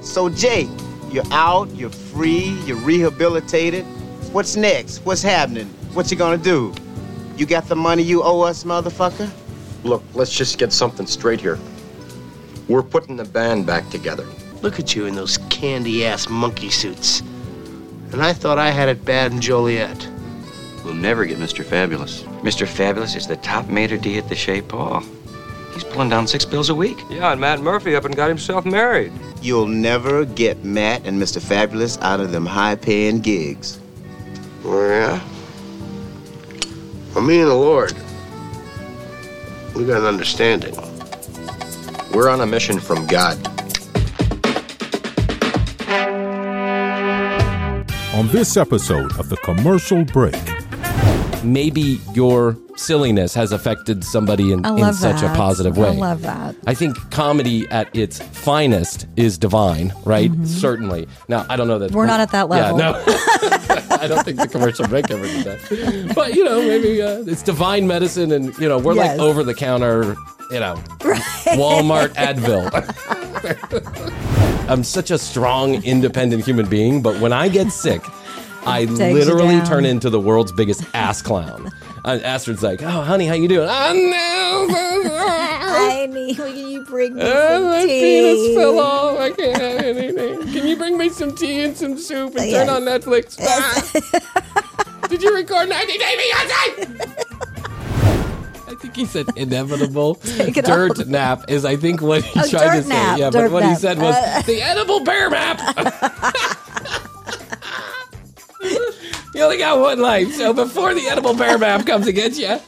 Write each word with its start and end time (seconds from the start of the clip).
So, 0.00 0.28
Jake, 0.28 0.68
you're 1.10 1.30
out, 1.30 1.74
you're 1.74 1.90
free, 1.90 2.50
you're 2.64 2.76
rehabilitated. 2.76 3.84
What's 4.32 4.56
next? 4.56 4.98
What's 4.98 5.22
happening? 5.22 5.66
What 5.94 6.10
you 6.10 6.16
gonna 6.16 6.38
do? 6.38 6.74
You 7.36 7.46
got 7.46 7.68
the 7.68 7.76
money 7.76 8.02
you 8.02 8.22
owe 8.22 8.40
us, 8.42 8.64
motherfucker? 8.64 9.30
Look, 9.84 10.02
let's 10.14 10.32
just 10.32 10.58
get 10.58 10.72
something 10.72 11.06
straight 11.06 11.40
here. 11.40 11.58
We're 12.68 12.82
putting 12.82 13.16
the 13.16 13.24
band 13.24 13.66
back 13.66 13.88
together. 13.90 14.26
Look 14.60 14.78
at 14.78 14.94
you 14.94 15.06
in 15.06 15.14
those 15.14 15.38
candy 15.48 16.04
ass 16.04 16.28
monkey 16.28 16.68
suits. 16.68 17.20
And 18.12 18.22
I 18.22 18.32
thought 18.32 18.58
I 18.58 18.70
had 18.70 18.88
it 18.88 19.04
bad 19.04 19.32
in 19.32 19.40
Joliet. 19.40 20.08
We'll 20.84 20.94
never 20.94 21.24
get 21.26 21.38
Mr. 21.38 21.64
Fabulous. 21.64 22.22
Mr. 22.42 22.66
Fabulous 22.66 23.14
is 23.14 23.26
the 23.26 23.36
top 23.36 23.68
maitre 23.68 23.98
d' 23.98 24.18
at 24.18 24.28
the 24.28 24.34
Chez 24.34 24.62
Paul. 24.62 25.02
He's 25.78 25.84
pulling 25.84 26.08
down 26.08 26.26
six 26.26 26.44
bills 26.44 26.70
a 26.70 26.74
week. 26.74 26.98
Yeah, 27.08 27.30
and 27.30 27.40
Matt 27.40 27.60
Murphy 27.60 27.94
up 27.94 28.04
and 28.04 28.16
got 28.16 28.28
himself 28.28 28.66
married. 28.66 29.12
You'll 29.40 29.68
never 29.68 30.24
get 30.24 30.64
Matt 30.64 31.06
and 31.06 31.22
Mr. 31.22 31.40
Fabulous 31.40 31.96
out 31.98 32.18
of 32.18 32.32
them 32.32 32.44
high 32.44 32.74
paying 32.74 33.20
gigs. 33.20 33.78
Yeah? 34.64 35.20
Well, 37.14 37.22
me 37.22 37.38
and 37.38 37.48
the 37.48 37.54
Lord, 37.54 37.92
we 39.76 39.84
got 39.84 40.00
an 40.00 40.06
understanding. 40.06 40.74
We're 42.12 42.28
on 42.28 42.40
a 42.40 42.46
mission 42.46 42.80
from 42.80 43.06
God. 43.06 43.38
On 48.16 48.26
this 48.32 48.56
episode 48.56 49.16
of 49.20 49.28
The 49.28 49.36
Commercial 49.44 50.04
Break, 50.04 50.57
maybe 51.44 52.00
your 52.14 52.56
silliness 52.76 53.34
has 53.34 53.50
affected 53.52 54.04
somebody 54.04 54.52
in, 54.52 54.64
in 54.64 54.92
such 54.94 55.20
that. 55.20 55.34
a 55.34 55.36
positive 55.36 55.76
way. 55.76 55.88
I 55.88 55.92
love 55.92 56.22
that. 56.22 56.54
I 56.66 56.74
think 56.74 56.96
comedy 57.10 57.66
at 57.70 57.94
its 57.96 58.20
finest 58.20 59.06
is 59.16 59.36
divine, 59.38 59.92
right? 60.04 60.30
Certainly. 60.44 61.08
Now, 61.28 61.44
I 61.48 61.56
don't 61.56 61.66
know 61.68 61.78
that 61.80 61.88
Mm-hmm. 61.90 61.96
We're 61.98 62.06
not 62.06 62.20
at 62.20 62.30
that 62.32 62.48
level. 62.48 62.78
Yeah, 62.78 62.92
no. 62.92 63.04
I 64.00 64.06
don't 64.06 64.24
think 64.24 64.38
the 64.38 64.46
commercial 64.48 64.86
break 64.86 65.10
ever 65.10 65.26
did 65.26 65.44
that. 65.44 66.12
But, 66.14 66.34
you 66.34 66.44
know, 66.44 66.60
maybe 66.60 67.02
uh, 67.02 67.24
it's 67.26 67.42
divine 67.42 67.86
medicine 67.88 68.30
and, 68.30 68.56
you 68.58 68.68
know, 68.68 68.78
we're 68.78 68.94
Yes. 68.94 69.18
like 69.18 69.20
over 69.20 69.42
the 69.42 69.54
counter, 69.54 70.14
you 70.52 70.60
know, 70.60 70.76
Walmart 71.56 72.10
Advil. 72.14 72.68
I'm 74.68 74.84
such 74.84 75.10
a 75.10 75.18
strong, 75.18 75.82
independent 75.84 76.44
human 76.44 76.68
being, 76.68 77.00
but 77.02 77.18
when 77.20 77.32
I 77.32 77.48
get 77.48 77.72
sick, 77.72 78.02
I 78.66 78.84
literally 78.84 79.60
turn 79.62 79.84
into 79.84 80.10
the 80.10 80.20
world's 80.20 80.52
biggest 80.52 80.84
ass 80.94 81.22
clown. 81.22 81.70
Uh, 82.04 82.18
Astrid's 82.22 82.62
like, 82.62 82.82
"Oh, 82.82 83.02
honey, 83.02 83.26
how 83.26 83.34
you 83.34 83.48
doing?" 83.48 83.68
Oh 84.50 84.66
no, 84.68 84.74
Honey, 85.70 86.34
will 86.34 86.54
you 86.54 86.84
bring 86.84 87.14
me 87.14 87.22
Oh, 87.22 87.54
some 87.54 87.64
my 87.64 87.82
tea? 87.84 88.00
penis 88.00 88.54
fell 88.56 88.78
off. 88.80 89.18
I 89.18 89.30
can't 89.30 89.60
have 89.60 89.96
anything. 89.96 90.52
Can 90.52 90.66
you 90.66 90.76
bring 90.76 90.96
me 90.98 91.08
some 91.10 91.34
tea 91.34 91.62
and 91.64 91.76
some 91.76 91.98
soup 91.98 92.30
and 92.36 92.38
turn 92.38 92.48
Yes. 92.50 92.68
on 92.68 92.82
Netflix? 92.82 93.38
Ah. 95.00 95.06
Did 95.08 95.22
you 95.22 95.34
record 95.34 95.68
90 95.68 95.98
Day 95.98 96.16
Fiancé? 96.18 97.24
I 98.68 98.74
think 98.74 98.94
he 98.96 99.06
said 99.06 99.26
inevitable 99.36 100.18
it 100.24 100.54
dirt 100.64 101.06
nap 101.08 101.44
is 101.48 101.64
I 101.64 101.76
think 101.76 102.02
what 102.02 102.22
he 102.24 102.38
Oh, 102.40 102.46
tried 102.48 102.76
to 102.76 102.82
say. 102.82 102.88
nap, 102.90 103.18
yeah, 103.18 103.30
but 103.30 103.40
dirt 103.42 103.50
what 103.52 103.62
he 103.64 103.70
nap. 103.70 103.78
said 103.78 103.98
was 103.98 104.14
Uh. 104.14 104.42
the 104.46 104.60
edible 104.62 105.00
bear 105.04 105.30
map. 105.30 105.58
You 109.38 109.44
only 109.44 109.58
got 109.58 109.78
one 109.78 110.00
life, 110.00 110.32
so 110.32 110.52
before 110.52 110.94
the 110.94 111.06
edible 111.06 111.32
bear 111.32 111.58
map 111.58 111.86
comes 111.86 112.06
to 112.06 112.12
get 112.12 112.36
you, 112.36 112.58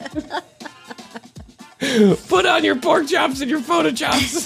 put 2.28 2.46
on 2.46 2.62
your 2.62 2.76
pork 2.76 3.08
chops 3.08 3.40
and 3.40 3.50
your 3.50 3.58
photo 3.58 3.90
chops. 3.90 4.44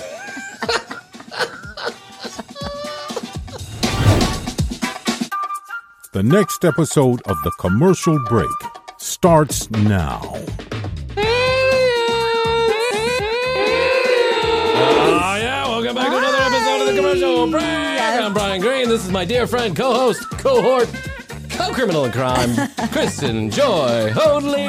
the 6.14 6.22
next 6.22 6.64
episode 6.64 7.20
of 7.27 7.36
The 7.45 7.52
Commercial 7.58 8.19
Break 8.20 8.48
starts 8.97 9.70
now. 9.70 10.22
Oh, 10.25 10.47
yeah. 15.39 15.68
Welcome 15.68 15.95
back 15.95 16.08
to 16.08 16.17
another 16.17 16.39
episode 16.39 16.80
of 16.80 16.86
the 16.86 16.95
commercial 16.96 17.51
break. 17.51 17.63
I'm 17.63 18.33
Bryan 18.33 18.63
Green. 18.63 18.89
This 18.89 19.05
is 19.05 19.11
my 19.11 19.27
dear 19.27 19.46
friend, 19.46 19.77
co 19.77 19.92
host, 19.92 20.27
cohort, 20.30 20.89
co 21.57 21.73
criminal 21.73 22.05
in 22.05 22.13
crime, 22.13 22.55
Kristen 22.92 23.51
Joy 23.51 24.13
Hoadley. 24.13 24.67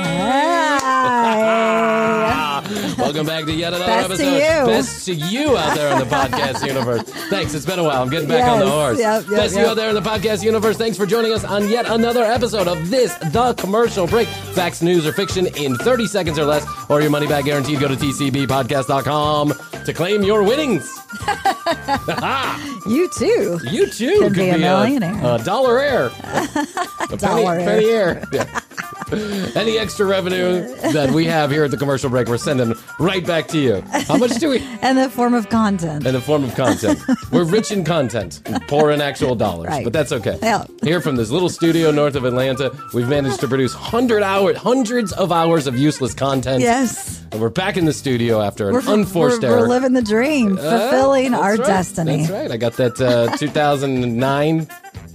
Hi. 0.78 2.52
Welcome 2.98 3.26
back 3.28 3.46
to 3.46 3.54
yet 3.54 3.74
another 3.74 3.86
Best 3.86 4.08
to 4.22 4.26
episode. 4.26 4.34
you. 4.36 4.66
Best 4.68 5.06
to 5.06 5.14
you 5.14 5.56
out 5.58 5.76
there 5.76 5.92
in 5.94 6.00
the 6.00 6.06
podcast 6.06 6.66
universe. 6.66 7.04
Thanks. 7.30 7.54
It's 7.54 7.66
been 7.66 7.78
a 7.78 7.84
while. 7.84 8.02
I'm 8.02 8.10
getting 8.10 8.28
back 8.28 8.48
on 8.50 8.60
the 8.60 8.70
horse. 8.70 8.98
Yep, 9.00 9.24
yep, 9.24 9.30
Best 9.32 9.54
to 9.54 9.60
you 9.62 9.68
out 9.68 9.76
there 9.76 9.90
in 9.90 9.96
the 9.96 10.02
podcast 10.02 10.44
universe. 10.44 10.76
Thanks 10.76 10.98
for 10.98 11.06
joining 11.06 11.32
us 11.34 11.44
on 11.44 11.70
yet 11.70 11.86
another 11.86 12.24
episode 12.24 12.68
of 12.68 12.90
this, 12.90 13.14
The 13.32 13.54
Commercial 13.54 14.08
Break. 14.08 14.28
Facts, 14.28 14.82
news, 14.82 15.06
or 15.06 15.14
fiction 15.14 15.46
in 15.58 15.76
30 15.76 16.08
seconds 16.08 16.40
or 16.40 16.46
less, 16.46 16.66
or 16.90 17.02
your 17.02 17.12
money 17.12 17.28
back 17.28 17.46
guaranteed. 17.46 17.80
Go 17.80 17.88
to 17.88 17.96
tcbpodcast.com 17.96 19.54
to 19.86 19.94
claim 19.94 20.24
your 20.24 20.42
winnings. 20.44 20.92
You 22.88 23.10
too. 23.18 23.60
You 23.72 23.90
too 23.90 24.20
Could 24.20 24.34
be 24.34 24.50
a 24.50 24.58
millionaire. 24.60 25.16
A, 25.24 25.40
dollar 25.44 25.80
air. 25.80 26.12
A 27.10 27.18
Dollar 27.18 27.58
penny, 27.58 27.64
air. 27.64 27.66
penny 27.66 27.86
air. 27.90 28.24
Yeah. 28.32 28.62
Any 29.56 29.78
extra 29.78 30.06
revenue 30.06 30.68
that 30.92 31.12
we 31.12 31.26
have 31.26 31.52
here 31.52 31.64
at 31.64 31.72
the 31.72 31.78
commercial 31.78 32.10
break, 32.10 32.28
we're 32.28 32.38
sending 32.38 32.74
right 33.00 33.26
back 33.26 33.48
to 33.50 33.60
you. 33.60 33.82
How 34.08 34.18
much 34.18 34.36
do 34.40 34.50
we? 34.50 34.60
And 34.82 34.98
the 34.98 35.10
form 35.10 35.34
of 35.34 35.50
content. 35.50 36.06
In 36.06 36.14
the 36.14 36.22
form 36.22 36.44
of 36.44 36.54
content. 36.56 37.00
We're 37.32 37.44
rich 37.44 37.72
in 37.72 37.84
content, 37.84 38.42
poor 38.68 38.92
in 38.92 39.02
actual 39.02 39.36
dollars, 39.36 39.70
Right. 39.70 39.84
but 39.84 39.94
that's 39.94 40.12
okay. 40.12 40.38
Yeah. 40.42 40.66
Here 40.84 41.02
from 41.02 41.16
this 41.16 41.30
little 41.32 41.50
studio 41.50 41.92
north 41.92 42.16
of 42.16 42.24
Atlanta, 42.26 42.72
we've 42.94 43.08
managed 43.08 43.40
to 43.42 43.48
produce 43.48 43.74
hundred 43.74 44.22
hour, 44.24 44.54
hundreds 44.54 45.12
of 45.14 45.32
hours 45.32 45.66
of 45.68 45.78
useless 45.78 46.14
content. 46.14 46.62
yes. 46.62 47.24
And 47.32 47.42
we're 47.42 47.50
back 47.50 47.78
in 47.78 47.86
the 47.86 47.94
studio 47.94 48.42
after 48.42 48.70
an 48.70 48.76
We're, 48.76 48.94
unforced 48.94 49.42
we're, 49.42 49.50
error. 49.50 49.60
we're 49.62 49.68
living 49.68 49.94
the 49.94 50.02
dream, 50.04 50.56
fulfilling 50.58 51.32
That's 51.32 51.44
our 51.44 51.56
right. 51.56 51.66
destiny. 51.68 52.18
That's 52.18 52.32
right. 52.32 52.52
I 52.52 52.58
got 52.58 52.74
that 52.74 53.02
uh, 53.02 53.36
2009 53.38 54.68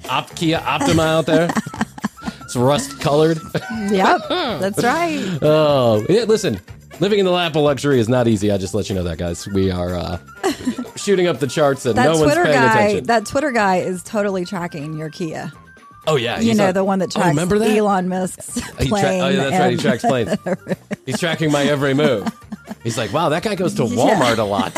Op- 0.08 0.34
Kia 0.36 0.58
Optima 0.64 1.02
out 1.02 1.26
there. 1.26 1.48
It's 2.50 2.56
rust 2.56 2.98
colored. 3.00 3.38
Yep. 3.90 4.22
That's 4.28 4.82
right. 4.82 5.38
Oh, 5.40 6.04
yeah, 6.08 6.24
listen. 6.24 6.58
Living 6.98 7.20
in 7.20 7.24
the 7.24 7.30
lap 7.30 7.54
of 7.54 7.62
luxury 7.62 8.00
is 8.00 8.08
not 8.08 8.26
easy. 8.26 8.50
I 8.50 8.58
just 8.58 8.74
let 8.74 8.88
you 8.88 8.96
know 8.96 9.04
that, 9.04 9.18
guys. 9.18 9.46
We 9.46 9.70
are 9.70 9.94
uh, 9.94 10.18
shooting 10.96 11.28
up 11.28 11.38
the 11.38 11.46
charts 11.46 11.86
and 11.86 11.96
That 11.96 12.06
no 12.06 12.10
one's 12.18 12.24
Twitter 12.24 12.42
paying 12.44 12.56
guy, 12.60 12.80
attention. 12.82 13.04
that 13.06 13.24
Twitter 13.26 13.52
guy 13.52 13.76
is 13.76 14.02
totally 14.02 14.44
tracking 14.44 14.98
your 14.98 15.10
Kia. 15.10 15.52
oh 16.08 16.16
yeah, 16.16 16.40
You 16.40 16.54
know, 16.54 16.68
on- 16.68 16.74
the 16.74 16.82
one 16.84 16.98
that 16.98 17.10
Oh, 17.16 17.20
tracks 17.20 17.28
remember 17.28 17.58
that? 17.60 17.70
Elon 17.70 18.08
Musk's 18.08 18.54
He 18.54 18.60
tra- 18.60 18.98
plane. 18.98 19.22
oh 19.22 19.28
yeah, 19.28 19.36
that's 19.50 19.58
right. 19.60 19.70
He 19.70 19.76
tracks 19.76 20.02
planes. 20.02 20.36
He's 21.06 21.20
tracking 21.20 21.52
my 21.52 21.62
every 21.62 21.94
move. 21.94 22.26
He's 22.82 22.98
like, 22.98 23.12
wow, 23.12 23.28
that 23.28 23.44
guy 23.44 23.54
goes 23.54 23.74
to 23.74 23.82
Walmart 23.82 24.38
a 24.38 24.42
lot. 24.42 24.72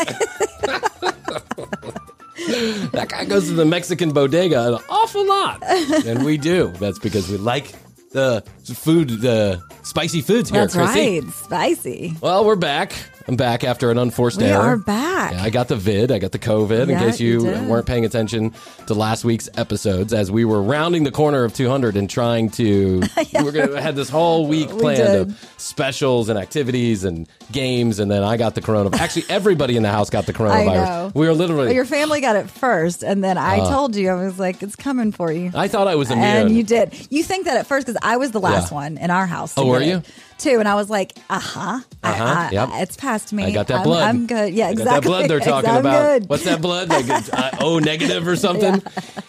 that 2.91 3.07
guy 3.09 3.25
goes 3.25 3.47
to 3.47 3.53
the 3.53 3.65
Mexican 3.65 4.11
bodega 4.11 4.73
an 4.75 4.79
awful 4.89 5.25
lot, 5.27 5.61
and 6.05 6.23
we 6.25 6.37
do. 6.37 6.67
That's 6.79 6.99
because 6.99 7.29
we 7.29 7.37
like 7.37 7.71
the 8.11 8.43
food, 8.75 9.09
the 9.09 9.61
spicy 9.83 10.21
foods 10.21 10.49
here, 10.49 10.61
That's 10.61 10.75
Krissy. 10.75 11.21
right. 11.23 11.33
Spicy. 11.33 12.15
Well, 12.21 12.45
we're 12.45 12.55
back. 12.55 12.93
I'm 13.27 13.35
back 13.37 13.63
after 13.63 13.89
an 13.89 13.97
unforced 13.97 14.39
We 14.39 14.45
error. 14.45 14.59
are 14.61 14.77
back. 14.77 15.31
Yeah, 15.33 15.43
I 15.43 15.49
got 15.49 15.69
the 15.69 15.75
vid. 15.77 16.11
I 16.11 16.19
got 16.19 16.31
the 16.33 16.39
COVID. 16.39 16.89
in 16.89 16.97
case 16.99 17.19
you, 17.21 17.45
you 17.47 17.63
weren't 17.69 17.85
paying 17.85 18.03
attention 18.03 18.53
to 18.87 18.93
last 18.93 19.23
week's 19.23 19.47
episodes, 19.55 20.11
as 20.13 20.29
we 20.29 20.43
were 20.43 20.61
rounding 20.61 21.03
the 21.05 21.11
corner 21.11 21.45
of 21.45 21.53
200 21.53 21.95
and 21.95 22.09
trying 22.09 22.49
to, 22.51 23.01
we 23.33 23.43
were 23.43 23.51
gonna 23.53 23.81
had 23.81 23.95
this 23.95 24.09
whole 24.09 24.47
week 24.47 24.71
We 24.73 24.79
planned 24.79 25.01
of 25.31 25.53
specials 25.57 26.27
and 26.27 26.37
activities 26.37 27.05
and 27.05 27.27
games, 27.51 27.99
and 27.99 28.11
then 28.11 28.23
I 28.23 28.35
got 28.35 28.55
the 28.55 28.61
coronavirus. 28.61 28.99
Actually, 28.99 29.25
everybody 29.29 29.77
in 29.77 29.83
the 29.83 29.91
house 29.91 30.09
got 30.09 30.25
the 30.25 30.33
coronavirus. 30.39 30.65
know. 30.85 31.11
We 31.15 31.25
were 31.27 31.33
literally. 31.33 31.67
Well, 31.67 31.75
your 31.75 31.85
family 31.85 32.19
got 32.19 32.35
it 32.35 32.49
first, 32.49 33.03
and 33.03 33.23
then 33.23 33.37
I 33.37 33.59
told 33.59 33.95
you, 33.95 34.09
I 34.09 34.15
was 34.15 34.37
like, 34.37 34.61
it's 34.61 34.75
coming 34.75 35.13
for 35.13 35.31
you. 35.31 35.51
Uh. 35.53 35.59
I 35.59 35.67
thought 35.69 35.87
I 35.87 35.95
was 35.95 36.11
immune. 36.11 36.27
And 36.27 36.57
you 36.57 36.63
did. 36.63 36.93
You 37.09 37.23
think 37.23 37.45
that 37.45 37.55
at 37.55 37.67
first 37.67 37.87
because 37.87 37.99
I 38.03 38.17
was 38.17 38.31
the 38.31 38.41
last 38.41 38.71
Yeah. 38.71 38.75
one 38.75 38.97
in 38.97 39.09
our 39.11 39.25
house. 39.25 39.53
Oh, 39.55 39.65
were 39.67 39.81
you? 39.81 39.97
it, 39.97 40.05
Too, 40.37 40.59
and 40.59 40.67
I 40.67 40.75
was 40.75 40.89
like, 40.89 41.13
uh 41.29 41.39
huh, 41.39 41.79
Uh-huh, 42.03 42.23
I, 42.23 42.47
I, 42.47 42.51
yep. 42.51 42.69
it's 42.73 42.97
past 42.97 43.31
me. 43.33 43.45
I 43.45 43.51
got 43.51 43.67
that 43.67 43.77
I'm, 43.79 43.83
blood. 43.83 44.03
I'm 44.03 44.27
good. 44.27 44.53
Yeah, 44.53 44.69
exactly. 44.71 44.93
that 44.93 45.03
blood 45.03 45.29
they're 45.29 45.39
talking 45.53 45.69
I'm 45.69 45.77
about. 45.77 46.19
Good. 46.21 46.29
What's 46.29 46.43
that 46.45 46.61
blood? 46.61 46.89
Like 46.89 47.09
uh, 47.09 47.51
O 47.61 47.79
negative 47.79 48.27
or 48.27 48.35
something? 48.35 48.81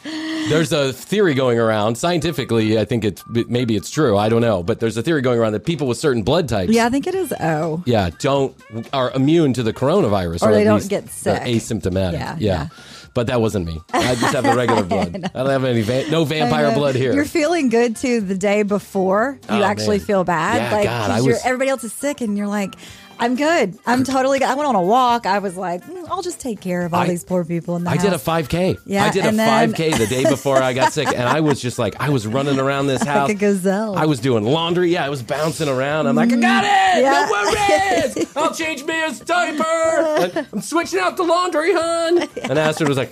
There's 0.49 0.73
a 0.73 0.93
theory 0.93 1.35
going 1.35 1.59
around. 1.59 1.97
Scientifically, 1.97 2.79
I 2.79 2.85
think 2.85 3.05
it's 3.05 3.23
maybe 3.29 3.77
it's 3.77 3.91
true. 3.91 4.17
I 4.19 4.29
don't 4.29 4.43
know, 4.43 4.62
but 4.62 4.79
there's 4.79 4.97
a 4.99 5.03
theory 5.03 5.23
going 5.23 5.39
around 5.39 5.53
that 5.53 5.65
people 5.65 5.87
with 5.87 5.97
certain 5.97 6.23
blood 6.23 6.49
types, 6.51 6.71
Yeah, 6.71 6.85
I 6.85 6.91
think 6.91 7.07
it 7.07 7.15
is 7.15 7.33
O. 7.41 7.83
yeah, 7.87 8.11
don't 8.19 8.55
are 8.93 9.11
immune 9.12 9.55
to 9.55 9.62
the 9.62 9.73
coronavirus, 9.73 10.43
Or 10.43 10.50
at 10.50 10.53
they 10.55 10.65
don't 10.65 10.87
get 10.87 11.09
sick. 11.09 11.41
asymptomatic. 11.43 12.12
Yeah, 12.15 12.37
yeah. 12.39 12.39
yeah. 12.39 12.69
But 13.14 13.28
that 13.28 13.40
wasn't 13.40 13.66
me. 13.66 13.81
I 13.93 14.16
just 14.16 14.34
have 14.34 14.43
the 14.44 14.55
regular 14.56 14.82
blood. 14.82 15.31
I, 15.34 15.38
don't 15.38 15.49
have 15.50 15.64
any 15.64 15.82
va- 15.82 16.11
no 16.11 16.25
vampire 16.25 16.75
blood 16.75 16.96
here. 16.96 17.12
You're 17.14 17.25
feeling 17.25 17.69
good 17.69 17.94
too 17.94 18.20
the 18.20 18.34
day 18.37 18.64
before 18.64 19.38
you 19.49 19.56
Oh, 19.56 19.62
actually 19.62 19.99
man. 19.99 20.06
feel 20.06 20.25
bad. 20.25 20.56
Yeah, 20.56 20.72
like 20.76 20.84
God, 20.84 21.11
I 21.12 21.20
was- 21.20 21.40
everybody 21.44 21.70
else 21.70 21.84
is 21.84 21.93
sick, 21.93 22.20
and 22.20 22.37
you're 22.37 22.49
like, 22.49 22.75
I'm 23.19 23.37
good. 23.37 23.78
I'm 23.87 24.05
totally 24.05 24.38
good. 24.38 24.49
I 24.49 24.55
went 24.55 24.69
on 24.69 24.75
a 24.75 24.82
walk. 24.82 25.25
I 25.26 25.38
was 25.38 25.56
like, 25.56 25.82
"Mm, 25.84 26.06
I'll 26.11 26.22
just 26.22 26.40
take 26.40 26.61
care 26.61 26.82
of 26.84 26.93
all 26.93 27.00
I- 27.02 27.08
these 27.08 27.25
poor 27.25 27.44
people 27.44 27.76
in 27.76 27.84
the 27.84 27.90
I 27.90 27.96
did 27.96 28.12
a 28.12 28.19
5K. 28.19 28.76
Yeah, 28.87 29.05
I 29.05 29.11
did 29.11 29.25
a 29.25 29.31
then- 29.32 29.72
5K 29.72 29.96
the 29.99 30.06
day 30.06 30.25
before 30.25 30.61
I 30.62 30.72
got 30.72 30.93
sick, 30.93 31.08
and 31.08 31.28
I 31.28 31.40
was 31.40 31.61
just 31.61 31.78
like, 31.78 31.94
I 32.00 32.08
was 32.11 32.26
running 32.26 32.58
around 32.58 32.87
this 32.88 33.02
house. 33.02 33.28
Like 33.28 33.37
a 33.37 33.40
gazelle. 33.40 33.96
I 33.96 34.05
was 34.06 34.20
doing 34.20 34.44
laundry. 34.44 34.90
Yeah, 34.93 35.06
I 35.06 35.08
was 35.08 35.22
bouncing 35.22 35.69
around. 35.69 36.06
I'm 36.06 36.16
like, 36.16 36.32
I 36.32 36.37
got 36.37 36.64
it. 36.64 37.02
Yeah. 37.02 37.26
No 37.26 37.32
worries. 37.32 38.26
I'll 38.37 38.52
change 38.55 38.84
Mia's 38.84 39.20
diaper. 39.20 39.62
And 39.64 40.46
I'm 40.52 40.61
switching 40.61 40.99
out 41.00 41.16
the 41.16 41.22
laundry, 41.25 41.72
hon. 41.72 42.28
And 42.44 42.58
Astrid 42.58 42.88
was 42.88 42.99
like, 42.99 43.11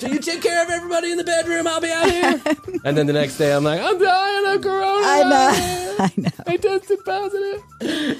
Do 0.00 0.08
you 0.08 0.18
take 0.18 0.42
care 0.42 0.62
of 0.64 0.70
everybody 0.70 1.12
in 1.12 1.18
the 1.18 1.24
bedroom? 1.24 1.66
I'll 1.66 1.80
be 1.80 1.90
out 1.92 2.10
here. 2.10 2.40
And 2.84 2.96
then 2.96 3.06
the 3.06 3.12
next 3.12 3.36
day, 3.36 3.52
I'm 3.54 3.62
like, 3.64 3.80
I'm 3.80 3.98
dying 3.98 4.56
of 4.56 4.60
coronavirus. 4.62 5.04
I 5.04 5.22
know. 5.28 5.96
I 6.00 6.12
know. 6.16 6.30
I 6.46 6.56
tested 6.56 6.98
positive. 7.04 7.62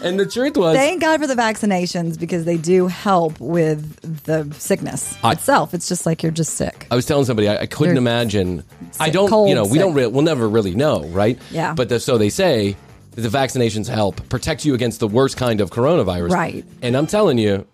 And 0.02 0.18
the 0.18 0.26
truth 0.26 0.56
was, 0.56 0.76
Thank 0.76 1.00
God 1.00 1.20
for 1.20 1.26
the 1.26 1.34
vaccinations 1.34 2.18
because 2.18 2.44
they 2.44 2.56
do 2.56 2.86
help 2.86 3.38
with 3.40 4.24
the 4.24 4.52
sickness 4.58 5.16
I- 5.22 5.32
itself. 5.32 5.74
It's 5.74 5.88
just 5.88 6.06
like 6.06 6.22
you're 6.22 6.32
just 6.32 6.54
sick. 6.54 6.86
I 6.90 6.96
was 6.96 7.06
telling 7.06 7.24
somebody 7.24 7.48
I, 7.48 7.58
I 7.62 7.66
couldn't 7.66 7.94
You're 7.94 8.02
imagine. 8.02 8.64
I 9.00 9.10
don't, 9.10 9.28
cold, 9.28 9.48
you 9.48 9.54
know, 9.54 9.64
we 9.64 9.78
don't, 9.78 9.90
sick. 9.92 9.98
re- 9.98 10.06
we'll 10.06 10.22
never 10.22 10.48
really 10.48 10.74
know, 10.74 11.04
right? 11.06 11.38
Yeah. 11.50 11.74
But 11.74 11.88
the, 11.88 12.00
so 12.00 12.18
they 12.18 12.30
say 12.30 12.76
that 13.12 13.20
the 13.20 13.28
vaccinations 13.28 13.88
help 13.88 14.28
protect 14.28 14.64
you 14.64 14.74
against 14.74 15.00
the 15.00 15.08
worst 15.08 15.36
kind 15.36 15.60
of 15.60 15.70
coronavirus. 15.70 16.30
Right. 16.30 16.64
And 16.82 16.96
I'm 16.96 17.06
telling 17.06 17.38
you, 17.38 17.66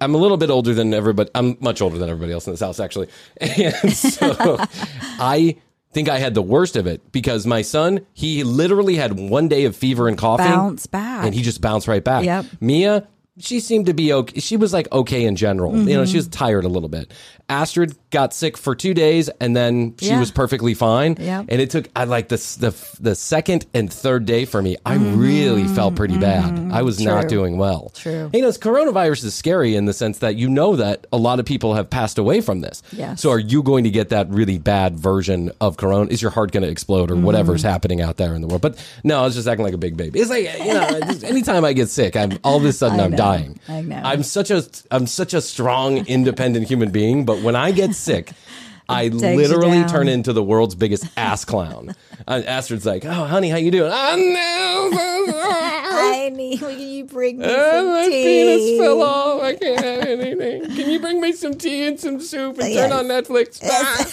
I'm 0.00 0.14
a 0.14 0.18
little 0.18 0.36
bit 0.36 0.48
older 0.50 0.74
than 0.74 0.94
everybody. 0.94 1.28
I'm 1.34 1.56
much 1.60 1.82
older 1.82 1.98
than 1.98 2.08
everybody 2.08 2.32
else 2.32 2.46
in 2.46 2.52
this 2.52 2.60
house, 2.60 2.78
actually. 2.78 3.08
And 3.40 3.92
so 3.92 4.56
I 5.18 5.56
think 5.92 6.08
I 6.08 6.18
had 6.18 6.34
the 6.34 6.42
worst 6.42 6.76
of 6.76 6.86
it 6.86 7.12
because 7.12 7.46
my 7.46 7.62
son, 7.62 8.06
he 8.12 8.44
literally 8.44 8.96
had 8.96 9.18
one 9.18 9.48
day 9.48 9.64
of 9.64 9.76
fever 9.76 10.08
and 10.08 10.16
coughing. 10.16 10.46
Bounce 10.46 10.86
back. 10.86 11.24
And 11.24 11.34
he 11.34 11.42
just 11.42 11.60
bounced 11.60 11.86
right 11.88 12.02
back. 12.02 12.24
Yep. 12.24 12.46
Mia, 12.60 13.08
she 13.38 13.60
seemed 13.60 13.86
to 13.86 13.94
be 13.94 14.12
okay. 14.12 14.40
She 14.40 14.56
was 14.56 14.72
like 14.72 14.90
okay 14.92 15.24
in 15.24 15.36
general. 15.36 15.76
You 15.76 15.96
know, 15.96 16.04
she 16.04 16.16
was 16.16 16.28
tired 16.28 16.64
a 16.64 16.68
little 16.68 16.88
bit. 16.88 17.12
Astrid 17.52 17.94
got 18.10 18.32
sick 18.32 18.56
for 18.56 18.74
two 18.74 18.94
days 18.94 19.28
and 19.40 19.54
then 19.54 19.94
she 19.98 20.08
Yeah. 20.08 20.18
was 20.20 20.30
perfectly 20.30 20.72
fine. 20.72 21.16
Yep. 21.20 21.46
And 21.48 21.60
it 21.60 21.68
took, 21.68 21.88
I 21.94 22.04
like 22.04 22.28
this, 22.28 22.56
the, 22.56 22.74
the 22.98 23.14
second 23.14 23.66
and 23.74 23.92
third 23.92 24.24
day 24.24 24.46
for 24.46 24.62
me, 24.62 24.76
I 24.86 24.94
really 24.94 25.64
mm-hmm. 25.64 25.74
felt 25.74 25.94
pretty 25.94 26.16
bad. 26.16 26.54
Mm-hmm. 26.54 26.72
I 26.72 26.82
was 26.82 26.98
not 27.00 27.28
doing 27.28 27.58
well. 27.58 27.92
True. 27.94 28.30
You 28.32 28.40
know, 28.40 28.46
this 28.46 28.56
coronavirus 28.56 29.24
is 29.24 29.34
scary 29.34 29.76
in 29.76 29.84
the 29.84 29.92
sense 29.92 30.18
that 30.20 30.36
you 30.36 30.48
know 30.48 30.76
that 30.76 31.06
a 31.12 31.18
lot 31.18 31.40
of 31.40 31.44
people 31.46 31.74
have 31.74 31.90
passed 31.90 32.16
away 32.16 32.40
from 32.40 32.62
this. 32.62 32.82
Yes. 32.90 33.20
So 33.20 33.30
are 33.30 33.38
you 33.38 33.62
going 33.62 33.84
to 33.84 33.90
get 33.90 34.08
that 34.08 34.30
really 34.30 34.58
bad 34.58 34.98
version 34.98 35.50
of 35.60 35.76
corona? 35.76 36.10
Is 36.10 36.22
your 36.22 36.30
heart 36.30 36.52
going 36.52 36.62
to 36.62 36.70
explode 36.70 37.10
or 37.10 37.16
whatever's 37.16 37.60
mm-hmm. 37.60 37.70
happening 37.70 38.00
out 38.00 38.16
there 38.16 38.34
in 38.34 38.40
the 38.40 38.46
world? 38.48 38.62
But 38.62 38.82
no, 39.04 39.20
I 39.20 39.24
was 39.24 39.34
just 39.34 39.46
acting 39.46 39.64
like 39.64 39.74
a 39.74 39.78
big 39.78 39.96
baby. 39.98 40.20
It's 40.20 40.30
like, 40.30 40.44
you 40.58 40.72
know, 40.72 40.86
anytime 41.28 41.66
I 41.66 41.74
get 41.74 41.90
sick, 41.90 42.16
I'm 42.16 42.38
all 42.44 42.56
of 42.56 42.64
a 42.64 42.72
sudden 42.72 42.98
I'm 43.04 43.14
dying. 43.14 43.60
I 43.68 43.82
know. 43.82 44.00
I'm 44.02 44.22
such 44.22 44.50
a 44.50 44.64
I'm 44.90 45.06
such 45.06 45.34
a 45.34 45.42
strong, 45.42 46.06
independent 46.06 46.66
human 46.68 46.90
being, 46.90 47.24
but 47.24 47.41
when 47.42 47.56
I 47.56 47.70
get 47.72 47.94
sick, 47.94 48.32
I 48.88 49.08
literally 49.08 49.84
turn 49.84 50.08
into 50.08 50.32
the 50.32 50.42
world's 50.42 50.74
biggest 50.74 51.06
ass 51.16 51.44
clown. 51.44 51.94
Uh, 52.24 52.40
Astrid's 52.46 52.86
like, 52.86 53.04
"Oh, 53.04 53.24
honey, 53.24 53.48
how 53.48 53.56
you 53.56 53.72
doing?" 53.72 53.90
Oh, 53.92 54.90
I 54.94 56.28
need. 56.32 56.60
Will 56.60 56.70
you 56.70 57.04
bring 57.04 57.38
me 57.38 57.46
no. 57.46 57.70
some 57.72 57.86
my 57.88 58.04
tea? 58.06 58.22
penis 58.22 58.78
fell 58.80 59.02
off. 59.02 59.42
I 59.42 59.56
can't 59.56 59.84
have 59.84 60.20
anything. 60.20 60.62
Can 60.76 60.88
you 60.88 61.00
bring 61.00 61.20
me 61.20 61.32
some 61.32 61.54
tea 61.54 61.84
and 61.84 61.98
some 61.98 62.20
soup 62.20 62.58
and 62.60 62.72
turn 62.72 62.90
Yes. 62.90 62.92
on 62.92 63.06
Netflix? 63.06 63.60
Ah. 63.64 64.06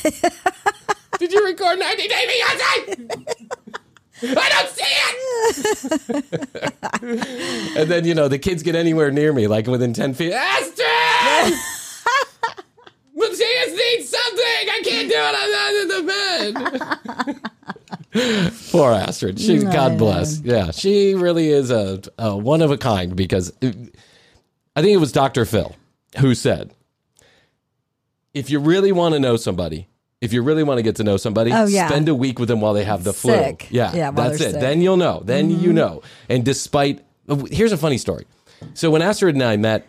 Did 1.19 1.31
you 1.31 1.45
record 1.45 1.77
90 1.77 2.07
Day? 2.07 2.25
I 4.23 4.49
don't 4.49 4.69
see 4.69 4.83
it. 6.09 7.77
and 7.77 7.91
then 7.91 8.05
you 8.05 8.15
know 8.15 8.27
the 8.27 8.39
kids 8.39 8.63
get 8.63 8.73
anywhere 8.75 9.11
near 9.11 9.31
me, 9.31 9.45
like 9.45 9.67
within 9.67 9.93
ten 9.93 10.15
feet. 10.15 10.33
Astrid, 10.33 11.53
Matthias 13.19 13.75
needs 13.75 14.09
something. 14.09 14.69
I 14.69 14.81
can't 14.83 15.09
do 15.09 15.15
it. 15.17 15.35
I'm 15.37 15.51
not 15.51 15.73
in 15.81 15.87
the 15.89 17.39
bed. 18.13 18.61
Poor 18.71 18.91
Astrid. 18.93 19.39
She, 19.39 19.59
God 19.59 19.97
bless. 19.97 20.39
Yeah, 20.41 20.71
she 20.71 21.13
really 21.15 21.49
is 21.49 21.69
a, 21.69 22.01
a 22.17 22.35
one 22.35 22.61
of 22.61 22.71
a 22.71 22.77
kind 22.77 23.15
because 23.15 23.53
it- 23.61 23.95
I 24.75 24.81
think 24.81 24.93
it 24.93 24.99
was 24.99 25.11
Dr. 25.11 25.45
Phil 25.45 25.75
who 26.19 26.33
said, 26.33 26.73
if 28.33 28.49
you 28.49 28.59
really 28.59 28.91
want 28.91 29.13
to 29.13 29.19
know 29.19 29.35
somebody, 29.35 29.87
if 30.21 30.31
you 30.33 30.41
really 30.41 30.63
want 30.63 30.77
to 30.77 30.83
get 30.83 30.95
to 30.97 31.03
know 31.03 31.17
somebody, 31.17 31.51
Oh, 31.51 31.65
yeah. 31.65 31.87
spend 31.87 32.07
a 32.09 32.15
week 32.15 32.39
with 32.39 32.47
them 32.47 32.61
while 32.61 32.73
they 32.73 32.83
have 32.83 33.03
the 33.03 33.13
Sick. 33.13 33.63
flu. 33.63 33.77
Yeah, 33.77 33.93
Yeah, 33.93 34.11
that's 34.11 34.35
it. 34.39 34.51
sick. 34.51 34.61
Then 34.61 34.81
you'll 34.81 34.97
know. 34.97 35.21
Then 35.23 35.49
you 35.49 35.57
mm-hmm. 35.57 35.73
know. 35.73 36.01
And 36.29 36.45
despite, 36.45 37.03
here's 37.51 37.71
a 37.71 37.77
funny 37.77 37.97
story. 37.97 38.25
So 38.73 38.91
when 38.91 39.01
Astrid 39.01 39.35
and 39.35 39.43
I 39.43 39.57
met, 39.57 39.85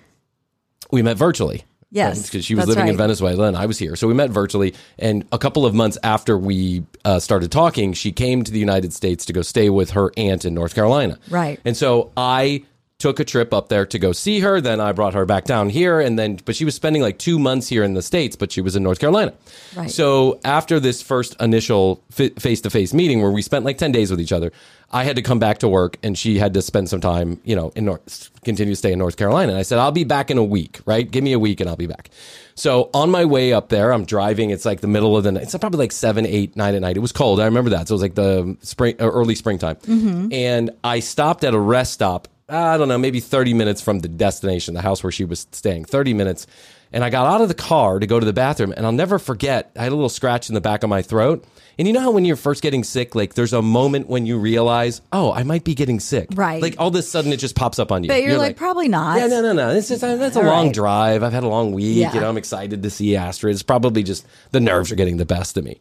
we 0.91 1.03
met 1.03 1.17
virtually. 1.17 1.65
Yes, 1.91 2.29
because 2.29 2.45
she 2.45 2.55
was 2.55 2.67
living 2.67 2.87
in. 2.87 2.97
Venezuela 2.97 3.49
and 3.49 3.57
I 3.57 3.67
was 3.67 3.79
here, 3.79 3.97
so 3.97 4.07
we 4.07 4.15
met 4.15 4.31
virtually. 4.31 4.75
And 4.99 5.27
a 5.33 5.39
couple 5.39 5.67
of 5.67 5.75
months 5.75 5.99
after 6.05 6.39
we 6.39 6.85
uh, 7.05 7.19
started 7.19 7.51
talking, 7.51 7.95
she 7.95 8.13
came 8.13 8.45
to 8.45 8.53
the 8.53 8.59
United 8.61 8.93
States 8.93 9.25
to 9.27 9.33
go 9.33 9.43
stay 9.43 9.71
with 9.71 9.91
her 9.91 10.13
aunt 10.17 10.45
in 10.45 10.55
North 10.55 10.75
Carolina. 10.75 11.19
Right. 11.31 11.59
And 11.65 11.77
so 11.77 12.13
I 12.17 12.63
took 13.00 13.19
a 13.19 13.25
trip 13.25 13.52
up 13.52 13.69
there 13.69 13.85
to 13.87 13.99
go 13.99 14.12
see 14.12 14.38
her. 14.41 14.61
Then 14.61 14.81
I 14.81 14.93
brought 14.93 15.14
her 15.14 15.26
back 15.26 15.44
down 15.44 15.70
here, 15.70 15.99
and 15.99 16.17
then 16.17 16.38
but 16.44 16.55
she 16.55 16.64
was 16.64 16.76
spending 16.76 17.02
like 17.02 17.19
two 17.19 17.41
months 17.41 17.67
here 17.67 17.82
in 17.82 17.94
the 17.94 18.02
states, 18.02 18.37
but 18.37 18.52
she 18.52 18.61
was 18.61 18.76
in 18.76 18.85
North 18.85 19.00
Carolina. 19.00 19.32
Right. 19.75 19.91
So 19.91 20.38
after 20.44 20.79
this 20.79 21.02
first 21.02 21.35
initial 21.41 22.05
face 22.11 22.61
to 22.61 22.70
face 22.70 22.94
meeting 22.94 23.20
where 23.20 23.32
we 23.32 23.43
spent 23.43 23.64
like 23.64 23.79
ten 23.79 23.91
days 23.91 24.11
with 24.11 24.20
each 24.20 24.32
other, 24.32 24.52
I 24.93 25.05
had 25.05 25.17
to 25.17 25.23
come 25.23 25.38
back 25.38 25.58
to 25.58 25.69
work, 25.69 25.99
and 26.02 26.17
she 26.17 26.38
had 26.38 26.55
to 26.55 26.62
spend 26.62 26.88
some 26.88 27.00
time, 27.00 27.41
you 27.44 27.56
know, 27.56 27.73
in 27.75 27.87
North, 27.87 28.31
continue 28.44 28.73
to 28.73 28.76
stay 28.76 28.93
in 28.93 28.99
North 28.99 29.17
Carolina. 29.17 29.53
And 29.53 29.58
I 29.58 29.62
said, 29.62 29.79
I'll 29.79 29.93
be 29.93 30.05
back 30.05 30.31
in 30.31 30.38
a 30.38 30.44
week, 30.44 30.81
right? 30.85 31.11
Give 31.11 31.25
me 31.25 31.32
a 31.32 31.38
week, 31.38 31.61
and 31.61 31.70
I'll 31.70 31.76
be 31.76 31.87
back. 31.87 32.11
So 32.55 32.91
on 32.93 33.11
my 33.11 33.25
way 33.25 33.55
up 33.55 33.70
there, 33.70 33.93
I'm 33.93 34.05
driving. 34.05 34.50
It's 34.50 34.67
like 34.67 34.82
the 34.82 34.88
middle 34.88 35.17
of 35.17 35.25
the 35.25 35.32
night. 35.32 35.44
It's 35.44 35.56
probably 35.56 35.79
like 35.79 35.93
seven, 35.93 36.26
eight, 36.26 36.56
nine 36.56 36.75
at 36.75 36.82
night. 36.82 36.96
It 36.96 37.00
was 37.00 37.12
cold. 37.12 37.41
I 37.41 37.46
remember 37.46 37.70
that. 37.70 37.88
So 37.88 37.93
it 37.93 37.96
was 37.96 38.03
like 38.03 38.14
the 38.17 38.56
spring, 38.61 38.96
uh, 39.00 39.08
early 39.08 39.35
springtime. 39.35 39.76
Mm-hmm. 39.76 40.32
And 40.32 40.70
I 40.85 41.00
stopped 41.00 41.44
at 41.44 41.55
a 41.55 41.58
rest 41.58 41.94
stop. 41.94 42.29
I 42.50 42.76
don't 42.76 42.88
know, 42.88 42.99
maybe 42.99 43.20
30 43.20 43.55
minutes 43.55 43.81
from 43.81 44.00
the 44.00 44.08
destination, 44.08 44.75
the 44.75 44.82
house 44.82 45.02
where 45.02 45.12
she 45.12 45.25
was 45.25 45.47
staying. 45.52 45.85
30 45.85 46.14
minutes. 46.14 46.47
And 46.93 47.05
I 47.05 47.11
got 47.11 47.26
out 47.32 47.41
of 47.41 47.47
the 47.47 47.55
car 47.55 48.00
to 48.00 48.06
go 48.06 48.19
to 48.19 48.26
the 48.26 48.32
bathroom, 48.32 48.75
and 48.76 48.85
I'll 48.85 48.91
never 48.91 49.20
forget. 49.20 49.70
I 49.79 49.85
had 49.85 49.93
a 49.93 49.94
little 49.94 50.08
scratch 50.08 50.49
in 50.49 50.55
the 50.56 50.61
back 50.61 50.82
of 50.82 50.91
my 50.91 51.02
throat. 51.02 51.44
And 51.79 51.87
you 51.87 51.94
know 51.94 52.00
how 52.00 52.11
when 52.11 52.25
you're 52.25 52.35
first 52.37 52.62
getting 52.62 52.82
sick, 52.82 53.14
like 53.14 53.35
there's 53.35 53.52
a 53.52 53.62
moment 53.62 54.08
when 54.08 54.26
you 54.26 54.38
realize, 54.38 55.00
oh, 55.12 55.32
I 55.32 55.44
might 55.44 55.62
be 55.62 55.75
getting 55.76 56.00
sick. 56.00 56.29
Right. 56.35 56.61
Like 56.61 56.75
all 56.79 56.88
of 56.88 56.94
a 56.97 57.02
sudden 57.02 57.32
it 57.32 57.37
just 57.37 57.55
pops 57.55 57.79
up 57.79 57.93
on 57.93 58.02
you. 58.02 58.08
But 58.08 58.23
you're, 58.25 58.38
like, 58.38 58.56
probably 58.56 58.88
not. 58.88 59.19
Yeah, 59.19 59.29
no, 59.29 59.41
no, 59.41 59.53
no. 59.53 59.70
It's 59.70 59.88
just, 59.88 60.00
that's 60.00 60.35
a 60.37 60.41
All 60.41 60.46
long 60.46 60.67
right. 60.67 60.75
drive. 60.75 61.23
I've 61.23 61.32
had 61.32 61.44
a 61.44 61.49
long 61.49 61.73
week. 61.73 61.96
Yeah. 61.96 62.12
You 62.12 62.20
know, 62.20 62.29
I'm 62.29 62.37
excited 62.37 62.82
to 62.82 62.91
see 62.91 63.17
Astrid. 63.17 63.55
It's 63.55 63.62
probably 63.62 64.03
just 64.03 64.26
the 64.50 64.61
nerves 64.61 64.91
are 64.91 64.96
getting 64.96 65.17
the 65.17 65.25
best 65.25 65.56
of 65.56 65.65
me. 65.65 65.81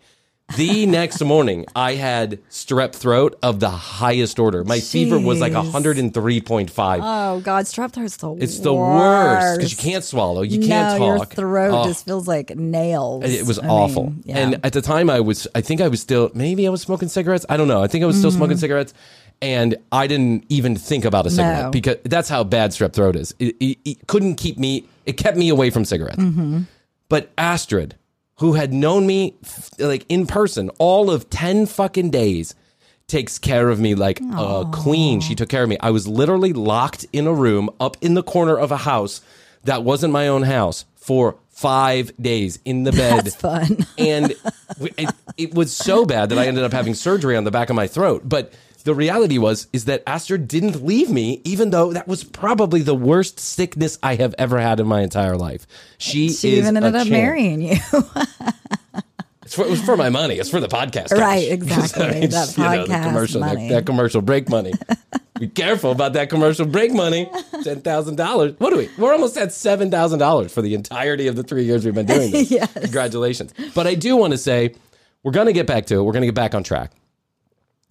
The 0.58 0.86
next 0.86 1.22
morning, 1.22 1.66
I 1.76 1.94
had 1.94 2.40
strep 2.50 2.94
throat 2.94 3.38
of 3.44 3.60
the 3.60 3.70
highest 3.70 4.40
order. 4.40 4.64
My 4.64 4.80
fever 4.80 5.20
was 5.20 5.40
like 5.40 5.54
103.5. 5.54 7.00
Oh 7.02 7.40
God, 7.42 7.66
strep 7.66 7.92
throat's 7.92 8.18
the 8.18 8.34
it's 8.34 8.60
the 8.60 8.74
worst 8.74 9.58
because 9.58 9.72
you 9.72 9.78
can't 9.78 10.04
swallow. 10.04 10.42
You 10.42 10.60
can't 10.60 11.00
no, 11.00 11.06
your 11.06 11.18
talk. 11.20 11.34
throat 11.34 11.86
just 11.86 12.06
feels 12.06 12.28
like 12.28 12.56
nails. 12.56 13.24
It 13.26 13.46
was 13.46 13.60
I 13.60 13.68
awful. 13.68 14.06
mean, 14.06 14.24
yeah. 14.26 14.38
And 14.38 14.66
at 14.66 14.74
the 14.74 14.82
time, 14.82 15.10
I 15.10 15.20
was, 15.20 15.48
I 15.54 15.62
think 15.62 15.82
I 15.82 15.88
was 15.88 16.02
still, 16.02 16.32
maybe 16.34 16.66
I 16.68 16.70
was 16.70 16.82
smoking 16.82 17.10
cigarettes. 17.10 17.46
I 17.48 17.56
don't 17.56 17.68
know. 17.68 17.84
I 17.84 17.88
think 17.88 18.04
I 18.04 18.08
was 18.08 18.18
still 18.18 18.32
smoking 18.32 18.58
cigarettes. 18.58 18.94
And 19.42 19.78
I 19.92 20.08
didn't 20.08 20.46
even 20.50 20.76
think 20.76 21.06
about 21.06 21.26
a 21.26 21.30
cigarette. 21.30 21.66
No. 21.66 21.72
because 21.72 21.98
that's 22.04 22.28
how 22.28 22.44
bad 22.44 22.72
strep 22.72 22.92
throat 22.92 23.16
is. 23.16 23.34
It, 23.40 23.56
it, 23.60 23.78
it 23.86 24.08
couldn't 24.08 24.36
keep 24.36 24.58
me, 24.58 24.90
it 25.06 25.14
kept 25.14 25.38
me 25.38 25.48
away 25.50 25.70
from 25.70 25.86
cigarettes. 25.86 26.18
Mm-hmm. 26.18 26.64
But 27.08 27.32
Astrid, 27.38 27.96
who 28.40 28.54
had 28.54 28.74
known 28.74 29.06
me 29.06 29.36
like 29.78 30.06
in 30.10 30.26
person 30.26 30.70
all 30.80 31.12
of 31.12 31.30
10 31.30 31.66
fucking 31.66 32.10
days, 32.10 32.56
takes 33.08 33.40
care 33.40 33.70
of 33.70 33.80
me 33.80 33.96
like 33.96 34.22
a 34.22 34.66
queen. 34.72 35.20
She 35.20 35.36
took 35.36 35.50
care 35.50 35.64
of 35.64 35.70
me. 35.70 35.78
I 35.80 35.92
was 35.92 36.08
literally 36.08 36.54
locked 36.54 37.06
in 37.12 37.28
a 37.28 37.34
room 37.34 37.70
up 37.80 37.98
in 38.02 38.14
the 38.14 38.24
corner 38.24 38.58
of 38.58 38.72
a 38.72 38.78
house 38.78 39.22
that 39.64 39.84
wasn't 39.84 40.14
my 40.14 40.28
own 40.28 40.44
house 40.44 40.86
for 40.96 41.36
five 41.50 42.12
days 42.22 42.60
in 42.66 42.84
the 42.84 42.92
bed. 42.92 43.26
That's 43.26 43.36
fun. 43.36 43.86
and 43.98 44.36
it, 44.80 45.10
it 45.38 45.54
was 45.54 45.74
so 45.74 46.06
bad 46.06 46.30
that 46.30 46.38
I 46.38 46.46
ended 46.48 46.64
up 46.64 46.72
having 46.72 46.94
surgery 46.94 47.36
on 47.36 47.44
the 47.44 47.52
back 47.52 47.70
of 47.70 47.76
my 47.76 47.88
throat. 47.88 48.22
But 48.24 48.54
the 48.84 48.96
reality 48.96 49.38
was 49.38 49.68
is 49.74 49.86
that 49.86 50.04
Astrid 50.08 50.48
didn't 50.48 50.84
leave 50.86 51.10
me, 51.10 51.42
even 51.44 51.70
though 51.70 51.94
that 51.94 52.08
was 52.08 52.24
probably 52.24 52.82
the 52.82 52.96
worst 52.96 53.40
sickness 53.40 53.98
I 54.02 54.16
have 54.16 54.34
ever 54.38 54.60
had 54.60 54.80
in 54.80 54.88
my 54.88 55.02
entire 55.02 55.36
life. 55.38 55.66
She, 55.98 56.30
she 56.30 56.54
is 56.54 56.60
even 56.60 56.78
ended 56.78 56.96
up 56.96 57.02
champ. 57.08 57.12
marrying 57.12 57.62
you. 57.62 57.78
It's 59.44 59.56
for, 59.56 59.66
it 59.66 59.70
was 59.72 59.82
for 59.82 59.98
my 59.98 60.10
money. 60.10 60.36
It's 60.36 60.48
for 60.52 60.60
the 60.60 60.68
podcast, 60.68 61.10
cash. 61.10 61.18
Right, 61.18 61.48
exactly. 61.52 62.20
It's, 62.22 62.36
That 62.36 62.50
the 62.50 62.62
podcast 62.62 63.04
commercial, 63.04 63.42
that- 63.42 63.56
money. 63.56 63.70
That, 63.70 63.86
commercial 63.88 64.22
break 64.22 64.48
money. 64.48 64.74
Be 65.40 65.48
careful 65.48 65.92
about 65.92 66.14
that 66.14 66.30
commercial 66.30 66.68
break 66.68 66.94
money. 66.94 67.28
Ten 67.64 67.82
thousand 67.82 68.16
dollars. 68.18 68.54
What 68.60 68.70
do 68.70 68.78
we? 68.78 68.90
We're 69.00 69.12
almost 69.12 69.38
at 69.38 69.52
seven 69.52 69.90
thousand 69.90 70.20
dollars 70.20 70.54
for 70.54 70.62
the 70.62 70.76
entirety 70.76 71.26
of 71.26 71.36
the 71.36 71.42
three 71.42 71.64
years 71.64 71.84
we've 71.84 71.96
been 71.96 72.06
doing 72.06 72.30
this. 72.30 72.52
Yes. 72.52 72.72
Congratulations. 72.74 73.52
But 73.74 73.88
I 73.88 73.96
do 73.96 74.16
want 74.18 74.34
to 74.34 74.38
say 74.38 74.76
we're 75.24 75.32
going 75.32 75.48
to 75.48 75.54
get 75.54 75.66
back 75.66 75.88
to 75.88 75.96
it. 75.96 76.04
We're 76.04 76.12
going 76.14 76.22
to 76.22 76.28
get 76.28 76.36
back 76.36 76.54
on 76.54 76.64
track. 76.64 76.92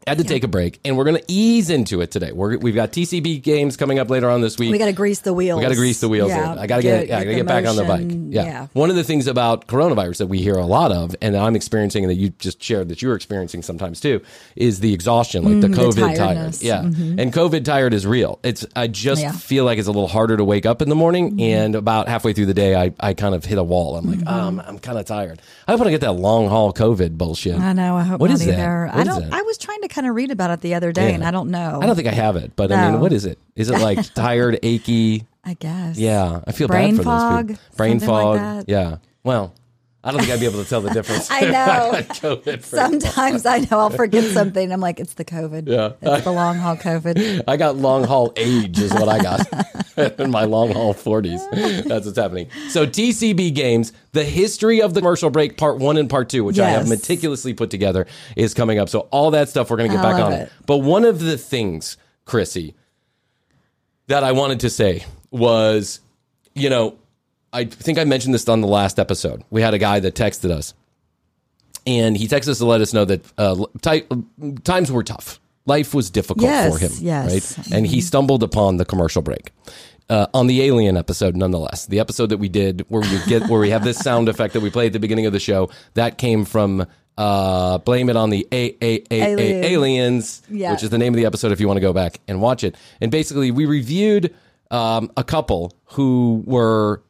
Had 0.09 0.19
to 0.19 0.25
take 0.25 0.45
a 0.45 0.49
break, 0.49 0.81
and 0.85 0.97
we're 0.97 1.05
going 1.05 1.17
to 1.17 1.25
ease 1.29 1.71
into 1.71 2.01
it 2.01 2.11
today. 2.11 2.33
We're, 2.33 2.59
we've 2.59 2.75
got 2.75 2.93
TCB 2.93 3.43
games 3.43 3.77
coming 3.77 3.99
up 3.99 4.11
later 4.11 4.29
on 4.31 4.41
this 4.41 4.59
week. 4.59 4.73
We 4.73 4.79
got 4.79 4.87
to 4.87 4.93
grease 4.93 5.21
the 5.21 5.33
wheels. 5.33 5.59
We 5.59 5.63
got 5.63 5.71
to 5.71 5.75
grease 5.77 6.01
the 6.01 6.09
wheels. 6.09 6.31
Yeah, 6.31 6.53
in. 6.53 6.59
I 6.59 6.67
got 6.67 6.77
to 6.77 6.83
get, 6.83 7.09
yeah, 7.09 7.19
I 7.19 7.25
got 7.25 7.31
to 7.31 7.37
get 7.37 7.47
back 7.47 7.67
on 7.67 7.77
the 7.77 7.85
bike. 7.85 8.03
motion. 8.03 8.33
Yeah. 8.33 8.67
One 8.73 8.91
of 8.91 8.97
the 8.97 9.05
things 9.05 9.27
about 9.27 9.67
coronavirus 9.67 10.19
that 10.19 10.27
we 10.27 10.39
hear 10.39 10.55
a 10.55 10.67
lot 10.67 10.93
of, 10.93 11.15
and 11.23 11.35
that 11.35 11.43
I'm 11.43 11.57
experiencing, 11.57 12.05
and 12.05 12.11
that 12.11 12.17
you 12.17 12.31
just 12.31 12.63
shared 12.63 12.89
that 12.89 13.03
you're 13.03 13.15
experiencing 13.15 13.63
sometimes 13.63 14.01
too, 14.01 14.21
is 14.57 14.81
the 14.81 14.93
exhaustion, 14.95 15.45
like 15.45 15.61
the 15.61 15.69
Mm, 15.69 15.75
the 15.77 15.83
COVID 15.83 15.95
tired. 16.07 16.17
tiredness. 16.17 16.63
Yeah, 16.63 16.83
Mhm. 16.83 17.21
and 17.21 17.33
COVID 17.33 17.65
tired 17.65 17.93
is 17.95 18.07
real. 18.07 18.39
It's 18.43 18.65
I 18.75 18.87
just 18.87 19.23
Yeah. 19.23 19.33
feel 19.33 19.65
like 19.65 19.79
it's 19.79 19.89
a 19.89 19.93
little 19.93 20.09
harder 20.09 20.37
to 20.37 20.45
wake 20.45 20.67
up 20.67 20.83
in 20.83 20.89
the 20.89 20.95
morning, 20.95 21.31
Mm-hmm. 21.33 21.41
and 21.41 21.75
about 21.75 22.09
halfway 22.09 22.33
through 22.33 22.47
the 22.47 22.55
day, 22.55 22.75
I, 22.75 22.93
I 23.01 23.15
kind 23.15 23.35
of 23.35 23.45
hit 23.45 23.59
a 23.59 23.63
wall. 23.65 23.97
I'm 23.97 24.07
like, 24.11 24.21
oh, 24.27 24.47
I'm, 24.49 24.61
I'm 24.61 24.79
kind 24.79 24.99
of 24.99 25.05
tired. 25.05 25.41
I 25.67 25.73
hope 25.73 25.81
I 25.81 25.85
don't 25.85 25.93
get 25.93 26.01
that 26.03 26.13
long 26.13 26.49
haul 26.49 26.73
COVID 26.73 27.19
bullshit. 27.19 27.59
I 27.59 27.73
know. 27.73 27.97
I 27.97 28.03
hope 28.03 28.21
What 28.21 28.31
not 28.31 28.41
is 28.41 28.47
that? 28.47 28.55
either. 28.59 28.87
What 28.87 28.97
I 28.97 29.05
don't. 29.05 29.23
that? 29.31 29.33
I 29.35 29.43
was 29.43 29.59
trying 29.59 29.81
to 29.83 29.89
kind 29.99 30.09
of 30.09 30.15
read 30.15 30.31
about 30.31 30.51
it 30.51 30.61
the 30.61 30.75
other 30.75 30.93
day, 30.93 31.09
Yeah. 31.09 31.15
and 31.17 31.25
I 31.25 31.31
don't 31.33 31.51
know. 31.51 31.81
I 31.83 31.87
don't 31.87 31.97
think 31.97 32.07
I 32.09 32.13
have 32.13 32.37
it, 32.37 32.53
but 32.55 32.71
I 32.71 32.85
mean, 32.85 32.93
No. 32.95 32.99
what 33.01 33.13
is 33.13 33.25
it? 33.25 33.39
Is 33.57 33.69
it 33.69 33.81
like 33.81 33.99
tired, 34.15 34.59
achy? 34.63 35.27
I 35.45 35.55
guess. 35.55 35.97
Yeah, 35.99 36.41
I 36.47 36.53
feel 36.53 36.69
Brain 36.69 36.91
bad 36.97 36.99
for 36.99 37.03
fog, 37.05 37.49
those 37.49 37.57
people. 37.59 37.77
Brain 37.77 37.99
something 38.01 38.15
like 38.15 38.23
fog. 38.25 38.37
that. 38.37 38.65
Yeah. 38.69 38.97
Well, 39.25 39.55
I 40.05 40.13
don't 40.13 40.21
think 40.21 40.33
I'd 40.33 40.39
be 40.39 40.47
able 40.47 40.63
to 40.63 40.69
tell 40.69 40.81
the 40.81 40.91
difference. 40.95 41.29
I 41.31 41.41
know. 41.41 42.59
Sometimes 42.61 43.45
I 43.45 43.59
know 43.59 43.81
I'll 43.81 43.91
forget 43.91 44.25
something. 44.33 44.73
I'm 44.73 44.81
like, 44.81 45.01
it's 45.01 45.15
the 45.15 45.25
COVID. 45.25 45.69
Yeah. 45.69 45.93
It's 46.01 46.25
the 46.25 46.31
long 46.31 46.57
haul 46.57 46.77
COVID. 46.77 47.43
I 47.49 47.57
got 47.57 47.77
long 47.77 48.05
haul 48.05 48.33
age 48.37 48.79
is 48.79 48.93
what 48.95 49.09
I 49.09 49.21
got 49.21 50.21
in 50.21 50.31
my 50.31 50.45
long 50.45 50.71
haul 50.71 50.95
40s. 50.95 51.85
That's 51.85 52.07
what's 52.07 52.19
happening. 52.19 52.49
So 52.69 52.87
TCB 52.87 53.53
games, 53.55 53.93
the 54.13 54.25
history 54.25 54.81
of 54.81 54.95
the 54.95 55.01
commercial 55.01 55.31
break 55.31 55.57
part 55.57 55.79
1 55.79 55.97
and 55.97 56.09
part 56.09 56.29
2, 56.29 56.45
which 56.45 56.61
I 56.61 56.71
have 56.71 56.89
meticulously 56.89 57.53
put 57.53 57.71
together 57.71 58.07
is 58.37 58.55
coming 58.55 58.79
up. 58.79 58.89
So 58.89 59.01
all 59.11 59.33
that 59.33 59.49
stuff 59.49 59.69
we're 59.69 59.79
going 59.79 59.91
to 59.91 59.97
get 59.97 60.05
I 60.05 60.13
back 60.13 60.23
on 60.23 60.33
it. 60.33 60.53
But 60.67 60.79
one 60.79 61.05
of 61.05 61.19
the 61.21 61.37
things, 61.37 61.97
Krissy, 62.25 62.75
that 64.07 64.23
I 64.23 64.31
wanted 64.31 64.61
to 64.61 64.71
say 64.71 65.05
was, 65.31 66.01
you 66.55 66.71
know, 66.71 66.99
I 67.59 67.65
think 67.65 67.99
I 67.99 68.05
mentioned 68.05 68.35
this 68.35 68.49
on 68.49 68.61
the 68.61 68.69
last 68.69 68.99
episode. 68.99 69.43
We 69.51 69.63
had 69.63 69.75
a 69.75 69.79
guy 69.79 70.01
that 70.01 70.15
texted 70.15 70.51
us, 70.51 70.75
and 71.87 72.17
he 72.17 72.29
texted 72.29 72.49
us 72.49 72.59
to 72.59 72.67
let 72.67 72.81
us 72.81 72.93
know 72.93 73.05
that 73.05 73.25
uh, 73.39 73.65
ti- 73.83 74.05
times 74.65 74.93
were 74.93 75.03
tough. 75.03 75.41
Life 75.67 75.93
was 75.95 76.09
difficult 76.11 76.45
Yes, 76.45 76.73
for 76.73 76.79
him, 76.79 76.93
yes. 77.01 77.59
right? 77.59 77.73
And 77.73 77.87
he 77.87 78.01
stumbled 78.01 78.43
upon 78.43 78.79
the 78.79 78.85
commercial 78.85 79.21
break. 79.23 79.53
Uh, 80.09 80.27
on 80.33 80.47
the 80.47 80.63
Alien 80.63 80.97
episode, 80.97 81.37
nonetheless, 81.37 81.85
the 81.85 82.01
episode 82.01 82.31
that 82.31 82.39
we 82.39 82.49
did 82.49 82.87
where 82.89 83.03
we 83.03 83.19
get 83.27 83.47
where 83.51 83.61
we 83.61 83.69
have 83.69 83.85
this 83.85 83.99
sound 83.99 84.29
effect 84.33 84.55
that 84.55 84.61
we 84.61 84.71
play 84.71 84.87
at 84.87 84.95
the 84.95 84.99
beginning 84.99 85.27
of 85.27 85.35
the 85.35 85.41
show 85.41 85.69
that 85.95 86.17
came 86.17 86.47
from 86.47 86.87
uh, 87.19 87.77
blame 87.79 88.09
it 88.09 88.17
on 88.17 88.31
the 88.31 88.47
a- 88.51 88.75
a- 88.81 89.03
a- 89.11 89.35
a- 89.37 89.73
aliens, 89.75 90.41
Yeah. 90.51 90.73
which 90.73 90.83
is 90.83 90.89
the 90.89 90.97
name 90.97 91.13
of 91.13 91.19
the 91.19 91.27
episode 91.27 91.53
if 91.53 91.61
you 91.61 91.67
want 91.67 91.77
to 91.77 91.83
go 91.83 91.93
back 91.93 92.21
and 92.27 92.41
watch 92.41 92.65
it. 92.65 92.75
And 93.03 93.11
basically, 93.11 93.51
we 93.51 93.67
reviewed 93.67 94.35
um, 94.71 95.11
a 95.19 95.25
couple 95.25 95.75
who 95.87 96.43
were 96.47 97.03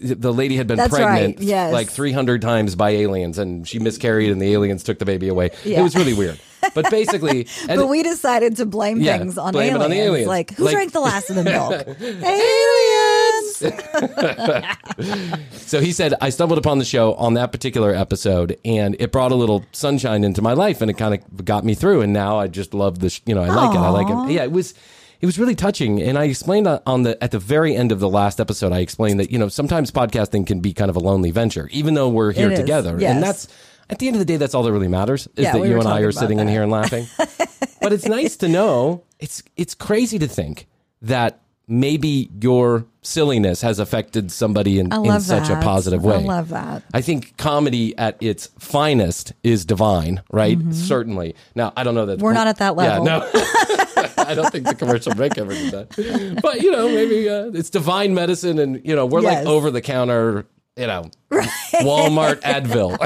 the 0.00 0.32
lady 0.32 0.56
had 0.56 0.66
been 0.66 0.76
That's 0.76 0.94
pregnant 0.94 1.38
right, 1.38 1.44
yes. 1.44 1.72
like 1.72 1.88
300 1.90 2.42
times 2.42 2.74
by 2.74 2.90
aliens 2.90 3.38
and 3.38 3.66
she 3.66 3.78
miscarried 3.78 4.30
and 4.30 4.40
the 4.40 4.52
aliens 4.52 4.82
took 4.82 4.98
the 4.98 5.04
baby 5.06 5.28
away. 5.28 5.50
Yeah. 5.64 5.80
It 5.80 5.82
was 5.82 5.96
really 5.96 6.14
weird. 6.14 6.38
But 6.74 6.90
basically, 6.98 7.46
But 7.66 7.88
we 7.88 8.02
decided 8.02 8.56
to 8.58 8.66
blame 8.66 9.00
Yeah, 9.00 9.18
things 9.18 9.38
on, 9.38 9.52
blame 9.52 9.74
aliens. 9.76 9.84
on 9.84 9.90
the 9.90 10.00
aliens. 10.00 10.28
Like, 10.28 10.54
who 10.54 10.64
Like- 10.64 10.74
drank 10.74 10.92
the 10.92 11.00
last 11.00 11.30
of 11.30 11.36
the 11.36 11.44
milk? 11.44 11.72
aliens. 12.00 13.58
So 15.68 15.80
he 15.80 15.92
said, 15.92 16.14
I 16.20 16.30
stumbled 16.30 16.58
upon 16.58 16.78
the 16.78 16.84
show 16.84 17.14
on 17.14 17.34
that 17.34 17.52
particular 17.52 17.94
episode, 17.94 18.56
and 18.64 18.96
it 18.98 19.12
brought 19.12 19.32
a 19.32 19.34
little 19.34 19.64
sunshine 19.72 20.24
into 20.24 20.40
my 20.40 20.54
life, 20.54 20.80
and 20.80 20.90
it 20.90 20.94
kind 20.94 21.14
of 21.14 21.44
got 21.44 21.64
me 21.64 21.74
through. 21.74 22.00
And 22.00 22.12
now 22.12 22.38
I 22.38 22.46
just 22.46 22.72
love 22.72 23.00
this. 23.00 23.20
You 23.26 23.34
know, 23.34 23.42
I 23.42 23.48
like 23.48 23.74
it. 23.74 23.78
I 23.78 23.88
like 23.90 24.08
it. 24.08 24.32
Yeah, 24.32 24.44
it 24.44 24.52
was. 24.52 24.72
It 25.20 25.26
was 25.26 25.38
really 25.38 25.54
touching, 25.54 26.00
and 26.00 26.16
I 26.16 26.24
explained 26.24 26.68
on- 26.68 27.02
the 27.02 27.22
at 27.22 27.32
the 27.32 27.38
very 27.38 27.74
end 27.74 27.90
of 27.90 27.98
the 27.98 28.08
last 28.08 28.40
episode. 28.40 28.72
I 28.72 28.78
explained 28.78 29.18
that 29.20 29.30
you 29.30 29.38
know 29.38 29.48
sometimes 29.48 29.90
podcasting 29.90 30.46
can 30.46 30.60
be 30.60 30.72
kind 30.72 30.90
of 30.90 30.96
a 30.96 31.00
lonely 31.00 31.30
venture, 31.30 31.68
even 31.72 31.94
though 31.94 32.08
we're 32.08 32.32
here 32.32 32.54
together, 32.54 32.96
yes. 33.00 33.14
and 33.14 33.22
that's 33.22 33.48
at 33.90 33.98
the 33.98 34.06
end 34.06 34.16
of 34.16 34.18
the 34.18 34.26
day, 34.26 34.36
that's 34.36 34.54
all 34.54 34.62
that 34.62 34.72
really 34.72 34.88
matters 34.88 35.26
is 35.34 35.44
Yeah, 35.44 35.52
that 35.52 35.60
we 35.60 35.68
you 35.68 35.78
and 35.78 35.88
I 35.88 36.00
are 36.00 36.12
sitting 36.12 36.38
in 36.38 36.48
here 36.48 36.62
and 36.62 36.70
laughing. 36.70 37.06
but 37.80 37.92
it's 37.92 38.06
nice 38.06 38.36
to 38.38 38.48
know. 38.48 39.04
It's 39.18 39.42
it's 39.56 39.74
crazy 39.74 40.18
to 40.18 40.28
think 40.28 40.66
that 41.02 41.40
maybe 41.68 42.30
your 42.40 42.86
silliness 43.02 43.60
has 43.60 43.78
affected 43.78 44.32
somebody 44.32 44.78
in, 44.78 44.92
in 44.92 45.20
such 45.20 45.48
a 45.50 45.56
positive 45.60 46.02
way. 46.02 46.16
I 46.16 46.20
love 46.20 46.48
that. 46.48 46.82
I 46.92 47.00
think 47.02 47.36
comedy 47.36 47.96
at 47.98 48.16
its 48.20 48.46
finest 48.58 49.32
is 49.42 49.64
divine, 49.64 50.22
right? 50.32 50.58
Certainly. 50.72 51.34
Now, 51.54 51.72
I 51.76 51.84
don't 51.84 51.94
know 51.94 52.06
that 52.06 52.16
Mm-hmm. 52.18 52.24
We're 52.24 52.32
not 52.32 52.46
at 52.48 52.56
that 52.58 52.74
level. 52.76 53.04
Yeah, 53.06 53.18
no. 53.18 53.30
I 54.24 54.34
don't 54.34 54.50
think 54.50 54.66
the 54.66 54.74
commercial 54.74 55.14
break 55.14 55.38
ever 55.38 55.52
did 55.52 55.72
that. 55.72 56.38
But, 56.42 56.60
you 56.62 56.70
know, 56.70 56.88
maybe 56.88 57.28
uh, 57.28 57.50
it's 57.54 57.70
divine 57.70 58.14
medicine 58.14 58.58
and, 58.58 58.80
you 58.84 58.96
know, 58.96 59.06
we're 59.06 59.20
Yes. 59.22 59.44
like 59.44 59.46
over 59.46 59.70
the 59.70 59.80
counter, 59.80 60.46
you 60.76 60.86
know, 60.86 61.10
Walmart 61.30 62.40
Advil. 62.42 62.96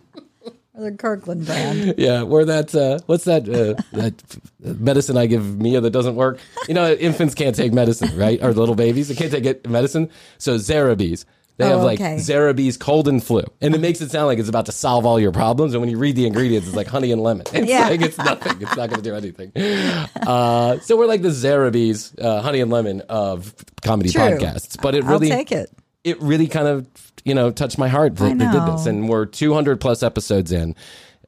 The 0.81 0.91
Kirkland 0.91 1.45
brand. 1.45 1.95
yeah, 1.97 2.23
we're 2.23 2.45
that, 2.45 2.73
uh, 2.73 2.99
what's 3.05 3.25
that, 3.25 3.43
uh, 3.47 3.79
that 3.95 4.13
medicine 4.59 5.15
I 5.17 5.27
give 5.27 5.59
Mia 5.59 5.79
that 5.81 5.91
doesn't 5.91 6.15
work? 6.15 6.39
You 6.67 6.73
know, 6.73 6.91
infants 6.91 7.35
can't 7.35 7.55
take 7.55 7.71
medicine, 7.73 8.17
right? 8.17 8.41
Or 8.43 8.51
little 8.53 8.75
babies, 8.75 9.07
they 9.09 9.15
can't 9.15 9.31
take 9.31 9.45
it- 9.45 9.69
medicine. 9.69 10.09
So 10.39 10.55
Zarbee's. 10.55 11.25
They 11.57 11.65
Oh, 11.65 11.75
have 11.77 11.83
like 11.83 11.99
okay. 11.99 12.15
Zarbee's 12.15 12.77
cold 12.77 13.07
and 13.07 13.23
flu. 13.23 13.43
And 13.61 13.75
it 13.75 13.81
makes 13.81 14.01
it 14.01 14.09
sound 14.09 14.25
like 14.27 14.39
it's 14.39 14.49
about 14.49 14.65
to 14.65 14.71
solve 14.71 15.05
all 15.05 15.19
your 15.19 15.31
problems. 15.33 15.73
And 15.73 15.81
when 15.81 15.91
you 15.91 15.97
read 15.99 16.15
the 16.15 16.25
ingredients, 16.25 16.65
it's 16.67 16.75
like 16.75 16.87
honey 16.87 17.11
and 17.11 17.21
lemon. 17.21 17.45
It's 17.53 17.69
Yeah. 17.69 17.89
like 17.89 18.01
it's 18.01 18.17
nothing. 18.17 18.59
It's 18.61 18.75
not 18.75 18.89
going 18.89 19.01
to 19.01 19.07
do 19.07 19.13
anything. 19.13 19.51
Uh, 20.15 20.79
so 20.79 20.97
we're 20.97 21.05
like 21.05 21.21
the 21.21 21.29
Zarbee's, 21.29 22.15
uh, 22.17 22.41
honey 22.41 22.61
and 22.61 22.71
lemon 22.71 23.01
of 23.09 23.53
comedy 23.83 24.09
True. 24.09 24.21
podcasts. 24.21 24.81
But 24.81 24.95
it 24.95 25.03
I'll 25.03 25.11
really, 25.11 25.29
take 25.29 25.51
it. 25.51 25.69
It 26.03 26.21
really 26.21 26.47
kind 26.47 26.67
of 26.67 26.87
you 27.25 27.33
know 27.35 27.51
touched 27.51 27.77
my 27.77 27.87
heart 27.87 28.15
that 28.17 28.37
they 28.37 28.45
did 28.51 28.65
this 28.73 28.85
and 28.85 29.07
we're 29.09 29.25
200 29.25 29.79
plus 29.79 30.01
episodes 30.03 30.51
in 30.51 30.75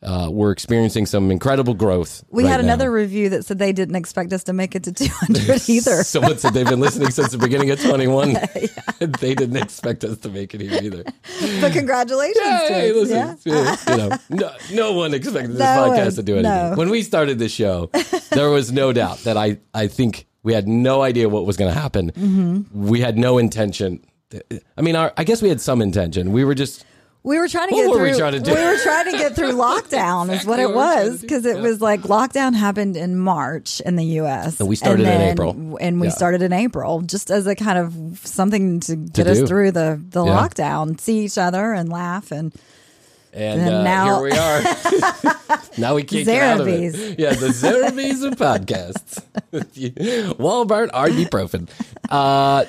uh, 0.02 0.28
we're 0.30 0.52
experiencing 0.52 1.06
some 1.06 1.32
incredible 1.32 1.74
growth 1.74 2.26
We 2.30 2.44
right 2.44 2.50
had 2.50 2.60
another 2.60 2.88
now. 2.88 2.92
review 2.92 3.30
that 3.30 3.46
said 3.46 3.58
they 3.58 3.72
didn't 3.72 3.96
expect 3.96 4.34
us 4.34 4.44
to 4.46 4.52
make 4.54 4.76
it 4.76 4.84
to 4.84 4.92
200 4.94 5.62
either. 5.70 6.04
Someone 6.04 6.38
said 6.38 6.54
they've 6.54 6.68
been 6.68 6.82
listening 6.82 7.10
since 7.12 7.32
the 7.32 7.38
beginning 7.38 7.70
of 7.72 7.82
21. 7.82 8.34
they 9.00 9.34
didn't 9.34 9.56
expect 9.56 10.04
us 10.04 10.18
to 10.18 10.28
make 10.30 10.54
it 10.54 10.60
here 10.60 10.78
either. 10.84 11.04
but 11.62 11.72
congratulations 11.72 12.36
to 12.44 12.68
Hey, 12.68 12.92
listen, 12.92 13.16
yeah? 13.16 13.36
you 13.88 13.98
know, 13.98 14.18
no, 14.30 14.52
no 14.74 14.92
one 14.92 15.14
expected 15.14 15.52
this 15.54 15.60
No 15.60 15.66
podcast 15.66 16.04
one, 16.04 16.12
to 16.16 16.24
do 16.24 16.34
anything. 16.38 16.52
no. 16.72 16.76
When 16.76 16.90
we 16.90 17.02
started 17.02 17.40
this 17.40 17.54
show, 17.54 17.90
there 18.32 18.50
was 18.50 18.74
no 18.74 18.92
doubt 18.92 19.20
that 19.20 19.38
I, 19.38 19.60
I 19.74 19.88
think 19.88 20.26
we 20.44 20.54
had 20.54 20.68
no 20.68 21.02
idea 21.02 21.30
what 21.30 21.46
was 21.46 21.56
going 21.56 21.74
to 21.74 21.80
happen. 21.80 22.12
Mm-hmm. 22.12 22.88
We 22.90 23.00
had 23.00 23.18
no 23.18 23.38
intention. 23.38 24.04
I 24.78 24.82
mean, 24.82 24.96
our, 24.96 25.14
I 25.18 25.24
guess 25.24 25.42
we 25.42 25.50
had 25.50 25.62
some 25.62 25.82
intention. 25.82 26.32
We 26.32 26.44
were 26.46 26.56
just 26.56 26.86
We 27.24 27.38
were 27.40 27.48
trying 27.48 27.70
to 27.70 27.76
get 27.76 27.86
through. 27.92 28.04
we 28.12 28.18
trying 28.18 28.34
to 28.34 28.40
do? 28.40 28.52
were 28.52 28.78
trying 28.84 29.12
to 29.12 29.18
get 29.18 29.36
through 29.36 29.52
lockdown, 29.68 30.34
is 30.34 30.46
what 30.46 30.60
it 30.60 30.66
what 30.66 30.76
we 30.76 30.76
were 30.76 30.82
trying 30.94 31.10
was, 31.12 31.22
because 31.22 31.46
it 31.46 31.56
Yeah. 31.58 31.62
was 31.62 31.82
like 31.82 32.02
lockdown 32.02 32.54
happened 32.56 32.98
in 32.98 33.18
March 33.18 33.80
in 33.82 33.96
the 33.96 34.06
U.S. 34.22 34.60
And 34.60 34.68
we 34.68 34.76
started 34.76 35.04
in 35.04 35.06
then- 35.20 35.32
April. 35.32 35.78
and 35.80 36.02
we 36.02 36.08
Yeah. 36.08 36.14
started 36.14 36.42
in 36.42 36.52
April, 36.54 37.02
just 37.02 37.32
as 37.32 37.48
a 37.48 37.56
kind 37.56 37.78
of 37.78 38.20
something 38.26 38.80
to 38.82 38.96
get 38.96 39.28
us 39.28 39.40
do. 39.40 39.48
through 39.48 39.72
the 39.72 40.02
the 40.10 40.24
Yeah. 40.26 40.32
lockdown, 40.32 41.00
see 41.00 41.20
each 41.26 41.38
other 41.38 41.72
and 41.74 41.90
laugh, 41.90 42.32
and 42.32 42.54
And 43.36 43.62
And 43.62 43.74
uh, 43.76 43.84
now- 43.84 44.06
here 44.22 44.24
we 44.26 44.32
are. 44.32 44.62
now 45.80 45.96
we 45.96 46.04
can't 46.04 46.26
get 46.26 46.42
out 46.44 46.62
of 46.62 46.68
it. 46.68 47.18
Yeah, 47.18 47.34
the 47.34 47.48
Zarbee's 47.48 48.22
of 48.22 48.36
podcasts. 48.36 49.24
Walmart 50.38 50.90
ibuprofen. 50.92 51.68
Uh, 52.10 52.66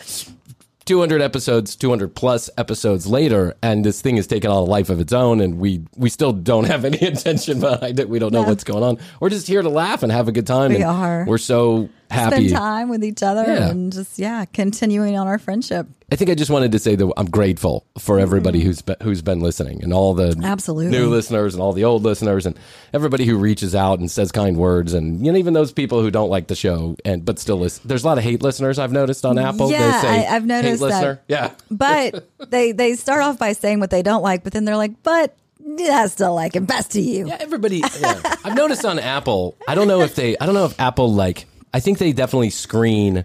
200 0.87 1.23
episodes, 1.23 1.77
200 1.77 2.15
plus 2.15 2.51
episodes 2.59 3.07
later, 3.07 3.55
and 3.63 3.85
this 3.85 4.01
thing 4.03 4.17
has 4.17 4.27
taken 4.27 4.51
on 4.51 4.57
a 4.59 4.61
life 4.65 4.91
of 4.91 5.01
its 5.01 5.13
own, 5.13 5.41
and 5.41 5.59
we 5.59 5.83
we 5.97 6.11
still 6.11 6.33
don't 6.33 6.65
have 6.65 6.85
any 6.85 7.01
intention 7.07 7.61
behind 7.61 7.99
it. 7.99 8.09
We 8.09 8.19
don't 8.19 8.33
know 8.33 8.43
No. 8.43 8.49
what's 8.49 8.65
going 8.65 8.83
on. 8.85 8.99
We're 9.21 9.31
just 9.31 9.47
here 9.47 9.63
to 9.63 9.69
laugh 9.71 10.03
and 10.03 10.13
have 10.13 10.29
a 10.29 10.33
good 10.33 10.47
time. 10.47 10.71
We 10.71 10.77
and 10.77 10.85
are. 10.85 11.25
We're 11.27 11.39
so 11.39 11.89
happy. 12.11 12.49
spend 12.49 12.51
time 12.51 12.89
with 12.89 13.05
each 13.05 13.23
other 13.23 13.43
Yeah. 13.45 13.71
and 13.71 13.93
just 13.93 14.19
yeah, 14.19 14.45
continuing 14.47 15.17
on 15.17 15.27
our 15.27 15.39
friendship. 15.39 15.87
I 16.13 16.17
think 16.17 16.31
I 16.31 16.35
just 16.35 16.51
wanted 16.51 16.71
to 16.73 16.79
say 16.79 16.95
that 16.97 17.13
I'm 17.17 17.29
grateful 17.31 17.87
for 17.99 18.21
everybody 18.21 18.61
who's 18.61 18.83
been, 18.83 18.97
who's 19.03 19.23
been 19.23 19.41
listening 19.41 19.83
and 19.83 19.93
all 19.93 20.15
the 20.15 20.25
Mm-hmm. 20.31 20.45
Absolutely. 20.45 20.93
new 20.97 21.09
listeners 21.09 21.55
and 21.55 21.63
all 21.63 21.73
the 21.73 21.85
old 21.85 22.03
listeners 22.05 22.47
and 22.47 22.57
everybody 22.93 23.25
who 23.25 23.37
reaches 23.37 23.75
out 23.75 23.99
and 23.99 24.11
says 24.11 24.31
kind 24.31 24.57
words 24.57 24.93
and 24.95 25.25
you 25.25 25.33
know 25.33 25.39
even 25.39 25.55
those 25.55 25.73
people 25.73 26.01
who 26.03 26.11
don't 26.11 26.29
like 26.31 26.47
the 26.47 26.55
show 26.55 26.95
and 27.05 27.25
but 27.25 27.39
still 27.39 27.57
listen. 27.59 27.83
There's 27.89 28.05
a 28.05 28.07
lot 28.07 28.19
of 28.19 28.25
hate 28.25 28.43
listeners 28.43 28.79
I've 28.79 28.93
noticed 28.93 29.25
on 29.25 29.39
Apple. 29.39 29.71
Yeah, 29.71 29.91
they 29.93 30.01
say 30.09 30.27
I- 30.29 30.37
I've 30.37 30.47
noticed 30.47 30.83
hate 30.83 30.89
that. 30.91 30.95
listener. 30.95 31.21
Yeah. 31.27 31.51
But 31.71 32.29
they 32.51 32.73
they 32.73 32.95
start 32.95 33.23
off 33.23 33.39
by 33.39 33.53
saying 33.53 33.81
what 33.81 33.91
they 33.91 34.03
don't 34.03 34.23
like, 34.23 34.45
but 34.45 34.53
then 34.53 34.65
they're 34.67 34.77
like, 34.77 35.03
but 35.03 35.35
yeah, 35.67 36.03
I 36.05 36.07
still 36.09 36.35
like 36.35 36.55
it. 36.55 36.67
Best 36.67 36.93
to 36.93 37.01
you. 37.01 37.27
Yeah, 37.29 37.39
everybody. 37.41 37.79
Yeah. 37.99 38.21
I've 38.45 38.55
noticed 38.55 38.85
on 38.85 38.99
Apple. 38.99 39.57
I 39.67 39.75
don't 39.75 39.89
know 39.89 40.03
if 40.03 40.15
they. 40.15 40.37
I 40.39 40.45
don't 40.47 40.55
know 40.55 40.67
if 40.67 40.79
Apple 40.79 41.13
like. 41.13 41.47
I 41.75 41.81
think 41.81 41.99
they 41.99 42.13
definitely 42.13 42.51
screen 42.51 43.25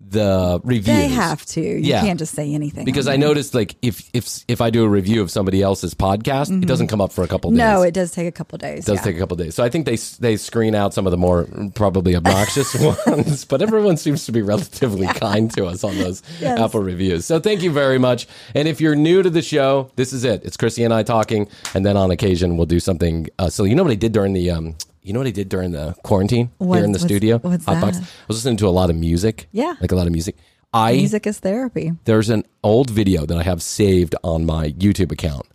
the 0.00 0.60
reviews. 0.62 0.96
They 0.96 1.08
have 1.08 1.44
to. 1.46 1.60
You 1.60 1.78
Yeah. 1.78 2.02
can't 2.02 2.20
just 2.20 2.32
say 2.32 2.54
anything. 2.54 2.84
because 2.84 3.08
on 3.08 3.14
I 3.14 3.16
there. 3.16 3.28
noticed 3.30 3.52
like 3.52 3.74
if 3.82 4.08
if 4.12 4.44
if 4.46 4.60
I 4.60 4.70
do 4.70 4.84
a 4.84 4.88
review 4.88 5.20
of 5.22 5.28
somebody 5.28 5.60
else's 5.60 5.92
podcast, 5.92 6.62
it 6.62 6.66
doesn't 6.66 6.86
come 6.86 7.00
up 7.00 7.10
for 7.12 7.24
a 7.24 7.26
couple 7.26 7.50
days. 7.50 7.58
Mm-hmm. 7.58 7.74
No, 7.74 7.82
it 7.82 7.94
does 7.94 8.12
take 8.12 8.28
a 8.28 8.32
couple 8.32 8.58
days. 8.58 8.84
It 8.84 8.86
does 8.86 8.98
yeah. 8.98 9.02
take 9.02 9.16
a 9.16 9.18
couple 9.18 9.36
days. 9.36 9.56
So 9.56 9.64
I 9.64 9.68
think 9.68 9.86
they 9.86 9.96
they 10.20 10.36
screen 10.36 10.76
out 10.76 10.94
some 10.94 11.04
of 11.08 11.10
the 11.10 11.16
more 11.16 11.48
probably 11.74 12.14
obnoxious 12.14 12.76
ones, 13.06 13.44
but 13.44 13.60
everyone 13.60 13.96
seems 13.96 14.24
to 14.26 14.32
be 14.32 14.40
relatively 14.40 15.08
kind 15.08 15.50
to 15.56 15.66
us 15.66 15.82
on 15.82 15.98
those. 15.98 16.22
Apple 16.44 16.80
reviews. 16.80 17.26
So 17.26 17.40
thank 17.40 17.62
you 17.62 17.72
very 17.72 17.98
much. 17.98 18.28
And 18.54 18.68
if 18.68 18.80
you're 18.80 18.94
new 18.94 19.24
to 19.24 19.30
the 19.30 19.42
show, 19.42 19.90
this 19.96 20.12
is 20.12 20.22
it. 20.22 20.44
It's 20.44 20.56
Krissy 20.56 20.84
and 20.84 20.94
I 20.94 21.02
talking, 21.02 21.48
and 21.74 21.84
then 21.84 21.96
on 21.96 22.12
occasion 22.12 22.56
we'll 22.56 22.66
do 22.66 22.78
something. 22.78 23.26
Uh, 23.40 23.50
so 23.50 23.64
you 23.64 23.74
know 23.74 23.82
what 23.82 23.90
I 23.92 23.96
did 23.96 24.12
during 24.12 24.32
the 24.32 24.48
um, 24.52 24.76
you 25.02 25.12
know 25.12 25.20
what 25.20 25.26
I 25.26 25.30
did 25.32 25.48
during 25.48 25.70
the 25.72 25.94
quarantine 26.02 26.50
What- 26.58 26.76
here 26.76 26.84
in 26.84 26.92
the 26.92 26.96
what's- 26.98 27.04
studio? 27.04 27.38
what's 27.38 27.64
Hotbox? 27.64 27.92
that? 27.94 28.02
I 28.02 28.26
was 28.28 28.36
listening 28.38 28.56
to 28.58 28.68
a 28.68 28.70
lot 28.70 28.90
of 28.90 28.96
music. 28.96 29.48
Yeah. 29.52 29.74
like 29.80 29.92
a 29.92 29.96
lot 29.96 30.06
of 30.06 30.12
music. 30.12 30.36
I 30.72 30.92
Music 30.96 31.26
is 31.26 31.38
therapy. 31.38 31.92
there's 32.04 32.28
an 32.28 32.44
old 32.62 32.90
video 32.90 33.24
that 33.24 33.38
I 33.38 33.42
have 33.42 33.62
saved 33.62 34.14
on 34.22 34.44
my 34.44 34.70
YouTube 34.72 35.10
account 35.12 35.46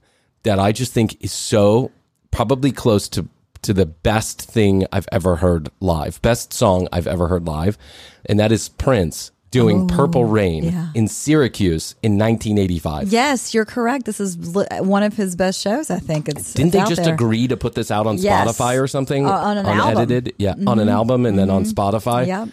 that 0.42 0.58
I 0.58 0.72
just 0.72 0.92
think 0.92 1.18
is 1.24 1.32
so 1.32 1.92
probably 2.32 2.72
close 2.72 3.08
to 3.10 3.28
to 3.62 3.74
the 3.74 3.86
best 3.86 4.42
thing 4.42 4.86
I've 4.92 5.08
ever 5.12 5.38
heard 5.38 5.70
live, 5.80 6.22
best 6.22 6.52
song 6.52 6.88
I've 6.92 7.08
ever 7.08 7.30
heard 7.30 7.46
live, 7.48 7.78
and 8.26 8.38
that 8.40 8.52
is 8.52 8.68
Prince 8.68 9.32
doing 9.54 9.88
Purple 9.88 10.26
Rain 10.26 10.66
Oh, 10.66 10.70
yeah. 10.70 10.88
in 10.94 11.08
Syracuse 11.08 11.96
in 12.04 12.18
1985. 12.18 13.08
Yes, 13.14 13.54
you're 13.54 13.66
correct. 13.66 14.06
This 14.06 14.20
is 14.20 14.36
one 14.38 15.04
of 15.04 15.14
his 15.16 15.36
best 15.36 15.62
shows. 15.62 15.90
I 15.90 16.00
think 16.00 16.28
it's. 16.28 16.54
Didn't 16.54 16.76
it's 16.76 16.84
they 16.84 16.90
just 16.96 17.04
there. 17.06 17.14
agree 17.14 17.48
to 17.48 17.56
put 17.56 17.76
this 17.76 17.92
out 17.92 18.08
on 18.08 18.18
Yes. 18.18 18.48
Spotify 18.58 18.82
or 18.82 18.88
something? 18.88 19.26
Uh, 19.26 19.32
on 19.32 19.58
an 19.58 19.66
album. 19.66 19.80
Mm-hmm. 19.80 19.90
Unedited? 19.98 20.34
Yeah, 20.38 20.56
on 20.68 20.80
an 20.80 20.90
album 20.90 21.26
and 21.26 21.38
then 21.40 21.50
on 21.50 21.64
Spotify. 21.66 22.28
Yep. 22.28 22.50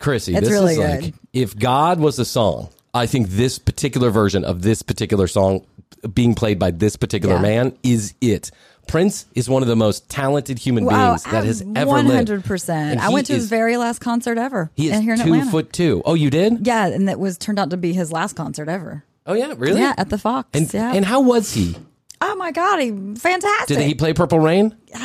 Krissy, 0.00 0.34
It's 0.36 0.40
this 0.40 0.50
really 0.50 0.72
is 0.72 0.78
good. 0.78 1.02
like 1.04 1.14
if 1.32 1.56
God 1.56 2.00
was 2.00 2.18
a 2.18 2.24
song, 2.24 2.70
I 2.92 3.06
think 3.06 3.28
this 3.28 3.58
particular 3.58 4.10
version 4.10 4.44
of 4.44 4.62
this 4.62 4.82
particular 4.82 5.26
song 5.28 5.64
being 6.12 6.34
played 6.34 6.58
by 6.58 6.72
this 6.72 6.96
particular 6.96 7.36
Yeah. 7.36 7.42
man 7.42 7.78
is 7.84 8.14
it. 8.20 8.50
Prince 8.86 9.26
is 9.34 9.48
one 9.48 9.62
of 9.62 9.68
the 9.68 9.76
most 9.76 10.08
talented 10.10 10.58
human 10.58 10.84
Wow, 10.84 11.10
beings 11.10 11.24
that 11.24 11.44
has 11.44 11.62
ever 11.76 11.86
one 11.86 12.06
lived. 12.06 12.16
hundred 12.28 12.44
percent. 12.44 13.00
I 13.00 13.08
went 13.10 13.26
to 13.28 13.32
his 13.34 13.48
very 13.48 13.76
last 13.76 14.00
concert 14.00 14.36
ever. 14.38 14.70
He 14.74 14.90
is 14.90 15.00
here 15.00 15.14
in 15.14 15.18
two 15.20 15.24
Atlanta. 15.32 15.50
foot 15.50 15.72
two. 15.72 16.02
Oh, 16.04 16.14
you 16.14 16.28
did? 16.30 16.66
Yeah, 16.66 16.86
and 16.86 17.08
that 17.08 17.18
was 17.18 17.38
turned 17.38 17.58
out 17.58 17.70
to 17.70 17.76
be 17.76 17.92
his 17.92 18.12
last 18.12 18.34
concert 18.36 18.68
ever. 18.68 19.04
Oh, 19.24 19.34
yeah, 19.34 19.54
really? 19.56 19.80
Yeah, 19.80 19.94
at 19.96 20.10
the 20.10 20.18
Fox. 20.18 20.48
And, 20.52 20.72
yeah. 20.74 20.92
and 20.92 21.04
how 21.04 21.20
was 21.20 21.52
he? 21.54 21.76
oh 22.24 22.34
my 22.36 22.52
god, 22.52 22.78
he 22.80 22.90
fantastic. 23.16 23.76
Did 23.78 23.86
he 23.86 23.94
play 23.94 24.12
Purple 24.12 24.38
Rain? 24.40 24.76
Uh, 24.94 24.98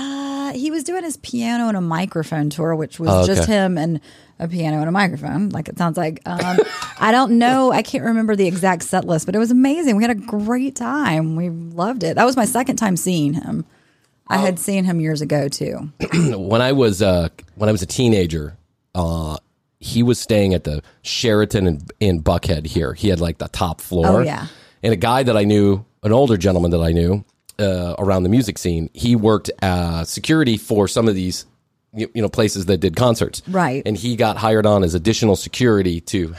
he 0.55 0.71
was 0.71 0.83
doing 0.83 1.03
his 1.03 1.17
piano 1.17 1.67
and 1.67 1.77
a 1.77 1.81
microphone 1.81 2.49
tour, 2.49 2.75
which 2.75 2.99
was 2.99 3.09
Oh, 3.09 3.17
okay. 3.23 3.35
just 3.35 3.47
him 3.47 3.77
and 3.77 3.99
a 4.39 4.47
piano 4.47 4.77
and 4.79 4.87
a 4.87 4.91
microphone, 4.91 5.49
like 5.49 5.67
it 5.69 5.77
sounds 5.77 5.97
like. 5.97 6.21
Um, 6.25 6.59
I 6.99 7.11
don't 7.11 7.37
know. 7.39 7.71
I 7.71 7.81
can't 7.81 8.03
remember 8.03 8.35
the 8.35 8.47
exact 8.47 8.83
set 8.83 9.05
list, 9.05 9.25
but 9.25 9.35
it 9.35 9.39
was 9.39 9.51
amazing. 9.51 9.95
We 9.95 10.03
had 10.03 10.11
a 10.11 10.15
great 10.15 10.75
time. 10.75 11.35
We 11.35 11.49
loved 11.49 12.03
it. 12.03 12.15
That 12.15 12.25
was 12.25 12.35
my 12.37 12.45
second 12.45 12.75
time 12.75 12.95
seeing 12.97 13.33
him. 13.33 13.65
I 14.27 14.37
Oh. 14.37 14.39
had 14.41 14.59
seen 14.59 14.83
him 14.83 14.99
years 14.99 15.21
ago 15.21 15.47
too. 15.47 15.91
when 16.37 16.61
I 16.61 16.71
was 16.73 17.01
uh, 17.01 17.29
when 17.55 17.69
I 17.69 17.71
was 17.71 17.81
a 17.81 17.85
teenager, 17.87 18.57
uh, 18.93 19.37
he 19.79 20.03
was 20.03 20.19
staying 20.19 20.53
at 20.53 20.63
the 20.65 20.81
Sheraton 21.01 21.65
in, 21.67 21.81
in 21.99 22.21
Buckhead 22.23 22.65
here. 22.67 22.93
He 22.93 23.09
had 23.09 23.19
like 23.21 23.37
the 23.37 23.47
top 23.47 23.79
floor. 23.81 24.07
Oh, 24.07 24.19
yeah. 24.23 24.47
And 24.83 24.91
a 24.93 24.97
guy 24.97 25.23
that 25.23 25.35
I 25.37 25.43
knew, 25.45 25.85
an 26.03 26.11
older 26.11 26.35
gentleman 26.37 26.71
that 26.71 26.81
I 26.81 26.91
knew 26.91 27.23
uh, 27.59 27.95
around 27.97 28.23
the 28.23 28.29
music 28.29 28.57
scene, 28.57 28.89
he 28.93 29.15
worked 29.15 29.51
uh, 29.61 30.03
security 30.03 30.57
for 30.57 30.87
some 30.87 31.07
of 31.07 31.15
these 31.15 31.45
you, 31.93 32.09
you 32.13 32.21
know 32.21 32.29
places 32.29 32.65
that 32.67 32.77
did 32.77 32.95
concerts. 32.95 33.41
Right. 33.47 33.83
And 33.85 33.97
he 33.97 34.15
got 34.15 34.37
hired 34.37 34.65
on 34.65 34.83
as 34.83 34.93
additional 34.93 35.35
security 35.35 36.01
to 36.01 36.35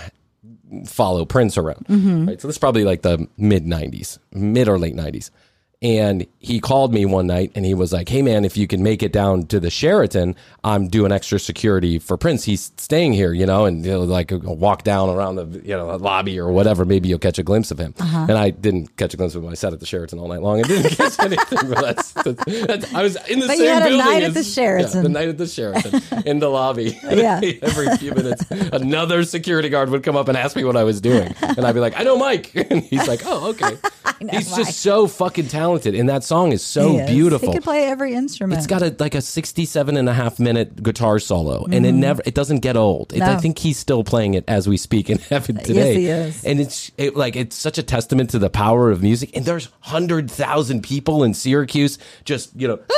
follow 0.86 1.24
Prince 1.24 1.58
around. 1.58 1.86
Mm-hmm. 1.86 2.28
Right. 2.28 2.40
So 2.40 2.48
this 2.48 2.54
is 2.54 2.58
probably 2.58 2.84
like 2.84 3.02
the 3.02 3.26
mid 3.36 3.64
90s, 3.64 4.18
mid 4.32 4.68
or 4.68 4.78
late 4.78 4.94
90s. 4.94 5.30
And 5.80 6.26
he 6.40 6.58
called 6.58 6.92
me 6.92 7.06
one 7.06 7.28
night 7.28 7.52
and 7.54 7.64
he 7.64 7.72
was 7.72 7.92
like, 7.92 8.08
Hey 8.08 8.20
man, 8.20 8.44
if 8.44 8.56
you 8.56 8.66
can 8.66 8.82
make 8.82 9.00
it 9.00 9.12
down 9.12 9.44
to 9.46 9.60
the 9.60 9.70
Sheraton, 9.70 10.34
I'm 10.64 10.88
doing 10.88 11.12
extra 11.12 11.38
security 11.38 12.00
for 12.00 12.16
Prince. 12.16 12.42
He's 12.42 12.72
staying 12.78 13.12
here, 13.12 13.32
you 13.32 13.46
know, 13.46 13.64
and 13.64 13.84
you 13.84 13.92
know, 13.92 14.00
like 14.00 14.32
walk 14.32 14.82
down 14.82 15.08
around 15.08 15.36
the 15.36 15.46
you 15.64 15.76
know 15.76 15.94
lobby 15.94 16.36
or 16.40 16.50
whatever. 16.50 16.84
Maybe 16.84 17.08
you'll 17.08 17.20
catch 17.20 17.38
a 17.38 17.44
glimpse 17.44 17.70
of 17.70 17.78
him. 17.78 17.94
Uh-huh. 18.00 18.26
And 18.28 18.32
I 18.32 18.50
didn't 18.50 18.96
catch 18.96 19.14
a 19.14 19.16
glimpse 19.16 19.36
of 19.36 19.44
him. 19.44 19.50
I 19.50 19.54
sat 19.54 19.72
at 19.72 19.78
the 19.78 19.86
Sheraton 19.86 20.18
all 20.18 20.26
night 20.26 20.42
long 20.42 20.58
and 20.58 20.66
didn't 20.66 20.90
catch 20.96 21.16
anything. 21.20 21.68
But 21.68 21.80
that's, 21.80 22.10
that's, 22.12 22.44
that's- 22.44 22.94
I 22.94 23.02
was 23.04 23.14
in 23.28 23.38
the 23.38 23.46
But 23.46 23.56
same 23.58 23.64
you 23.66 23.70
had 23.72 23.82
a 23.82 23.88
building 23.90 24.04
night 24.04 24.22
at 24.24 24.34
the 24.34 24.42
Sheraton. 24.42 24.90
Yeah, 24.96 25.02
the 25.02 25.08
night 25.10 25.28
at 25.28 25.38
the 25.38 25.46
Sheraton 25.46 26.02
in 26.26 26.40
the 26.40 26.48
lobby. 26.48 26.98
Yeah. 27.04 27.40
Every 27.62 27.96
few 27.98 28.12
minutes, 28.14 28.44
another 28.50 29.22
security 29.22 29.68
guard 29.68 29.90
would 29.90 30.02
come 30.02 30.16
up 30.16 30.26
and 30.26 30.36
ask 30.36 30.56
me 30.56 30.64
what 30.64 30.76
I 30.76 30.82
was 30.82 31.00
doing. 31.00 31.32
And 31.40 31.60
I'd 31.60 31.72
be 31.74 31.80
like, 31.80 31.96
I 31.96 32.02
know 32.02 32.18
Mike. 32.18 32.50
And 32.56 32.82
he's 32.82 33.06
like, 33.06 33.20
oh, 33.24 33.50
okay. 33.50 33.76
know 34.20 34.28
He's 34.32 34.50
Mike. 34.50 34.66
just 34.66 34.80
so 34.80 35.06
fucking 35.06 35.46
talented. 35.46 35.67
And 35.76 36.08
that 36.08 36.24
song 36.24 36.52
is 36.52 36.64
so 36.64 36.98
is. 36.98 37.10
beautiful. 37.10 37.48
He 37.48 37.54
could 37.54 37.64
play 37.64 37.86
every 37.86 38.14
instrument. 38.14 38.58
It's 38.58 38.66
got 38.66 38.82
a 38.82 38.94
like 38.98 39.14
a 39.14 39.20
67 39.20 39.96
and 39.96 40.08
a 40.08 40.12
half 40.12 40.38
minute 40.38 40.82
guitar 40.82 41.18
solo 41.18 41.64
and 41.70 41.86
it 41.86 41.92
never 41.92 42.22
it 42.26 42.34
doesn't 42.34 42.60
get 42.60 42.76
old. 42.76 43.12
It, 43.12 43.22
I 43.22 43.28
Mm-hmm. 43.28 43.40
Think 43.40 43.58
he's 43.58 43.78
still 43.78 44.04
playing 44.04 44.34
it 44.34 44.44
as 44.48 44.66
we 44.68 44.76
speak 44.76 45.10
in 45.10 45.18
heaven 45.18 45.56
today. 45.56 45.94
Yes, 45.94 45.96
he 45.96 46.06
is. 46.08 46.44
And 46.44 46.60
it's 46.60 46.90
it, 46.96 47.16
like 47.16 47.36
it's 47.36 47.56
such 47.56 47.78
a 47.78 47.82
testament 47.82 48.30
to 48.30 48.38
the 48.38 48.50
power 48.50 48.90
of 48.90 49.02
music 49.02 49.36
and 49.36 49.44
there's 49.44 49.66
100,000 49.82 50.82
people 50.82 51.24
in 51.24 51.34
Syracuse 51.34 51.98
just, 52.24 52.54
you 52.56 52.68
know, 52.68 52.78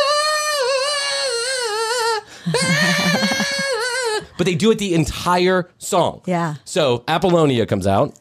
but 4.39 4.47
they 4.47 4.55
do 4.55 4.71
it 4.71 4.79
the 4.79 4.95
entire 4.95 5.69
song. 5.79 6.23
Yeah. 6.27 6.55
So 6.65 7.05
Apollonia 7.09 7.67
comes 7.67 7.87
out. 7.87 8.15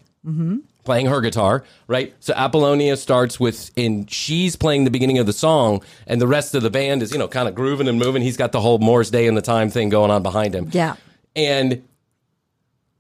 Playing 0.90 1.06
her 1.06 1.22
guitar, 1.22 1.64
right? 1.86 2.16
So 2.20 2.34
Apollonia 2.34 2.98
starts 2.98 3.40
with, 3.40 3.70
and 3.78 4.10
she's 4.10 4.56
playing 4.56 4.86
the 4.86 4.90
beginning 4.90 5.20
of 5.20 5.28
the 5.28 5.34
song, 5.34 5.84
and 6.08 6.20
the 6.20 6.26
rest 6.26 6.56
of 6.56 6.64
the 6.64 6.72
band 6.72 7.04
is, 7.04 7.12
you 7.12 7.20
know, 7.20 7.28
kind 7.28 7.48
of 7.48 7.54
grooving 7.54 7.88
and 7.88 8.00
moving. 8.00 8.24
He's 8.24 8.38
got 8.38 8.54
the 8.54 8.60
whole 8.60 8.80
Morris 8.80 9.12
Day 9.12 9.28
and 9.28 9.38
the 9.38 9.44
Time 9.44 9.70
thing 9.70 9.90
going 9.90 10.10
on 10.10 10.24
behind 10.24 10.56
him. 10.56 10.70
Yeah. 10.72 10.96
And 11.36 11.84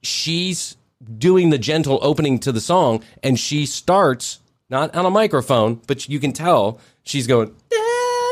she's 0.04 0.78
doing 1.17 1.49
the 1.49 1.58
gentle 1.58 1.97
opening 2.04 2.38
to 2.41 2.52
the 2.52 2.62
song, 2.62 3.04
and 3.23 3.39
she 3.39 3.65
starts 3.65 4.39
not 4.69 4.93
on 4.95 5.08
a 5.08 5.10
microphone, 5.10 5.82
but 5.88 6.08
you 6.08 6.19
can 6.19 6.32
tell 6.32 6.80
she's 7.02 7.25
going. 7.25 7.47
"Da, 7.71 7.78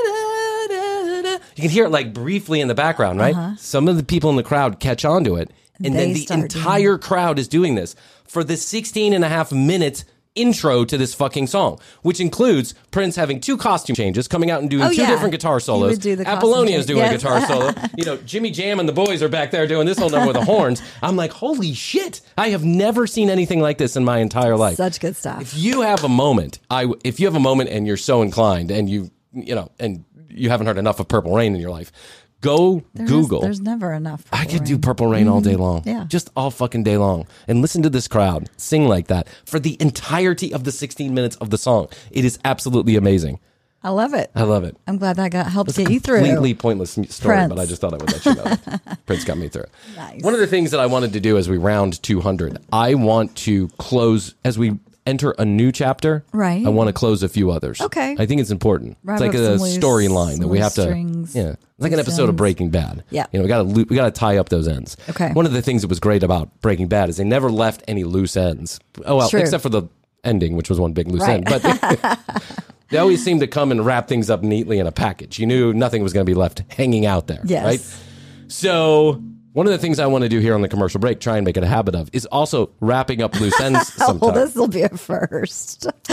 da, 0.06 0.68
da, 0.68 1.22
da." 1.24 1.32
You 1.56 1.64
can 1.64 1.72
hear 1.72 1.86
it 1.86 1.90
like 1.90 2.14
briefly 2.14 2.62
in 2.62 2.68
the 2.68 2.76
background, 2.76 3.18
right? 3.18 3.36
Uh-huh. 3.36 3.56
Some 3.58 3.88
of 3.88 3.98
the 3.98 4.04
people 4.04 4.30
in 4.30 4.36
the 4.36 4.44
crowd 4.44 4.80
catch 4.80 5.04
on 5.04 5.24
to 5.24 5.36
it, 5.36 5.50
and 5.84 5.96
then 5.96 6.12
Uh-huh. 6.12 6.26
The 6.28 6.34
entire 6.44 6.98
crowd 6.98 7.40
is 7.40 7.48
doing 7.48 7.76
this 7.76 7.96
for 8.26 8.44
the 8.44 8.58
16 8.58 9.14
and 9.14 9.24
a 9.24 9.30
half 9.30 9.52
minute 9.52 10.04
intro 10.36 10.86
to 10.86 10.98
this 11.00 11.16
fucking 11.16 11.48
song, 11.48 11.80
which 12.04 12.20
includes 12.20 12.76
Prince 12.92 13.16
having 13.16 13.40
two 13.42 13.58
costume 13.58 13.96
changes, 13.96 14.28
coming 14.28 14.52
out 14.52 14.62
and 14.62 14.70
doing 14.70 14.84
Oh, 14.84 14.90
two 14.94 15.02
yeah. 15.02 15.08
different 15.10 15.32
guitar 15.32 15.60
solos. 15.60 15.98
do 15.98 16.16
the 16.16 16.26
costume 16.26 16.38
Apollonia 16.38 16.78
is 16.78 16.86
change. 16.86 17.00
doing 17.00 17.10
a 17.10 17.18
guitar 17.18 17.42
solo. 17.48 17.72
You 17.98 18.06
know, 18.06 18.18
Jimmy 18.18 18.52
Jam 18.52 18.80
and 18.80 18.88
the 18.88 18.94
boys 18.94 19.24
are 19.24 19.30
back 19.30 19.50
there 19.50 19.66
doing 19.66 19.88
this 19.88 19.98
whole 19.98 20.12
number 20.12 20.28
with 20.28 20.36
the 20.36 20.46
horns. 20.46 20.80
I'm 21.02 21.16
like, 21.16 21.32
holy 21.32 21.74
shit! 21.74 22.22
I 22.38 22.50
have 22.50 22.64
never 22.64 23.08
seen 23.08 23.32
anything 23.32 23.62
like 23.62 23.80
this 23.80 23.96
in 23.96 24.06
my 24.06 24.20
entire 24.20 24.56
life. 24.56 24.78
Such 24.78 25.00
good 25.00 25.16
stuff. 25.16 25.42
If 25.42 25.58
you 25.58 25.82
have 25.82 26.04
a 26.04 26.10
moment, 26.10 26.60
I 26.70 26.86
if 27.04 27.20
you 27.20 27.26
have 27.26 27.36
a 27.36 27.40
moment 27.40 27.72
and 27.72 27.88
you're 27.88 27.98
so 27.98 28.22
inclined, 28.22 28.70
and 28.70 28.88
you 28.88 29.10
you 29.34 29.56
know, 29.56 29.72
and 29.80 30.06
you 30.30 30.50
haven't 30.52 30.68
heard 30.68 30.78
enough 30.78 31.00
of 31.00 31.08
Purple 31.08 31.34
Rain 31.34 31.56
in 31.56 31.62
your 31.62 31.72
life, 31.72 31.92
go 32.42 32.84
There's- 32.94 33.10
Google. 33.10 33.42
There's 33.42 33.62
never 33.62 33.94
enough. 33.94 34.26
I 34.32 34.46
could 34.46 34.64
do 34.64 34.74
Rain. 34.74 34.82
Purple 34.82 35.08
Rain 35.08 35.28
all 35.28 35.42
day 35.42 35.54
mm-hmm. 35.54 35.62
long. 35.62 35.84
Yeah. 35.86 36.06
Just 36.08 36.30
all 36.36 36.52
fucking 36.52 36.84
day 36.84 36.98
long. 36.98 37.28
And 37.48 37.62
listen 37.62 37.82
to 37.84 37.90
this 37.90 38.08
crowd 38.08 38.50
sing 38.58 38.88
like 38.88 39.08
that 39.08 39.28
for 39.46 39.60
the 39.60 39.78
entirety 39.80 40.54
of 40.54 40.64
the 40.64 40.72
16 40.72 41.14
minutes 41.14 41.36
of 41.38 41.50
the 41.50 41.58
song. 41.58 41.88
It 42.12 42.26
is 42.26 42.40
absolutely 42.46 42.96
amazing. 42.96 43.40
I 43.84 43.92
love 43.92 44.14
it. 44.14 44.32
I 44.36 44.44
love 44.44 44.64
it. 44.64 44.76
I'm 44.88 44.98
glad 44.98 45.18
that 45.18 45.32
got 45.32 45.48
helped 45.48 45.76
get 45.76 45.90
you 45.90 46.00
through. 46.00 46.18
Completely 46.18 46.54
pointless 46.56 46.92
story, 46.92 47.36
Prince. 47.36 47.50
but 47.50 47.60
I 47.60 47.66
just 47.66 47.80
thought 47.80 47.94
I 47.94 47.98
would 47.98 48.12
let 48.12 48.26
you 48.26 48.34
know. 48.36 48.96
Prince 49.06 49.24
got 49.24 49.38
me 49.38 49.50
through 49.50 49.64
it. 49.64 49.72
Nice. 49.96 50.24
One 50.24 50.34
of 50.34 50.40
the 50.40 50.48
things 50.48 50.72
that 50.72 50.80
I 50.80 50.88
wanted 50.88 51.14
to 51.14 51.20
do 51.20 51.38
as 51.38 51.48
we 51.48 51.58
round 51.58 52.02
200, 52.02 52.58
I 52.74 52.96
want 52.96 53.36
to 53.38 53.68
close 53.78 54.36
as 54.44 54.58
we 54.58 54.80
enter 55.08 55.32
a 55.32 55.46
new 55.46 55.72
chapter. 55.72 56.24
Right. 56.34 56.66
I 56.66 56.70
want 56.70 56.88
to 56.90 56.94
close 56.94 57.24
a 57.24 57.30
few 57.30 57.50
others. 57.52 57.82
Okay. 57.82 58.16
I 58.20 58.26
think 58.26 58.42
it's 58.42 58.52
important. 58.52 58.98
Wrap 59.04 59.22
it's 59.22 59.22
like 59.22 59.34
a 59.34 59.58
storyline 59.58 60.40
that 60.40 60.48
we 60.48 60.60
have 60.60 60.74
to. 60.76 60.82
strings, 60.84 61.36
yeah. 61.36 61.52
It's 61.52 61.60
like 61.80 61.92
an 61.94 62.00
episode 62.00 62.30
of. 62.30 62.36
Breaking 62.36 62.70
Bad. 62.70 63.04
Yeah. 63.10 63.26
You 63.32 63.40
know, 63.40 63.44
we 63.44 63.48
got 63.48 63.64
to 63.64 63.86
we 63.90 63.96
got 63.96 64.06
to 64.06 64.12
tie 64.12 64.38
up 64.38 64.50
those 64.50 64.68
ends. 64.68 64.96
Okay. 65.10 65.32
One 65.32 65.46
of 65.46 65.54
the 65.54 65.62
things 65.62 65.82
that 65.82 65.88
was 65.88 66.00
great 66.00 66.22
about 66.24 66.62
Breaking 66.62 66.88
Bad 66.88 67.10
is 67.10 67.18
they 67.18 67.24
never 67.24 67.50
left 67.50 67.84
any 67.88 68.04
loose 68.04 68.38
ends. 68.38 68.80
Oh 69.06 69.16
well, 69.16 69.30
True. 69.30 69.40
except 69.40 69.64
for 69.64 69.70
the 69.70 69.84
ending, 70.24 70.56
which 70.56 70.70
was 70.70 70.80
one 70.80 70.94
big 70.94 71.08
loose 71.08 71.22
Right. 71.22 71.36
end. 71.36 71.46
But 71.46 72.20
they 72.90 72.98
always 72.98 73.24
seemed 73.24 73.40
to 73.42 73.48
come 73.48 73.72
and 73.72 73.86
wrap 73.86 74.08
things 74.08 74.30
up 74.30 74.44
neatly 74.44 74.78
in 74.80 74.88
a 74.88 74.92
package. 74.92 75.40
You 75.40 75.46
knew 75.48 75.74
nothing 75.74 76.04
was 76.04 76.14
going 76.14 76.26
to 76.26 76.30
be 76.30 76.36
left 76.36 76.64
hanging 76.70 77.06
out 77.06 77.28
there. 77.28 77.42
Yes. 77.46 77.66
Right. 77.66 78.52
So 78.52 79.22
one 79.58 79.66
of 79.66 79.72
the 79.72 79.80
things 79.80 79.98
I 79.98 80.06
want 80.06 80.22
to 80.22 80.30
do 80.30 80.38
here 80.38 80.54
on 80.54 80.62
the 80.62 80.68
commercial 80.68 81.00
break, 81.00 81.20
try 81.20 81.38
and 81.38 81.44
make 81.44 81.58
it 81.58 81.64
a 81.64 81.68
habit 81.68 81.96
of, 81.96 82.12
is 82.14 82.28
also 82.28 82.70
wrapping 82.80 83.24
up 83.24 83.40
loose 83.40 83.60
ends. 83.60 83.92
Oh, 84.00 84.06
sometimes. 84.06 84.36
this 84.36 84.56
will 84.56 84.68
be 84.68 84.84
a 84.84 84.90
first. 84.90 85.88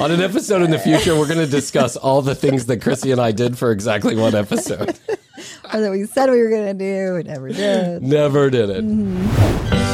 On 0.00 0.10
an 0.10 0.20
episode 0.20 0.60
in 0.60 0.70
the 0.70 0.78
future, 0.78 1.18
we're 1.18 1.28
going 1.28 1.40
to 1.40 1.46
discuss 1.46 1.96
all 1.96 2.20
the 2.20 2.34
things 2.34 2.66
that 2.66 2.80
Krissy 2.80 3.10
and 3.10 3.20
I 3.20 3.32
did 3.32 3.56
for 3.56 3.70
exactly 3.72 4.14
one 4.16 4.34
episode. 4.34 4.98
or 5.72 5.80
that 5.80 5.90
we 5.90 6.04
said 6.04 6.28
we 6.28 6.42
were 6.42 6.50
going 6.50 6.76
to 6.76 6.84
do. 6.84 7.14
We 7.14 7.22
never 7.22 7.48
did. 7.48 8.02
Never 8.02 8.50
did 8.50 8.68
it. 8.68 8.82
The 8.86 9.85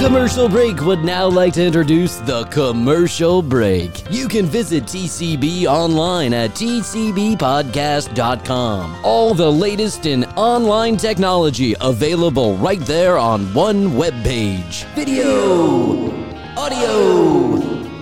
commercial 0.00 0.48
break 0.48 0.80
would 0.80 1.04
now 1.04 1.28
like 1.28 1.52
to 1.52 1.62
introduce 1.62 2.16
the 2.16 2.44
commercial 2.44 3.42
break. 3.42 4.10
You 4.10 4.28
can 4.28 4.46
visit 4.46 4.84
TCB 4.84 5.66
online 5.66 6.32
at 6.32 6.52
tcbpodcast.com. 6.52 9.00
All 9.04 9.34
the 9.34 9.52
latest 9.52 10.06
in 10.06 10.24
online 10.36 10.96
technology 10.96 11.74
available 11.82 12.56
right 12.56 12.80
there 12.80 13.18
on 13.18 13.52
one 13.52 13.94
web 13.94 14.14
page. 14.24 14.84
Video, 14.94 16.10
audio, 16.56 17.56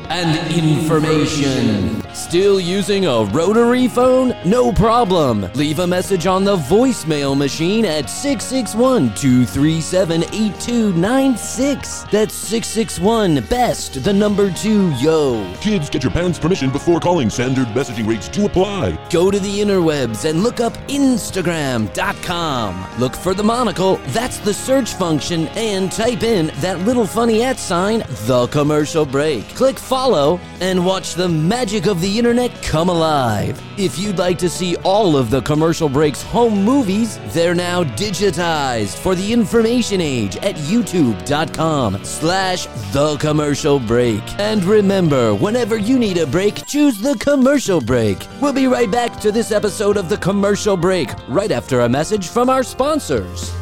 and 0.09 0.39
information. 0.55 2.08
Still 2.19 2.59
using 2.59 3.07
a 3.07 3.23
rotary 3.27 3.87
phone? 3.87 4.35
No 4.45 4.73
problem. 4.73 5.49
Leave 5.55 5.79
a 5.79 5.87
message 5.87 6.27
on 6.27 6.43
the 6.43 6.57
voicemail 6.57 7.37
machine 7.37 7.85
at 7.85 8.11
661 8.11 9.15
237 9.15 10.25
8296. 10.25 12.03
That's 12.11 12.35
661 12.35 13.45
best, 13.49 14.03
the 14.03 14.13
number 14.13 14.51
two, 14.51 14.91
yo. 14.95 15.49
Kids, 15.61 15.89
get 15.89 16.03
your 16.03 16.11
parents' 16.11 16.41
permission 16.41 16.71
before 16.71 16.99
calling. 16.99 17.31
Standard 17.31 17.69
messaging 17.69 18.09
rates 18.09 18.29
to 18.31 18.47
apply. 18.47 18.99
Go 19.11 19.31
to 19.31 19.39
the 19.39 19.61
interwebs 19.61 20.29
and 20.29 20.43
look 20.43 20.59
up 20.59 20.73
Instagram.com. 20.89 22.87
Look 22.99 23.15
for 23.15 23.33
the 23.33 23.45
monocle, 23.45 24.01
that's 24.09 24.39
the 24.39 24.53
search 24.53 24.95
function, 24.95 25.47
and 25.49 25.93
type 25.93 26.25
in 26.25 26.49
that 26.57 26.81
little 26.81 27.07
funny 27.07 27.45
at 27.45 27.61
sign, 27.61 28.01
the 28.27 28.49
commercial 28.51 29.07
break. 29.07 29.49
Click 29.51 29.79
follow 29.79 30.41
and 30.61 30.85
watch 30.85 31.15
the 31.15 31.29
magic 31.29 31.87
of 31.87 32.01
the 32.01 32.08
internet 32.17 32.63
come 32.63 32.89
alive. 32.89 33.61
If 33.77 33.99
you'd 33.99 34.19
like 34.19 34.39
to 34.39 34.49
see 34.49 34.77
all 34.85 35.17
of 35.17 35.31
the 35.31 35.43
commercial 35.43 35.89
breaks 35.89 36.23
home 36.23 36.65
movies, 36.65 37.19
they're 37.35 37.57
now 37.57 37.83
digitized 37.83 38.97
for 38.97 39.17
the 39.17 39.33
information 39.33 40.01
age 40.01 40.37
at 40.37 40.55
youtube.com 40.55 42.05
slash 42.05 42.67
the 42.93 43.17
commercial 43.19 43.81
break. 43.81 44.23
And 44.39 44.63
remember, 44.65 45.35
whenever 45.35 45.77
you 45.77 45.99
need 45.99 46.19
a 46.19 46.27
break, 46.27 46.65
choose 46.67 46.99
the 46.99 47.17
commercial 47.17 47.81
break. 47.81 48.25
We'll 48.41 48.53
be 48.53 48.69
right 48.69 48.91
back 48.91 49.19
to 49.21 49.33
this 49.33 49.51
episode 49.51 49.97
of 49.97 50.09
the 50.09 50.19
commercial 50.19 50.77
break 50.77 51.11
right 51.27 51.51
after 51.51 51.81
a 51.81 51.89
message 51.89 52.29
from 52.29 52.49
our 52.49 52.63
sponsors. 52.63 53.58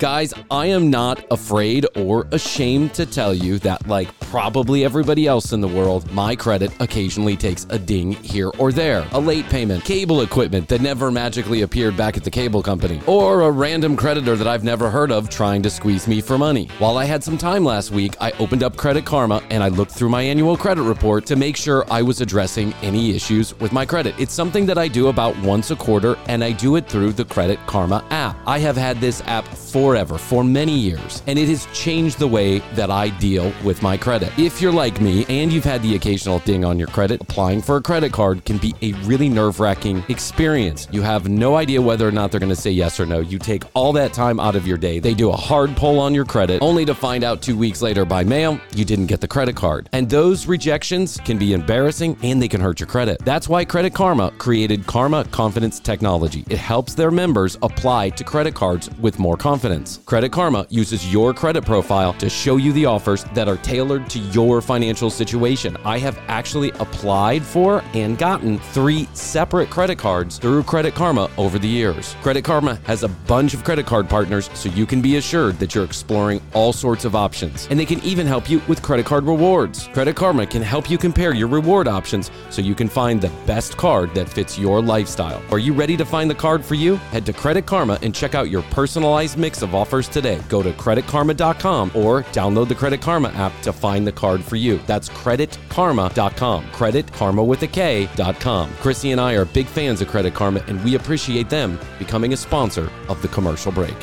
Guys, 0.00 0.34
I 0.50 0.66
am 0.66 0.90
not 0.90 1.24
afraid 1.30 1.86
or 1.94 2.26
ashamed 2.32 2.94
to 2.94 3.06
tell 3.06 3.32
you 3.32 3.60
that, 3.60 3.86
like 3.86 4.08
probably 4.18 4.84
everybody 4.84 5.28
else 5.28 5.52
in 5.52 5.60
the 5.60 5.68
world, 5.68 6.10
my 6.10 6.34
credit 6.34 6.72
occasionally 6.80 7.36
takes 7.36 7.64
a 7.70 7.78
ding 7.78 8.10
here 8.10 8.50
or 8.58 8.72
there. 8.72 9.06
A 9.12 9.20
late 9.20 9.48
payment, 9.48 9.84
cable 9.84 10.22
equipment 10.22 10.68
that 10.68 10.80
never 10.80 11.12
magically 11.12 11.62
appeared 11.62 11.96
back 11.96 12.16
at 12.16 12.24
the 12.24 12.30
cable 12.30 12.60
company, 12.60 13.00
or 13.06 13.42
a 13.42 13.50
random 13.52 13.96
creditor 13.96 14.34
that 14.34 14.48
I've 14.48 14.64
never 14.64 14.90
heard 14.90 15.12
of 15.12 15.30
trying 15.30 15.62
to 15.62 15.70
squeeze 15.70 16.08
me 16.08 16.20
for 16.20 16.36
money. 16.38 16.68
While 16.80 16.98
I 16.98 17.04
had 17.04 17.22
some 17.22 17.38
time 17.38 17.64
last 17.64 17.92
week, 17.92 18.16
I 18.20 18.32
opened 18.32 18.64
up 18.64 18.76
Credit 18.76 19.04
Karma 19.04 19.44
and 19.50 19.62
I 19.62 19.68
looked 19.68 19.92
through 19.92 20.08
my 20.08 20.22
annual 20.22 20.56
credit 20.56 20.82
report 20.82 21.24
to 21.26 21.36
make 21.36 21.56
sure 21.56 21.84
I 21.88 22.02
was 22.02 22.20
addressing 22.20 22.74
any 22.82 23.14
issues 23.14 23.58
with 23.60 23.72
my 23.72 23.86
credit. 23.86 24.16
It's 24.18 24.34
something 24.34 24.66
that 24.66 24.76
I 24.76 24.88
do 24.88 25.06
about 25.06 25.38
once 25.38 25.70
a 25.70 25.76
quarter, 25.76 26.18
and 26.26 26.42
I 26.42 26.50
do 26.50 26.74
it 26.74 26.88
through 26.88 27.12
the 27.12 27.24
Credit 27.24 27.60
Karma 27.68 28.04
app. 28.10 28.36
I 28.44 28.58
have 28.58 28.76
had 28.76 29.00
this 29.00 29.22
app 29.26 29.46
forever, 29.84 30.16
for 30.16 30.42
many 30.42 30.72
years, 30.72 31.22
and 31.26 31.38
it 31.38 31.46
has 31.46 31.66
changed 31.74 32.18
the 32.18 32.26
way 32.26 32.60
that 32.72 32.90
I 32.90 33.10
deal 33.18 33.52
with 33.62 33.82
my 33.82 33.98
credit. 33.98 34.32
If 34.38 34.62
you're 34.62 34.72
like 34.72 34.98
me 34.98 35.26
and 35.28 35.52
you've 35.52 35.70
had 35.72 35.82
the 35.82 35.94
occasional 35.94 36.38
ding 36.38 36.64
on 36.64 36.78
your 36.78 36.88
credit, 36.88 37.20
applying 37.20 37.60
for 37.60 37.76
a 37.76 37.82
credit 37.82 38.10
card 38.10 38.46
can 38.46 38.56
be 38.56 38.74
a 38.80 38.94
really 39.04 39.28
nerve 39.28 39.60
wracking 39.60 40.02
experience. 40.08 40.88
You 40.90 41.02
have 41.02 41.28
no 41.28 41.56
idea 41.56 41.82
whether 41.82 42.08
or 42.08 42.12
not 42.12 42.30
they're 42.30 42.40
going 42.40 42.48
to 42.48 42.56
say 42.56 42.70
yes 42.70 42.98
or 42.98 43.04
no. 43.04 43.20
You 43.20 43.38
take 43.38 43.64
all 43.74 43.92
that 43.92 44.14
time 44.14 44.40
out 44.40 44.56
of 44.56 44.66
your 44.66 44.78
day. 44.78 45.00
They 45.00 45.12
do 45.12 45.28
a 45.28 45.36
hard 45.36 45.76
pull 45.76 45.98
on 46.00 46.14
your 46.14 46.24
credit, 46.24 46.62
only 46.62 46.86
to 46.86 46.94
find 46.94 47.22
out 47.22 47.42
two 47.42 47.58
weeks 47.58 47.82
later 47.82 48.06
by 48.06 48.24
mail 48.24 48.58
you 48.74 48.86
didn't 48.86 49.08
get 49.08 49.20
the 49.20 49.28
credit 49.28 49.54
card. 49.54 49.90
And 49.92 50.08
those 50.08 50.46
rejections 50.46 51.18
can 51.26 51.36
be 51.36 51.52
embarrassing 51.52 52.16
and 52.22 52.40
they 52.40 52.48
can 52.48 52.62
hurt 52.62 52.80
your 52.80 52.86
credit. 52.86 53.18
That's 53.22 53.50
why 53.50 53.66
Credit 53.66 53.92
Karma 53.92 54.32
created 54.38 54.86
Karma 54.86 55.26
Confidence 55.26 55.78
Technology. 55.78 56.42
It 56.48 56.56
helps 56.56 56.94
their 56.94 57.10
members 57.10 57.58
apply 57.60 58.08
to 58.10 58.24
credit 58.24 58.54
cards 58.54 58.88
with 58.98 59.18
more 59.18 59.36
confidence. 59.36 59.73
Credit 60.06 60.30
Karma 60.30 60.66
uses 60.70 61.12
your 61.12 61.34
credit 61.34 61.64
profile 61.64 62.12
to 62.14 62.30
show 62.30 62.56
you 62.56 62.72
the 62.72 62.86
offers 62.86 63.24
that 63.34 63.48
are 63.48 63.56
tailored 63.58 64.08
to 64.10 64.18
your 64.18 64.60
financial 64.60 65.10
situation. 65.10 65.76
I 65.84 65.98
have 65.98 66.18
actually 66.28 66.70
applied 66.72 67.42
for 67.42 67.82
and 67.94 68.16
gotten 68.16 68.58
three 68.58 69.08
separate 69.14 69.70
credit 69.70 69.98
cards 69.98 70.38
through 70.38 70.62
Credit 70.62 70.94
Karma 70.94 71.30
over 71.36 71.58
the 71.58 71.68
years. 71.68 72.14
Credit 72.22 72.44
Karma 72.44 72.78
has 72.84 73.02
a 73.02 73.08
bunch 73.08 73.54
of 73.54 73.64
credit 73.64 73.86
card 73.86 74.08
partners, 74.08 74.48
so 74.54 74.68
you 74.68 74.86
can 74.86 75.02
be 75.02 75.16
assured 75.16 75.58
that 75.58 75.74
you're 75.74 75.84
exploring 75.84 76.40
all 76.52 76.72
sorts 76.72 77.04
of 77.04 77.16
options. 77.16 77.66
And 77.70 77.78
they 77.78 77.86
can 77.86 78.02
even 78.04 78.26
help 78.26 78.48
you 78.48 78.62
with 78.68 78.82
credit 78.82 79.06
card 79.06 79.24
rewards. 79.24 79.88
Credit 79.88 80.14
Karma 80.14 80.46
can 80.46 80.62
help 80.62 80.88
you 80.88 80.98
compare 80.98 81.34
your 81.34 81.48
reward 81.48 81.88
options 81.88 82.30
so 82.50 82.62
you 82.62 82.74
can 82.74 82.88
find 82.88 83.20
the 83.20 83.32
best 83.46 83.76
card 83.76 84.14
that 84.14 84.28
fits 84.28 84.58
your 84.58 84.80
lifestyle. 84.80 85.42
Are 85.50 85.58
you 85.58 85.72
ready 85.72 85.96
to 85.96 86.04
find 86.04 86.30
the 86.30 86.34
card 86.34 86.64
for 86.64 86.74
you? 86.74 86.96
Head 87.12 87.26
to 87.26 87.32
Credit 87.32 87.66
Karma 87.66 87.98
and 88.02 88.14
check 88.14 88.34
out 88.34 88.50
your 88.50 88.62
personalized 88.62 89.36
mix 89.36 89.62
of 89.64 89.74
offers 89.74 90.06
today. 90.06 90.40
Go 90.48 90.62
to 90.62 90.70
creditkarma.com 90.70 91.90
or 91.94 92.22
download 92.24 92.68
the 92.68 92.74
Credit 92.76 93.00
Karma 93.00 93.30
app 93.30 93.52
to 93.62 93.72
find 93.72 94.06
the 94.06 94.12
card 94.12 94.44
for 94.44 94.54
you. 94.54 94.78
That's 94.86 95.08
creditkarma.com. 95.08 96.70
Credit 96.70 97.12
Karma 97.12 97.42
with 97.42 97.62
a 97.62 97.66
K.com. 97.66 98.70
Krissy 98.74 99.10
and 99.10 99.20
I 99.20 99.32
are 99.32 99.44
big 99.44 99.66
fans 99.66 100.00
of 100.00 100.08
Credit 100.08 100.32
Karma 100.32 100.62
and 100.68 100.82
we 100.84 100.94
appreciate 100.94 101.50
them 101.50 101.80
becoming 101.98 102.32
a 102.32 102.36
sponsor 102.36 102.88
of 103.08 103.20
the 103.22 103.28
commercial 103.28 103.72
break. 103.72 103.96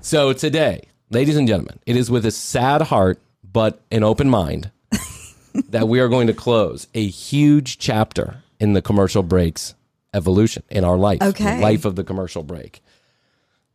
So 0.00 0.32
today, 0.32 0.88
ladies 1.10 1.36
and 1.36 1.46
gentlemen, 1.46 1.78
it 1.84 1.96
is 1.96 2.10
with 2.10 2.24
a 2.24 2.30
sad 2.30 2.82
heart 2.82 3.20
but 3.44 3.82
an 3.90 4.02
open 4.02 4.30
mind 4.30 4.70
that 5.68 5.88
we 5.88 6.00
are 6.00 6.08
going 6.08 6.26
to 6.26 6.34
close 6.34 6.86
a 6.94 7.06
huge 7.06 7.78
chapter 7.78 8.42
in 8.58 8.72
the 8.72 8.82
commercial 8.82 9.22
breaks 9.22 9.74
evolution 10.14 10.62
in 10.70 10.84
our 10.84 10.96
life, 10.96 11.22
Okay. 11.22 11.56
the 11.56 11.62
life 11.62 11.84
of 11.84 11.96
the 11.96 12.04
commercial 12.04 12.42
break. 12.42 12.82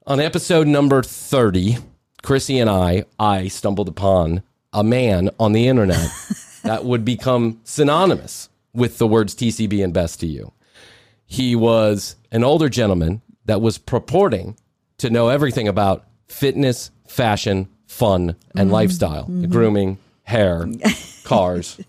On 0.07 0.19
episode 0.19 0.67
number 0.67 1.01
30, 1.01 1.77
Krissy 2.23 2.61
and 2.61 2.69
I, 2.69 3.05
I 3.19 3.47
stumbled 3.47 3.87
upon 3.87 4.43
a 4.73 4.83
man 4.83 5.29
on 5.39 5.53
the 5.53 5.67
internet 5.67 6.09
that 6.63 6.85
would 6.85 7.05
become 7.05 7.59
synonymous 7.63 8.49
with 8.73 8.97
the 8.97 9.07
words 9.07 9.33
TCB 9.33 9.83
and 9.83 9.93
best 9.93 10.19
to 10.19 10.27
you. 10.27 10.51
He 11.25 11.55
was 11.55 12.15
an 12.31 12.43
older 12.43 12.69
gentleman 12.69 13.21
that 13.45 13.61
was 13.61 13.77
purporting 13.77 14.57
to 14.97 15.09
know 15.09 15.29
everything 15.29 15.67
about 15.67 16.05
fitness, 16.27 16.91
fashion, 17.07 17.67
fun, 17.87 18.35
and 18.55 18.67
mm-hmm. 18.67 18.71
lifestyle, 18.71 19.23
mm-hmm. 19.23 19.45
grooming, 19.45 19.97
hair, 20.23 20.67
cars, 21.23 21.79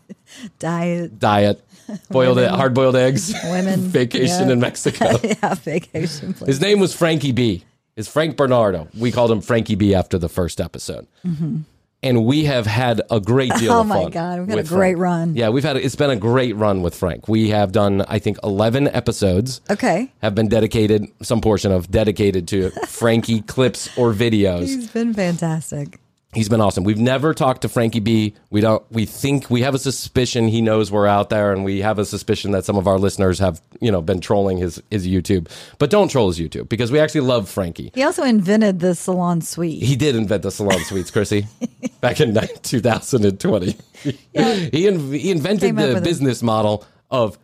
Diet, 0.58 1.18
diet, 1.18 1.64
boiled 2.10 2.36
Women. 2.36 2.54
hard 2.54 2.74
boiled 2.74 2.96
eggs, 2.96 3.32
Women. 3.44 3.80
vacation 3.88 4.46
Yeah. 4.48 4.52
in 4.54 4.60
Mexico. 4.60 5.18
yeah, 5.22 5.54
vacation 5.54 6.34
place. 6.34 6.46
His 6.48 6.60
name 6.60 6.80
was 6.80 6.94
Frankie 6.94 7.32
B. 7.32 7.64
Is 7.96 8.08
Frank 8.08 8.36
Bernardo. 8.36 8.88
We 8.98 9.10
called 9.10 9.30
him 9.30 9.40
Frankie 9.40 9.74
B 9.74 9.94
after 9.94 10.18
the 10.18 10.28
first 10.28 10.60
episode. 10.60 11.06
Mm-hmm. 11.24 11.60
And 12.02 12.26
we 12.26 12.44
have 12.44 12.66
had 12.66 13.00
a 13.10 13.20
great 13.20 13.50
deal 13.54 13.72
Oh 13.72 13.80
of 13.80 13.86
my. 13.86 14.10
God, 14.10 14.40
we've 14.40 14.48
had 14.50 14.58
a 14.58 14.62
great 14.64 14.92
Frank. 14.92 14.98
run. 14.98 15.34
Yeah, 15.34 15.48
we've 15.48 15.64
had 15.64 15.76
it's 15.78 15.96
been 15.96 16.10
a 16.10 16.16
great 16.16 16.54
run 16.54 16.82
with 16.82 16.94
Frank. 16.94 17.26
We 17.26 17.48
have 17.48 17.72
done 17.72 18.02
I 18.06 18.18
think 18.18 18.36
11 18.44 18.88
episodes 18.88 19.62
Okay. 19.70 20.12
have 20.20 20.34
been 20.34 20.46
dedicated 20.48 21.06
some 21.22 21.40
portion 21.40 21.72
of 21.72 21.90
dedicated 21.90 22.46
to 22.48 22.70
Frankie 22.86 23.40
clips 23.40 23.88
or 23.96 24.12
videos. 24.12 24.66
He's 24.66 24.90
been 24.90 25.14
fantastic. 25.14 25.98
He's 26.36 26.50
been 26.50 26.60
awesome. 26.60 26.84
We've 26.84 26.98
never 26.98 27.32
talked 27.32 27.62
to 27.62 27.68
Frankie 27.70 28.00
B. 28.00 28.34
We 28.50 28.60
don't. 28.60 28.84
We 28.92 29.06
think 29.06 29.48
we 29.48 29.62
have 29.62 29.74
a 29.74 29.78
suspicion 29.78 30.48
he 30.48 30.60
knows 30.60 30.92
we're 30.92 31.06
out 31.06 31.30
there, 31.30 31.50
and 31.50 31.64
we 31.64 31.80
have 31.80 31.98
a 31.98 32.04
suspicion 32.04 32.50
that 32.50 32.66
some 32.66 32.76
of 32.76 32.86
our 32.86 32.98
listeners 32.98 33.38
have, 33.38 33.62
you 33.80 33.90
know, 33.90 34.02
been 34.02 34.20
trolling 34.20 34.58
his 34.58 34.82
his 34.90 35.06
YouTube. 35.06 35.48
But 35.78 35.88
don't 35.88 36.08
troll 36.08 36.28
his 36.28 36.38
YouTube 36.38 36.68
because 36.68 36.92
we 36.92 37.00
actually 37.00 37.22
love 37.22 37.48
Frankie. 37.48 37.90
He 37.94 38.02
also 38.02 38.22
invented 38.22 38.80
the 38.80 38.94
salon 38.94 39.40
suite. 39.40 39.82
He 39.82 39.96
did 39.96 40.14
invent 40.14 40.42
the 40.42 40.50
salon 40.50 40.84
suites, 40.84 41.10
Krissy, 41.10 41.46
back 42.02 42.20
in 42.20 42.34
ni- 42.34 42.48
2020. 42.62 43.76
He 44.34 44.86
in, 44.86 45.10
he 45.12 45.30
invented 45.30 45.74
the 45.74 46.02
business 46.04 46.42
model 46.42 46.84
of 47.10 47.38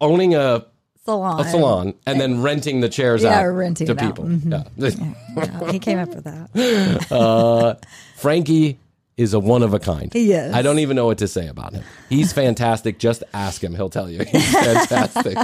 owning 0.00 0.36
a 0.36 0.64
salon. 1.04 1.40
a 1.40 1.44
salon 1.50 1.94
and 2.06 2.20
then 2.20 2.42
renting 2.42 2.80
the 2.80 2.88
chairs 2.88 3.22
Yeah, 3.22 3.40
out 3.40 3.46
renting 3.48 3.86
to 3.86 3.92
it 3.92 3.98
out. 4.00 4.06
people. 4.16 4.24
Mhm. 4.24 4.68
Yeah. 4.76 5.44
Yeah, 5.62 5.72
he 5.72 5.78
came 5.78 5.98
up 5.98 6.08
with 6.08 6.24
that. 6.24 7.10
uh, 7.12 7.74
Frankie 8.16 8.78
is 9.16 9.32
a 9.34 9.38
one 9.40 9.62
of 9.62 9.72
a 9.74 9.78
kind. 9.78 10.12
He 10.12 10.32
is. 10.32 10.52
I 10.54 10.62
don't 10.62 10.78
even 10.80 10.96
know 10.96 11.06
what 11.06 11.18
to 11.18 11.28
say 11.28 11.46
about 11.46 11.72
him. 11.72 11.84
He's 12.08 12.32
fantastic. 12.32 12.98
Just 12.98 13.22
ask 13.32 13.62
him; 13.62 13.74
he'll 13.74 13.90
tell 13.90 14.10
you. 14.10 14.24
He's 14.24 14.50
fantastic. 14.52 15.36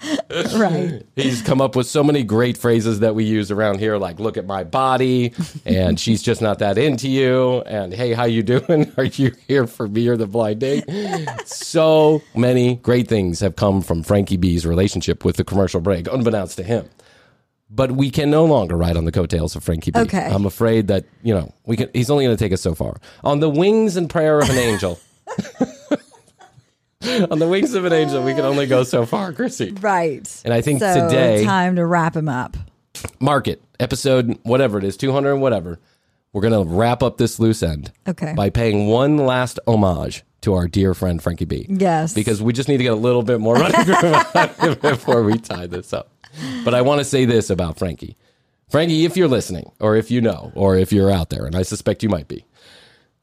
right. 0.54 1.02
He's 1.14 1.42
come 1.42 1.60
up 1.60 1.76
with 1.76 1.86
so 1.86 2.02
many 2.02 2.22
great 2.22 2.56
phrases 2.56 3.00
that 3.00 3.14
we 3.14 3.24
use 3.24 3.50
around 3.50 3.78
here, 3.78 3.96
like 3.98 4.18
"look 4.18 4.36
at 4.36 4.46
my 4.46 4.64
body," 4.64 5.32
and 5.66 6.00
"she's 6.00 6.22
just 6.22 6.40
not 6.40 6.60
that 6.60 6.78
into 6.78 7.08
you," 7.08 7.60
and 7.62 7.92
"hey, 7.92 8.12
how 8.12 8.24
you 8.24 8.42
doing? 8.42 8.92
Are 8.96 9.04
you 9.04 9.32
here 9.46 9.66
for 9.66 9.86
me 9.88 10.08
or 10.08 10.16
the 10.16 10.26
blind 10.26 10.60
date?" 10.60 10.84
so 11.44 12.22
many 12.34 12.76
great 12.76 13.08
things 13.08 13.40
have 13.40 13.56
come 13.56 13.82
from 13.82 14.02
Frankie 14.02 14.36
B's 14.38 14.64
relationship 14.64 15.24
with 15.24 15.36
the 15.36 15.44
commercial 15.44 15.80
break, 15.80 16.08
unbeknownst 16.10 16.56
to 16.56 16.62
him. 16.62 16.88
But 17.68 17.92
we 17.92 18.10
can 18.10 18.30
no 18.30 18.44
longer 18.46 18.76
ride 18.76 18.96
on 18.96 19.04
the 19.04 19.12
coattails 19.12 19.54
of 19.54 19.62
Frankie 19.62 19.90
B. 19.92 20.00
Okay. 20.00 20.26
I'm 20.26 20.46
afraid 20.46 20.88
that 20.88 21.04
you 21.22 21.34
know 21.34 21.52
we 21.66 21.76
can. 21.76 21.90
He's 21.92 22.10
only 22.10 22.24
going 22.24 22.36
to 22.36 22.42
take 22.42 22.52
us 22.52 22.62
so 22.62 22.74
far. 22.74 22.96
On 23.22 23.40
the 23.40 23.50
wings 23.50 23.96
and 23.96 24.08
prayer 24.08 24.40
of 24.40 24.48
an 24.48 24.56
angel. 24.56 24.98
on 27.30 27.38
the 27.38 27.48
wings 27.48 27.74
of 27.74 27.84
an 27.84 27.92
angel, 27.92 28.22
we 28.22 28.34
can 28.34 28.44
only 28.44 28.66
go 28.66 28.82
so 28.82 29.06
far, 29.06 29.32
Krissy. 29.34 29.82
Right. 29.82 30.28
And 30.44 30.52
I 30.52 30.60
think 30.60 30.80
so, 30.80 31.08
today- 31.08 31.44
time 31.44 31.76
to 31.76 31.86
wrap 31.86 32.14
him 32.16 32.28
up. 32.28 32.56
market 33.18 33.62
episode 33.78 34.38
whatever 34.42 34.76
it 34.76 34.84
is 34.84 34.96
200 34.98 35.32
and 35.32 35.40
whatever 35.40 35.78
we're 36.34 36.42
gonna 36.42 36.62
wrap 36.62 37.02
up 37.02 37.16
this 37.16 37.40
loose 37.40 37.62
end 37.62 37.90
Okay. 38.06 38.34
by 38.36 38.50
paying 38.50 38.88
one 38.88 39.16
last 39.16 39.58
homage 39.66 40.22
to 40.42 40.52
our 40.52 40.68
dear 40.68 40.92
friend 40.92 41.22
frankie 41.22 41.46
b 41.46 41.64
Yes. 41.70 42.12
because 42.12 42.42
we 42.42 42.52
just 42.52 42.68
need 42.68 42.76
to 42.76 42.82
get 42.82 42.92
a 42.92 42.96
little 42.96 43.22
bit 43.22 43.40
more 43.40 43.54
running 43.54 43.86
room 43.86 44.74
before 44.82 45.22
we 45.22 45.38
tie 45.38 45.66
this 45.66 45.94
up 45.94 46.10
but 46.62 46.74
i 46.74 46.82
want 46.82 46.98
to 46.98 47.04
say 47.04 47.24
this 47.24 47.48
about 47.48 47.78
frankie 47.78 48.16
frankie 48.68 49.06
if 49.06 49.16
you're 49.16 49.28
listening 49.28 49.70
or 49.80 49.96
if 49.96 50.10
you 50.10 50.20
know 50.20 50.52
or 50.54 50.76
if 50.76 50.92
you're 50.92 51.10
out 51.10 51.30
there 51.30 51.46
and 51.46 51.56
i 51.56 51.62
suspect 51.62 52.02
you 52.02 52.08
might 52.10 52.28
be 52.28 52.44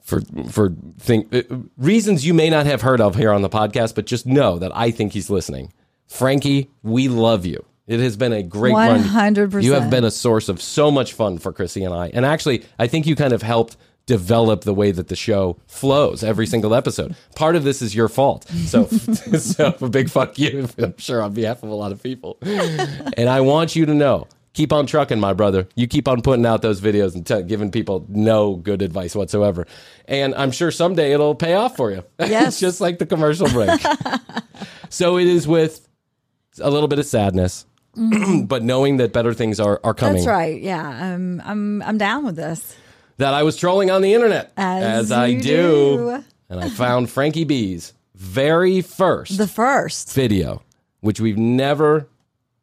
for 0.07 0.21
for 0.49 0.73
think 0.97 1.33
uh, 1.35 1.43
reasons 1.77 2.25
you 2.25 2.33
may 2.33 2.49
not 2.49 2.65
have 2.65 2.81
heard 2.81 3.01
of 3.01 3.15
here 3.15 3.31
on 3.31 3.41
the 3.41 3.49
podcast 3.49 3.93
but 3.93 4.05
just 4.05 4.25
know 4.25 4.57
that 4.57 4.75
i 4.75 4.89
think 4.89 5.13
he's 5.13 5.29
listening. 5.29 5.71
Frankie 6.07 6.69
we 6.81 7.09
love 7.09 7.45
you. 7.45 7.65
It 7.87 7.99
has 7.99 8.15
been 8.15 8.31
a 8.33 8.41
great 8.41 8.73
run. 8.73 9.01
100%. 9.01 9.61
you 9.63 9.73
have 9.73 9.89
been 9.89 10.05
a 10.05 10.11
source 10.11 10.47
of 10.49 10.61
so 10.61 10.89
much 10.89 11.11
fun 11.13 11.37
for 11.37 11.51
krissy 11.51 11.85
and 11.85 11.93
i. 11.93 12.09
And 12.13 12.25
actually 12.25 12.63
i 12.79 12.87
think 12.87 13.05
you 13.05 13.15
kind 13.17 13.33
of 13.33 13.41
helped 13.41 13.75
develop 14.05 14.61
the 14.61 14.73
way 14.73 14.91
that 14.91 15.09
the 15.09 15.17
show 15.17 15.57
flows 15.67 16.23
every 16.23 16.47
single 16.47 16.73
episode. 16.73 17.13
Part 17.35 17.57
of 17.57 17.65
this 17.65 17.81
is 17.81 17.93
your 17.93 18.07
fault. 18.07 18.47
So 18.47 18.85
so 19.37 19.75
a 19.81 19.89
big 19.89 20.09
fuck 20.09 20.39
you 20.39 20.69
i'm 20.77 20.97
sure 20.97 21.21
on 21.21 21.33
behalf 21.33 21.61
of 21.63 21.69
a 21.69 21.75
lot 21.75 21.91
of 21.91 22.01
people. 22.01 22.37
And 22.41 23.27
i 23.27 23.41
want 23.41 23.75
you 23.75 23.85
to 23.85 23.93
know 23.93 24.27
keep 24.57 24.73
on 24.73 24.85
trucking 24.87 25.19
my 25.19 25.33
brother 25.33 25.67
you 25.75 25.85
keep 25.87 26.07
on 26.07 26.21
putting 26.21 26.45
out 26.45 26.61
those 26.63 26.81
videos 26.81 27.13
and 27.15 27.25
t- 27.27 27.43
giving 27.43 27.69
people 27.71 28.05
no 28.09 28.55
good 28.55 28.81
advice 28.81 29.15
whatsoever 29.15 29.67
and 30.05 30.33
i'm 30.35 30.51
sure 30.51 30.71
someday 30.71 31.11
it'll 31.13 31.35
pay 31.35 31.53
off 31.53 31.75
for 31.77 31.91
you 31.91 32.03
Yes. 32.19 32.59
just 32.59 32.81
like 32.81 32.97
the 32.97 33.05
commercial 33.05 33.47
break 33.49 33.79
so 34.89 35.17
it 35.17 35.27
is 35.27 35.47
with 35.47 35.87
a 36.59 36.69
little 36.71 36.87
bit 36.87 36.97
of 36.99 37.05
sadness 37.05 37.65
but 38.45 38.63
knowing 38.63 38.97
that 38.97 39.13
better 39.13 39.33
things 39.33 39.59
are, 39.59 39.79
are 39.83 39.93
coming 39.93 40.17
Mm-hmm. 40.17 40.25
That's 40.25 40.27
right. 40.27 40.61
Yeah. 40.61 40.87
I'm 41.13 41.41
I'm 41.45 41.81
I'm 41.83 41.97
down 41.97 42.25
with 42.25 42.35
this. 42.35 42.75
that 43.17 43.33
I 43.33 43.43
was 43.43 43.55
trolling 43.57 43.89
on 43.91 44.01
the 44.01 44.13
internet 44.13 44.51
As 44.57 45.11
I 45.11 45.33
do. 45.33 45.41
do. 45.41 46.23
And 46.49 46.59
I 46.59 46.69
found 46.69 47.09
Frankie 47.09 47.43
B's 47.43 47.93
very 48.15 48.81
first 48.81 49.37
The 49.37 49.47
first. 49.47 50.13
video, 50.13 50.61
which 51.01 51.19
we've 51.19 51.37
never 51.39 52.07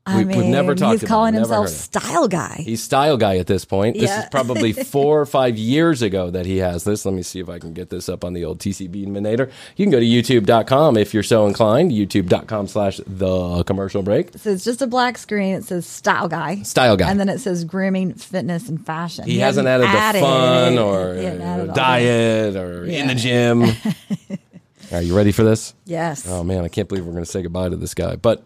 I 0.07 0.19
we- 0.19 0.25
mean, 0.27 0.39
we've 0.39 0.47
never 0.47 0.75
talked 0.75 1.01
he's 1.01 1.09
calling 1.09 1.33
never 1.33 1.45
himself 1.45 1.69
style 1.71 2.29
guy. 2.29 2.61
He's 2.63 2.83
style 2.83 3.17
guy 3.17 3.39
at 3.39 3.47
this 3.47 3.65
point. 3.65 3.99
This 3.99 4.11
is 4.11 4.25
probably 4.31 4.73
four 4.93 5.19
or 5.19 5.25
five 5.25 5.57
years 5.57 6.03
ago 6.03 6.29
that 6.31 6.45
he 6.45 6.59
has 6.59 6.85
this. 6.85 7.07
Let 7.07 7.15
me 7.15 7.23
see 7.23 7.41
if 7.41 7.49
I 7.49 7.59
can 7.59 7.73
get 7.73 7.89
this 7.89 8.11
up 8.11 8.23
on 8.23 8.35
the 8.35 8.45
old 8.45 8.59
TCB 8.59 9.07
Minator. 9.07 9.51
You 9.77 9.87
can 9.87 9.91
go 9.91 10.01
to 10.01 10.05
youtube.com 10.05 10.99
if 10.99 11.15
you're 11.15 11.23
so 11.23 11.47
inclined. 11.47 11.91
YouTube.com 11.91 12.67
slash 12.67 13.01
the 13.07 13.65
commercial 13.65 14.03
break. 14.03 14.37
So 14.37 14.51
it's 14.51 14.63
just 14.63 14.83
a 14.83 14.87
black 14.87 15.17
screen. 15.17 15.55
It 15.55 15.65
says 15.65 15.87
style 15.87 16.29
guy. 16.29 16.63
Style 16.63 16.99
guy. 16.99 17.11
And 17.11 17.19
then 17.19 17.31
it 17.31 17.39
says 17.39 17.65
grooming, 17.65 18.13
fitness, 18.15 18.69
and 18.69 18.85
fashion. 18.85 19.25
He, 19.25 19.39
hasn't 19.39 19.67
added, 19.67 19.89
the 19.89 20.21
fun 20.21 20.77
or 20.77 21.15
uh, 21.15 21.73
diet 21.73 22.57
or 22.57 22.85
in 22.85 23.07
the 23.07 23.15
gym. 23.15 23.63
Are 24.93 25.01
you 25.01 25.17
ready 25.17 25.33
for 25.33 25.45
this? 25.45 25.75
Yes. 25.87 26.29
Oh 26.29 26.45
man, 26.45 26.63
I 26.63 26.69
can't 26.69 26.89
believe 26.89 27.07
we're 27.07 27.13
going 27.13 27.25
to 27.25 27.31
say 27.31 27.43
goodbye 27.43 27.71
to 27.71 27.77
this 27.77 27.95
guy. 27.95 28.17
But 28.17 28.45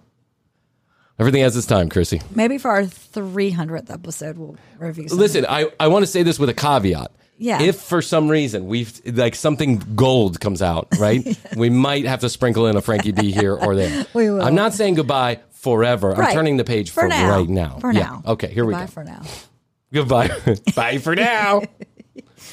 everything 1.19 1.43
has 1.43 1.57
its 1.57 1.67
time, 1.67 1.89
Krissy. 1.89 2.23
Maybe 2.35 2.59
for 2.59 2.71
our 2.71 2.83
300th 2.83 3.93
episode, 3.93 4.39
we'll 4.39 4.57
review 4.79 5.09
something. 5.09 5.19
Listen, 5.23 5.47
I, 5.49 5.71
I 5.81 5.89
want 5.89 6.03
to 6.05 6.07
say 6.07 6.23
this 6.23 6.39
with 6.39 6.49
a 6.49 6.55
caveat. 6.55 7.11
Yeah. 7.41 7.63
If 7.63 7.81
for 7.81 8.03
some 8.03 8.29
reason 8.29 8.67
we've 8.67 9.01
like 9.17 9.37
something 9.37 9.79
gold 9.95 10.41
comes 10.41 10.61
out, 10.61 10.89
right? 10.99 11.25
we 11.57 11.71
might 11.71 12.05
have 12.05 12.21
to 12.21 12.29
sprinkle 12.29 12.67
in 12.67 12.77
a 12.77 12.81
Frankie 12.81 13.13
B 13.13 13.31
here 13.31 13.55
or 13.55 13.77
there. 13.77 14.07
We 14.15 14.29
will. 14.31 14.43
I'm 14.43 14.57
not 14.57 14.75
saying 14.75 14.95
goodbye 14.95 15.39
forever. 15.51 16.15
I'm 16.17 16.33
turning 16.33 16.57
the 16.57 16.65
page 16.65 16.91
for, 16.91 17.03
For 17.03 17.09
now. 17.09 17.31
right 17.31 17.49
now. 17.49 17.79
For 17.81 17.93
Yeah. 17.93 18.01
now. 18.01 18.23
Okay, 18.27 18.49
here 18.53 18.65
we 18.65 18.73
Bye 18.73 18.81
go. 18.83 18.87
for 18.89 19.05
now. 19.05 19.23
Goodbye. 19.93 20.31
Bye 20.77 20.99
for 20.99 21.15
now. 21.17 21.63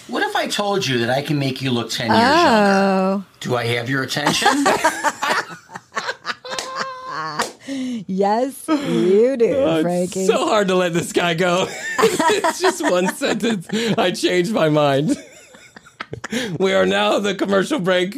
What 0.08 0.24
if 0.24 0.36
I 0.38 0.48
told 0.48 0.86
you 0.88 1.00
that 1.00 1.10
I 1.10 1.22
can 1.22 1.38
make 1.38 1.62
you 1.62 1.70
look 1.72 1.90
10 1.90 2.08
years 2.08 2.18
younger? 2.20 2.32
Oh, 2.34 3.26
Do 3.42 3.56
I 3.58 3.66
have 3.66 3.90
your 3.90 4.04
attention? 4.04 4.48
Yes, 7.68 8.66
you 8.68 9.36
do, 9.38 9.56
Oh, 9.56 9.82
Frankie. 9.82 10.22
It's 10.22 10.30
so 10.30 10.48
hard 10.48 10.68
to 10.70 10.76
let 10.76 10.94
this 10.94 11.12
guy 11.14 11.34
go. 11.34 11.66
it's 12.00 12.60
just 12.60 12.82
one 12.82 13.08
sentence. 13.16 13.68
I 13.98 14.12
changed 14.12 14.52
my 14.54 14.70
mind. 14.70 15.16
we 16.60 16.74
are 16.74 16.86
now 16.86 17.20
the 17.20 17.36
commercial 17.36 17.80
break. 17.80 18.16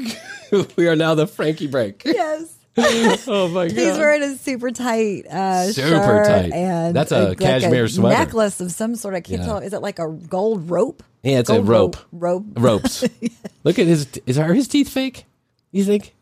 we 0.76 0.88
are 0.88 0.96
now 0.96 1.16
the 1.16 1.28
Frankie 1.28 1.68
break. 1.68 2.04
yes. 2.06 2.54
Oh 2.80 3.48
my 3.52 3.68
god. 3.70 3.76
He's 3.76 3.98
wearing 3.98 4.22
a 4.22 4.36
super 4.38 4.70
tight 4.70 5.26
uh, 5.26 5.64
Super 5.72 6.24
tight. 6.24 6.52
and 6.54 6.96
That's 6.96 7.12
a 7.12 7.30
like 7.30 7.40
cashmere 7.40 7.88
sweater. 7.88 8.16
necklace 8.24 8.62
of 8.62 8.72
some 8.72 8.96
sort. 8.96 9.16
I 9.16 9.22
can't 9.22 9.42
Yeah. 9.42 9.48
tell. 9.48 9.58
Is 9.58 9.74
it 9.74 9.82
like 9.82 9.98
a 9.98 10.08
gold 10.08 10.70
rope? 10.70 11.02
Yeah, 11.24 11.40
it's 11.40 11.50
a 11.50 11.54
Gold 11.54 11.68
rope. 11.68 11.98
Rope. 12.12 12.46
Ropes. 12.56 13.04
Look 13.64 13.80
at 13.80 13.88
his. 13.88 14.08
Is 14.28 14.38
are 14.38 14.54
his 14.54 14.68
teeth 14.68 14.90
fake? 14.90 15.26
You 15.72 15.84
think? 15.84 16.14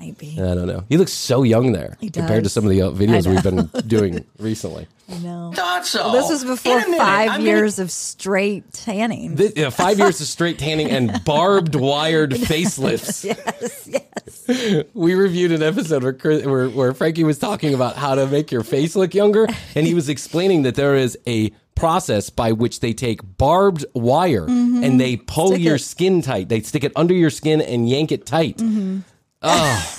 Might 0.00 0.16
be. 0.18 0.32
I 0.40 0.54
don't 0.54 0.66
know. 0.66 0.84
He 0.88 0.96
looks 0.96 1.12
so 1.12 1.42
young 1.42 1.72
there 1.72 1.96
He 2.00 2.08
compared 2.08 2.44
to 2.44 2.50
some 2.50 2.64
of 2.64 2.70
the 2.70 2.80
uh, 2.82 2.90
videos 2.90 3.26
we've 3.26 3.42
been 3.42 3.66
doing 3.86 4.24
recently. 4.38 4.86
No. 5.22 5.52
Thought 5.54 5.84
so. 5.86 6.10
This 6.12 6.30
was 6.30 6.42
before 6.44 6.76
minute, 6.80 6.96
5 6.98 7.28
I'm 7.28 7.38
gonna- 7.40 7.44
years 7.44 7.78
of 7.78 7.90
straight 7.90 8.72
tanning. 8.72 9.34
This, 9.34 9.52
yeah, 9.56 9.68
five 9.70 9.98
years 9.98 10.20
of 10.20 10.26
straight 10.36 10.58
tanning 10.58 10.88
and 10.90 11.22
barbed 11.24 11.74
wired 11.74 12.30
facelifts. 12.34 13.24
yes, 13.24 13.88
yes. 13.88 14.84
We 14.94 15.14
reviewed 15.14 15.52
an 15.52 15.62
episode 15.62 16.02
where, 16.02 16.12
Chris, 16.12 16.46
where 16.46 16.68
where 16.70 16.94
Frankie 16.94 17.24
was 17.24 17.38
talking 17.38 17.74
about 17.74 17.96
how 17.96 18.14
to 18.14 18.26
make 18.26 18.50
your 18.50 18.62
face 18.62 18.96
look 18.96 19.14
younger, 19.14 19.46
and 19.74 19.86
he 19.86 19.94
was 19.94 20.08
explaining 20.08 20.62
that 20.62 20.76
there 20.76 20.94
is 20.96 21.18
a 21.26 21.50
process 21.74 22.30
by 22.30 22.52
which 22.52 22.80
they 22.80 22.92
take 22.92 23.20
barbed 23.36 23.84
wire 23.94 24.44
and 24.46 25.00
they 25.00 25.16
pull 25.16 25.46
Mm-hmm. 25.50 25.54
Stick 25.54 25.64
your 25.64 25.74
it. 25.76 25.78
skin 25.80 26.22
tight. 26.22 26.48
They 26.48 26.60
stick 26.60 26.84
it 26.84 26.92
under 26.96 27.14
your 27.14 27.30
skin 27.30 27.60
and 27.60 27.88
yank 27.88 28.12
it 28.12 28.26
tight. 28.26 28.58
Mm-hmm. 28.58 28.98
Oh, 29.42 29.96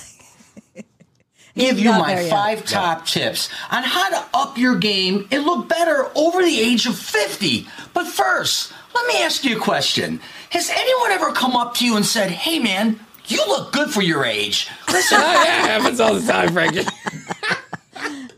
give 1.55 1.79
you 1.79 1.91
my 1.91 2.13
there 2.13 2.23
yet. 2.23 2.29
five 2.29 2.65
top 2.65 3.05
tips 3.05 3.49
on 3.71 3.83
how 3.83 4.09
to 4.09 4.25
up 4.33 4.57
your 4.57 4.75
game 4.77 5.27
and 5.31 5.43
look 5.43 5.67
better 5.67 6.09
over 6.15 6.41
the 6.43 6.59
age 6.59 6.85
of 6.85 6.97
50. 6.97 7.67
But 7.93 8.07
first, 8.07 8.71
let 8.93 9.07
me 9.07 9.21
ask 9.23 9.43
you 9.43 9.57
a 9.57 9.59
question. 9.59 10.21
Has 10.51 10.69
anyone 10.69 11.11
ever 11.11 11.31
come 11.31 11.55
up 11.55 11.73
to 11.75 11.85
you 11.85 11.95
and 11.95 12.05
said, 12.05 12.29
hey 12.29 12.59
man, 12.59 12.99
you 13.25 13.37
look 13.47 13.71
good 13.73 13.89
for 13.89 14.01
your 14.01 14.25
age? 14.25 14.69
Listen, 14.91 15.19
yeah, 15.19 15.41
it 15.65 15.69
happens 15.69 15.99
all 15.99 16.13
the 16.13 16.31
time, 16.31 16.53
Frankie. 16.53 16.83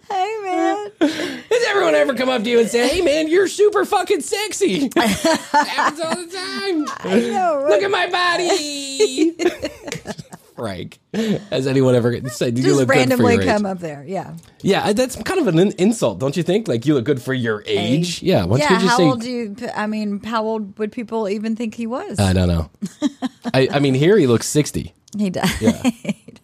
Hey, 0.10 0.38
man. 0.44 0.92
Has 1.00 1.64
everyone 1.70 1.96
ever 1.96 2.14
come 2.14 2.30
up 2.30 2.44
to 2.44 2.50
you 2.50 2.60
and 2.60 2.70
say, 2.70 2.88
"Hey, 2.88 3.02
man, 3.02 3.28
you're 3.30 3.48
super 3.48 3.84
fucking 3.84 4.22
sexy"? 4.22 4.92
happens 4.96 6.00
all 6.00 6.16
the 6.16 6.28
time. 6.32 6.86
I 7.00 7.20
know. 7.32 7.58
Right? 7.64 7.70
Look 7.70 7.82
at 7.82 7.90
my 7.90 8.08
body, 8.12 9.32
Frank. 10.56 11.00
Has 11.14 11.68
anyone 11.68 11.96
ever 11.96 12.28
said 12.30 12.58
you 12.58 12.64
Just 12.64 12.78
look 12.78 12.88
good 12.88 12.94
for 12.94 13.00
randomly 13.00 13.34
your 13.34 13.42
age? 13.44 13.48
come 13.48 13.66
up 13.66 13.80
there. 13.80 14.04
Yeah. 14.08 14.36
Yeah, 14.62 14.86
uh, 14.86 14.94
that's 14.94 15.16
kind 15.16 15.40
of 15.40 15.48
an 15.48 15.60
insult, 15.74 16.20
don't 16.20 16.36
you 16.38 16.44
think? 16.44 16.68
Like 16.68 16.86
you 16.86 16.94
look 16.96 17.06
good 17.06 17.22
for 17.22 17.34
your 17.34 17.64
age. 17.66 18.22
Yeah. 18.22 18.46
Why 18.46 18.60
don't 18.60 18.72
yeah. 18.72 18.82
you 18.82 18.88
How 18.88 18.98
say? 18.98 19.04
old 19.04 19.22
do 19.22 19.30
you, 19.32 19.56
I 19.76 19.88
mean, 19.88 20.22
how 20.24 20.44
old 20.44 20.78
would 20.80 20.92
people 20.92 21.28
even 21.30 21.56
think 21.56 21.76
he 21.76 21.88
was? 21.88 22.20
I 22.20 22.34
don't 22.34 22.48
know. 22.48 22.70
I, 23.54 23.68
I 23.72 23.80
mean, 23.80 23.94
here 23.94 24.18
he 24.18 24.28
looks 24.28 24.48
sixty. 24.48 24.94
he 25.18 25.30
died. 25.30 25.50
Yeah. 25.62 25.92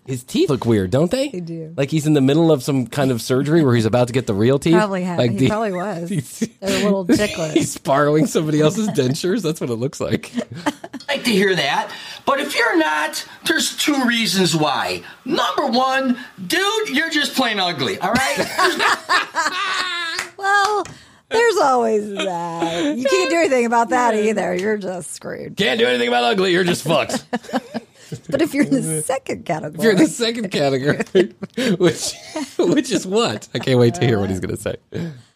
His 0.05 0.23
teeth 0.23 0.49
look 0.49 0.65
weird, 0.65 0.89
don't 0.89 1.11
they? 1.11 1.29
They 1.29 1.39
do. 1.39 1.71
Like 1.77 1.91
he's 1.91 2.07
in 2.07 2.13
the 2.13 2.21
middle 2.21 2.51
of 2.51 2.63
some 2.63 2.87
kind 2.87 3.11
of 3.11 3.21
surgery 3.21 3.63
where 3.63 3.75
he's 3.75 3.85
about 3.85 4.07
to 4.07 4.13
get 4.13 4.25
the 4.25 4.33
real 4.33 4.57
teeth. 4.57 4.73
Probably 4.73 5.03
had. 5.03 5.19
Like 5.19 5.31
he 5.31 5.37
the- 5.37 5.47
probably 5.49 5.71
was. 5.73 6.09
he's- 6.09 6.47
They're 6.59 6.81
a 6.81 6.83
little 6.83 7.05
ticklish. 7.07 7.53
He's 7.53 7.77
borrowing 7.77 8.25
somebody 8.25 8.59
else's 8.59 8.87
dentures. 8.89 9.43
That's 9.43 9.61
what 9.61 9.69
it 9.69 9.75
looks 9.75 9.99
like. 10.01 10.31
I'd 10.65 11.07
like 11.07 11.23
to 11.25 11.31
hear 11.31 11.55
that. 11.55 11.91
But 12.29 12.41
if 12.41 12.55
you're 12.55 12.77
not, 12.77 13.25
there's 13.45 13.75
two 13.75 14.05
reasons 14.05 14.55
why. 14.55 15.01
Number 15.25 15.65
one, 15.65 16.15
dude, 16.45 16.89
you're 16.89 17.09
just 17.09 17.33
plain 17.33 17.59
ugly, 17.59 17.97
all 17.97 18.11
right? 18.11 18.37
well, 20.37 20.83
there's 21.29 21.57
always 21.57 22.07
that. 22.07 22.95
You 22.95 23.03
can't 23.03 23.31
do 23.31 23.35
anything 23.35 23.65
about 23.65 23.89
that 23.89 24.13
either. 24.13 24.53
You're 24.53 24.77
just 24.77 25.15
screwed. 25.15 25.57
Can't 25.57 25.79
do 25.79 25.87
anything 25.87 26.07
about 26.07 26.23
ugly. 26.23 26.51
You're 26.51 26.63
just 26.63 26.83
fucked. 26.83 27.25
But 28.27 28.41
if 28.41 28.55
you're 28.55 28.65
in 28.65 28.71
the 28.71 29.03
second 29.03 29.45
category, 29.45 29.77
If 29.77 29.83
you're 29.83 29.91
in 29.91 29.99
the 29.99 30.07
second 30.07 30.49
category, 30.49 31.35
which 31.77 32.15
which 32.57 32.91
is 32.91 33.05
what? 33.05 33.47
I 33.53 33.59
can't 33.59 33.79
wait 33.79 33.93
to 33.95 34.05
hear 34.05 34.19
what 34.19 34.31
he's 34.31 34.39
going 34.39 34.55
to 34.55 34.59
say. 34.59 34.77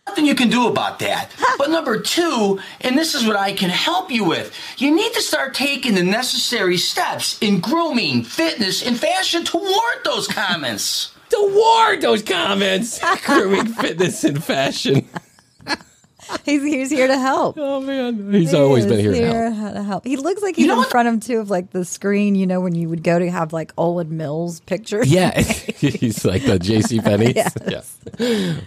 Nothing 0.07 0.25
you 0.25 0.35
can 0.35 0.49
do 0.49 0.67
about 0.67 0.99
that. 0.99 1.31
But 1.57 1.69
number 1.69 1.99
two, 1.99 2.59
and 2.81 2.97
this 2.97 3.15
is 3.15 3.25
what 3.25 3.37
I 3.37 3.53
can 3.53 3.69
help 3.69 4.11
you 4.11 4.25
with, 4.25 4.53
you 4.77 4.93
need 4.93 5.13
to 5.13 5.21
start 5.21 5.53
taking 5.53 5.95
the 5.95 6.03
necessary 6.03 6.77
steps 6.77 7.37
in 7.41 7.61
grooming, 7.61 8.23
fitness, 8.23 8.85
and 8.85 8.99
fashion 8.99 9.45
toward 9.45 10.03
those 10.03 10.27
comments. 10.27 11.13
Toward 11.29 12.01
those 12.01 12.21
comments, 12.21 12.99
grooming, 13.25 13.67
fitness, 13.67 14.23
and 14.25 14.43
fashion. 14.43 15.07
he's, 16.45 16.63
he's 16.63 16.89
here 16.89 17.07
to 17.07 17.17
help. 17.17 17.57
Oh 17.59 17.79
man, 17.81 18.31
he's 18.33 18.53
always 18.53 18.85
been 18.85 18.99
here 18.99 19.11
to 19.13 19.51
help. 19.51 19.73
to 19.73 19.83
help. 19.83 20.05
He 20.05 20.17
looks 20.17 20.41
like 20.41 20.55
he's 20.55 20.69
in 20.69 20.83
front 20.85 21.07
of 21.07 21.19
too 21.21 21.39
of 21.39 21.49
like 21.49 21.71
the 21.71 21.85
screen. 21.85 22.35
You 22.35 22.45
know 22.47 22.59
when 22.61 22.75
you 22.75 22.89
would 22.89 23.03
go 23.03 23.19
to 23.19 23.29
have 23.29 23.53
like 23.53 23.75
Olan 23.75 24.09
Mills 24.09 24.59
pictures. 24.61 25.11
Yeah, 25.11 25.39
he's 25.41 26.23
like 26.25 26.43
the 26.45 26.59
J.C. 26.59 26.99
Penney. 26.99 27.33
Yes. 27.35 27.55
Yeah. 27.67 27.81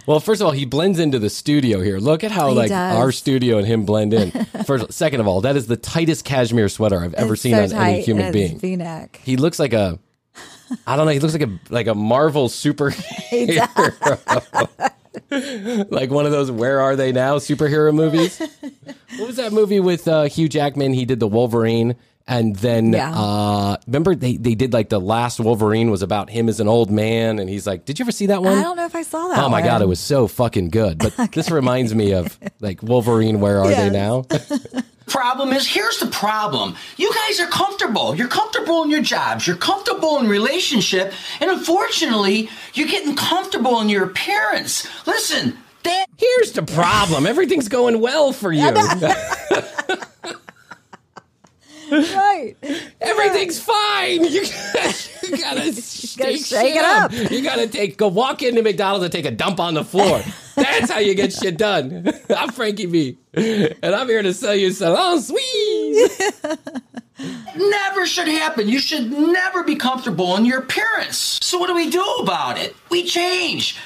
Well, 0.05 0.19
first 0.19 0.41
of 0.41 0.47
all, 0.47 0.51
he 0.53 0.65
blends 0.65 0.99
into 0.99 1.19
the 1.19 1.29
studio 1.29 1.81
here. 1.81 1.99
Look 1.99 2.23
at 2.23 2.31
how 2.31 2.49
He 2.49 2.55
like 2.55 2.69
does. 2.69 2.97
our 2.97 3.11
studio 3.11 3.57
and 3.57 3.67
him 3.67 3.85
blend 3.85 4.13
in. 4.13 4.31
First, 4.65 4.91
second 4.93 5.19
of 5.21 5.27
all, 5.27 5.41
that 5.41 5.55
is 5.55 5.67
the 5.67 5.77
tightest 5.77 6.25
cashmere 6.25 6.69
sweater 6.69 6.99
I've 6.99 7.13
ever 7.13 7.33
It's 7.33 7.41
seen 7.43 7.55
so 7.55 7.63
on 7.63 7.69
tight, 7.69 7.89
any 7.89 8.01
human 8.01 8.25
it's 8.27 8.33
being. 8.33 8.59
V-neck. 8.59 9.19
He 9.23 9.37
looks 9.37 9.59
like 9.59 9.73
a, 9.73 9.99
I 10.85 10.95
don't 10.95 11.05
know. 11.05 11.11
He 11.11 11.19
looks 11.19 11.33
like 11.33 11.43
a 11.47 11.59
like 11.69 11.87
a 11.87 11.95
Marvel 11.95 12.49
superhero, 12.49 12.97
like 15.89 16.09
one 16.09 16.25
of 16.25 16.31
those 16.31 16.51
"Where 16.51 16.79
Are 16.81 16.95
They 16.95 17.11
Now" 17.11 17.37
superhero 17.37 17.93
movies. 17.93 18.39
what 19.17 19.27
was 19.27 19.35
that 19.37 19.53
movie 19.53 19.79
with 19.79 20.07
uh, 20.07 20.23
Hugh 20.23 20.49
Jackman? 20.49 20.93
He 20.93 21.05
did 21.05 21.19
the 21.19 21.27
Wolverine, 21.27 21.95
and 22.27 22.55
then 22.57 22.93
Yeah. 22.93 23.13
uh, 23.15 23.77
remember 23.87 24.15
they 24.15 24.37
they 24.37 24.55
did 24.55 24.73
like 24.73 24.89
the 24.89 24.99
last 24.99 25.39
Wolverine 25.39 25.89
was 25.91 26.01
about 26.01 26.29
him 26.29 26.49
as 26.49 26.59
an 26.59 26.67
old 26.67 26.89
man, 26.91 27.39
and 27.39 27.49
he's 27.49 27.65
like, 27.67 27.85
"Did 27.85 27.99
you 27.99 28.03
ever 28.03 28.11
see 28.11 28.27
that 28.27 28.41
one?" 28.43 28.57
I 28.57 28.61
don't 28.61 28.75
know 28.77 28.85
if 28.85 28.95
I 28.95 29.03
saw 29.03 29.27
that. 29.29 29.39
Oh 29.43 29.49
my 29.49 29.61
god, 29.61 29.81
it 29.81 29.87
was 29.87 29.99
so 29.99 30.27
fucking 30.27 30.69
good. 30.69 30.99
But 30.99 31.31
this 31.33 31.49
reminds 31.59 31.93
me 31.95 32.13
of 32.13 32.37
like 32.59 32.81
Wolverine. 32.83 33.39
Where 33.39 33.59
are 33.61 33.69
they 33.69 33.89
now? 33.89 34.25
Problem 35.07 35.53
is, 35.53 35.65
here's 35.67 35.99
the 35.99 36.07
problem. 36.07 36.75
You 36.97 37.11
guys 37.13 37.39
are 37.39 37.47
comfortable. 37.47 38.15
You're 38.15 38.27
comfortable 38.27 38.83
in 38.83 38.89
your 38.89 39.01
jobs. 39.01 39.47
You're 39.47 39.55
comfortable 39.55 40.19
in 40.19 40.27
relationship. 40.27 41.13
And 41.39 41.49
unfortunately, 41.49 42.49
you're 42.73 42.89
getting 42.89 43.15
comfortable 43.15 43.79
in 43.79 43.89
your 43.89 44.03
appearance. 44.03 44.87
Listen, 45.07 45.57
that 45.83 46.07
Here's 46.17 46.51
the 46.51 46.63
problem. 46.63 47.25
Everything's 47.27 47.69
going 47.69 48.01
well 48.01 48.33
for 48.33 48.51
you. 48.51 48.61
right. 51.91 52.55
Everything's 53.01 53.59
fine. 53.59 54.23
You, 54.23 54.41
you 55.23 55.37
gotta 55.37 55.71
shake, 55.73 56.45
shake 56.45 56.75
it 56.75 56.83
up. 56.83 57.11
up. 57.11 57.31
You 57.31 57.41
gotta 57.41 57.67
take 57.67 57.97
go 57.97 58.07
walk 58.07 58.41
into 58.43 58.61
McDonald's 58.61 59.03
and 59.03 59.11
take 59.11 59.25
a 59.25 59.31
dump 59.31 59.59
on 59.59 59.73
the 59.73 59.83
floor. 59.83 60.21
That's 60.55 60.91
how 60.91 60.99
you 60.99 61.13
get 61.15 61.33
shit 61.33 61.57
done. 61.57 62.09
I'm 62.35 62.49
Frankie 62.51 62.87
B, 62.87 63.17
and 63.33 63.95
I'm 63.95 64.07
here 64.07 64.21
to 64.21 64.33
sell 64.33 64.55
you 64.55 64.71
salon 64.71 65.21
suite. 65.21 66.11
never 67.55 68.05
should 68.05 68.27
happen. 68.27 68.67
You 68.67 68.79
should 68.79 69.11
never 69.11 69.63
be 69.63 69.75
comfortable 69.75 70.35
in 70.35 70.45
your 70.45 70.59
appearance. 70.59 71.39
So 71.41 71.57
what 71.57 71.67
do 71.67 71.75
we 71.75 71.89
do 71.89 72.03
about 72.19 72.57
it? 72.57 72.75
We 72.89 73.03
change. 73.03 73.77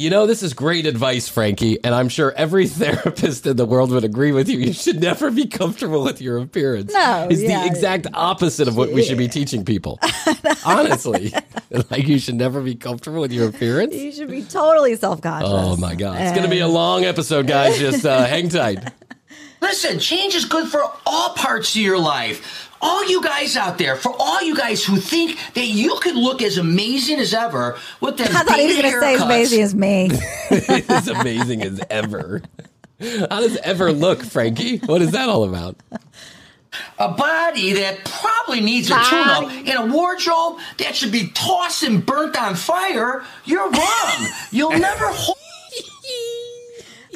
You 0.00 0.08
know, 0.08 0.26
this 0.26 0.42
is 0.42 0.54
great 0.54 0.86
advice, 0.86 1.28
Frankie, 1.28 1.76
and 1.84 1.94
I'm 1.94 2.08
sure 2.08 2.32
every 2.32 2.66
therapist 2.68 3.46
in 3.46 3.58
the 3.58 3.66
world 3.66 3.90
would 3.90 4.02
agree 4.02 4.32
with 4.32 4.48
you. 4.48 4.58
You 4.58 4.72
should 4.72 4.98
never 4.98 5.30
be 5.30 5.46
comfortable 5.46 6.02
with 6.02 6.22
your 6.22 6.38
appearance. 6.38 6.90
No, 6.90 7.28
it's 7.30 7.42
yeah. 7.42 7.60
the 7.60 7.66
exact 7.66 8.06
opposite 8.14 8.66
of 8.66 8.78
what 8.78 8.92
we 8.92 9.04
should 9.04 9.18
be 9.18 9.28
teaching 9.28 9.62
people. 9.62 10.00
Honestly, 10.64 11.34
like 11.90 12.08
you 12.08 12.18
should 12.18 12.36
never 12.36 12.62
be 12.62 12.76
comfortable 12.76 13.20
with 13.20 13.30
your 13.30 13.50
appearance. 13.50 13.94
You 13.94 14.10
should 14.10 14.30
be 14.30 14.42
totally 14.42 14.96
self-conscious. 14.96 15.50
Oh 15.52 15.76
my 15.76 15.94
god, 15.94 16.18
it's 16.22 16.34
gonna 16.34 16.48
be 16.48 16.60
a 16.60 16.68
long 16.68 17.04
episode, 17.04 17.46
guys. 17.46 17.78
Just 17.78 18.06
uh, 18.06 18.24
hang 18.24 18.48
tight. 18.48 18.82
Listen, 19.60 19.98
change 19.98 20.34
is 20.34 20.46
good 20.46 20.66
for 20.68 20.82
all 21.04 21.34
parts 21.34 21.76
of 21.76 21.82
your 21.82 21.98
life. 21.98 22.69
All 22.82 23.06
you 23.08 23.22
guys 23.22 23.56
out 23.56 23.76
there, 23.78 23.94
for 23.96 24.14
all 24.18 24.42
you 24.42 24.56
guys 24.56 24.84
who 24.84 24.96
think 24.96 25.38
that 25.54 25.66
you 25.66 25.98
could 26.00 26.16
look 26.16 26.40
as 26.40 26.56
amazing 26.58 27.18
as 27.18 27.34
ever 27.34 27.76
with 28.00 28.16
them 28.16 28.28
I 28.34 28.42
thought 28.42 28.58
he 28.58 28.66
was 28.66 28.76
beta 28.76 28.90
going 28.90 28.94
to 28.94 29.00
say 29.00 29.14
as 29.14 29.20
amazing 29.22 29.62
as 29.62 29.74
me. 29.74 30.10
as 30.88 31.08
amazing 31.08 31.62
as 31.62 31.80
ever. 31.90 32.42
How 33.00 33.40
does 33.40 33.56
ever 33.58 33.92
look, 33.92 34.22
Frankie? 34.22 34.78
What 34.78 35.02
is 35.02 35.12
that 35.12 35.28
all 35.28 35.44
about? 35.44 35.76
A 36.98 37.08
body 37.08 37.72
that 37.72 38.04
probably 38.04 38.60
needs 38.60 38.90
a 38.90 38.94
tune-up 38.94 39.50
in 39.52 39.76
a 39.76 39.86
wardrobe 39.86 40.58
that 40.78 40.94
should 40.94 41.10
be 41.10 41.28
tossed 41.30 41.82
and 41.82 42.04
burnt 42.04 42.38
on 42.40 42.54
fire. 42.54 43.24
You're 43.44 43.68
wrong. 43.70 44.26
You'll 44.52 44.70
never 44.78 45.06
hold. 45.08 45.36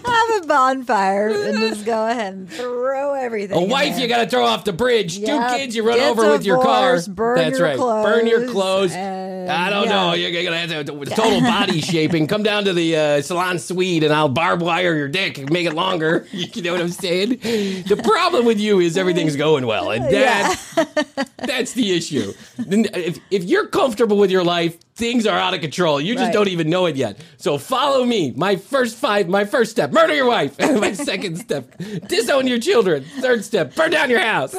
Have 0.07 0.43
a 0.43 0.47
bonfire 0.47 1.29
and 1.31 1.59
just 1.59 1.85
go 1.85 2.07
ahead 2.07 2.35
and 2.35 2.51
throw 2.51 3.14
everything. 3.14 3.57
A 3.57 3.67
wife 3.67 3.99
you 3.99 4.07
got 4.09 4.19
to 4.25 4.29
throw 4.29 4.45
off 4.45 4.64
the 4.64 4.73
bridge. 4.73 5.17
Yep. 5.19 5.51
Two 5.51 5.57
kids 5.57 5.77
you 5.77 5.87
run 5.87 5.99
Get 5.99 6.11
over 6.11 6.31
with 6.31 6.45
your 6.45 6.62
car. 6.62 6.99
burn 7.09 7.37
That's 7.38 7.59
your 7.59 7.69
right. 7.69 7.77
Burn 7.79 8.27
your 8.27 8.40
clothes, 8.40 8.53
clothes. 8.53 8.93
and- 8.93 9.25
I 9.51 9.69
don't 9.71 9.85
yeah. 9.85 9.90
know. 9.90 10.12
You're 10.14 10.43
gonna 10.43 10.59
have 10.59 10.87
to 10.87 11.05
total 11.14 11.40
body 11.43 11.81
shaping. 11.83 12.27
Come 12.27 12.43
down 12.43 12.64
to 12.64 12.73
the 12.73 12.97
uh, 12.97 13.23
salon 13.23 13.59
suite, 13.59 14.03
and 14.03 14.12
I'll 14.12 14.29
barb 14.29 14.62
wire 14.62 14.95
your 14.95 15.09
dick 15.09 15.37
and 15.38 15.51
make 15.51 15.67
it 15.67 15.75
longer. 15.75 16.27
You 16.55 16.62
know 16.62 16.73
what 16.73 16.81
I'm 16.83 16.88
saying? 16.88 17.31
The 17.40 18.01
problem 18.05 18.45
with 18.45 18.61
you 18.61 18.79
is 18.81 18.97
everything's 18.97 19.35
going 19.37 19.67
well, 19.67 19.90
and 19.90 20.05
that 20.14 21.29
that's 21.37 21.73
the 21.73 21.93
issue. 21.97 22.33
If 22.59 23.19
if 23.31 23.45
you're 23.45 23.67
comfortable 23.67 24.17
with 24.17 24.31
your 24.31 24.45
life, 24.45 24.77
things 24.96 25.26
are 25.26 25.38
out 25.38 25.54
of 25.54 25.61
control. 25.61 26.00
You 26.00 26.14
just 26.14 26.24
Right. 26.26 26.33
don't 26.33 26.48
even 26.48 26.70
know 26.70 26.87
it 26.87 26.96
yet. 26.96 27.18
So 27.37 27.59
follow 27.59 28.04
me. 28.04 28.33
My 28.37 28.57
first 28.57 28.96
five. 28.96 29.28
My 29.28 29.44
first 29.44 29.70
step: 29.70 29.92
murder 29.92 30.14
your 30.14 30.26
wife. 30.26 30.59
my 30.61 30.92
second 30.92 31.37
step: 31.37 31.74
disown 32.09 32.46
your 32.46 32.59
children. 32.61 33.04
Third 33.20 33.44
step: 33.44 33.74
burn 33.74 33.90
down 33.90 34.11
your 34.11 34.20
house. 34.20 34.54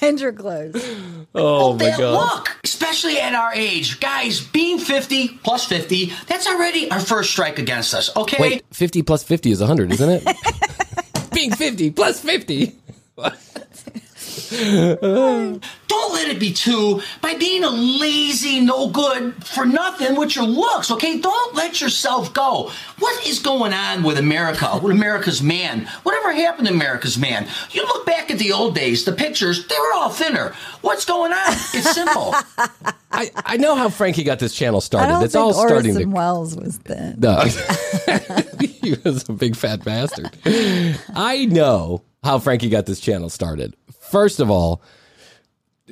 and 0.02 0.20
your 0.20 0.32
clothes. 0.32 0.76
Oh, 1.34 1.72
oh 1.72 1.74
my 1.74 1.90
god. 1.96 2.12
look, 2.12 2.56
especially 2.64 3.18
at 3.20 3.34
our 3.34 3.52
age. 3.54 4.00
Guys, 4.00 4.40
being 4.40 4.78
50 4.78 5.28
plus 5.44 5.64
50, 5.66 6.12
that's 6.26 6.46
already 6.46 6.90
our 6.90 7.00
first 7.00 7.30
strike 7.30 7.58
against 7.58 7.94
us, 7.94 8.14
okay? 8.16 8.36
Wait, 8.40 8.64
50 8.72 9.02
plus 9.02 9.22
50 9.22 9.50
is 9.52 9.60
100, 9.60 9.92
isn't 9.92 10.08
it? 10.26 10.36
Being 11.32 11.52
50 11.52 11.90
plus 11.92 12.20
50. 12.20 12.76
Don't 14.50 16.12
let 16.14 16.28
it 16.28 16.38
be 16.40 16.52
two 16.52 17.00
by 17.20 17.34
being 17.34 17.64
a 17.64 17.70
lazy, 17.70 18.60
no 18.60 18.88
good 18.88 19.44
for 19.44 19.64
nothing 19.66 20.16
with 20.16 20.34
your 20.36 20.44
looks, 20.44 20.90
okay? 20.90 21.18
Don't 21.20 21.54
let 21.54 21.80
yourself 21.80 22.32
go. 22.32 22.70
What 22.98 23.26
is 23.26 23.38
going 23.38 23.72
on 23.72 24.02
with 24.02 24.18
America, 24.18 24.78
with 24.82 24.92
America's 24.92 25.42
man? 25.42 25.86
Whatever 26.02 26.32
happened 26.32 26.68
to 26.68 26.74
America's 26.74 27.18
man? 27.18 27.48
You 27.70 27.82
look 27.84 28.06
back 28.06 28.30
at 28.30 28.38
the 28.38 28.52
old 28.52 28.74
days, 28.74 29.04
the 29.04 29.12
pictures, 29.12 29.66
they 29.66 29.76
were 29.78 29.92
all 29.94 30.10
thinner. 30.10 30.54
What's 30.82 31.04
going 31.04 31.32
on? 31.32 31.52
It's 31.52 31.92
simple. 31.92 32.34
I, 33.12 33.30
I 33.36 33.56
know 33.56 33.74
how 33.74 33.88
Frankie 33.88 34.22
got 34.22 34.38
this 34.38 34.54
channel 34.54 34.76
I 34.78 34.80
started. 34.80 35.12
don't 35.12 35.24
It's 35.24 35.32
think 35.32 35.44
all 35.44 35.52
starting 35.52 35.92
Orson 35.96 36.10
to. 36.10 36.14
Welles 36.16 36.56
was 36.56 36.76
thin. 36.78 37.16
No. 37.18 37.40
he 38.60 38.94
was 39.04 39.28
a 39.28 39.32
big 39.32 39.56
fat 39.56 39.84
bastard. 39.84 40.30
I 40.44 41.46
know 41.50 42.02
how 42.22 42.38
Frankie 42.38 42.68
got 42.68 42.86
this 42.86 43.00
channel 43.00 43.28
started. 43.28 43.74
First 44.10 44.40
of 44.40 44.50
all, 44.50 44.82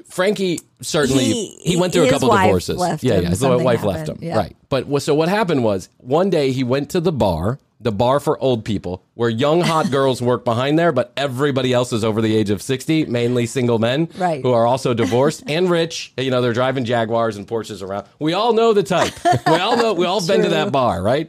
Frankie 0.06 0.60
certainly 0.80 1.24
He- 1.24 1.58
he, 1.62 1.76
went 1.76 1.92
through 1.92 2.06
a 2.06 2.10
couple 2.10 2.28
divorces. 2.30 2.78
yeah, 3.02 3.20
yeah, 3.20 3.28
his 3.30 3.42
wife 3.42 3.82
left 3.82 4.08
him. 4.08 4.18
Yeah. 4.20 4.36
Right. 4.36 4.56
But 4.68 4.86
so 5.02 5.14
what 5.14 5.28
happened 5.28 5.64
was 5.64 5.88
one 5.98 6.30
day 6.30 6.52
he 6.52 6.62
went 6.62 6.90
to 6.90 7.00
the 7.00 7.10
bar, 7.10 7.58
the 7.80 7.90
bar 7.92 8.20
for 8.20 8.40
old 8.40 8.64
people, 8.64 9.02
where 9.14 9.28
young 9.28 9.60
hot 9.60 9.90
girls 9.90 10.22
work 10.22 10.44
behind 10.44 10.78
there, 10.78 10.92
but 10.92 11.12
everybody 11.16 11.72
else 11.72 11.92
is 11.92 12.04
over 12.04 12.20
the 12.22 12.36
age 12.36 12.50
of 12.50 12.62
60, 12.62 13.06
mainly 13.06 13.46
single 13.46 13.78
men 13.80 14.08
Right. 14.16 14.40
who 14.40 14.52
are 14.52 14.66
also 14.66 14.94
divorced 14.94 15.42
and 15.48 15.68
rich. 15.68 16.12
You 16.18 16.30
know, 16.30 16.42
they're 16.42 16.52
driving 16.52 16.84
Jaguars 16.84 17.36
and 17.36 17.46
Porsches 17.48 17.82
around. 17.82 18.06
We 18.20 18.34
all 18.34 18.52
know 18.52 18.72
the 18.72 18.82
type. 18.84 19.14
We 19.46 19.54
all 19.54 19.76
know 19.76 19.94
we 19.94 20.06
all 20.06 20.24
been 20.24 20.42
to 20.42 20.48
that 20.50 20.70
bar, 20.70 21.02
right? 21.02 21.28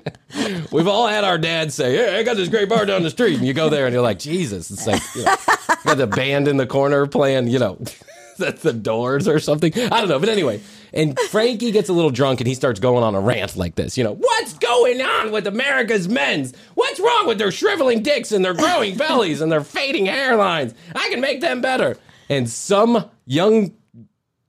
We've 0.71 0.87
all 0.87 1.07
had 1.07 1.23
our 1.23 1.37
dad 1.39 1.71
say, 1.73 1.95
Hey, 1.95 2.19
I 2.19 2.23
got 2.23 2.35
this 2.37 2.49
great 2.49 2.67
bar 2.69 2.85
down 2.85 3.01
the 3.03 3.09
street. 3.09 3.37
And 3.39 3.47
you 3.47 3.53
go 3.53 3.69
there 3.69 3.85
and 3.85 3.93
you're 3.93 4.03
like, 4.03 4.19
Jesus. 4.19 4.69
It's 4.69 4.85
like, 4.85 5.01
you 5.15 5.23
know, 5.23 5.35
got 5.85 5.97
the 5.97 6.07
band 6.07 6.47
in 6.47 6.57
the 6.57 6.67
corner 6.67 7.07
playing, 7.07 7.47
you 7.47 7.59
know, 7.59 7.77
that's 8.37 8.61
the 8.63 8.73
doors 8.73 9.27
or 9.27 9.39
something. 9.39 9.73
I 9.73 9.99
don't 9.99 10.09
know. 10.09 10.19
But 10.19 10.29
anyway, 10.29 10.61
and 10.93 11.19
Frankie 11.29 11.71
gets 11.71 11.89
a 11.89 11.93
little 11.93 12.09
drunk 12.11 12.39
and 12.41 12.47
he 12.47 12.53
starts 12.55 12.79
going 12.79 13.03
on 13.03 13.13
a 13.15 13.19
rant 13.19 13.55
like 13.55 13.75
this. 13.75 13.97
You 13.97 14.03
know, 14.03 14.13
what's 14.13 14.53
going 14.53 15.01
on 15.01 15.31
with 15.31 15.45
America's 15.47 16.07
men's? 16.07 16.53
What's 16.75 16.99
wrong 16.99 17.27
with 17.27 17.37
their 17.37 17.51
shriveling 17.51 18.01
dicks 18.01 18.31
and 18.31 18.43
their 18.43 18.53
growing 18.53 18.95
bellies 18.97 19.41
and 19.41 19.51
their 19.51 19.63
fading 19.63 20.05
hairlines? 20.05 20.73
I 20.95 21.09
can 21.09 21.21
make 21.21 21.41
them 21.41 21.61
better. 21.61 21.97
And 22.29 22.49
some 22.49 23.09
young 23.25 23.73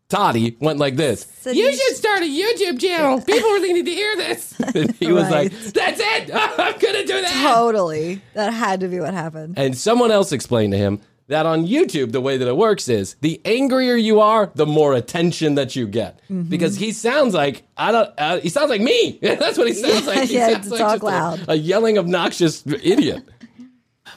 Toddy 0.08 0.56
went 0.60 0.80
like 0.80 0.96
this. 0.96 1.24
So 1.40 1.50
you 1.52 1.72
should 1.72 1.96
start 1.96 2.22
a 2.22 2.24
YouTube 2.24 2.80
channel. 2.80 3.20
People 3.20 3.48
really 3.50 3.72
need 3.72 3.86
to 3.86 3.92
hear 3.92 4.16
this. 4.16 4.54
And 4.74 4.90
he 4.96 5.10
was 5.12 5.24
Right. 5.24 5.52
like, 5.52 5.72
That's 5.72 6.00
it. 6.02 6.30
I'm 6.34 6.78
gonna 6.80 7.06
do 7.06 7.20
that. 7.20 7.52
Totally. 7.54 8.20
That 8.34 8.52
had 8.52 8.80
to 8.80 8.88
be 8.88 8.98
what 8.98 9.14
happened. 9.14 9.56
And 9.56 9.76
someone 9.78 10.10
else 10.10 10.32
explained 10.32 10.72
to 10.72 10.78
him 10.78 11.00
that 11.30 11.46
on 11.46 11.66
YouTube, 11.66 12.12
the 12.12 12.20
way 12.20 12.36
that 12.36 12.46
it 12.46 12.56
works 12.56 12.88
is 12.88 13.16
the 13.22 13.40
angrier 13.44 13.96
you 13.96 14.20
are, 14.20 14.52
the 14.54 14.66
more 14.66 14.94
attention 14.94 15.54
that 15.56 15.74
you 15.74 15.86
get. 15.88 16.20
Mhm. 16.30 16.48
Because 16.48 16.76
he 16.76 16.92
sounds 16.92 17.34
like 17.34 17.62
I 17.76 17.90
don't. 17.92 18.10
Uh, 18.18 18.38
he 18.40 18.48
sounds 18.50 18.68
like 18.70 18.80
me. 18.82 19.18
That's 19.22 19.56
what 19.58 19.66
he 19.66 19.74
sounds 19.74 20.06
like. 20.06 20.28
He 20.28 20.34
Yeah, 20.36 20.50
sounds 20.52 20.66
to 20.66 20.70
like 20.74 20.80
talk 20.80 20.92
just 20.92 21.02
a- 21.02 21.06
loud. 21.06 21.40
A, 21.48 21.54
yelling, 21.56 21.98
obnoxious 21.98 22.62
idiot. 22.66 23.24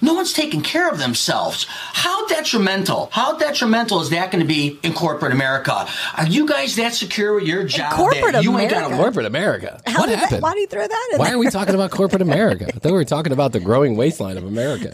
No 0.01 0.16
one's 0.16 0.34
taking 0.34 0.61
care 0.64 0.89
of 0.89 0.97
themselves. 0.97 1.68
How 1.70 2.26
detrimental? 2.28 3.09
How 3.11 3.38
detrimental 3.38 4.01
is 4.01 4.09
that 4.09 4.32
going 4.32 4.41
to 4.41 4.47
be 4.47 4.80
in 4.82 4.91
corporate 4.91 5.32
America? 5.32 5.88
Are 6.18 6.26
you 6.26 6.47
guys 6.47 6.76
that 6.78 6.93
secure 6.95 7.36
with 7.36 7.43
your 7.43 7.64
job 7.64 7.93
corporate 7.93 8.34
that 8.34 8.43
you 8.43 8.57
ain't 8.57 8.72
got 8.72 8.88
a- 8.88 8.89
to 8.89 8.97
Corporate 8.97 9.28
America. 9.28 9.80
How 9.86 9.99
what 9.99 10.07
did 10.07 10.14
that- 10.16 10.20
happened? 10.22 10.41
why 10.41 10.53
do 10.53 10.59
you 10.61 10.68
throw 10.68 10.86
that 10.86 11.09
in 11.14 11.20
Why 11.20 11.26
there? 11.28 11.36
are 11.36 11.38
we 11.38 11.47
talking 11.47 11.76
about 11.76 11.91
corporate 11.91 12.24
America? 12.24 12.66
I 12.70 12.72
thought 12.80 12.86
we 12.91 12.91
were 12.93 13.05
talking 13.05 13.32
about 13.34 13.51
the 13.53 13.59
growing 13.59 13.95
waistline 13.95 14.36
of 14.38 14.43
America. 14.45 14.91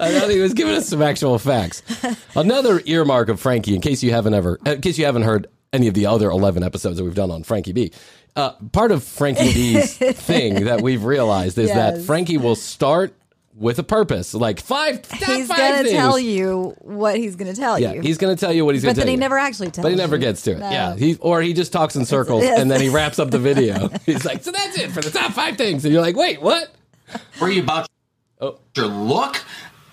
I 0.00 0.18
thought 0.18 0.30
he 0.30 0.40
was 0.40 0.54
giving 0.54 0.74
us 0.74 0.88
some 0.88 1.02
actual 1.02 1.38
facts. 1.38 1.82
Another 2.36 2.80
earmark 2.86 3.28
of 3.28 3.40
Frankie, 3.40 3.74
in 3.74 3.80
case 3.80 4.02
you 4.02 4.10
haven't 4.10 4.34
ever, 4.34 4.58
in 4.66 4.80
case 4.80 4.98
you 4.98 5.04
haven't 5.04 5.22
heard 5.22 5.46
any 5.72 5.88
of 5.88 5.94
the 5.94 6.06
other 6.06 6.30
eleven 6.30 6.62
episodes 6.62 6.98
that 6.98 7.04
we've 7.04 7.14
done 7.14 7.30
on 7.30 7.42
Frankie 7.44 7.72
B. 7.72 7.92
Uh, 8.36 8.50
part 8.72 8.90
of 8.92 9.04
Frankie 9.04 9.52
B's 9.52 9.96
thing 9.98 10.64
that 10.64 10.80
we've 10.82 11.04
realized 11.04 11.56
is 11.58 11.70
that 11.70 12.02
Frankie 12.02 12.36
will 12.38 12.56
start 12.56 13.14
with 13.56 13.78
a 13.78 13.84
purpose, 13.84 14.34
like 14.34 14.58
five. 14.58 15.02
top 15.02 15.18
He's 15.20 15.46
five 15.46 15.56
gonna 15.56 15.76
things. 15.84 15.90
tell 15.92 16.18
you 16.18 16.74
what 16.80 17.16
he's 17.16 17.36
gonna 17.36 17.54
tell 17.54 17.78
Yeah, 17.78 17.92
you. 17.92 18.00
he's 18.00 18.18
going 18.18 18.34
to 18.34 18.40
tell 18.40 18.52
you 18.52 18.64
what 18.64 18.74
he's 18.74 18.82
going 18.82 18.90
but 18.90 18.94
to 18.94 19.00
tell 19.02 19.06
then 19.06 19.08
he 19.10 19.14
you. 19.14 19.20
never 19.20 19.38
actually 19.38 19.70
tells. 19.70 19.84
But 19.84 19.90
he 19.92 19.96
never 19.96 20.16
you. 20.16 20.22
gets 20.22 20.42
to 20.42 20.52
it. 20.52 20.58
No. 20.58 20.68
Yeah, 20.70 20.96
he 20.96 21.16
or 21.20 21.40
he 21.40 21.52
just 21.52 21.72
talks 21.72 21.94
in 21.94 22.04
circles 22.04 22.42
Yes. 22.42 22.58
and 22.58 22.68
then 22.68 22.80
he 22.80 22.88
wraps 22.88 23.20
up 23.20 23.30
the 23.30 23.38
video. 23.38 23.88
He's 24.06 24.24
like, 24.24 24.42
"So 24.42 24.50
that's 24.50 24.76
it 24.76 24.90
for 24.90 25.00
the 25.02 25.10
top 25.12 25.32
five 25.34 25.56
things," 25.56 25.84
and 25.84 25.92
you're 25.94 26.02
like, 26.02 26.16
"Wait, 26.16 26.42
what?" 26.42 26.74
Were 27.40 27.48
you 27.48 27.62
about 27.62 27.86
Oh. 28.44 28.58
your 28.76 28.86
look. 28.86 29.42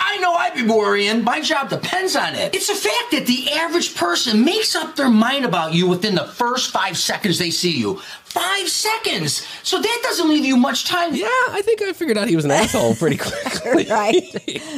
I 0.04 0.18
know 0.18 0.34
I'd 0.34 0.56
be 0.56 0.64
worrying. 0.64 1.24
My 1.24 1.42
job 1.42 1.70
depends 1.70 2.16
on 2.16 2.34
it. 2.34 2.56
It's 2.56 2.70
a 2.70 2.76
fact 2.76 3.12
that 3.12 3.28
the 3.28 3.52
average 3.52 3.96
person 3.96 4.44
makes 4.44 4.76
up 4.76 4.96
their 4.96 5.10
mind 5.12 5.46
about 5.46 5.76
you 5.76 5.88
within 5.88 6.16
the 6.16 6.26
first 6.26 6.72
five 6.72 6.98
seconds 6.98 7.38
they 7.38 7.52
see 7.52 7.78
you. 7.78 8.00
Five 8.24 8.68
seconds. 8.68 9.46
So 9.62 9.80
that 9.80 10.00
doesn't 10.04 10.28
leave 10.28 10.44
you 10.44 10.58
much 10.58 10.86
time. 10.86 11.14
Yeah, 11.14 11.28
I 11.50 11.62
think 11.64 11.84
I 11.84 11.94
figured 11.94 12.18
out 12.18 12.28
he 12.28 12.36
was 12.36 12.46
an 12.46 12.52
asshole 12.52 12.96
pretty 12.96 13.18
quickly. 13.20 13.86
right? 13.92 14.16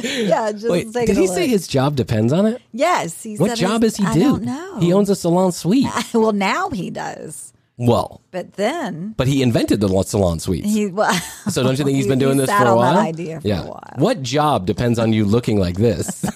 Yeah, 0.04 0.52
just 0.52 0.68
Wait, 0.68 0.92
did 0.92 1.08
he 1.16 1.26
look. 1.26 1.34
say 1.34 1.46
his 1.48 1.66
job 1.68 1.96
depends 1.96 2.30
on 2.32 2.44
it? 2.44 2.60
Yes, 2.72 3.24
What 3.38 3.56
job 3.56 3.80
his- 3.82 3.94
does 3.94 4.04
he 4.04 4.04
I 4.06 4.14
do? 4.14 4.20
don't 4.20 4.42
know. 4.42 4.78
He 4.80 4.92
owns 4.92 5.08
a 5.08 5.16
salon 5.16 5.52
suite. 5.52 5.86
well, 6.12 6.32
now 6.32 6.68
he 6.68 6.90
does. 6.90 7.53
Well, 7.76 8.20
But 8.30 8.52
then 8.54 9.14
but 9.16 9.26
he 9.26 9.42
invented 9.42 9.80
the 9.80 9.88
salon 10.04 10.38
suite. 10.38 10.64
he 10.64 10.86
well, 10.86 11.12
So 11.50 11.62
don't 11.62 11.76
you 11.78 11.84
think 11.84 11.96
he's 11.96 12.06
been 12.06 12.18
doing 12.20 12.34
he 12.34 12.40
this 12.40 12.48
sat 12.48 12.62
for 12.62 12.68
a 12.68 12.70
on 12.70 12.76
while? 12.76 12.94
That 12.94 13.00
idea 13.06 13.40
for 13.40 13.48
yeah. 13.48 13.62
a 13.62 13.66
while. 13.66 13.92
What 13.96 14.22
job 14.22 14.66
depends 14.66 14.98
on 14.98 15.12
you 15.12 15.24
looking 15.24 15.58
like 15.58 15.76
this? 15.76 16.24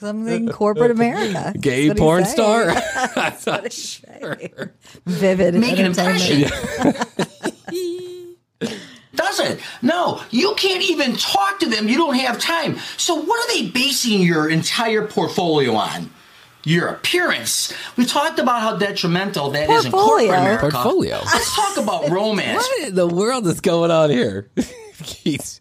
Something 0.00 0.48
corporate 0.48 0.90
America. 0.90 1.54
Gay 1.60 1.88
That's 1.88 2.00
porn 2.00 2.24
star? 2.24 2.70
saying. 2.72 2.82
I'm 3.16 3.34
not 3.46 3.72
sure. 3.72 4.74
Vivid 5.06 5.54
Make 5.54 5.78
an 5.78 5.86
entertainment. 5.86 6.52
Does 9.14 9.40
it? 9.40 9.60
No, 9.82 10.22
you 10.30 10.54
can't 10.56 10.82
even 10.82 11.14
talk 11.16 11.60
to 11.60 11.66
them. 11.68 11.86
You 11.88 11.98
don't 11.98 12.14
have 12.14 12.38
time. 12.40 12.78
So, 12.96 13.14
what 13.14 13.38
are 13.44 13.54
they 13.54 13.68
basing 13.68 14.22
your 14.22 14.48
entire 14.48 15.06
portfolio 15.06 15.74
on? 15.74 16.10
Your 16.64 16.88
appearance. 16.88 17.72
We 17.96 18.04
talked 18.06 18.38
about 18.38 18.60
how 18.62 18.76
detrimental 18.76 19.50
that 19.50 19.68
is 19.68 19.84
in 19.86 19.90
corporate 19.92 20.28
Portfolio. 20.28 20.40
America. 20.40 20.70
Portfolio. 20.70 21.20
Let's 21.24 21.56
talk 21.56 21.76
about 21.76 22.08
romance. 22.10 22.56
What 22.62 22.88
in 22.88 22.94
the 22.94 23.06
world 23.08 23.46
is 23.46 23.60
going 23.60 23.90
on 23.90 24.10
here? 24.10 24.48
He's 25.04 25.58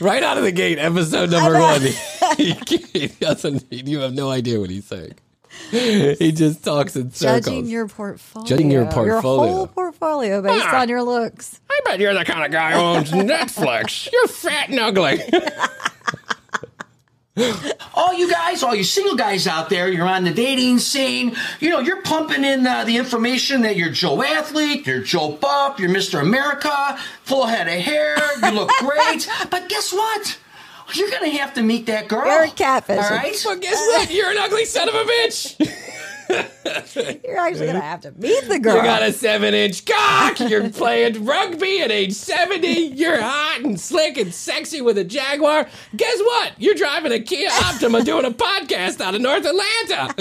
right 0.00 0.22
out 0.22 0.38
of 0.38 0.44
the 0.44 0.52
gate, 0.52 0.78
episode 0.78 1.30
number 1.30 1.58
one. 1.58 1.82
He, 2.38 2.52
he 2.92 3.06
doesn't. 3.08 3.64
You 3.70 3.98
have 4.00 4.14
no 4.14 4.30
idea 4.30 4.58
what 4.58 4.70
he's 4.70 4.86
saying. 4.86 5.12
He 5.70 6.32
just 6.32 6.64
talks 6.64 6.96
in 6.96 7.10
circles. 7.10 7.44
Judging 7.44 7.66
your 7.66 7.86
portfolio. 7.88 8.46
Judging 8.46 8.70
your 8.70 8.84
portfolio. 8.86 9.12
Your 9.12 9.20
whole 9.20 9.66
portfolio 9.66 10.40
based 10.40 10.64
Ah. 10.66 10.80
on 10.80 10.88
your 10.88 11.02
looks. 11.02 11.60
I 11.70 11.80
bet 11.84 12.00
you're 12.00 12.14
the 12.14 12.24
kind 12.24 12.44
of 12.46 12.50
guy 12.50 12.72
who 12.72 12.78
owns 12.78 13.10
Netflix. 13.10 14.10
You're 14.10 14.28
fat 14.28 14.70
and 14.70 14.78
ugly. 14.80 15.22
all 17.94 18.12
you 18.12 18.30
guys, 18.30 18.62
all 18.62 18.74
you 18.74 18.84
single 18.84 19.16
guys 19.16 19.46
out 19.46 19.70
there, 19.70 19.90
you're 19.90 20.06
on 20.06 20.24
the 20.24 20.32
dating 20.32 20.78
scene. 20.78 21.34
You 21.60 21.70
know, 21.70 21.80
you're 21.80 22.02
pumping 22.02 22.44
in 22.44 22.66
uh, 22.66 22.84
the 22.84 22.98
information 22.98 23.62
that 23.62 23.76
you're 23.76 23.90
Joe 23.90 24.22
Athlete, 24.22 24.86
you're 24.86 25.00
Joe 25.00 25.32
Buff, 25.32 25.78
you're 25.80 25.88
Mr. 25.90 26.20
America, 26.20 26.98
full 27.24 27.46
head 27.46 27.68
of 27.68 27.74
hair, 27.82 28.16
you 28.42 28.50
look 28.50 28.70
great. 28.80 29.28
but 29.50 29.68
guess 29.68 29.92
what? 29.92 30.38
You're 30.94 31.10
gonna 31.10 31.30
have 31.30 31.54
to 31.54 31.62
meet 31.62 31.86
that 31.86 32.06
girl. 32.08 32.26
You're 32.26 32.44
a 32.44 32.50
catfish. 32.50 32.98
All 32.98 33.10
right. 33.10 33.42
well, 33.46 33.58
guess 33.58 33.80
what? 33.80 34.12
You're 34.12 34.30
an 34.30 34.36
ugly 34.38 34.66
son 34.66 34.88
of 34.88 34.94
a 34.94 35.04
bitch. 35.04 35.56
You're 36.28 37.38
actually 37.38 37.66
gonna 37.66 37.80
have 37.80 38.00
to 38.02 38.12
meet 38.12 38.48
the 38.48 38.58
girl. 38.58 38.76
You 38.76 38.82
got 38.82 39.02
a 39.02 39.12
seven 39.12 39.54
inch 39.54 39.84
cock. 39.84 40.40
You're 40.40 40.70
playing 40.70 41.24
rugby 41.24 41.80
at 41.80 41.90
age 41.90 42.12
70. 42.12 42.66
You're 42.68 43.20
hot 43.20 43.60
and 43.62 43.80
slick 43.80 44.16
and 44.18 44.32
sexy 44.32 44.80
with 44.80 44.98
a 44.98 45.04
Jaguar. 45.04 45.68
Guess 45.96 46.18
what? 46.20 46.52
You're 46.58 46.74
driving 46.74 47.12
a 47.12 47.20
Kia 47.20 47.48
Optima 47.50 48.02
doing 48.02 48.24
a 48.24 48.30
podcast 48.30 49.00
out 49.00 49.14
of 49.14 49.20
North 49.20 49.44
Atlanta 49.46 50.14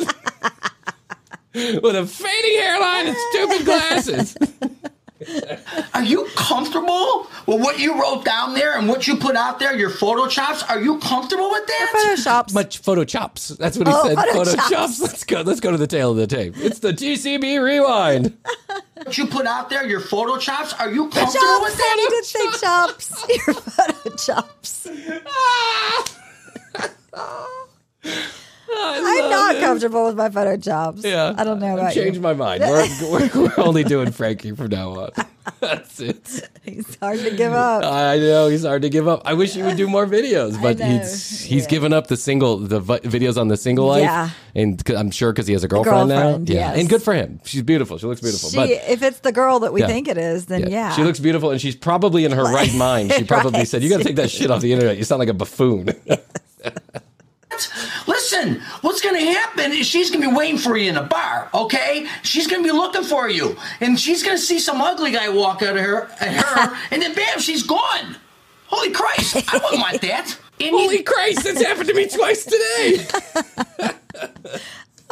with 1.82 1.96
a 1.96 2.06
fading 2.06 2.60
hairline 2.60 3.08
and 3.08 3.18
stupid 3.32 3.66
glasses. 3.66 4.38
Are 5.94 6.04
you 6.04 6.28
comfortable 6.36 7.28
with 7.46 7.60
what 7.62 7.78
you 7.80 8.00
wrote 8.00 8.26
down 8.26 8.54
there 8.56 8.78
and 8.78 8.88
what 8.88 9.08
you 9.08 9.16
put 9.18 9.36
out 9.36 9.60
there? 9.60 9.76
Your 9.76 9.90
photoshops. 9.90 10.68
Are 10.70 10.82
you 10.82 10.98
comfortable 11.00 11.50
with 11.52 11.68
that? 11.68 11.94
Photoshops. 12.18 12.54
Much 12.54 12.80
photo 12.80 13.04
chops. 13.04 13.50
That's 13.50 13.78
what 13.78 13.88
he 13.88 13.94
Oh, 13.96 14.08
said. 14.08 14.16
photo 14.18 14.34
Photo 14.34 14.56
chops. 14.56 14.70
chops. 14.70 15.00
Let's 15.02 15.24
go. 15.24 15.42
Let's 15.42 15.60
go 15.60 15.72
to 15.72 15.78
the 15.78 15.88
tail 15.88 16.12
of 16.12 16.18
the 16.18 16.28
tape. 16.28 16.56
It's 16.58 16.80
the 16.80 16.92
TCB 16.94 17.62
rewind. 17.64 18.36
What 18.96 19.18
you 19.18 19.28
put 19.28 19.46
out 19.46 19.70
there? 19.70 19.86
Your 19.88 20.02
photoshops. 20.02 20.80
Are 20.80 20.90
you 20.92 21.10
The 21.10 21.20
comfortable 21.20 21.62
with 21.62 21.76
that? 21.78 21.96
You 22.00 22.10
did 22.10 22.26
say 22.26 22.52
chops. 22.60 23.26
Your 23.48 23.56
photo 23.56 24.16
chops. 24.16 24.88
Ah! 27.14 28.38
I'm 28.74 29.30
not 29.30 29.56
comfortable 29.58 30.06
with 30.06 30.16
my 30.16 30.30
photo 30.30 30.58
chops. 30.58 31.04
Yeah. 31.04 31.34
I 31.38 31.44
don't 31.44 31.60
know 31.60 31.74
about 31.78 31.94
Change 31.94 32.16
you. 32.16 32.22
my 32.22 32.34
mind. 32.34 32.62
We're, 32.72 32.88
we're, 33.02 33.30
we're 33.34 33.54
only 33.64 33.84
doing 33.84 34.12
Frankie 34.12 34.52
from 34.54 34.68
now 34.70 34.92
on. 34.92 35.10
That's 35.60 36.00
it. 36.00 36.50
He's 36.64 36.96
hard 37.00 37.20
to 37.20 37.32
give 37.36 37.52
up. 37.52 37.84
I 37.84 38.18
know 38.18 38.48
he's 38.48 38.64
hard 38.64 38.84
to 38.84 38.90
give 38.90 39.08
up. 39.08 39.24
I 39.26 39.34
wish 39.34 39.54
he 39.54 39.64
would 39.64 39.76
do 39.78 39.88
more 39.88 40.06
videos, 40.06 40.62
but 40.62 40.78
know. 40.78 40.86
he's 40.86 41.42
he's 41.42 41.66
given 41.68 41.94
up 41.94 42.08
the 42.08 42.18
single 42.18 42.58
the 42.58 42.80
vi- 42.80 43.00
videos 43.00 43.40
on 43.40 43.48
the 43.48 43.58
single 43.58 43.88
life. 43.88 44.04
Yeah. 44.04 44.30
and 44.54 44.82
i 44.88 44.94
I'm 44.96 45.10
sure 45.10 45.32
because 45.34 45.48
he 45.48 45.54
has 45.54 45.64
a 45.64 45.68
girlfriend, 45.68 46.10
girlfriend, 46.10 46.48
now. 46.50 46.54
Yeah, 46.54 46.70
yes. 46.72 46.80
and 46.80 46.90
good 46.90 47.02
for 47.02 47.14
him. 47.16 47.40
She's 47.44 47.64
beautiful. 47.64 47.98
She 47.98 48.06
looks 48.06 48.22
beautiful. 48.22 48.50
She, 48.50 48.56
but 48.58 48.70
if 48.70 49.02
it's 49.02 49.20
the 49.22 49.32
girl 49.32 49.60
that 49.62 49.74
we 49.74 49.82
Yeah. 49.82 49.88
think 49.88 50.08
it 50.08 50.18
is, 50.20 50.46
then 50.46 50.70
yeah. 50.70 50.92
she 50.92 51.04
looks 51.04 51.20
beautiful, 51.20 51.50
and 51.50 51.60
she's 51.60 51.76
probably 51.76 52.24
in 52.26 52.32
her 52.34 52.44
right 52.44 52.74
mind. 52.76 53.12
She 53.14 53.24
probably 53.24 53.60
Right. 53.62 53.68
said, 53.68 53.82
"You 53.82 53.90
got 53.90 53.98
to 53.98 54.04
take 54.04 54.18
that 54.18 54.30
shit 54.30 54.52
off 54.52 54.62
the 54.62 54.72
internet. 54.74 54.98
You 54.98 55.04
sound 55.04 55.20
like 55.20 55.30
a 55.30 55.34
buffoon." 55.34 55.90
Listen, 58.32 58.62
what's 58.80 59.02
going 59.02 59.20
to 59.20 59.26
happen 59.34 59.74
is 59.74 59.86
she's 59.86 60.10
going 60.10 60.22
to 60.22 60.30
be 60.30 60.34
waiting 60.34 60.58
for 60.58 60.78
you 60.78 60.90
in 60.90 60.96
a 60.96 61.04
bar, 61.04 61.50
okay? 61.54 62.08
She's 62.24 62.48
going 62.48 62.64
to 62.64 62.68
be 62.70 62.72
looking 62.74 63.04
for 63.04 63.30
you, 63.30 63.58
and 63.82 64.00
she's 64.00 64.24
going 64.24 64.38
to 64.38 64.42
see 64.42 64.58
some 64.58 64.80
ugly 64.80 65.12
guy 65.12 65.28
walk 65.28 65.62
out 65.62 65.76
of 65.76 65.84
her, 65.84 66.04
at 66.22 66.46
her, 66.46 66.78
and 66.92 67.02
then 67.02 67.14
bam, 67.14 67.40
she's 67.40 67.64
gone. 67.64 68.16
Holy 68.68 68.92
Christ! 68.92 69.36
I 69.54 69.58
wouldn't 69.58 69.82
want 69.82 70.02
that. 70.04 70.38
And 70.62 70.70
you- 70.72 70.78
Holy 70.78 71.04
Christ! 71.04 71.44
That's 71.44 71.62
happened 71.62 71.90
to 71.90 71.94
me 71.94 72.08
twice 72.08 72.46
today. 72.46 73.06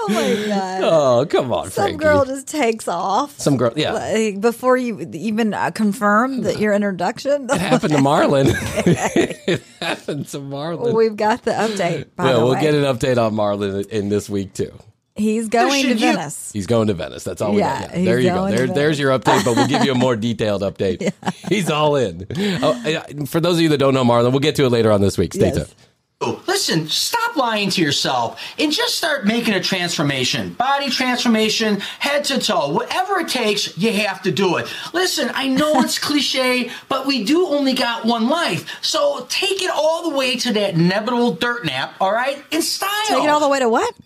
oh 0.02 0.08
my 0.10 0.48
god. 0.48 0.82
Oh, 0.84 1.26
come 1.30 1.52
on, 1.54 1.70
Some 1.70 1.84
Frankie. 1.86 2.04
girl 2.04 2.26
just 2.26 2.48
takes 2.48 2.88
off. 2.88 3.38
Some 3.40 3.58
girl, 3.58 3.74
yeah. 3.76 3.94
Like, 3.94 4.42
before 4.42 4.78
you 4.78 5.00
even 5.14 5.54
uh, 5.54 5.72
confirm 5.72 6.42
that 6.44 6.60
your 6.60 6.74
introduction. 6.74 7.48
It 7.50 7.60
happened 7.60 7.94
to 7.94 8.00
Marlon. 8.00 8.48
it 9.48 9.62
happened 9.80 10.28
to 10.30 10.40
Marlon. 10.40 10.94
We've 10.94 11.16
got 11.18 11.44
the 11.44 11.52
update. 11.52 12.08
By 12.16 12.28
yeah, 12.28 12.34
the 12.34 12.40
we'll 12.40 12.54
way. 12.54 12.62
get 12.62 12.74
an 12.74 12.84
update 12.84 13.18
on 13.24 13.34
Marlon 13.34 13.86
in 13.88 14.10
this 14.10 14.30
week 14.30 14.54
too. 14.54 14.72
He's 15.16 15.50
going 15.50 15.84
to 15.84 15.90
Should 15.90 16.00
you- 16.00 16.14
Venice. 16.14 16.52
He's 16.54 16.66
going 16.68 16.88
to 16.88 16.94
Venice. 16.94 17.26
That's 17.26 17.42
all 17.42 17.52
we 17.52 17.60
Yeah, 17.60 17.82
got. 17.88 17.98
Yeah, 17.98 18.06
there 18.06 18.20
you 18.20 18.30
go. 18.30 18.50
There, 18.50 18.68
there's 18.68 18.98
your 18.98 19.12
update, 19.12 19.44
but 19.44 19.56
we'll 19.58 19.68
give 19.68 19.84
you 19.84 19.92
a 19.92 19.96
more 19.96 20.16
detailed 20.16 20.62
update. 20.62 21.12
He's 21.50 21.70
all 21.70 21.98
in. 21.98 22.26
Oh, 22.64 23.04
for 23.26 23.42
those 23.42 23.56
of 23.58 23.62
you 23.62 23.68
that 23.70 23.80
don't 23.80 23.94
know 23.94 24.06
Marlon, 24.06 24.32
we'll 24.32 24.40
get 24.40 24.56
to 24.56 24.64
it 24.66 24.70
later 24.70 24.92
on 24.94 25.02
this 25.02 25.18
week. 25.18 25.34
Stay 25.34 25.48
Yes. 25.48 25.56
tuned. 25.56 25.76
Oh, 26.22 26.44
listen, 26.48 26.90
stop 26.90 27.38
lying 27.38 27.70
to 27.70 27.82
yourself 27.82 28.42
and 28.60 28.74
just 28.74 28.96
start 28.96 29.26
making 29.26 29.54
a 29.54 29.64
transformation. 29.64 30.52
Body 30.52 30.90
transformation, 30.90 31.80
head 31.80 32.26
to 32.26 32.40
toe. 32.40 32.74
Whatever 32.74 33.20
it 33.20 33.30
takes, 33.30 33.78
you 33.78 33.94
have 33.94 34.22
to 34.24 34.32
do 34.32 34.58
it. 34.58 34.68
Listen, 34.94 35.32
I 35.34 35.48
know 35.48 35.80
it's 35.80 35.98
cliche, 36.08 36.72
but 36.90 37.08
we 37.08 37.24
do 37.24 37.48
only 37.48 37.74
got 37.74 38.04
one 38.04 38.28
life. 38.28 38.84
So 38.84 39.28
take 39.30 39.62
it 39.62 39.72
all 39.74 40.10
the 40.10 40.18
way 40.18 40.36
to 40.36 40.52
that 40.52 40.74
inevitable 40.74 41.36
dirt 41.36 41.64
nap, 41.66 41.94
all 42.02 42.12
right? 42.12 42.44
In 42.52 42.64
style. 42.64 42.90
Take 43.08 43.24
it 43.24 43.30
all 43.30 43.40
the 43.40 43.48
way 43.48 43.60
to 43.60 43.70
what? 43.70 43.96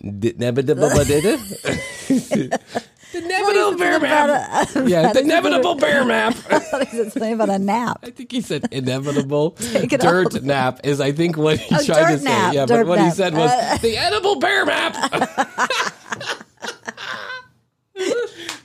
Did- 3.14 3.28
never 3.28 3.52
did- 3.52 3.78
but 3.78 3.84
did 3.84 3.94
it? 3.94 4.00
The 4.00 4.00
inevitable 4.00 4.00
bear 4.00 4.00
map. 4.00 4.68
Yeah, 4.88 5.12
the 5.12 5.20
inevitable 5.24 5.74
bear 5.76 6.04
map. 6.04 6.34
I 6.50 6.58
thought 6.58 6.86
he 6.88 6.96
said 6.96 7.12
something 7.12 7.32
about 7.32 7.48
a 7.50 7.58
nap. 7.58 7.98
I 8.02 8.10
think 8.10 8.32
he 8.32 8.40
said 8.40 8.66
inevitable 8.72 9.56
it 9.60 10.00
dirt 10.00 10.34
off. 10.34 10.42
nap 10.42 10.80
is 10.84 11.00
I 11.00 11.12
think 11.12 11.36
what 11.36 11.58
he 11.58 11.74
Oh, 11.74 11.84
tried 11.84 12.16
to 12.18 12.24
nap, 12.24 12.50
say. 12.52 12.56
Yeah, 12.56 12.66
but 12.66 12.86
what 12.86 13.00
he 13.00 13.10
said 13.10 13.34
was 13.34 13.50
Uh, 13.50 13.78
the 13.80 13.96
edible 13.96 14.36
bear 14.40 14.66
map. 14.66 14.96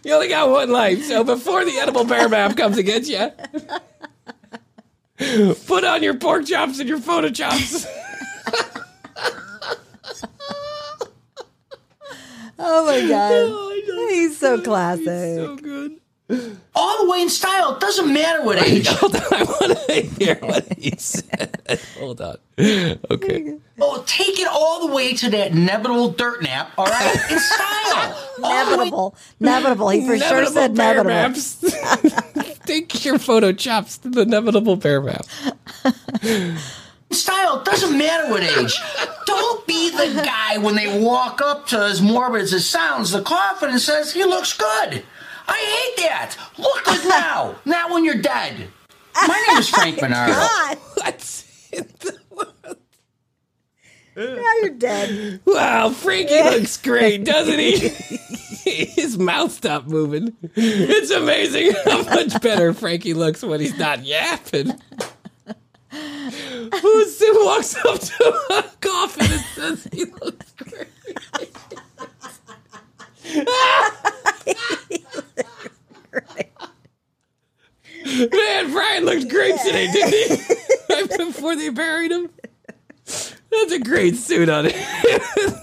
you 0.04 0.14
only 0.14 0.28
got 0.30 0.50
one 0.50 0.70
life, 0.72 1.04
so 1.04 1.24
before 1.24 1.64
the 1.66 1.78
edible 1.78 2.04
bear 2.06 2.28
map 2.28 2.58
comes 2.58 2.82
gets 2.82 3.08
you, 3.08 3.30
put 5.68 5.84
on 5.84 6.02
your 6.02 6.16
pork 6.16 6.45
chops 6.45 6.80
and 6.80 6.89
your 6.89 7.00
photo 7.00 7.30
chops. 7.30 7.86
Oh 12.62 12.86
my 12.86 13.07
god, 13.07 14.10
he's 14.12 14.38
so 14.38 14.62
classic. 14.62 15.05
so 15.05 15.55
good. 15.55 15.95
All 16.76 17.03
the 17.05 17.10
way 17.10 17.24
in 17.24 17.30
style. 17.30 17.74
It 17.74 17.80
doesn't 17.80 18.14
matter 18.14 18.43
what 18.43 18.62
age. 18.64 18.86
Hold 18.89 19.16
on, 19.16 19.22
I 19.34 19.43
want 19.43 19.78
to 19.88 20.01
hear 20.24 20.36
what 20.36 20.72
he 20.78 20.91
said. 20.97 21.57
Hold 21.97 22.22
on. 22.22 22.38
Okay. 22.60 23.55
Oh, 23.82 23.95
oh, 23.97 24.03
take 24.05 24.39
it 24.39 24.47
all 24.47 24.88
the 24.88 24.93
way 24.93 25.14
to 25.16 25.30
that 25.32 25.51
inevitable 25.53 26.10
dirt 26.12 26.43
nap, 26.43 26.72
all 26.78 26.86
right? 26.86 27.16
In 27.32 27.39
style. 27.39 28.30
All 28.43 28.66
the 28.66 28.78
way 28.78 28.84
Inevitable, 28.88 29.16
inevitable. 29.39 29.89
He 29.89 30.05
for 30.05 30.18
sure 30.20 30.45
said 30.45 30.76
bear 30.76 30.99
inevitable. 31.01 31.10
maps. 31.10 32.60
Take 32.66 33.03
your 33.05 33.18
photo 33.18 33.51
chops 33.51 33.97
to 33.99 34.10
the 34.10 34.22
inevitable 34.22 34.76
bear 34.76 35.01
map. 35.01 35.26
Style. 37.12 37.60
It 37.60 37.66
doesn't 37.66 37.97
matter 37.97 38.30
what 38.30 38.43
age. 38.43 38.78
Don't 39.26 39.66
be 39.68 39.89
the 39.91 40.22
guy 40.24 40.57
when 40.57 40.76
they 40.76 40.99
walk 41.01 41.41
up 41.41 41.68
to 41.68 41.80
as 41.80 42.01
morbid 42.01 42.41
as 42.41 42.53
it 42.53 42.62
sounds, 42.62 43.12
the 43.12 43.22
coffin 43.22 43.70
and 43.72 43.80
says, 43.82 44.14
he 44.14 44.24
looks 44.26 44.53
good. 44.57 45.03
I 45.47 45.57
hate 45.97 46.03
that. 46.05 46.36
Look 46.57 46.86
good 46.86 47.05
now. 47.10 47.55
Not 47.66 47.91
when 47.91 48.05
you're 48.05 48.16
dead. 48.16 48.68
My 49.16 49.45
name 49.49 49.57
is 49.57 49.70
Frank 49.70 49.99
Bernardo. 49.99 50.34
God, 50.34 50.78
What? 50.95 51.45
in 51.72 51.88
the 51.99 52.18
world? 52.32 52.78
now 54.16 54.51
you're 54.62 54.70
dead. 54.72 55.39
Wow, 55.45 55.89
Frankie 55.91 56.34
looks 56.43 56.78
great, 56.78 57.24
doesn't 57.26 57.57
he? 57.60 57.89
His 58.86 59.18
mouth 59.18 59.51
stopped 59.51 59.88
moving. 59.88 60.36
It's 60.55 61.10
amazing 61.12 61.72
how 61.86 62.03
much 62.03 62.39
better 62.41 62.74
Frankie 62.74 63.14
looks 63.14 63.41
when 63.43 63.60
he's 63.62 63.78
not 63.78 64.05
yapping. 64.05 64.74
Who 67.18 67.45
walks 67.45 67.76
up 67.78 67.99
to 67.99 68.39
a 68.51 68.64
coffin 68.82 69.32
and 69.32 69.41
says 69.55 69.88
he 69.91 70.05
looks 70.05 70.53
great? 70.53 70.88
Man, 78.05 78.72
Bryan 78.72 79.05
looked 79.05 79.30
great 79.30 79.55
today, 79.66 79.91
didn't 79.91 80.14
he? 80.14 80.53
Right 80.89 81.10
before 81.18 81.55
they 81.55 81.70
buried 81.70 82.12
him. 82.12 82.30
That's 83.05 83.72
a 83.74 83.80
great 83.80 84.16
suit 84.16 84.49
on 84.49 84.66
it. 84.68 84.74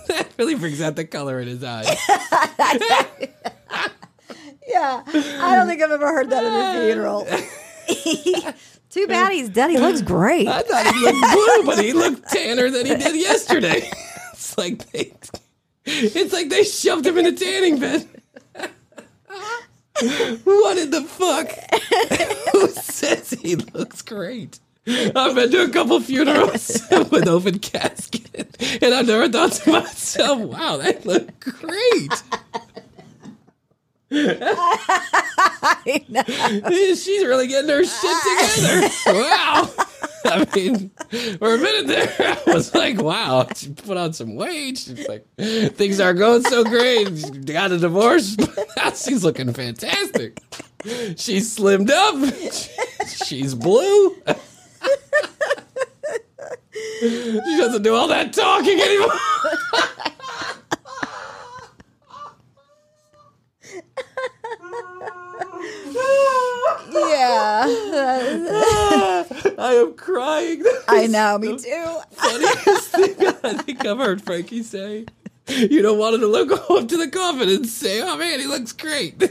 that 0.08 0.28
really 0.38 0.54
brings 0.54 0.80
out 0.80 0.96
the 0.96 1.04
color 1.04 1.40
in 1.40 1.48
his 1.48 1.62
eyes. 1.64 1.86
Yeah, 4.68 5.02
I 5.06 5.54
don't 5.56 5.68
think 5.68 5.80
I've 5.80 5.92
ever 5.92 6.08
heard 6.08 6.28
that 6.30 6.44
at 6.44 6.76
a 6.76 6.86
funeral. 6.86 7.24
Too 8.96 9.06
bad 9.06 9.30
he's 9.32 9.50
dead. 9.50 9.70
He 9.70 9.76
looks 9.76 10.00
great. 10.16 10.48
I 10.48 10.62
thought 10.62 10.94
he 10.94 11.00
looked 11.02 11.32
blue, 11.32 11.66
but 11.66 11.84
he 11.84 11.92
looked 11.92 12.30
tanner 12.30 12.70
than 12.70 12.86
he 12.86 12.94
did 12.96 13.14
yesterday. 13.20 13.90
It's 14.32 14.56
like 14.58 14.90
they, 14.92 15.12
it's 15.84 16.32
like 16.32 16.50
they 16.50 16.62
shoved 16.62 17.04
him 17.06 17.18
in 17.18 17.26
a 17.26 17.32
tanning 17.32 17.78
bed. 17.80 18.06
What 20.44 20.78
in 20.78 20.90
the 20.90 21.02
fuck? 21.02 21.50
Who 22.52 22.68
says 22.68 23.30
he 23.30 23.56
looks 23.56 24.02
great? 24.02 24.60
I've 24.86 25.34
been 25.34 25.50
to 25.50 25.64
a 25.64 25.68
couple 25.70 25.98
funerals 26.00 26.80
with 27.10 27.26
open 27.26 27.58
casket, 27.58 28.56
and 28.82 28.94
I 28.94 29.02
never 29.02 29.28
thought 29.28 29.52
to 29.52 29.72
myself, 29.72 30.38
"Wow, 30.40 30.76
that 30.76 31.04
looked 31.04 31.40
great." 31.40 32.22
She's 34.10 34.24
really 37.24 37.46
getting 37.48 37.70
her 37.70 37.84
shit 37.84 38.16
together. 38.22 38.88
Wow. 39.06 39.70
I 40.24 40.46
mean, 40.54 40.90
for 41.38 41.54
a 41.54 41.58
minute 41.58 41.86
there, 41.86 42.38
I 42.46 42.52
was 42.52 42.74
like, 42.74 43.00
wow, 43.00 43.46
she 43.54 43.70
put 43.70 43.96
on 43.96 44.12
some 44.12 44.34
weight. 44.36 44.78
She's 44.78 45.08
like, 45.08 45.26
things 45.36 46.00
aren't 46.00 46.18
going 46.18 46.42
so 46.42 46.64
great. 46.64 47.16
She 47.18 47.30
got 47.52 47.72
a 47.72 47.78
divorce. 47.78 48.36
she's 48.94 49.24
looking 49.24 49.52
fantastic. 49.52 50.40
She's 51.16 51.56
slimmed 51.56 51.90
up. 51.90 52.34
She's 53.24 53.54
blue. 53.54 54.16
She 57.00 57.56
doesn't 57.58 57.82
do 57.82 57.94
all 57.94 58.08
that 58.08 58.32
talking 58.32 58.78
anymore. 58.80 59.12
Yeah, 66.88 67.64
I 69.58 69.74
am 69.74 69.94
crying. 69.94 70.62
I 70.88 71.06
know. 71.06 71.38
Me 71.38 71.58
too. 71.58 72.00
funniest 72.12 72.90
thing 72.90 73.14
I 73.44 73.54
think 73.54 73.84
I've 73.84 73.98
heard 73.98 74.22
Frankie 74.22 74.62
say. 74.62 75.06
You 75.48 75.82
don't 75.82 75.98
want 75.98 76.14
him 76.16 76.22
to 76.22 76.26
look 76.26 76.50
up 76.70 76.88
to 76.88 76.96
the 76.96 77.08
coffin 77.08 77.48
and 77.48 77.66
say, 77.66 78.00
"Oh 78.02 78.16
man, 78.16 78.40
he 78.40 78.46
looks 78.46 78.72
great." 78.72 79.22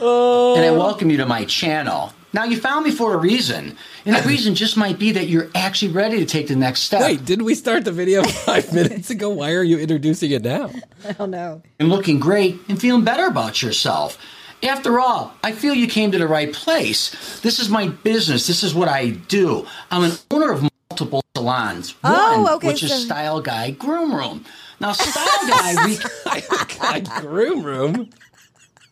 oh, 0.00 0.54
and 0.56 0.64
I 0.64 0.68
oh. 0.68 0.78
welcome 0.78 1.10
you 1.10 1.18
to 1.18 1.26
my 1.26 1.44
channel. 1.44 2.13
Now, 2.34 2.44
you 2.44 2.58
found 2.60 2.84
me 2.84 2.90
for 2.90 3.14
a 3.14 3.16
reason, 3.16 3.76
and 4.04 4.16
the 4.16 4.22
reason 4.28 4.54
just 4.56 4.76
might 4.76 4.98
be 4.98 5.12
that 5.12 5.28
you're 5.28 5.48
actually 5.54 5.92
ready 5.92 6.18
to 6.18 6.26
take 6.26 6.48
the 6.48 6.56
next 6.56 6.80
step. 6.80 7.00
wait, 7.00 7.24
didn't 7.24 7.44
we 7.44 7.54
start 7.54 7.84
the 7.84 7.92
video 7.92 8.22
five 8.44 8.72
minutes 8.74 9.08
ago? 9.10 9.30
Why 9.30 9.52
are 9.52 9.62
you 9.62 9.78
introducing 9.78 10.32
it 10.32 10.42
now? 10.42 10.70
I 11.08 11.12
don't 11.12 11.30
know. 11.30 11.62
and 11.78 11.88
looking 11.88 12.18
great 12.20 12.58
and 12.68 12.78
feeling 12.80 13.04
better 13.04 13.26
about 13.26 13.62
yourself. 13.62 14.18
After 14.64 14.98
all, 14.98 15.32
I 15.44 15.52
feel 15.52 15.74
you 15.74 15.86
came 15.86 16.10
to 16.12 16.18
the 16.18 16.26
right 16.26 16.52
place. 16.52 17.40
This 17.40 17.58
is 17.60 17.68
my 17.68 17.88
business. 17.88 18.46
This 18.46 18.62
is 18.64 18.74
what 18.74 18.88
I 18.88 19.10
do. 19.10 19.66
I'm 19.90 20.04
an 20.04 20.12
owner 20.30 20.50
of 20.52 20.68
multiple 20.90 21.22
salons. 21.36 21.94
Oh, 22.02 22.40
One, 22.40 22.48
Oh, 22.50 22.56
okay, 22.56 22.66
which 22.68 22.82
is 22.82 23.04
Style 23.04 23.40
Guy 23.42 23.70
Groom 23.72 24.14
Room. 24.14 24.44
Now, 24.80 24.92
Style 24.92 25.48
Guy, 25.48 25.86
we 25.86 25.98
God, 26.80 27.08
groom 27.20 27.62
room. 27.62 28.10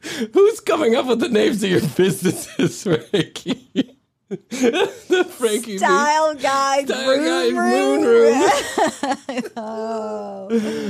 Who's 0.32 0.61
coming 0.61 0.96
up 0.96 1.07
with 1.07 1.20
the 1.20 1.28
names 1.28 1.62
of 1.62 1.70
your 1.70 1.80
businesses, 1.80 2.82
Frankie? 3.11 3.98
the 4.28 5.26
Frankie 5.36 5.76
Style 5.76 6.34
guy, 6.34 6.84
Style 6.84 7.18
Guy 7.18 7.48
room, 7.48 8.00
Moon 8.00 8.03
Room. 8.03 8.50
oh. 9.57 10.48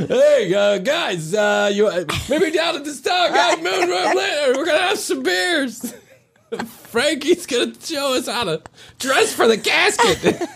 Hey, 0.08 0.54
uh, 0.54 0.78
guys, 0.78 1.34
uh, 1.34 1.68
you 1.72 1.88
uh, 1.88 2.04
maybe 2.30 2.52
down 2.52 2.76
at 2.76 2.84
the 2.84 2.92
Star 2.92 3.30
Guy 3.30 3.56
Moon 3.56 3.88
Room 3.88 4.16
later. 4.16 4.56
We're 4.56 4.64
gonna 4.64 4.78
have 4.78 4.98
some 4.98 5.24
beers. 5.24 5.92
Frankie's 6.66 7.46
gonna 7.46 7.74
show 7.80 8.14
us 8.14 8.28
how 8.28 8.44
to 8.44 8.62
dress 9.00 9.34
for 9.34 9.48
the 9.48 9.58
casket. 9.58 10.48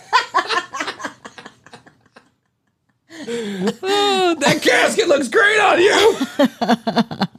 Oh, 3.18 4.36
that 4.40 4.62
casket 4.62 5.08
looks 5.08 5.28
great 5.28 5.60
on 5.60 5.80
you. 5.80 6.16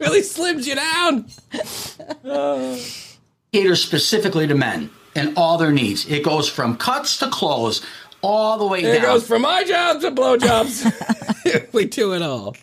really 0.00 0.20
slims 0.20 0.66
you 0.66 0.74
down. 0.74 1.26
cater 3.52 3.76
specifically 3.76 4.46
to 4.46 4.54
men 4.54 4.90
and 5.14 5.36
all 5.36 5.58
their 5.58 5.72
needs. 5.72 6.06
It 6.10 6.22
goes 6.22 6.48
from 6.48 6.76
cuts 6.76 7.18
to 7.18 7.28
clothes, 7.28 7.84
all 8.20 8.58
the 8.58 8.66
way 8.66 8.82
It 8.82 8.94
down. 8.94 9.02
goes 9.02 9.26
from 9.26 9.42
my 9.42 9.64
job 9.64 10.00
to 10.00 10.10
blowjobs. 10.10 10.84
we 11.72 11.84
do 11.86 12.14
it 12.14 12.22
all. 12.22 12.56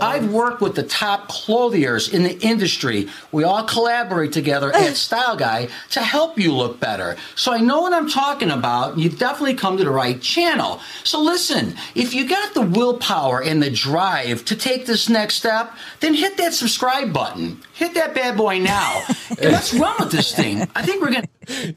I've 0.00 0.32
worked 0.32 0.60
with 0.60 0.74
the 0.74 0.82
top 0.82 1.28
clothiers 1.28 2.12
in 2.12 2.22
the 2.22 2.38
industry. 2.40 3.08
We 3.32 3.44
all 3.44 3.64
collaborate 3.64 4.32
together 4.32 4.74
at 4.74 4.96
Style 4.96 5.36
Guy 5.36 5.68
to 5.90 6.00
help 6.00 6.38
you 6.38 6.52
look 6.52 6.80
better. 6.80 7.16
So 7.34 7.52
I 7.52 7.60
know 7.60 7.80
what 7.82 7.92
I'm 7.92 8.08
talking 8.08 8.50
about. 8.50 8.98
You've 8.98 9.18
definitely 9.18 9.54
come 9.54 9.76
to 9.76 9.84
the 9.84 9.90
right 9.90 10.20
channel. 10.20 10.80
So 11.04 11.20
listen, 11.20 11.74
if 11.94 12.14
you 12.14 12.28
got 12.28 12.54
the 12.54 12.62
willpower 12.62 13.42
and 13.42 13.62
the 13.62 13.70
drive 13.70 14.44
to 14.46 14.56
take 14.56 14.86
this 14.86 15.08
next 15.08 15.34
step, 15.36 15.72
then 16.00 16.14
hit 16.14 16.36
that 16.38 16.54
subscribe 16.54 17.12
button. 17.12 17.60
Hit 17.74 17.94
that 17.94 18.14
bad 18.14 18.36
boy 18.36 18.58
now. 18.58 19.02
and 19.30 19.52
let's 19.52 19.72
run 19.74 19.94
with 19.98 20.10
this 20.10 20.34
thing. 20.34 20.68
I 20.74 20.82
think 20.82 21.02
we're 21.02 21.12
going 21.12 21.22
to 21.22 21.28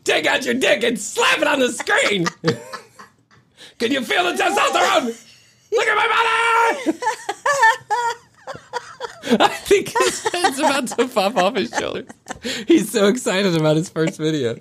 Take 0.03 0.25
out 0.27 0.45
your 0.45 0.53
dick 0.53 0.83
and 0.83 0.99
slap 0.99 1.39
it 1.39 1.47
on 1.47 1.59
the 1.59 1.71
screen. 1.71 2.25
Can 3.80 3.91
you 3.91 4.03
feel 4.03 4.24
the 4.24 4.34
testosterone? 4.34 5.30
Look 5.71 5.88
at 5.88 5.95
my 5.95 6.07
body! 6.86 6.99
I 9.43 9.47
think 9.47 9.89
his 9.97 10.28
head's 10.28 10.59
about 10.59 10.88
to 10.88 11.07
pop 11.07 11.36
off 11.38 11.55
his 11.55 11.69
shoulders. 11.69 12.09
He's 12.67 12.91
so 12.91 13.07
excited 13.07 13.55
about 13.55 13.78
his 13.78 13.89
first 13.89 14.17
video. 14.17 14.57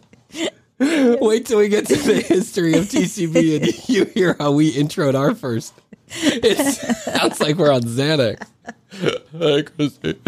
Wait 0.79 1.47
till 1.47 1.59
we 1.59 1.69
get 1.69 1.87
to 1.87 1.97
the 1.97 2.21
history 2.23 2.75
of 2.75 2.85
TCB 2.87 3.57
and 3.57 3.89
you 3.89 4.05
hear 4.07 4.37
how 4.39 4.53
we 4.53 4.73
introed 4.73 5.15
our 5.15 5.35
first. 5.35 5.75
It 6.09 6.57
sounds 6.59 7.41
like 7.41 7.57
we're 7.57 7.73
on 7.73 7.83
Xanax. 7.83 8.47
Hi, 9.39 9.63
Christy. 9.63 10.19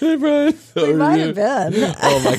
Hey, 0.00 0.16
Bryan. 0.16 0.58
How 0.74 0.82
We 0.82 0.92
are 0.92 0.96
might 0.96 1.16
you? 1.16 1.32
have 1.32 1.34
been. 1.70 1.94
Oh 2.02 2.20
my 2.24 2.36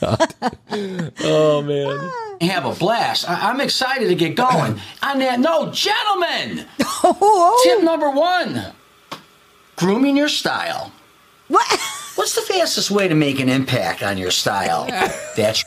god. 0.00 1.12
Oh 1.20 1.62
man. 1.62 2.10
have 2.48 2.64
a 2.64 2.74
blast. 2.74 3.28
I- 3.28 3.50
I'm 3.50 3.60
excited 3.60 4.08
to 4.08 4.14
get 4.14 4.34
going. 4.36 4.80
On 5.02 5.18
that 5.18 5.40
note, 5.40 5.72
gentlemen, 5.74 6.66
Oh, 7.04 7.60
tip 7.64 7.82
number 7.84 8.10
one 8.10 8.72
grooming 9.76 10.16
your 10.16 10.28
style. 10.28 10.92
What? 11.48 11.66
What's 12.14 12.34
the 12.34 12.42
fastest 12.42 12.90
way 12.90 13.08
to 13.08 13.14
make 13.14 13.40
an 13.40 13.48
impact 13.48 14.02
on 14.02 14.16
your 14.18 14.30
style? 14.30 14.86
That's 15.36 15.64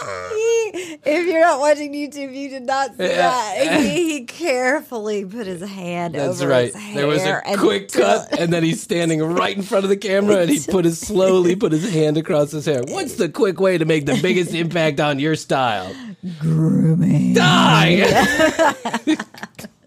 if 1.04 1.26
you're 1.26 1.40
not 1.40 1.60
watching 1.60 1.92
YouTube, 1.92 2.34
you 2.34 2.48
did 2.48 2.62
not 2.62 2.90
see 2.92 3.06
that. 3.08 3.80
He, 3.80 4.12
he 4.20 4.24
carefully 4.24 5.24
put 5.24 5.46
his 5.46 5.62
hand 5.62 6.14
That's 6.14 6.40
over 6.40 6.50
right. 6.50 6.66
his 6.66 6.74
hair. 6.74 6.94
There 6.94 7.06
was 7.06 7.22
a 7.22 7.42
quick 7.58 7.88
till- 7.88 8.02
cut, 8.04 8.38
and 8.38 8.52
then 8.52 8.62
he's 8.62 8.80
standing 8.80 9.22
right 9.22 9.56
in 9.56 9.62
front 9.62 9.84
of 9.84 9.90
the 9.90 9.96
camera, 9.96 10.38
and 10.38 10.50
he 10.50 10.60
put 10.70 10.84
his 10.84 10.98
slowly 11.00 11.56
put 11.56 11.72
his 11.72 11.90
hand 11.92 12.16
across 12.16 12.50
his 12.52 12.66
hair. 12.66 12.82
What's 12.88 13.16
the 13.16 13.28
quick 13.28 13.60
way 13.60 13.78
to 13.78 13.84
make 13.84 14.06
the 14.06 14.18
biggest 14.22 14.54
impact 14.54 15.00
on 15.00 15.18
your 15.18 15.34
style? 15.36 15.94
Grooming. 16.38 17.34
Die. 17.34 17.96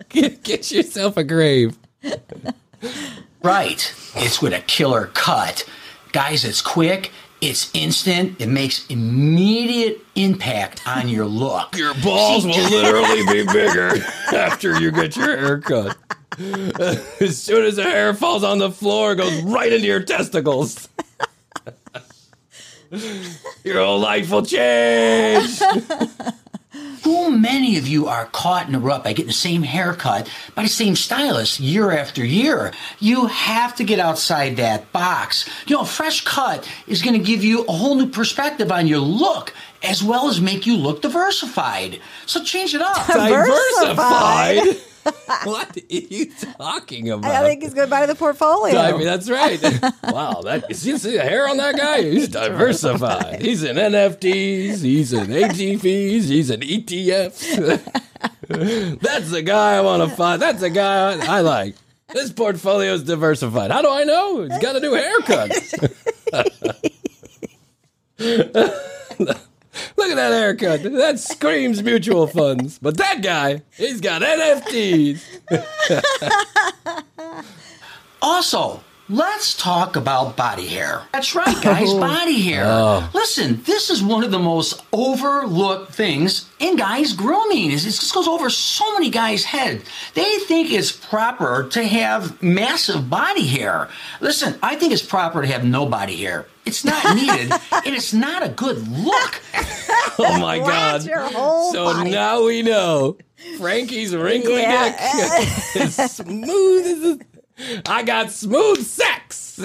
get, 0.09 0.43
get 0.43 0.71
yourself 0.71 1.17
a 1.17 1.23
grave. 1.23 1.77
right. 3.41 3.93
It's 4.15 4.41
with 4.41 4.53
a 4.53 4.59
killer 4.61 5.07
cut. 5.13 5.67
Guys, 6.11 6.45
it's 6.45 6.61
quick, 6.61 7.11
it's 7.43 7.69
instant, 7.73 8.39
it 8.39 8.47
makes 8.47 8.87
immediate 8.87 9.99
impact 10.15 10.81
on 10.87 11.09
your 11.09 11.25
look. 11.25 11.75
Your 11.77 11.93
balls 11.95 12.45
will 12.45 12.53
literally 12.69 13.25
be 13.25 13.51
bigger 13.51 13.95
after 14.33 14.79
you 14.79 14.91
get 14.91 15.15
your 15.15 15.37
hair 15.37 15.59
cut. 15.59 15.97
As 17.19 17.41
soon 17.41 17.65
as 17.65 17.75
the 17.75 17.83
hair 17.83 18.13
falls 18.13 18.43
on 18.43 18.57
the 18.59 18.71
floor, 18.71 19.11
it 19.11 19.17
goes 19.17 19.41
right 19.43 19.71
into 19.71 19.85
your 19.85 20.01
testicles. 20.01 20.89
Your 23.63 23.83
whole 23.83 23.99
life 23.99 24.31
will 24.31 24.45
change. 24.45 25.59
Too 27.03 27.29
many 27.29 27.77
of 27.77 27.87
you 27.87 28.07
are 28.07 28.25
caught 28.25 28.67
in 28.67 28.75
a 28.75 28.79
rut 28.79 29.03
by 29.03 29.13
getting 29.13 29.27
the 29.27 29.33
same 29.33 29.61
haircut 29.61 30.29
by 30.55 30.63
the 30.63 30.69
same 30.69 30.95
stylist 30.95 31.59
year 31.59 31.91
after 31.91 32.25
year. 32.25 32.71
You 32.99 33.27
have 33.27 33.75
to 33.75 33.83
get 33.83 33.99
outside 33.99 34.57
that 34.57 34.91
box. 34.91 35.47
You 35.67 35.75
know, 35.75 35.83
a 35.83 35.85
fresh 35.85 36.23
cut 36.23 36.67
is 36.87 37.01
going 37.01 37.19
to 37.19 37.23
give 37.23 37.43
you 37.43 37.65
a 37.65 37.71
whole 37.71 37.95
new 37.95 38.07
perspective 38.07 38.71
on 38.71 38.87
your 38.87 38.99
look 38.99 39.53
as 39.83 40.03
well 40.03 40.29
as 40.29 40.41
make 40.41 40.65
you 40.65 40.77
look 40.77 41.01
diversified. 41.01 41.99
So 42.25 42.43
change 42.43 42.73
it 42.73 42.81
up. 42.81 43.05
Diversified. 43.05 44.77
what 45.43 45.77
are 45.77 45.81
you 45.89 46.31
talking 46.57 47.09
about? 47.09 47.31
I 47.31 47.43
think 47.43 47.63
he's 47.63 47.73
going 47.73 47.87
to 47.87 47.91
buy 47.91 48.05
the 48.05 48.15
portfolio. 48.15 48.79
I 48.79 48.91
mean, 48.93 49.03
that's 49.03 49.29
right. 49.29 49.61
wow, 50.03 50.41
that 50.43 50.69
you 50.69 50.75
see, 50.75 50.97
see 50.97 51.17
the 51.17 51.23
hair 51.23 51.49
on 51.49 51.57
that 51.57 51.75
guy? 51.75 52.01
He's 52.11 52.29
diversified. 52.29 53.41
He's 53.41 53.63
in 53.63 53.75
NFTs. 53.75 54.81
He's 54.81 55.13
in 55.13 55.27
ATVs. 55.27 56.23
He's 56.23 56.49
in 56.49 56.61
ETFs. 56.61 57.39
that's 58.99 59.31
the 59.31 59.41
guy 59.41 59.75
I 59.77 59.81
want 59.81 60.09
to 60.09 60.15
find. 60.15 60.41
That's 60.41 60.61
the 60.61 60.69
guy 60.69 61.13
I, 61.13 61.37
I 61.37 61.41
like. 61.41 61.75
This 62.09 62.31
portfolio 62.31 62.93
is 62.93 63.03
diversified. 63.03 63.71
How 63.71 63.81
do 63.81 63.89
I 63.89 64.03
know? 64.03 64.43
He's 64.43 64.59
got 64.59 64.75
a 64.75 64.79
new 64.79 64.93
haircut. 64.93 65.51
Look 69.97 70.09
at 70.09 70.15
that 70.15 70.31
haircut. 70.31 70.83
That 70.83 71.19
screams 71.19 71.81
mutual 71.83 72.27
funds. 72.27 72.79
But 72.79 72.97
that 72.97 73.21
guy, 73.21 73.61
he's 73.75 74.01
got 74.01 74.21
NFTs. 74.21 75.23
Also, 78.23 78.81
let's 79.09 79.53
talk 79.53 79.97
about 79.97 80.37
body 80.37 80.65
hair. 80.65 81.01
That's 81.11 81.35
right, 81.35 81.61
guys, 81.61 81.89
oh. 81.89 81.99
body 81.99 82.41
hair. 82.41 82.63
Oh. 82.65 83.09
Listen, 83.13 83.61
this 83.63 83.89
is 83.89 84.01
one 84.01 84.23
of 84.23 84.31
the 84.31 84.39
most 84.39 84.81
overlooked 84.93 85.93
things 85.93 86.49
in 86.59 86.77
guys 86.77 87.11
grooming. 87.11 87.69
It 87.69 87.79
just 87.79 88.13
goes 88.13 88.29
over 88.29 88.49
so 88.49 88.93
many 88.93 89.09
guys' 89.09 89.43
head. 89.43 89.81
They 90.13 90.37
think 90.47 90.71
it's 90.71 90.93
proper 90.93 91.67
to 91.71 91.83
have 91.83 92.41
massive 92.41 93.09
body 93.09 93.45
hair. 93.45 93.89
Listen, 94.21 94.57
I 94.63 94.77
think 94.77 94.93
it's 94.93 95.05
proper 95.05 95.41
to 95.41 95.47
have 95.49 95.65
no 95.65 95.85
body 95.85 96.15
hair. 96.15 96.47
It's 96.65 96.85
not 96.85 97.15
needed, 97.15 97.51
and 97.71 97.95
it's 97.95 98.13
not 98.13 98.41
a 98.43 98.49
good 98.49 98.87
look. 98.87 99.41
Oh 100.19 100.37
my 100.39 100.59
Wax 100.59 101.05
God. 101.05 101.71
So 101.73 101.85
body. 101.85 102.09
now 102.11 102.43
we 102.45 102.61
know 102.61 103.17
Frankie's 103.57 104.15
wrinkly 104.15 104.61
Yeah. 104.61 104.89
dick 105.73 105.75
is 105.83 105.95
smooth 105.95 106.85
as 106.85 107.03
a. 107.75 107.81
I 107.85 108.03
got 108.03 108.31
smooth 108.31 108.81
sex. 108.83 109.59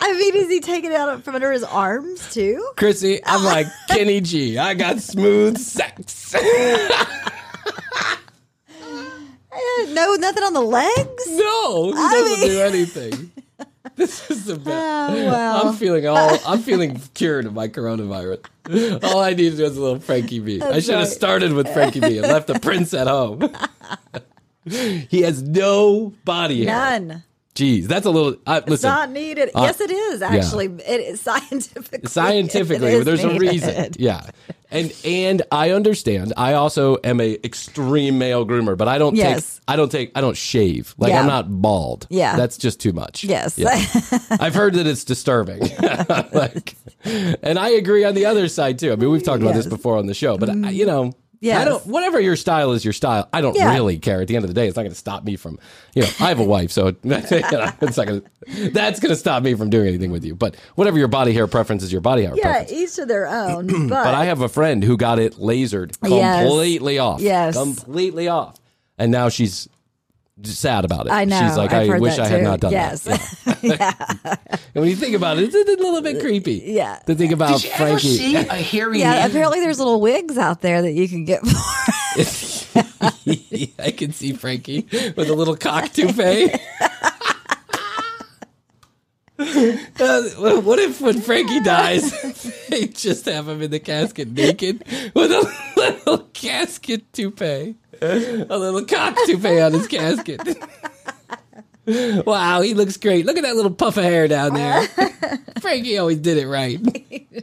I 0.00 0.12
mean, 0.18 0.36
is 0.36 0.48
he 0.48 0.60
taking 0.60 0.92
it 0.92 0.96
out 0.96 1.22
from 1.24 1.34
under 1.34 1.50
his 1.50 1.64
arms 1.64 2.32
too? 2.32 2.64
Krissy, 2.76 3.20
I'm 3.26 3.42
like 3.44 3.66
Kenny 3.88 4.20
G. 4.20 4.56
I 4.58 4.74
got 4.74 5.00
smooth 5.00 5.58
sex. 5.58 6.34
Eh, 6.34 6.88
No, 9.92 10.14
nothing 10.14 10.42
on 10.42 10.52
the 10.52 10.60
legs. 10.60 11.24
No, 11.28 11.92
he 11.92 11.98
I 11.98 12.10
doesn't 12.12 12.40
mean- 12.40 12.50
do 12.50 12.60
anything. 12.60 13.30
This 13.96 14.28
is 14.28 14.46
the 14.46 14.56
best. 14.56 14.68
Oh, 14.68 15.26
well. 15.26 15.68
I'm 15.68 15.74
feeling 15.76 16.08
all. 16.08 16.38
I'm 16.46 16.58
feeling 16.60 17.00
cured 17.14 17.46
of 17.46 17.54
my 17.54 17.68
coronavirus. 17.68 19.04
All 19.04 19.20
I 19.20 19.34
needed 19.34 19.60
was 19.60 19.76
a 19.76 19.80
little 19.80 20.00
Frankie 20.00 20.40
B. 20.40 20.60
I 20.60 20.72
That's 20.72 20.86
should 20.86 20.96
have 20.96 21.06
started 21.08 21.52
with 21.52 21.72
Frankie 21.72 22.00
B. 22.00 22.18
and 22.18 22.26
left 22.26 22.48
the 22.48 22.58
prince 22.58 22.92
at 22.92 23.06
home. 23.06 23.54
he 24.64 25.22
has 25.22 25.42
no 25.42 26.12
body 26.24 26.64
hair. 26.64 26.74
None. 26.74 27.22
Jeez, 27.54 27.84
that's 27.86 28.04
a 28.04 28.10
little. 28.10 28.36
I, 28.46 28.62
It's 28.66 28.82
not 28.82 29.10
needed. 29.10 29.50
uh, 29.54 29.62
yes, 29.62 29.80
it 29.80 29.90
is 29.90 30.22
actually. 30.22 30.66
It 30.66 31.00
is 31.00 31.20
scientifically. 31.28 32.08
scientifically, 32.08 32.88
it 32.88 32.98
is 32.98 33.04
there's 33.04 33.22
a 33.22 33.38
reason. 33.38 33.92
Yeah, 33.96 34.28
and 34.72 34.92
and 35.04 35.42
I 35.52 35.70
understand. 35.70 36.32
I 36.36 36.54
also 36.54 36.96
am 37.04 37.20
a 37.20 37.34
extreme 37.44 38.18
male 38.18 38.44
groomer, 38.44 38.76
but 38.76 38.88
I 38.88 38.98
don't 38.98 39.14
Yes. 39.14 39.54
take. 39.54 39.62
I 39.68 39.76
don't 39.76 39.92
take. 39.92 40.10
I 40.16 40.20
don't 40.20 40.36
shave. 40.36 40.96
Like 40.98 41.10
Yeah. 41.10 41.20
I'm 41.20 41.28
not 41.28 41.46
bald. 41.62 42.08
Yeah. 42.10 42.36
that's 42.36 42.58
just 42.58 42.80
too 42.80 42.92
much. 42.92 43.22
Yes. 43.22 43.56
Yeah. 43.56 43.68
I've 44.30 44.54
heard 44.56 44.74
that 44.74 44.86
it's 44.88 45.04
disturbing. 45.04 45.60
like, 46.32 46.74
and 47.04 47.56
I 47.58 47.68
agree 47.70 48.02
on 48.04 48.14
the 48.14 48.26
other 48.26 48.48
side 48.48 48.80
too. 48.80 48.92
I 48.92 48.96
mean, 48.96 49.10
we've 49.10 49.22
talked 49.22 49.42
about 49.42 49.54
this 49.54 49.66
Yes. 49.66 49.72
Mm. 49.72 49.76
before 49.76 49.96
on 49.96 50.06
the 50.06 50.14
show, 50.14 50.36
but 50.38 50.50
I, 50.50 50.70
you 50.70 50.86
know. 50.86 51.12
I 51.46 51.64
don't. 51.64 51.86
Whatever 51.86 52.20
your 52.20 52.36
style 52.36 52.72
is, 52.72 52.84
your 52.84 52.92
style. 52.92 53.28
I 53.32 53.40
don't 53.40 53.56
Yeah. 53.56 53.72
really 53.74 53.98
care. 53.98 54.20
At 54.22 54.28
the 54.28 54.36
end 54.36 54.44
of 54.44 54.48
the 54.48 54.54
day, 54.54 54.66
it's 54.66 54.76
not 54.76 54.82
going 54.82 54.92
to 54.92 54.98
stop 54.98 55.24
me 55.24 55.36
from. 55.36 55.58
You 55.94 56.02
know, 56.02 56.08
I 56.20 56.28
have 56.28 56.40
a 56.40 56.44
wife, 56.44 56.70
so 56.72 56.86
you 57.02 57.10
know, 57.10 57.20
it's 57.80 57.96
not 57.96 58.06
going. 58.06 58.22
That's 58.72 59.00
going 59.00 59.10
to 59.10 59.16
stop 59.16 59.42
me 59.42 59.54
from 59.54 59.70
doing 59.70 59.88
anything 59.88 60.10
with 60.10 60.24
you. 60.24 60.34
But 60.34 60.56
whatever 60.74 60.98
your 60.98 61.08
body 61.08 61.32
hair 61.32 61.46
preference 61.46 61.82
is, 61.82 61.92
your 61.92 62.00
body 62.00 62.22
hair 62.22 62.32
preference. 62.32 62.70
Yeah, 62.70 62.74
preference. 62.74 62.90
each 62.92 62.96
to 62.96 63.06
their 63.06 63.26
own. 63.26 63.66
But, 63.88 64.04
But 64.04 64.14
I 64.14 64.24
have 64.26 64.40
a 64.40 64.48
friend 64.48 64.82
who 64.82 64.96
got 64.96 65.18
it 65.18 65.34
lasered 65.34 65.94
Yes. 66.02 66.42
completely 66.44 66.98
off. 66.98 67.20
Yes. 67.20 67.56
completely 67.56 68.28
off, 68.28 68.58
and 68.98 69.10
now 69.12 69.28
she's 69.28 69.68
sad 70.42 70.84
about 70.84 71.06
it. 71.06 71.12
I 71.12 71.24
know. 71.24 71.40
She's 71.40 71.56
like, 71.56 71.72
I've 71.72 71.88
I 71.88 71.92
heard 71.92 72.00
wish 72.00 72.16
that 72.16 72.26
I 72.26 72.28
had 72.28 72.38
too. 72.38 72.44
not 72.44 72.60
done 72.60 72.72
yes. 72.72 73.02
that. 73.04 73.58
Yeah. 73.62 74.36
And 74.74 74.82
when 74.82 74.90
you 74.90 74.96
think 74.96 75.14
about 75.14 75.38
it, 75.38 75.44
it's 75.44 75.54
a 75.54 75.82
little 75.82 76.02
bit 76.02 76.20
creepy. 76.20 76.62
Yeah. 76.66 76.98
To 77.06 77.14
think 77.14 77.32
about 77.32 77.60
Did 77.60 77.64
you 77.64 77.70
ever 77.70 77.84
Frankie. 77.84 78.16
see 78.16 78.36
a 78.36 78.42
hairy 78.44 79.00
yeah. 79.00 79.10
man? 79.12 79.30
Apparently, 79.30 79.60
there's 79.60 79.78
little 79.78 80.00
wigs 80.00 80.36
out 80.36 80.60
there 80.62 80.82
that 80.82 80.92
you 80.92 81.08
can 81.08 81.24
get. 81.24 81.40
For. 81.46 82.82
I 83.78 83.90
can 83.92 84.12
see 84.12 84.32
Frankie 84.32 84.86
with 85.16 85.30
a 85.30 85.34
little 85.34 85.56
cock 85.56 85.92
toupee. 85.92 86.50
Uh, 89.36 90.22
what 90.60 90.78
if 90.78 91.00
when 91.00 91.20
Frankie 91.20 91.60
dies, 91.60 92.66
they 92.68 92.86
just 92.86 93.24
have 93.26 93.48
him 93.48 93.62
in 93.62 93.70
the 93.70 93.80
casket 93.80 94.28
naked 94.30 94.84
with 95.14 95.32
a 95.32 95.54
little 95.76 96.18
casket 96.32 97.12
toupee, 97.12 97.74
a 98.00 98.06
little 98.56 98.84
cock 98.84 99.16
toupee 99.26 99.60
on 99.60 99.72
his 99.72 99.88
casket? 99.88 100.40
Wow, 101.86 102.62
he 102.62 102.72
looks 102.72 102.96
great. 102.96 103.26
Look 103.26 103.36
at 103.36 103.42
that 103.42 103.56
little 103.56 103.70
puff 103.70 103.98
of 103.98 104.04
hair 104.04 104.26
down 104.26 104.54
there. 104.54 104.86
Frankie 105.60 105.98
always 105.98 106.16
did 106.16 106.38
it 106.38 106.46
right. 106.46 106.80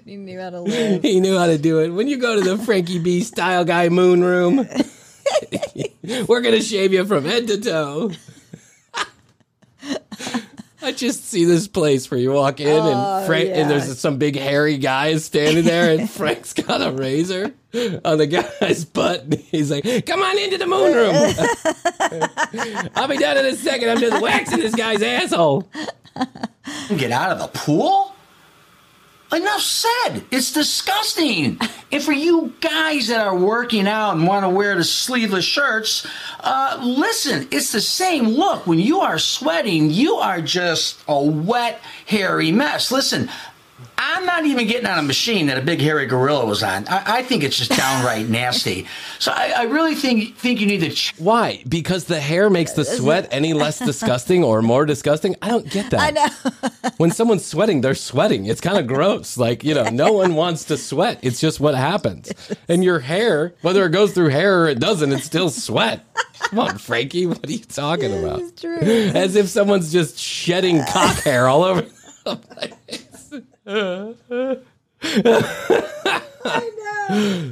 he 0.04 0.18
knew 0.18 0.40
how 0.40 0.50
to 0.50 0.62
live. 0.62 1.04
He 1.04 1.20
knew 1.20 1.38
how 1.38 1.46
to 1.46 1.60
do 1.60 1.80
it. 1.82 1.90
When 1.90 2.08
you 2.08 2.18
go 2.18 2.34
to 2.34 2.42
the 2.42 2.58
Frankie 2.58 2.98
B 2.98 3.22
style 3.22 3.64
guy 3.64 3.90
moon 3.90 4.24
room, 4.24 4.68
we're 6.28 6.42
gonna 6.42 6.60
shave 6.60 6.92
you 6.92 7.06
from 7.06 7.24
head 7.24 7.46
to 7.50 7.62
toe. 7.62 8.12
I 10.82 10.92
just 10.92 11.26
see 11.26 11.46
this 11.46 11.68
place 11.68 12.10
where 12.10 12.20
you 12.20 12.32
walk 12.32 12.60
in 12.60 12.68
and 12.68 12.80
oh, 12.80 13.24
Frank 13.26 13.50
yeah. 13.50 13.62
and 13.62 13.70
there's 13.70 14.00
some 14.00 14.18
big 14.18 14.36
hairy 14.36 14.78
guy 14.78 15.16
standing 15.18 15.64
there 15.64 15.98
and 15.98 16.10
Frank's 16.22 16.54
got 16.54 16.82
a 16.82 16.92
razor 16.92 17.54
on 18.04 18.18
the 18.18 18.28
guy's 18.28 18.86
butt. 18.86 19.24
And 19.24 19.36
he's 19.36 19.72
like, 19.72 20.06
"Come 20.06 20.22
on 20.22 20.38
into 20.38 20.58
the 20.58 20.68
moon 20.68 20.94
room. 20.94 21.16
I'll 22.96 23.08
be 23.08 23.18
down 23.18 23.38
in 23.38 23.46
a 23.46 23.56
second. 23.56 23.90
I'm 23.90 24.00
just 24.00 24.22
waxing 24.22 24.60
this 24.60 24.76
guy's 24.76 25.02
asshole." 25.02 25.70
Get 26.98 27.12
out 27.12 27.32
of 27.32 27.40
the 27.40 27.60
pool? 27.60 28.14
Enough 29.34 29.62
said. 29.62 30.24
It's 30.32 30.52
disgusting. 30.52 31.60
and 31.92 32.04
for 32.04 32.12
you 32.12 32.54
guys 32.62 33.08
that 33.08 33.26
are 33.26 33.38
working 33.38 33.88
out 33.88 34.16
and 34.16 34.28
want 34.28 34.44
to 34.44 34.50
wear 34.50 34.76
the 34.76 34.84
sleeveless 34.84 35.46
shirts, 35.46 36.06
uh, 36.42 36.80
listen, 36.82 37.48
it's 37.52 37.72
the 37.72 37.82
same 37.82 38.28
look. 38.28 38.68
When 38.68 38.80
you 38.80 39.02
are 39.02 39.20
sweating, 39.20 39.90
you 39.90 40.16
are 40.16 40.42
just 40.42 41.00
a 41.08 41.24
wet, 41.24 41.82
hairy 42.06 42.52
mess. 42.52 42.92
Listen, 42.92 43.30
I'm 44.22 44.28
not 44.28 44.46
even 44.46 44.68
getting 44.68 44.86
on 44.86 45.00
a 45.00 45.02
machine 45.02 45.48
that 45.48 45.58
a 45.58 45.62
big 45.62 45.82
hairy 45.82 46.06
gorilla 46.06 46.46
was 46.46 46.62
on. 46.62 46.88
I, 46.88 47.18
I 47.18 47.24
think 47.24 47.44
it's 47.44 47.58
just 47.58 47.72
downright 47.72 48.30
nasty. 48.30 48.86
So 49.18 49.32
I, 49.32 49.54
I 49.58 49.64
really 49.64 49.96
think 49.96 50.38
think 50.38 50.60
you 50.60 50.68
need 50.68 50.82
to. 50.82 50.92
Ch- 50.92 51.16
Why? 51.18 51.64
Because 51.68 52.06
the 52.06 52.20
hair 52.20 52.48
makes 52.50 52.74
the 52.74 52.86
sweat 52.86 53.28
any 53.32 53.54
less 53.54 53.80
disgusting 53.80 54.44
or 54.44 54.62
more 54.62 54.86
disgusting? 54.86 55.36
I 55.42 55.48
don't 55.50 55.68
get 55.68 55.90
that. 55.90 56.00
I 56.00 56.12
know. 56.12 56.90
when 56.98 57.10
someone's 57.10 57.46
sweating, 57.46 57.82
they're 57.82 57.96
sweating. 57.96 58.46
It's 58.46 58.62
kind 58.62 58.78
of 58.78 58.86
gross. 58.86 59.38
Like, 59.38 59.64
you 59.64 59.74
know, 59.74 59.86
no 59.90 60.12
one 60.14 60.36
wants 60.36 60.66
to 60.66 60.78
sweat. 60.78 61.18
It's 61.24 61.40
just 61.40 61.60
what 61.60 61.74
happens. 61.74 62.32
And 62.68 62.84
your 62.84 63.00
hair, 63.00 63.56
whether 63.64 63.84
it 63.88 63.90
goes 63.90 64.14
through 64.14 64.30
hair 64.30 64.64
or 64.66 64.68
it 64.70 64.80
doesn't, 64.80 65.12
it's 65.12 65.26
still 65.26 65.50
sweat. 65.50 66.06
Come 66.42 66.60
on, 66.60 66.78
Frankie. 66.78 67.26
What 67.26 67.44
are 67.48 67.52
you 67.52 67.60
talking 67.60 68.14
about? 68.18 68.40
It's 68.42 68.62
true. 68.62 68.78
As 68.78 69.36
if 69.36 69.48
someone's 69.50 69.92
just 69.92 70.20
shedding 70.20 70.84
cock 70.86 71.18
hair 71.24 71.48
all 71.48 71.64
over 71.64 71.82
the 72.26 72.36
place. 72.36 73.08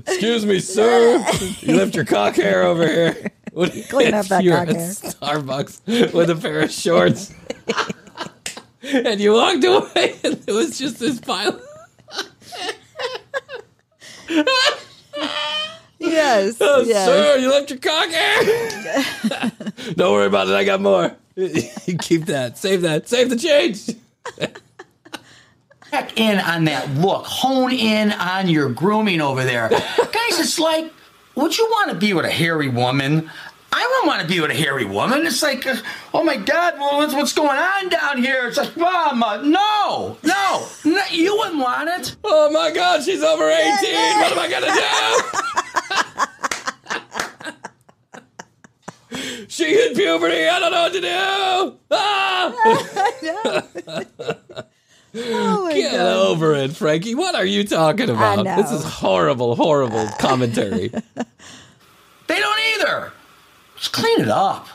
Excuse 0.07 0.45
me, 0.45 0.59
sir. 0.59 1.25
You 1.59 1.75
left 1.77 1.95
your 1.95 2.05
cock 2.05 2.35
hair 2.35 2.63
over 2.63 2.87
here. 2.87 3.31
What, 3.51 3.71
Clean 3.89 4.13
up 4.13 4.27
that 4.27 4.43
you're 4.43 4.55
cock 4.55 4.69
at 4.69 4.75
hair. 4.75 4.89
Starbucks 4.89 6.13
with 6.13 6.29
a 6.29 6.35
pair 6.35 6.61
of 6.61 6.71
shorts. 6.71 7.33
and 8.83 9.19
you 9.19 9.33
walked 9.33 9.63
away, 9.63 10.15
and 10.23 10.43
it 10.47 10.51
was 10.51 10.77
just 10.77 10.99
this 10.99 11.19
pile. 11.19 11.59
Yes. 15.99 16.57
Oh, 16.61 16.81
yes. 16.81 17.05
sir, 17.05 17.37
you 17.37 17.49
left 17.51 17.69
your 17.69 17.79
cock 17.79 18.09
hair. 18.09 19.51
Don't 19.95 20.13
worry 20.13 20.27
about 20.27 20.47
it. 20.47 20.53
I 20.55 20.63
got 20.63 20.81
more. 20.81 21.15
Keep 21.99 22.25
that. 22.25 22.57
Save 22.57 22.81
that. 22.83 23.07
Save 23.09 23.29
the 23.29 23.35
change. 23.35 23.89
check 25.89 26.19
in 26.19 26.39
on 26.39 26.65
that 26.65 26.89
look, 26.91 27.25
hone 27.25 27.71
in 27.71 28.11
on 28.11 28.49
your 28.49 28.69
grooming 28.69 29.21
over 29.21 29.43
there. 29.43 29.69
Guys, 29.97 30.39
it's 30.39 30.59
like, 30.59 30.93
would 31.35 31.57
you 31.57 31.65
want 31.65 31.89
to 31.91 31.97
be 31.97 32.13
with 32.13 32.25
a 32.25 32.31
hairy 32.31 32.69
woman? 32.69 33.29
I 33.71 33.81
don't 33.81 34.07
want 34.07 34.21
to 34.21 34.27
be 34.27 34.39
with 34.39 34.49
a 34.49 34.55
hairy 34.55 34.85
woman. 34.85 35.27
It's 35.27 35.43
like, 35.43 35.67
uh, 35.67 35.75
oh 36.13 36.23
my 36.23 36.37
God, 36.37 36.79
what's, 36.79 37.13
what's 37.13 37.33
going 37.33 37.57
on 37.57 37.89
down 37.89 38.17
here? 38.17 38.47
It's 38.47 38.57
like, 38.57 38.75
Mama, 38.75 39.41
no, 39.43 40.17
no, 40.23 40.67
no, 40.85 41.01
you 41.11 41.37
wouldn't 41.37 41.59
want 41.59 41.87
it. 41.89 42.15
Oh 42.23 42.49
my 42.51 42.71
God, 42.71 43.03
she's 43.03 43.21
over 43.21 43.47
18. 43.47 43.59
What 44.19 44.31
am 44.31 44.39
I 44.39 44.49
going 44.49 44.63
to 44.63 44.71
do? 49.11 49.45
she 49.47 49.65
hit 49.65 49.95
puberty. 49.95 50.47
I 50.47 50.59
don't 50.59 50.71
know 50.71 50.81
what 50.81 50.93
to 50.93 51.01
do. 51.01 51.77
Ah! 51.91 52.55
Oh 55.15 55.69
Get 55.73 55.93
God. 55.93 56.27
over 56.29 56.53
it, 56.53 56.75
Frankie. 56.75 57.15
What 57.15 57.35
are 57.35 57.45
you 57.45 57.63
talking 57.63 58.09
about? 58.09 58.43
This 58.45 58.71
is 58.71 58.83
horrible, 58.83 59.55
horrible 59.55 60.07
commentary. 60.19 60.89
They 62.27 62.39
don't 62.39 62.59
either. 62.75 63.11
Just 63.77 63.93
clean 63.93 64.21
it 64.21 64.29
up. 64.29 64.67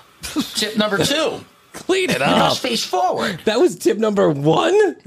Tip 0.54 0.76
number 0.76 0.98
two. 1.04 1.44
Clean 1.72 2.10
it 2.10 2.22
up. 2.22 2.38
must 2.38 2.60
face 2.62 2.84
forward. 2.84 3.40
That 3.44 3.60
was 3.60 3.76
tip 3.76 3.98
number 3.98 4.28
one. 4.30 4.72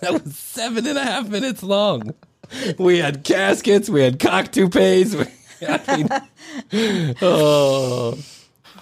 that 0.00 0.12
was 0.12 0.36
seven 0.36 0.86
and 0.86 0.98
a 0.98 1.04
half 1.04 1.28
minutes 1.28 1.62
long. 1.62 2.14
We 2.78 2.98
had 2.98 3.24
caskets. 3.24 3.88
We 3.88 4.02
had 4.02 4.18
cock 4.18 4.50
toupees. 4.52 5.14
We, 5.16 5.24
I 5.68 5.96
mean, 6.72 7.16
oh, 7.22 8.18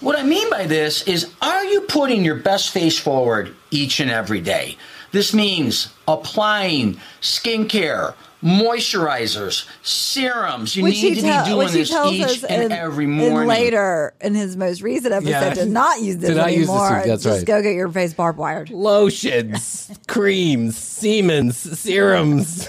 What 0.01 0.19
I 0.19 0.23
mean 0.23 0.49
by 0.51 0.67
this 0.67 1.03
is, 1.09 1.33
are 1.43 1.65
you 1.65 1.83
putting 1.83 2.25
your 2.25 2.37
best 2.37 2.71
face 2.71 2.99
forward 2.99 3.55
each 3.71 3.99
and 4.01 4.11
every 4.11 4.41
day? 4.41 4.77
This 5.13 5.33
means 5.35 5.89
applying 6.09 7.01
skincare, 7.21 8.15
moisturizers, 8.43 9.67
serums. 9.83 10.77
You 10.77 10.85
Which 10.85 11.03
need 11.03 11.15
to 11.17 11.21
tell- 11.23 11.45
be 11.45 11.51
doing 11.51 11.73
this 11.73 11.91
each 11.91 12.45
and 12.49 12.65
in, 12.65 12.73
every 12.73 13.05
in 13.05 13.11
morning. 13.13 13.49
later 13.49 14.15
in 14.21 14.35
his 14.35 14.57
most 14.57 14.83
recent 14.83 15.13
episode 15.15 15.31
Yeah. 15.31 15.55
to 15.55 15.67
not 15.67 16.01
use 16.03 16.17
this 16.19 16.31
To 16.31 16.37
not 16.37 16.53
use 16.53 16.67
this- 16.67 16.69
anymore. 16.77 17.03
that's 17.07 17.23
Just 17.25 17.39
right. 17.39 17.47
go 17.47 17.63
get 17.63 17.75
your 17.75 17.89
face 17.91 18.13
barbed 18.15 18.39
wired. 18.39 18.71
lotions, 18.71 19.91
creams, 20.07 20.77
Siemens, 20.77 21.57
serums. 21.79 22.69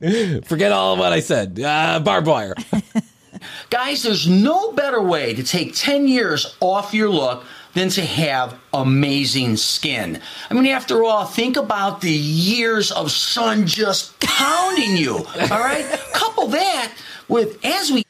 Forget 0.44 0.72
all 0.72 0.94
of 0.94 0.98
what 0.98 1.12
I 1.12 1.20
said. 1.20 1.58
Uh, 1.60 2.00
barbed 2.00 2.26
wire. 2.26 2.54
Guys, 3.70 4.02
there's 4.02 4.28
no 4.28 4.72
better 4.72 5.02
way 5.02 5.34
to 5.34 5.42
take 5.42 5.74
10 5.74 6.08
years 6.08 6.56
off 6.60 6.92
your 6.94 7.08
look 7.10 7.44
than 7.74 7.88
to 7.90 8.04
have 8.04 8.58
amazing 8.72 9.56
skin. 9.56 10.20
I 10.50 10.54
mean, 10.54 10.66
after 10.66 11.04
all, 11.04 11.24
think 11.24 11.56
about 11.56 12.00
the 12.00 12.10
years 12.10 12.90
of 12.90 13.10
sun 13.10 13.66
just 13.66 14.18
pounding 14.20 14.96
you, 14.96 15.16
all 15.16 15.60
right? 15.60 15.84
Couple 16.12 16.48
that 16.48 16.92
with, 17.28 17.64
as 17.64 17.92
we 17.92 18.04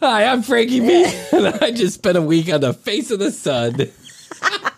Hi, 0.00 0.24
I'm 0.24 0.42
Frankie 0.42 0.80
B, 0.80 1.04
and 1.32 1.46
I 1.46 1.70
just 1.70 1.94
spent 1.94 2.18
a 2.18 2.22
week 2.22 2.52
on 2.52 2.60
the 2.60 2.72
face 2.72 3.12
of 3.12 3.20
the 3.20 3.30
sun. 3.30 3.76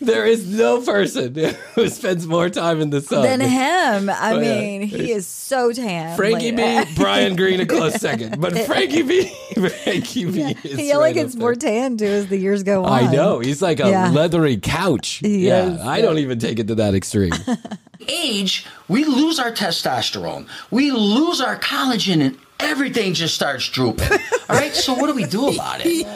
there 0.00 0.26
is 0.26 0.46
no 0.46 0.80
person 0.82 1.34
who 1.74 1.88
spends 1.88 2.26
more 2.26 2.48
time 2.50 2.80
in 2.80 2.90
the 2.90 3.00
sun. 3.00 3.22
Than 3.22 3.40
him. 3.40 4.10
I 4.10 4.32
Oh, 4.32 4.38
yeah. 4.40 4.60
mean, 4.60 4.82
he 4.82 5.10
is 5.12 5.26
so 5.26 5.72
tan. 5.72 6.16
Frankie 6.16 6.52
Like- 6.52 6.88
B, 6.88 6.94
Bryan 7.00 7.36
Green 7.36 7.60
a 7.60 7.66
close 7.66 7.94
second, 7.94 8.40
but 8.40 8.56
Frankie 8.66 9.02
B, 9.02 9.32
Frankie 9.54 10.24
B 10.30 10.40
is 10.64 10.78
he 10.78 10.92
only 10.92 11.06
right 11.08 11.14
gets 11.14 11.34
more 11.34 11.54
tan 11.54 11.96
too 11.96 12.04
as 12.06 12.26
the 12.28 12.36
years 12.36 12.62
go 12.62 12.84
on. 12.84 12.92
I 13.04 13.10
know 13.12 13.40
he's 13.40 13.62
like 13.62 13.80
a 13.80 13.88
Yeah. 13.88 14.10
leathery 14.10 14.56
couch. 14.58 15.20
He 15.22 15.46
yeah, 15.48 15.66
is, 15.74 15.80
I 15.80 16.00
don't 16.00 16.18
even 16.18 16.38
take 16.38 16.58
it 16.58 16.68
to 16.68 16.74
that 16.76 16.94
extreme. 16.94 17.32
age, 18.08 18.64
we 18.88 19.04
lose 19.04 19.38
our 19.38 19.50
testosterone, 19.52 20.46
we 20.70 20.90
lose 20.92 21.40
our 21.40 21.58
collagen, 21.58 22.20
and 22.24 22.38
everything 22.60 23.14
just 23.14 23.34
starts 23.34 23.68
drooping. 23.68 24.08
All 24.48 24.56
right, 24.56 24.74
so 24.74 24.94
what 24.94 25.06
do 25.06 25.14
we 25.14 25.24
do 25.24 25.48
about 25.48 25.80
it? 25.84 26.06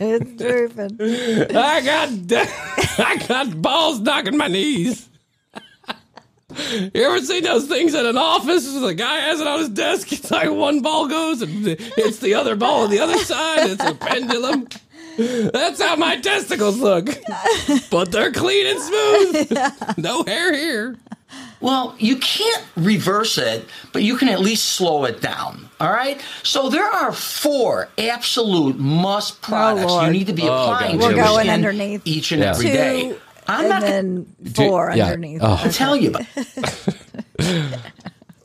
it's 0.00 0.30
drooping. 0.42 1.56
I 1.56 1.80
got 1.80 2.08
I 2.98 3.26
got 3.26 3.62
balls 3.62 4.00
knocking 4.00 4.36
my 4.36 4.48
knees. 4.48 5.08
You 6.56 6.90
ever 7.04 7.20
seen 7.20 7.44
those 7.44 7.66
things 7.68 7.94
at 7.94 8.04
an 8.06 8.16
office? 8.18 8.72
The 8.72 8.94
guy 8.94 9.20
has 9.20 9.40
it 9.40 9.46
on 9.46 9.60
his 9.60 9.68
desk. 9.68 10.12
It's 10.12 10.30
like 10.30 10.50
one 10.50 10.80
ball 10.82 11.06
goes 11.06 11.42
and 11.42 11.50
hits 11.64 12.18
the 12.18 12.34
other 12.34 12.56
ball 12.56 12.82
on 12.84 12.90
the 12.90 12.98
other 12.98 13.18
side. 13.18 13.70
It's 13.70 13.84
a 13.84 13.94
pendulum. 13.94 14.66
That's 15.16 15.80
how 15.80 15.94
my 15.96 16.16
testicles 16.16 16.78
look. 16.78 17.06
But 17.90 18.10
they're 18.10 18.32
clean 18.32 18.66
and 18.66 18.80
smooth. 18.80 19.96
No 19.98 20.24
hair 20.24 20.52
here. 20.54 20.96
Well, 21.60 21.94
you 21.98 22.16
can't 22.16 22.64
reverse 22.76 23.36
it, 23.36 23.66
but 23.92 24.02
you 24.02 24.16
can 24.16 24.28
at 24.30 24.40
least 24.40 24.64
slow 24.64 25.04
it 25.04 25.20
down. 25.20 25.68
All 25.78 25.90
right? 25.92 26.20
So 26.42 26.68
there 26.70 26.86
are 26.86 27.12
four 27.12 27.88
absolute 27.98 28.78
must 28.78 29.34
oh, 29.34 29.46
products 29.46 29.82
you 29.82 29.88
Oh, 29.88 29.92
Lord. 30.00 30.12
need 30.12 30.26
to 30.28 30.32
be 30.32 30.42
Oh, 30.42 30.46
applying 30.46 30.98
God. 30.98 31.08
to 31.08 31.08
We're 31.10 31.16
your 31.16 31.24
going 31.26 31.40
skin 31.44 31.54
underneath. 31.54 32.02
each 32.06 32.32
and 32.32 32.42
Yeah. 32.42 32.50
every 32.50 32.66
Two, 32.66 32.72
day. 32.72 33.16
I'm 33.46 33.60
and 33.60 33.68
not 33.68 33.80
going 33.82 34.26
then 34.44 34.52
four 34.54 34.92
yeah. 34.94 35.06
underneath. 35.06 35.40
Oh. 35.42 35.60
to 35.62 35.72
tell 35.72 35.96
you 35.96 36.10
about 36.10 36.26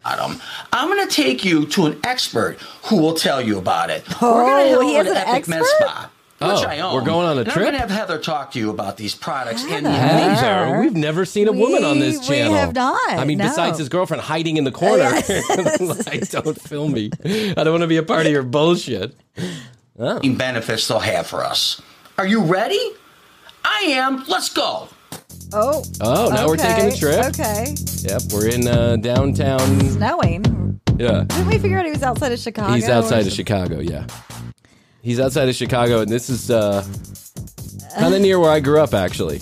Adam. 0.05 0.39
I'm 0.71 0.87
going 0.89 1.07
to 1.07 1.13
take 1.13 1.43
you 1.43 1.65
to 1.67 1.85
an 1.87 1.99
expert 2.03 2.57
who 2.85 2.97
will 2.97 3.15
tell 3.15 3.41
you 3.41 3.57
about 3.57 3.89
it. 3.89 4.03
we're 4.21 4.27
Oh, 4.29 4.45
going 4.45 4.65
to 4.65 4.93
head 4.93 5.05
he 5.05 5.09
over 5.09 5.09
an 5.11 5.17
Epic 5.17 5.47
Med 5.47 5.61
expert? 5.61 5.77
Spa. 5.85 6.09
Which 6.53 6.63
Oh, 6.63 6.67
I 6.69 6.79
own. 6.79 6.93
we're 6.93 7.01
going 7.01 7.27
on 7.27 7.37
a 7.37 7.41
and 7.41 7.49
I'm 7.49 7.53
trip? 7.53 7.63
going 7.65 7.73
to 7.73 7.79
have 7.79 7.89
Heather 7.89 8.19
talk 8.19 8.51
to 8.51 8.59
you 8.59 8.69
about 8.69 8.97
these 8.97 9.15
products 9.15 9.63
and 9.67 9.85
the 9.85 9.91
Heather. 9.91 10.33
Heather, 10.35 10.79
we've 10.81 10.95
never 10.95 11.25
seen 11.25 11.47
a 11.47 11.51
woman 11.51 11.83
on 11.83 11.99
this 11.99 12.15
We- 12.15 12.19
we 12.21 12.25
channel. 12.41 12.53
have 12.55 12.73
not, 12.73 12.99
I 13.11 13.25
mean, 13.25 13.37
no. 13.37 13.45
besides 13.47 13.77
his 13.79 13.89
girlfriend 13.89 14.21
hiding 14.23 14.57
in 14.57 14.63
the 14.63 14.71
corner. 14.71 15.03
like, 16.05 16.29
don't 16.29 16.59
film 16.61 16.93
me. 16.93 17.09
I 17.25 17.53
don't 17.63 17.71
want 17.71 17.81
to 17.81 17.87
be 17.87 17.97
a 17.97 18.03
part 18.03 18.25
of 18.25 18.31
your 18.31 18.43
bullshit. 18.43 19.15
benefits 19.97 20.87
they'll 20.87 20.99
have 20.99 21.27
for 21.27 21.43
us. 21.43 21.81
Are 22.17 22.27
you 22.27 22.41
ready? 22.43 22.91
I 23.63 23.79
am. 23.89 24.23
Let's 24.27 24.49
go. 24.53 24.89
Oh. 25.53 25.83
Oh, 26.01 26.29
now 26.33 26.47
we're 26.47 26.57
taking 26.57 26.85
a 26.85 26.87
okay, 26.87 26.97
trip. 26.97 27.25
Okay. 27.27 27.75
Yep, 28.01 28.21
we're 28.33 28.47
in 28.49 28.67
uh, 28.67 28.95
downtown. 28.97 29.79
Snowing. 29.89 30.79
Yeah, 30.97 31.25
Didn't 31.27 31.47
we 31.47 31.57
figure 31.57 31.77
out 31.77 31.85
he 31.85 31.91
was 31.91 32.03
outside 32.03 32.31
of 32.31 32.39
Chicago? 32.39 32.71
he's 32.73 32.87
outside 32.87 33.27
of 33.27 33.33
Chicago. 33.33 33.79
Yeah, 33.79 34.07
he's 35.05 35.19
outside 35.21 35.47
of 35.47 35.55
Chicago, 35.55 36.01
and 36.01 36.09
this 36.11 36.29
is 36.29 36.51
uh, 36.51 36.83
kind 37.97 38.13
of 38.13 38.21
near 38.21 38.39
where 38.39 38.51
I 38.51 38.59
grew 38.59 38.79
up, 38.81 38.93
actually. 38.93 39.39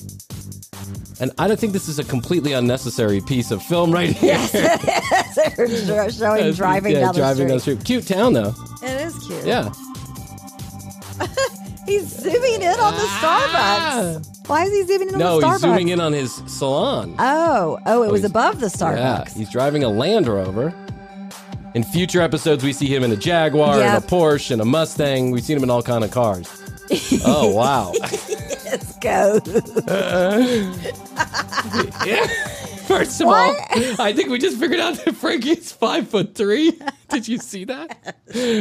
And 1.19 1.31
I 1.37 1.47
don't 1.47 1.59
think 1.59 1.73
this 1.73 1.87
is 1.87 1.99
a 1.99 2.03
completely 2.03 2.53
unnecessary 2.53 3.21
piece 3.21 3.49
of 3.51 3.63
film 3.63 3.91
right 3.91 4.09
here. 4.09 4.37
They're 5.55 6.11
showing 6.11 6.53
driving 6.53 6.91
yeah, 6.93 6.99
down 7.01 7.13
the 7.13 7.19
driving 7.19 7.35
street. 7.35 7.47
down 7.47 7.55
the 7.55 7.59
street. 7.59 7.83
Cute 7.85 8.07
town, 8.07 8.33
though. 8.33 8.53
It 8.83 9.01
is 9.01 9.17
cute. 9.25 9.45
Yeah. 9.45 9.71
He's 11.85 12.07
zooming 12.07 12.61
in 12.61 12.79
on 12.79 12.93
the 12.93 13.05
Ah. 13.05 14.17
Starbucks. 14.19 14.47
Why 14.49 14.63
is 14.65 14.71
he 14.71 14.83
zooming 14.85 15.09
in 15.09 15.17
No, 15.19 15.35
on 15.35 15.41
the 15.41 15.47
Starbucks? 15.47 15.51
he's 15.53 15.61
zooming 15.61 15.87
in 15.89 15.99
on 15.99 16.13
his 16.13 16.33
salon. 16.47 17.15
Oh, 17.19 17.77
oh, 17.85 18.03
it 18.03 18.11
was 18.11 18.21
he's- 18.21 18.29
above 18.31 18.59
the 18.59 18.67
Yeah, 18.67 19.23
Starbucks. 19.23 19.33
he's 19.33 19.49
driving 19.49 19.83
a 19.83 19.89
Land 19.89 20.27
Rover. 20.27 20.73
In 21.73 21.83
future 21.83 22.21
episodes, 22.21 22.63
we 22.63 22.71
see 22.73 22.85
him 22.93 23.03
in 23.03 23.11
a 23.11 23.15
Jaguar 23.15 23.77
Yep. 23.79 23.85
and 23.95 24.03
a 24.03 24.07
Porsche 24.07 24.51
and 24.51 24.61
a 24.61 24.65
Mustang. 24.65 25.31
We've 25.31 25.43
seen 25.43 25.57
him 25.57 25.63
in 25.63 25.69
all 25.69 25.81
kind 25.81 26.03
of 26.03 26.11
cars. 26.11 26.47
oh 27.25 27.51
wow! 27.51 27.91
Let's 28.65 28.97
go. 28.99 29.39
yeah. 32.05 32.27
First 32.83 33.21
of 33.21 33.27
all, 33.27 33.55
I 33.97 34.11
think 34.13 34.29
we 34.29 34.37
just 34.37 34.57
figured 34.59 34.79
out 34.81 34.95
that 35.05 35.15
Frankie 35.15 35.51
is 35.51 35.71
five 35.71 36.07
foot 36.09 36.35
three. 36.35 36.77
Did 37.09 37.27
you 37.27 37.37
see 37.37 37.63
that? 37.65 38.17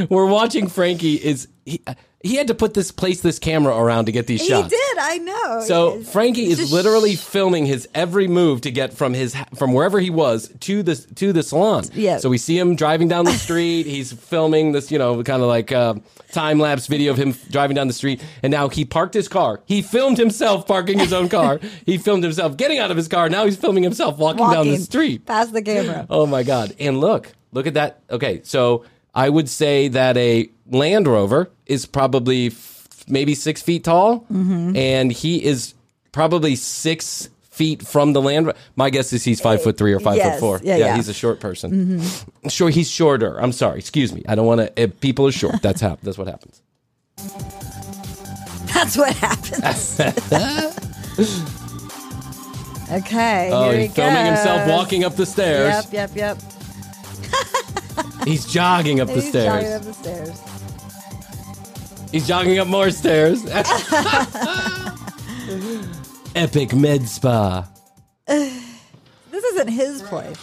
We're 0.08 0.26
watching 0.26 0.68
Frankie 0.68 1.14
is 1.16 1.48
he, 1.66 1.82
he 2.24 2.36
had 2.36 2.46
to 2.48 2.54
put 2.54 2.74
this 2.74 2.90
place 2.90 3.20
this 3.20 3.38
camera 3.38 3.76
around 3.76 4.06
to 4.06 4.12
get 4.12 4.26
these 4.26 4.44
shots. 4.44 4.64
he 4.64 4.68
did. 4.70 4.98
I 4.98 5.18
know. 5.18 5.60
So 5.66 5.88
It's- 5.94 6.12
Frankie 6.12 6.44
it's 6.46 6.60
is 6.60 6.72
literally 6.72 7.16
filming 7.16 7.66
his 7.66 7.88
every 7.94 8.28
move 8.28 8.60
to 8.62 8.70
get 8.70 8.92
from 8.94 9.14
his 9.14 9.34
from 9.56 9.72
wherever 9.72 9.98
he 10.00 10.10
was 10.10 10.50
to 10.60 10.82
the 10.82 10.94
to 11.16 11.32
the 11.32 11.42
salon. 11.42 11.84
Yeah. 11.94 12.18
So 12.18 12.28
we 12.28 12.38
see 12.38 12.58
him 12.58 12.76
driving 12.76 13.08
down 13.08 13.24
the 13.24 13.32
street. 13.32 13.86
He's 13.86 14.12
filming 14.12 14.72
this, 14.72 14.90
you 14.92 14.98
know, 14.98 15.22
kind 15.22 15.42
of 15.42 15.48
like 15.48 15.72
uh, 15.72 15.94
time 16.30 16.58
lapse 16.58 16.86
video 16.86 17.10
of 17.12 17.18
him 17.18 17.34
driving 17.50 17.74
down 17.74 17.88
the 17.88 17.92
street. 17.92 18.22
And 18.42 18.50
now 18.50 18.68
he 18.68 18.84
parked 18.84 19.14
his 19.14 19.28
car. 19.28 19.60
He 19.66 19.82
filmed 19.82 20.18
himself 20.18 20.66
parking 20.66 20.98
his 20.98 21.12
own 21.12 21.28
car. 21.28 21.58
he 21.86 21.98
filmed 21.98 22.22
himself 22.22 22.56
getting 22.56 22.78
out 22.78 22.90
of 22.90 22.96
his 22.96 23.08
car. 23.08 23.28
Now 23.28 23.44
he's 23.44 23.56
filming 23.56 23.82
himself 23.82 24.18
walking, 24.18 24.48
down 24.50 24.68
the 24.68 24.78
street. 24.78 25.26
past 25.26 25.52
the 25.52 25.62
camera. 25.62 26.06
Oh 26.08 26.26
my 26.26 26.42
god! 26.42 26.74
And 26.78 27.00
look, 27.00 27.32
look 27.52 27.66
at 27.66 27.74
that. 27.74 28.00
Okay, 28.10 28.40
so 28.44 28.84
I 29.14 29.28
would 29.28 29.48
say 29.48 29.88
that 29.88 30.16
a 30.16 30.48
Land 30.72 31.06
Rover 31.06 31.50
is 31.66 31.86
probably 31.86 32.48
f- 32.48 32.88
maybe 33.06 33.34
six 33.34 33.60
feet 33.62 33.84
tall, 33.84 34.24
Mhm. 34.32 34.76
and 34.76 35.12
he 35.12 35.44
is 35.44 35.74
probably 36.12 36.56
six 36.56 37.28
feet 37.50 37.86
from 37.86 38.12
the 38.14 38.22
Land. 38.22 38.46
Rover. 38.46 38.58
My 38.76 38.88
guess 38.90 39.12
is 39.12 39.22
he's 39.24 39.40
five 39.40 39.62
foot 39.62 39.76
three 39.76 39.92
or 39.92 40.00
five 40.00 40.16
Yes, 40.16 40.34
foot 40.34 40.40
four. 40.40 40.60
yeah, 40.64 40.76
yeah. 40.76 40.96
he's 40.96 41.08
a 41.08 41.14
short 41.14 41.38
person. 41.40 42.00
Mhm. 42.00 42.50
Sure, 42.50 42.70
he's 42.70 42.90
shorter. 42.90 43.38
I'm 43.40 43.52
sorry. 43.52 43.78
Excuse 43.78 44.12
me. 44.12 44.22
I 44.26 44.34
don't 44.34 44.46
want 44.46 44.74
to. 44.76 44.88
People 44.88 45.26
are 45.26 45.32
short, 45.32 45.60
that's 45.62 45.80
hap- 45.82 46.00
That's 46.02 46.16
what 46.18 46.28
happens. 46.28 46.62
That's 48.72 48.96
what 48.96 49.14
happens. 49.16 50.00
okay. 52.90 53.50
Oh, 53.52 53.70
he's 53.70 53.82
he 53.82 53.88
filming 53.94 54.26
himself 54.26 54.68
walking 54.68 55.04
up 55.04 55.16
the 55.16 55.26
stairs. 55.26 55.86
Yep, 55.92 56.10
yep, 56.16 56.16
yep. 56.16 56.38
He's 58.24 58.46
jogging 58.46 59.00
up 59.00 59.08
the 59.12 59.14
He's 59.14 59.28
stairs. 59.28 59.62
jogging 59.62 59.72
up 59.74 59.82
the 59.82 59.92
stairs. 59.94 60.40
He's 62.12 62.26
jogging 62.26 62.58
up 62.58 62.68
more 62.68 62.90
stairs. 62.90 63.44
Epic 66.34 66.74
med 66.74 67.08
spa. 67.08 67.68
This 68.26 69.44
isn't 69.44 69.68
his 69.68 70.02
place. 70.02 70.36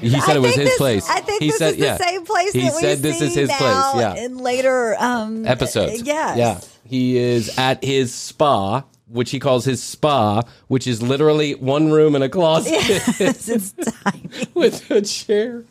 He 0.00 0.20
said 0.20 0.36
it 0.36 0.40
was 0.40 0.54
think 0.54 0.60
his 0.62 0.68
this- 0.70 0.76
place. 0.78 1.08
I 1.10 1.20
think 1.20 1.42
he 1.42 1.48
this 1.48 1.58
said, 1.58 1.70
is 1.74 1.78
the 1.78 1.84
yeah. 1.84 1.96
same 1.96 2.24
place 2.24 2.52
He 2.52 2.60
that 2.62 2.74
we 2.74 2.80
said 2.80 2.98
this 2.98 3.20
is 3.20 3.34
see 3.34 3.40
his 3.40 3.48
now 3.48 3.92
place. 3.92 4.02
Yeah. 4.02 4.24
In 4.24 4.38
later 4.38 4.96
um, 4.98 5.46
Episodes. 5.46 6.02
Yes. 6.02 6.38
Yeah. 6.38 6.60
He 6.84 7.18
is 7.18 7.56
at 7.58 7.82
his 7.84 8.14
spa, 8.14 8.84
which 9.08 9.30
he 9.30 9.38
calls 9.40 9.64
his 9.64 9.82
spa, 9.82 10.42
which 10.68 10.86
is 10.86 11.02
literally 11.02 11.54
one 11.56 11.90
room 11.90 12.14
and 12.14 12.24
a 12.24 12.28
closet 12.28 12.72
Yes, 12.72 13.48
it's 13.48 13.72
tiny. 14.02 14.28
with 14.54 14.90
a 14.90 15.02
chair. 15.02 15.64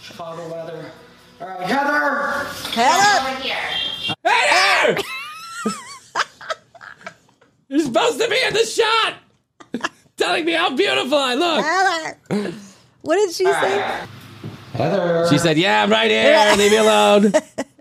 Chicago 0.00 0.48
weather. 0.50 0.90
All 1.40 1.48
right, 1.48 1.60
Heather. 1.60 2.44
Heather. 2.72 3.30
Over 3.30 3.42
here. 3.42 3.56
Heather! 4.24 5.00
You're 7.68 7.80
supposed 7.80 8.20
to 8.20 8.28
be 8.28 8.38
in 8.46 8.54
the 8.54 8.64
shot, 8.64 9.14
telling 10.16 10.44
me 10.44 10.52
how 10.52 10.74
beautiful 10.76 11.18
I 11.18 11.34
look. 11.34 11.64
Heather. 11.64 12.54
What 13.02 13.16
did 13.16 13.34
she 13.34 13.44
say? 13.44 14.06
Heather. 14.72 15.26
She 15.30 15.38
said, 15.38 15.58
"Yeah, 15.58 15.82
I'm 15.82 15.90
right 15.90 16.10
here. 16.10 16.54
Leave 16.56 16.70
me 16.70 16.76
alone." 16.78 17.32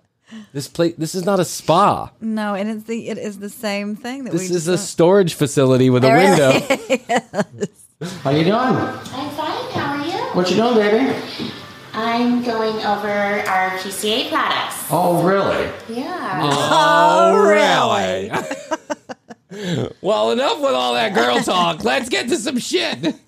this 0.54 0.68
place. 0.68 0.96
This 0.98 1.14
is 1.14 1.24
not 1.26 1.40
a 1.40 1.46
spa. 1.46 2.12
No, 2.20 2.56
and 2.56 2.70
it's 2.70 2.84
the 2.86 3.10
it 3.10 3.18
is 3.20 3.38
the 3.40 3.50
same 3.50 3.96
thing 3.96 4.24
that 4.24 4.34
This 4.34 4.50
we 4.50 4.56
is 4.56 4.68
a 4.68 4.72
just 4.74 4.90
storage 4.90 5.36
facility 5.36 5.90
with 5.92 6.04
a 6.04 6.10
window. 6.10 6.52
it 6.54 7.70
is. 8.02 8.20
How 8.24 8.32
you 8.32 8.44
doing? 8.44 8.54
I'm 8.56 9.00
fine. 9.06 9.72
How 9.72 10.02
are 10.02 10.06
you? 10.06 10.14
What 10.36 10.50
you 10.50 10.56
doing, 10.58 10.76
baby? 10.76 11.14
I'm 11.98 12.44
going 12.44 12.76
over 12.86 13.08
our 13.08 13.70
PCA 13.80 14.28
products. 14.30 14.86
Oh, 14.92 15.24
really? 15.24 15.70
Yeah. 15.88 16.42
Oh, 16.44 17.32
oh 17.32 17.50
really? 17.50 18.30
well, 20.02 20.32
enough 20.32 20.60
with 20.60 20.74
all 20.74 20.94
that 20.94 21.14
girl 21.14 21.40
talk. 21.40 21.84
Let's 21.84 22.10
get 22.10 22.30
to 22.30 22.38
some 22.38 22.58
shit. 22.60 23.16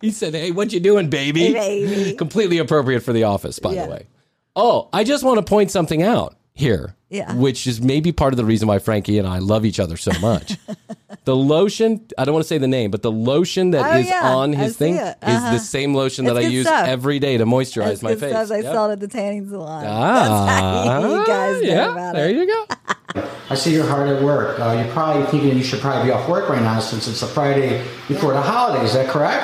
He 0.00 0.12
said, 0.12 0.32
"Hey, 0.32 0.52
what 0.52 0.72
you 0.72 0.78
doing, 0.78 1.10
baby?" 1.10 1.52
Hey, 1.52 1.84
baby. 1.84 2.12
Completely 2.16 2.58
appropriate 2.58 3.00
for 3.00 3.12
the 3.12 3.24
office, 3.24 3.58
by 3.58 3.72
Yeah. 3.72 3.86
the 3.86 3.90
way. 3.90 4.06
Oh, 4.54 4.88
I 4.92 5.02
just 5.02 5.24
want 5.24 5.38
to 5.38 5.42
point 5.42 5.72
something 5.72 6.04
out 6.04 6.36
here. 6.58 6.94
Yeah. 7.10 7.32
Which 7.34 7.66
is 7.66 7.80
maybe 7.80 8.12
part 8.12 8.34
of 8.34 8.36
the 8.36 8.44
reason 8.44 8.68
why 8.68 8.78
Frankie 8.80 9.16
and 9.18 9.26
I 9.26 9.38
love 9.38 9.64
each 9.64 9.80
other 9.80 9.96
so 9.96 10.10
much. 10.20 10.58
the 11.24 11.34
lotion, 11.34 12.06
I 12.18 12.24
don't 12.26 12.34
want 12.34 12.44
to 12.44 12.48
say 12.48 12.58
the 12.58 12.68
name, 12.68 12.90
but 12.90 13.00
the 13.02 13.10
lotion 13.12 13.70
that 13.70 13.94
Oh, 13.94 13.98
is 13.98 14.08
yeah, 14.08 14.34
on 14.34 14.52
his 14.52 14.72
see 14.74 14.78
thing 14.78 14.96
it. 14.96 15.16
is 15.22 15.36
Uh-huh. 15.36 15.52
the 15.52 15.58
same 15.58 15.94
lotion 15.94 16.26
It's 16.26 16.34
that 16.34 16.38
I 16.44 16.46
use 16.46 16.66
stuff. 16.66 16.86
every 16.86 17.18
day 17.18 17.38
to 17.38 17.46
moisturize 17.46 17.84
That's 17.86 18.02
my 18.02 18.10
good 18.10 18.20
face. 18.20 18.30
stuff. 18.32 18.50
I 18.50 18.56
Yep. 18.60 18.74
saw 18.74 18.88
it 18.88 18.92
at 18.92 19.00
the 19.00 19.08
tanning 19.08 19.48
salon. 19.48 19.84
Ah, 19.86 20.84
That's 20.84 21.04
how 21.04 21.14
you 21.20 21.26
guys 21.26 21.62
know 21.62 21.68
yeah, 21.68 21.92
about 21.92 22.14
there 22.14 22.28
it. 22.28 22.36
you 22.36 22.46
go. 22.46 23.22
I 23.50 23.54
see 23.54 23.72
you're 23.72 23.86
hard 23.86 24.08
at 24.10 24.22
work. 24.22 24.60
Uh, 24.60 24.72
you're 24.84 24.92
probably 24.92 25.24
thinking 25.28 25.56
you 25.56 25.64
should 25.64 25.80
probably 25.80 26.08
be 26.08 26.10
off 26.12 26.28
work 26.28 26.50
right 26.50 26.60
now 26.60 26.78
since 26.80 27.08
it's 27.08 27.22
a 27.22 27.26
Friday 27.26 27.82
before 28.06 28.34
the 28.34 28.42
holiday. 28.42 28.84
Is 28.84 28.92
that 28.92 29.08
correct? 29.08 29.42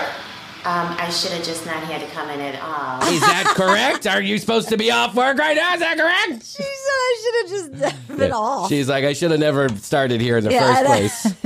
Um, 0.66 0.96
I 0.98 1.10
should 1.10 1.32
have 1.32 1.44
just 1.44 1.66
not 1.66 1.82
had 1.84 2.00
to 2.00 2.06
come 2.14 2.30
in 2.30 2.40
at 2.40 2.58
all. 2.62 3.02
Is 3.12 3.20
that 3.20 3.44
correct? 3.54 4.06
Are 4.06 4.22
you 4.22 4.38
supposed 4.38 4.70
to 4.70 4.78
be 4.78 4.90
off 4.90 5.14
work 5.14 5.36
right 5.38 5.54
now? 5.56 5.74
Is 5.74 5.80
that 5.80 5.98
correct? 5.98 6.42
She 6.42 6.62
said 6.62 6.66
I 6.66 7.16
should 7.22 7.34
have 7.82 7.82
just 7.82 8.08
been 8.08 8.18
Yeah. 8.30 8.34
off. 8.34 8.68
She's 8.70 8.88
like, 8.88 9.04
I 9.04 9.12
should 9.12 9.30
have 9.30 9.40
never 9.40 9.68
started 9.76 10.22
here 10.22 10.38
in 10.38 10.44
the 10.44 10.52
Yeah, 10.52 10.64
I 10.66 11.08
first 11.08 11.42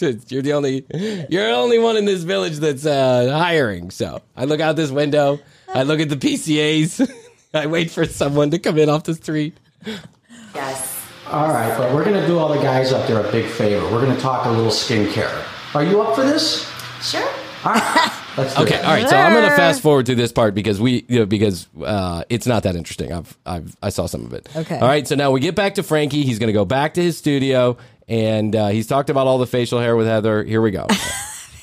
place. 0.00 0.30
you're 0.32 0.40
the 0.42 0.54
only, 0.54 0.86
you're 1.28 1.46
the 1.48 1.52
only 1.54 1.78
one 1.78 1.98
in 1.98 2.06
this 2.06 2.22
village 2.22 2.56
that's 2.58 2.86
uh, 2.86 3.28
hiring. 3.38 3.90
So 3.90 4.22
I 4.36 4.46
look 4.46 4.60
out 4.60 4.74
this 4.74 4.90
window. 4.90 5.38
I 5.68 5.82
look 5.82 6.00
at 6.00 6.08
the 6.08 6.16
PCAs. 6.16 7.12
I 7.52 7.66
wait 7.66 7.90
for 7.90 8.06
someone 8.06 8.50
to 8.52 8.58
come 8.58 8.78
in 8.78 8.88
off 8.88 9.04
the 9.04 9.14
street. 9.14 9.58
Yes. 10.54 10.96
All 11.28 11.48
right, 11.48 11.76
but 11.76 11.92
we're 11.94 12.04
going 12.04 12.20
to 12.20 12.26
do 12.26 12.38
all 12.38 12.48
the 12.48 12.60
guys 12.62 12.92
up 12.92 13.06
there 13.06 13.20
a 13.24 13.30
big 13.30 13.46
favor. 13.46 13.82
We're 13.92 14.04
going 14.04 14.14
to 14.16 14.20
talk 14.20 14.46
a 14.46 14.50
little 14.50 14.72
skincare. 14.72 15.44
Are 15.74 15.84
you 15.84 16.00
up 16.00 16.14
for 16.16 16.22
this? 16.22 16.68
Sure. 17.02 17.28
All 17.64 17.72
right. 17.74 18.16
Let's 18.36 18.54
do 18.54 18.62
Okay, 18.62 18.76
it. 18.76 18.84
all 18.84 18.92
right. 18.92 19.08
So 19.08 19.16
I'm 19.16 19.32
going 19.32 19.48
to 19.48 19.56
fast 19.56 19.82
forward 19.82 20.06
to 20.06 20.14
this 20.14 20.32
part 20.32 20.54
because 20.54 20.80
we, 20.80 21.04
you 21.08 21.20
know, 21.20 21.26
because 21.26 21.68
uh, 21.84 22.24
it's 22.28 22.46
not 22.46 22.62
that 22.62 22.76
interesting. 22.76 23.12
I've, 23.12 23.36
I've, 23.44 23.76
I 23.82 23.88
saw 23.90 24.06
some 24.06 24.24
of 24.24 24.32
it. 24.32 24.48
Okay. 24.54 24.78
All 24.78 24.86
right. 24.88 25.06
So 25.06 25.14
now 25.14 25.30
we 25.30 25.40
get 25.40 25.54
back 25.54 25.74
to 25.76 25.82
Frankie. 25.82 26.22
He's 26.24 26.38
going 26.38 26.48
to 26.48 26.52
go 26.54 26.64
back 26.64 26.94
to 26.94 27.02
his 27.02 27.18
studio, 27.18 27.76
and 28.08 28.54
uh, 28.54 28.68
he's 28.68 28.86
talked 28.86 29.10
about 29.10 29.26
all 29.26 29.38
the 29.38 29.46
facial 29.46 29.80
hair 29.80 29.96
with 29.96 30.06
Heather. 30.06 30.42
Here 30.44 30.62
we 30.62 30.70
go. 30.70 30.86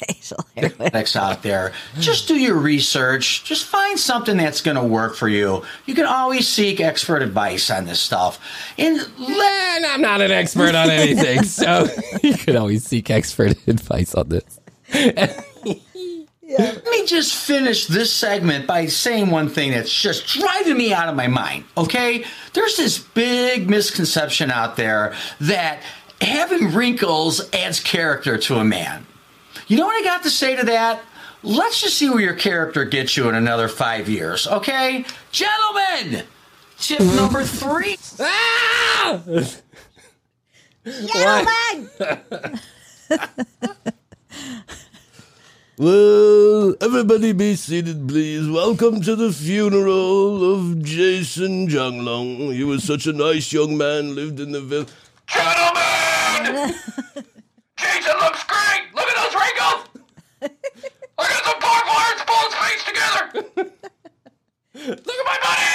Facial 0.07 0.37
hair. 0.55 0.71
Next 0.93 1.15
out 1.15 1.41
there, 1.43 1.73
just 1.99 2.27
do 2.27 2.35
your 2.35 2.53
research. 2.55 3.43
Just 3.43 3.65
find 3.65 3.97
something 3.97 4.37
that's 4.37 4.61
going 4.61 4.77
to 4.77 4.83
work 4.83 5.15
for 5.15 5.27
you. 5.27 5.63
You 5.87 5.95
can 5.95 6.05
always 6.05 6.47
seek 6.47 6.79
expert 6.79 7.23
advice 7.23 7.71
on 7.71 7.85
this 7.85 7.99
stuff. 7.99 8.39
And 8.77 8.97
Man, 9.17 9.85
I'm 9.85 10.01
not 10.01 10.21
an 10.21 10.31
expert 10.31 10.75
on 10.75 10.91
anything, 10.91 11.43
so 11.43 11.87
you 12.23 12.35
can 12.35 12.55
always 12.57 12.85
seek 12.85 13.09
expert 13.09 13.57
advice 13.67 14.13
on 14.13 14.29
this. 14.29 14.59
Let 16.47 16.85
me 16.85 17.05
just 17.05 17.35
finish 17.35 17.87
this 17.87 18.11
segment 18.13 18.67
by 18.67 18.85
saying 18.85 19.29
one 19.31 19.49
thing 19.49 19.71
that's 19.71 19.93
just 19.93 20.27
driving 20.27 20.77
me 20.77 20.93
out 20.93 21.09
of 21.09 21.15
my 21.15 21.27
mind, 21.27 21.65
okay? 21.75 22.23
There's 22.53 22.77
this 22.77 22.99
big 22.99 23.69
misconception 23.69 24.49
out 24.49 24.77
there 24.77 25.13
that 25.41 25.81
having 26.21 26.73
wrinkles 26.73 27.53
adds 27.53 27.81
character 27.81 28.37
to 28.37 28.55
a 28.55 28.63
man. 28.63 29.05
You 29.67 29.77
know 29.77 29.85
what 29.85 29.99
I 29.99 30.03
got 30.05 30.23
to 30.23 30.29
say 30.29 30.55
to 30.55 30.65
that? 30.67 31.01
Let's 31.43 31.81
just 31.81 31.97
see 31.97 32.09
where 32.09 32.21
your 32.21 32.35
character 32.35 32.85
gets 32.85 33.17
you 33.17 33.27
in 33.27 33.35
another 33.35 33.67
five 33.67 34.07
years, 34.07 34.47
okay? 34.47 35.03
Gentlemen, 35.31 36.23
tip 36.79 36.99
number 37.15 37.43
three. 37.43 37.97
Ah! 38.19 39.21
Gentlemen! 40.85 41.89
Well, 45.79 46.73
everybody 46.81 47.33
be 47.33 47.55
seated, 47.55 48.07
please. 48.07 48.49
Welcome 48.49 48.99
to 49.01 49.15
the 49.15 49.31
funeral 49.31 50.55
of 50.55 50.81
Jason 50.81 51.67
Junglong. 51.67 52.51
He 52.51 52.63
was 52.63 52.83
such 52.83 53.05
a 53.05 53.13
nice 53.13 53.53
young 53.53 53.77
man, 53.77 54.15
lived 54.15 54.39
in 54.39 54.53
the 54.53 54.61
village. 54.61 54.87
Gentlemen! 55.27 56.73
Jason 57.77 58.17
looks 58.19 58.43
great! 58.45 58.87
Look 58.95 59.05
at 59.07 59.15
those 59.21 59.35
wrinkles! 59.39 59.85
Look 61.19 61.29
at 61.29 61.45
some 61.45 61.59
pork 61.61 61.85
pull 62.25 62.41
his 62.47 62.55
face 62.55 62.83
together! 62.83 63.21
Look 64.73 65.19
at 65.19 65.25
my 65.25 65.37
body! 65.43 65.67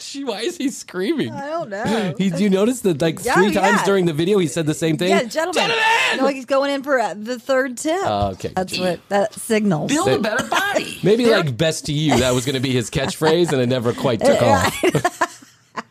She 0.00 0.24
Why 0.24 0.40
is 0.40 0.56
he 0.56 0.70
screaming? 0.70 1.32
I 1.32 1.48
don't 1.48 1.70
know. 1.70 2.14
He, 2.18 2.30
do 2.30 2.42
you 2.42 2.50
notice 2.50 2.80
that 2.80 3.00
like 3.00 3.24
Yeah, 3.24 3.34
three 3.34 3.52
times 3.52 3.80
yeah. 3.80 3.84
during 3.84 4.06
the 4.06 4.12
video 4.12 4.38
he 4.38 4.46
said 4.46 4.66
the 4.66 4.74
same 4.74 4.96
thing? 4.96 5.10
Yeah, 5.10 5.24
gentlemen. 5.24 5.70
No, 6.16 6.24
like 6.24 6.36
he's 6.36 6.44
going 6.46 6.70
in 6.70 6.82
for 6.82 6.98
uh, 6.98 7.14
the 7.14 7.38
third 7.38 7.78
tip. 7.78 8.00
Oh, 8.04 8.30
okay. 8.32 8.52
That's 8.54 8.78
what 8.78 9.00
that 9.08 9.34
signals. 9.34 9.90
Build 9.92 10.08
a 10.08 10.18
better 10.18 10.46
body. 10.48 10.98
Maybe 11.02 11.26
like 11.26 11.56
best 11.56 11.86
to 11.86 11.92
you. 11.92 12.16
That 12.18 12.32
was 12.34 12.44
going 12.44 12.54
to 12.54 12.60
be 12.60 12.72
his 12.72 12.90
catchphrase, 12.90 13.52
and 13.52 13.60
it 13.60 13.66
never 13.68 13.92
quite 13.92 14.20
took 14.20 14.40
off. 14.42 15.44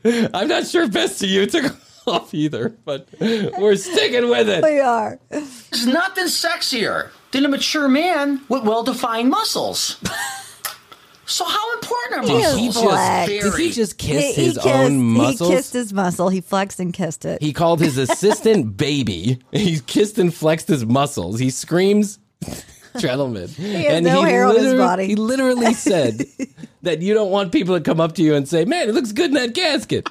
I'm 0.33 0.47
not 0.47 0.65
sure 0.67 0.83
if 0.83 0.91
best 0.91 1.19
to 1.19 1.27
you 1.27 1.45
took 1.45 1.75
off 2.07 2.33
either, 2.33 2.69
but 2.85 3.07
we're 3.19 3.75
sticking 3.75 4.29
with 4.29 4.49
it. 4.49 4.63
We 4.63 4.79
are. 4.79 5.19
There's 5.29 5.87
nothing 5.87 6.25
sexier 6.25 7.09
than 7.31 7.45
a 7.45 7.49
mature 7.49 7.87
man 7.87 8.41
with 8.49 8.63
well-defined 8.63 9.29
muscles. 9.29 9.97
So 11.29 11.45
how 11.45 11.73
important 11.75 12.23
are 12.23 12.27
Did 12.27 12.57
he 12.59 12.65
muscles? 12.67 12.85
just- 12.85 13.27
did 13.29 13.53
he 13.53 13.71
just 13.71 13.97
kiss 13.99 14.35
his 14.35 14.57
own 14.57 14.99
muscles? 14.99 15.49
He 15.49 15.55
kissed 15.55 15.73
his 15.73 15.93
muscle. 15.93 16.29
He 16.29 16.41
flexed 16.41 16.79
and 16.79 16.91
kissed 16.91 17.23
it. 17.23 17.39
He 17.41 17.53
called 17.53 17.79
his 17.79 17.97
assistant 17.99 18.75
baby. 18.77 19.39
He 19.51 19.79
kissed 19.79 20.17
and 20.17 20.33
flexed 20.33 20.67
his 20.67 20.85
muscles. 20.87 21.39
He 21.39 21.51
screams, 21.51 22.17
gentlemen. 22.97 23.47
He 23.55 23.83
has 23.85 24.01
no 24.01 24.23
hair 24.23 24.45
on 24.45 24.55
his 24.55 24.73
body. 24.73 25.05
He 25.05 25.15
literally 25.15 25.73
said 25.89 26.25
that 26.81 27.03
you 27.03 27.13
don't 27.13 27.29
want 27.29 27.51
people 27.51 27.75
to 27.77 27.81
come 27.81 28.01
up 28.01 28.15
to 28.15 28.23
you 28.23 28.33
and 28.33 28.47
say, 28.47 28.65
man, 28.65 28.89
it 28.89 28.95
looks 28.95 29.11
good 29.11 29.27
in 29.27 29.33
that 29.35 29.53
casket. 29.53 30.09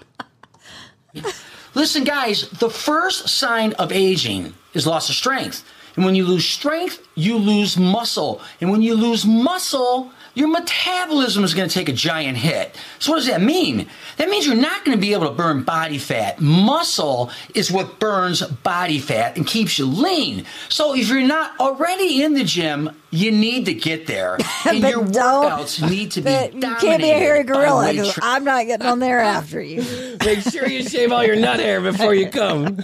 Listen, 1.75 2.05
guys, 2.05 2.49
the 2.51 2.71
first 2.71 3.29
sign 3.29 3.73
of 3.75 3.91
aging 3.93 4.55
is 4.75 4.87
loss 4.87 5.09
of 5.09 5.15
strength. 5.17 5.65
And 5.97 6.05
when 6.05 6.15
you 6.15 6.25
lose 6.25 6.45
strength, 6.45 7.01
you 7.17 7.37
lose 7.39 7.77
muscle. 7.77 8.41
And 8.61 8.71
when 8.71 8.83
you 8.83 8.95
lose 8.95 9.27
muscle, 9.27 10.13
your 10.39 10.49
metabolism 10.49 11.43
is 11.43 11.53
going 11.53 11.69
to 11.69 11.75
take 11.75 11.89
a 11.89 11.93
giant 11.93 12.39
hit. 12.39 12.77
So, 13.01 13.11
what 13.11 13.17
does 13.17 13.27
that 13.27 13.43
mean? 13.43 13.89
That 14.19 14.29
means 14.29 14.47
you're 14.47 14.55
not 14.57 14.85
going 14.85 14.97
to 14.97 15.01
be 15.01 15.13
able 15.13 15.27
to 15.29 15.33
burn 15.35 15.63
body 15.63 15.99
fat. 15.99 16.41
Muscle 16.41 17.31
is 17.55 17.71
what 17.71 17.99
burns 18.01 18.43
body 18.43 18.99
fat 18.99 19.37
and 19.37 19.47
keeps 19.47 19.79
you 19.79 19.87
lean. 19.87 20.45
So, 20.69 20.95
if 20.95 21.09
you're 21.09 21.23
not 21.27 21.59
already 21.61 22.23
in 22.23 22.35
the 22.35 22.45
gym, 22.45 22.91
you 23.11 23.31
need 23.33 23.67
to 23.67 23.75
get 23.75 24.07
there. 24.07 24.37
And 24.67 24.83
But 24.83 24.91
your 24.91 25.05
don't- 25.05 25.45
workouts 25.51 25.89
need 25.89 26.11
to 26.13 26.21
be 26.21 26.25
But 26.31 26.53
you 26.55 26.61
can't 26.61 27.01
be 27.01 27.09
a 27.11 27.15
hairy 27.15 27.43
gorilla 27.45 27.87
weight 27.87 27.97
'cause 27.97 28.13
tra- 28.13 28.23
I'm 28.25 28.45
not 28.45 28.67
getting 28.67 28.87
on 28.87 28.99
there 28.99 29.21
after 29.39 29.63
you. 29.63 29.83
Make 30.25 30.41
sure 30.41 30.67
you 30.69 30.83
shave 30.83 31.11
all 31.13 31.25
your 31.25 31.37
nut 31.37 31.61
hair 31.61 31.81
before 31.81 32.13
you 32.15 32.29
come. 32.29 32.81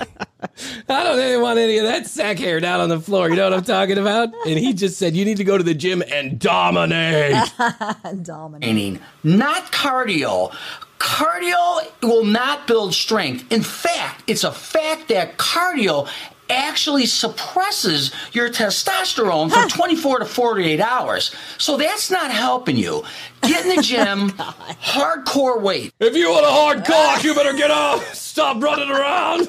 I 0.89 1.03
don't 1.05 1.17
really 1.19 1.37
want 1.43 1.59
any 1.59 1.79
of 1.79 1.85
that 1.85 2.07
sack 2.07 2.39
hair 2.39 2.61
down 2.61 2.81
on 2.81 2.89
the 2.89 3.01
floor. 3.01 3.29
You 3.29 3.37
know 3.37 3.45
what 3.45 3.55
I'm 3.59 3.65
talking 3.65 3.99
about? 3.99 4.29
And 4.47 4.59
he 4.59 4.73
just 4.73 4.99
said, 4.99 5.17
you 5.17 5.25
need 5.25 5.39
to 5.39 5.45
go 5.45 5.59
to 5.59 5.65
the 5.65 5.75
gym 5.75 6.03
and 6.11 6.39
dominate. 6.39 7.35
Dominant. 8.23 8.63
training, 8.63 9.01
not 9.25 9.73
cardio. 9.73 10.55
Cardio 10.99 11.87
will 12.03 12.25
not 12.25 12.67
build 12.67 12.95
strength. 12.95 13.51
In 13.53 13.63
fact, 13.63 14.25
it's 14.27 14.45
a 14.45 14.53
fact 14.53 15.09
that 15.09 15.37
cardio 15.37 16.09
actually 16.51 17.07
suppresses 17.07 18.13
your 18.33 18.49
testosterone 18.51 19.51
for 19.51 19.69
24 19.69 20.21
to 20.21 20.25
48 20.27 20.81
hours. 20.81 21.35
So 21.59 21.77
that's 21.77 22.11
not 22.11 22.31
helping 22.31 22.77
you. 22.77 23.03
Get 23.43 23.67
in 23.67 23.77
the 23.77 23.83
gym, 23.83 24.33
oh, 24.39 24.57
hardcore 24.83 25.61
weight. 25.61 25.93
If 26.01 26.15
you 26.15 26.31
want 26.31 26.47
a 26.47 26.51
hard 26.51 26.85
cock, 26.85 27.25
you 27.25 27.35
better 27.35 27.55
get 27.57 27.71
up. 27.71 28.03
Stop 28.15 28.63
running 28.63 28.91
around. 28.91 29.49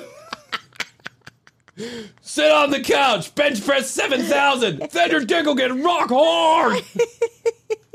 Sit 2.21 2.51
on 2.51 2.71
the 2.71 2.79
couch, 2.79 3.35
bench 3.35 3.63
press 3.65 3.89
7,000. 3.89 4.79
Then 4.91 5.11
your 5.11 5.25
dick 5.25 5.45
will 5.45 5.55
get 5.55 5.75
rock 5.75 6.09
hard. 6.09 6.81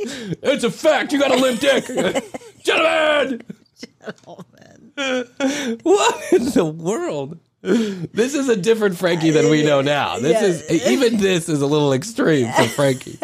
It's 0.02 0.64
a 0.64 0.70
fact. 0.70 1.12
You 1.12 1.18
got 1.18 1.30
a 1.30 1.36
limp 1.36 1.60
dick. 1.60 1.84
Gentlemen! 2.62 3.42
Gentlemen. 4.00 4.92
what 5.82 6.32
in 6.32 6.44
the 6.50 6.64
world? 6.64 7.38
This 7.62 8.34
is 8.34 8.48
a 8.48 8.56
different 8.56 8.96
Frankie 8.96 9.30
than 9.30 9.50
we 9.50 9.62
know 9.62 9.82
now. 9.82 10.18
This 10.18 10.42
is 10.42 10.86
even 10.86 11.18
this 11.18 11.48
is 11.48 11.60
a 11.60 11.66
little 11.66 11.92
extreme 11.92 12.50
for 12.52 12.64
Frankie. 12.64 13.18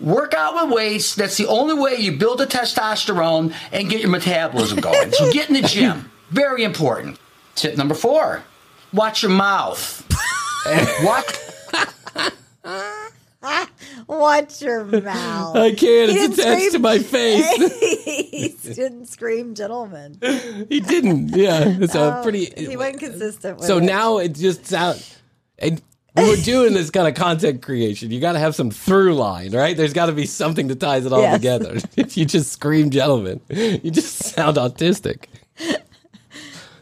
Work 0.00 0.34
out 0.34 0.54
with 0.54 0.74
weights. 0.74 1.14
That's 1.14 1.36
the 1.36 1.46
only 1.46 1.74
way 1.74 1.96
you 1.96 2.18
build 2.18 2.38
the 2.38 2.46
testosterone 2.46 3.54
and 3.72 3.88
get 3.88 4.00
your 4.00 4.10
metabolism 4.10 4.80
going. 4.80 5.12
So 5.12 5.32
get 5.32 5.48
in 5.48 5.54
the 5.54 5.62
gym. 5.62 6.10
Very 6.30 6.64
important. 6.64 7.18
Tip 7.54 7.76
number 7.76 7.94
four 7.94 8.42
watch 8.92 9.22
your 9.22 9.30
mouth. 9.30 10.06
Watch. 11.02 11.36
Watch 14.06 14.60
your 14.62 14.84
mouth. 15.02 15.56
I 15.56 15.70
can't. 15.74 16.10
He 16.10 16.18
It's 16.18 16.38
attached 16.38 16.58
scream- 16.60 16.72
to 16.72 16.78
my 16.78 16.98
face. 17.00 18.58
he 18.62 18.72
didn't 18.74 19.06
scream, 19.06 19.54
gentlemen. 19.54 20.18
He 20.68 20.80
didn't. 20.80 21.30
Yeah, 21.30 21.64
it's 21.66 21.94
a 21.94 22.18
Oh, 22.18 22.22
pretty. 22.22 22.52
He 22.56 22.76
wasn't 22.76 23.00
consistent 23.00 23.58
with 23.58 23.66
So 23.66 23.78
it. 23.78 23.84
now 23.84 24.18
it 24.18 24.34
just 24.34 24.66
sounds. 24.66 25.16
And 25.58 25.80
we're 26.16 26.36
doing 26.36 26.74
this 26.74 26.90
kind 26.90 27.06
of 27.08 27.14
content 27.14 27.62
creation, 27.62 28.10
you 28.10 28.20
got 28.20 28.32
to 28.32 28.38
have 28.38 28.54
some 28.54 28.70
through 28.70 29.14
line, 29.14 29.52
right? 29.52 29.76
There's 29.76 29.92
got 29.92 30.06
to 30.06 30.12
be 30.12 30.26
something 30.26 30.68
that 30.68 30.80
ties 30.80 31.06
it 31.06 31.12
all 31.12 31.20
Yes. 31.22 31.34
together. 31.36 31.78
if 31.96 32.16
you 32.16 32.24
just 32.26 32.52
scream, 32.52 32.90
gentlemen, 32.90 33.40
you 33.48 33.90
just 33.90 34.16
sound 34.16 34.56
autistic. 34.56 35.24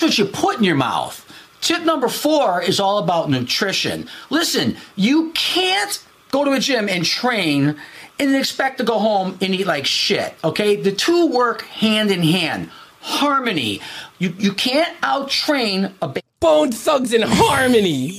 what 0.00 0.16
you 0.18 0.24
put 0.26 0.58
in 0.58 0.64
your 0.64 0.76
mouth. 0.76 1.24
Tip 1.60 1.82
number 1.84 2.08
four 2.08 2.62
is 2.62 2.78
all 2.80 2.98
about 2.98 3.28
nutrition. 3.30 4.08
Listen, 4.30 4.76
you 4.96 5.30
can't 5.32 6.02
go 6.30 6.44
to 6.44 6.52
a 6.52 6.60
gym 6.60 6.88
and 6.88 7.04
train 7.04 7.76
and 8.18 8.34
expect 8.36 8.78
to 8.78 8.84
go 8.84 8.98
home 8.98 9.38
and 9.40 9.54
eat 9.54 9.66
like 9.66 9.86
shit. 9.86 10.34
Okay, 10.42 10.76
the 10.76 10.92
two 10.92 11.26
work 11.28 11.62
hand 11.62 12.10
in 12.10 12.22
hand. 12.22 12.70
Harmony. 13.00 13.80
You 14.18 14.34
you 14.38 14.52
can't 14.52 14.94
out 15.02 15.30
train 15.30 15.94
a 16.02 16.08
ba- 16.08 16.22
Bone 16.40 16.70
Thugs-n-Harmony. 16.70 18.16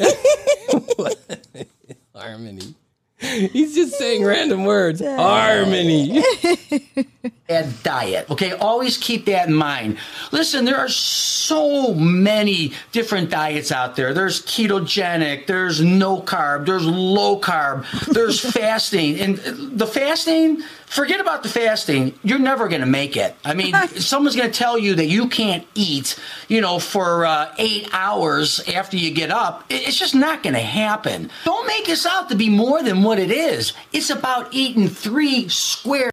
harmony. 2.14 2.76
He's 3.18 3.76
just 3.76 3.98
saying 3.98 4.26
random 4.26 4.66
words. 4.66 5.02
Harmony. 5.02 6.22
bad 7.50 7.82
diet. 7.82 8.30
Okay, 8.30 8.52
always 8.52 8.96
keep 8.98 9.26
that 9.26 9.48
in 9.48 9.54
mind. 9.56 9.98
Listen, 10.32 10.66
there 10.66 10.78
are 10.78 10.88
so 10.88 11.96
many 11.96 12.74
different 12.92 13.32
diets 13.32 13.72
out 13.72 13.96
there. 13.96 14.14
There's 14.14 14.46
ketogenic, 14.46 15.48
there's 15.48 15.82
no 15.82 16.22
carb, 16.22 16.68
there's 16.68 16.86
low 16.86 17.40
carb, 17.40 17.86
there's 18.14 18.40
fasting. 18.54 19.20
And 19.20 19.38
the 19.38 19.88
fasting, 19.88 20.62
forget 20.86 21.20
about 21.20 21.42
the 21.42 21.50
fasting. 21.50 22.14
You're 22.24 22.38
never 22.38 22.68
going 22.68 22.82
to 22.82 22.88
make 22.88 23.18
it. 23.18 23.36
I 23.44 23.56
mean, 23.56 23.74
someone's 23.96 24.36
going 24.36 24.52
to 24.52 24.58
tell 24.58 24.78
you 24.78 24.94
that 24.96 25.08
you 25.08 25.28
can't 25.28 25.66
eat, 25.74 26.20
you 26.50 26.62
know, 26.62 26.78
for 26.78 27.26
uh, 27.26 27.54
eight 27.58 27.90
hours 27.92 28.60
after 28.70 28.96
you 28.96 29.10
get 29.12 29.32
up. 29.32 29.66
It's 29.72 29.98
just 29.98 30.14
not 30.14 30.44
going 30.44 30.54
to 30.54 30.62
happen. 30.62 31.32
Don't 31.46 31.66
make 31.66 31.88
this 31.88 32.06
out 32.06 32.30
to 32.30 32.36
be 32.36 32.50
more 32.50 32.84
than 32.84 33.02
what 33.02 33.18
it 33.18 33.32
is. 33.32 33.74
It's 33.92 34.12
about 34.12 34.54
eating 34.54 34.88
three 34.88 35.50
square 35.50 36.12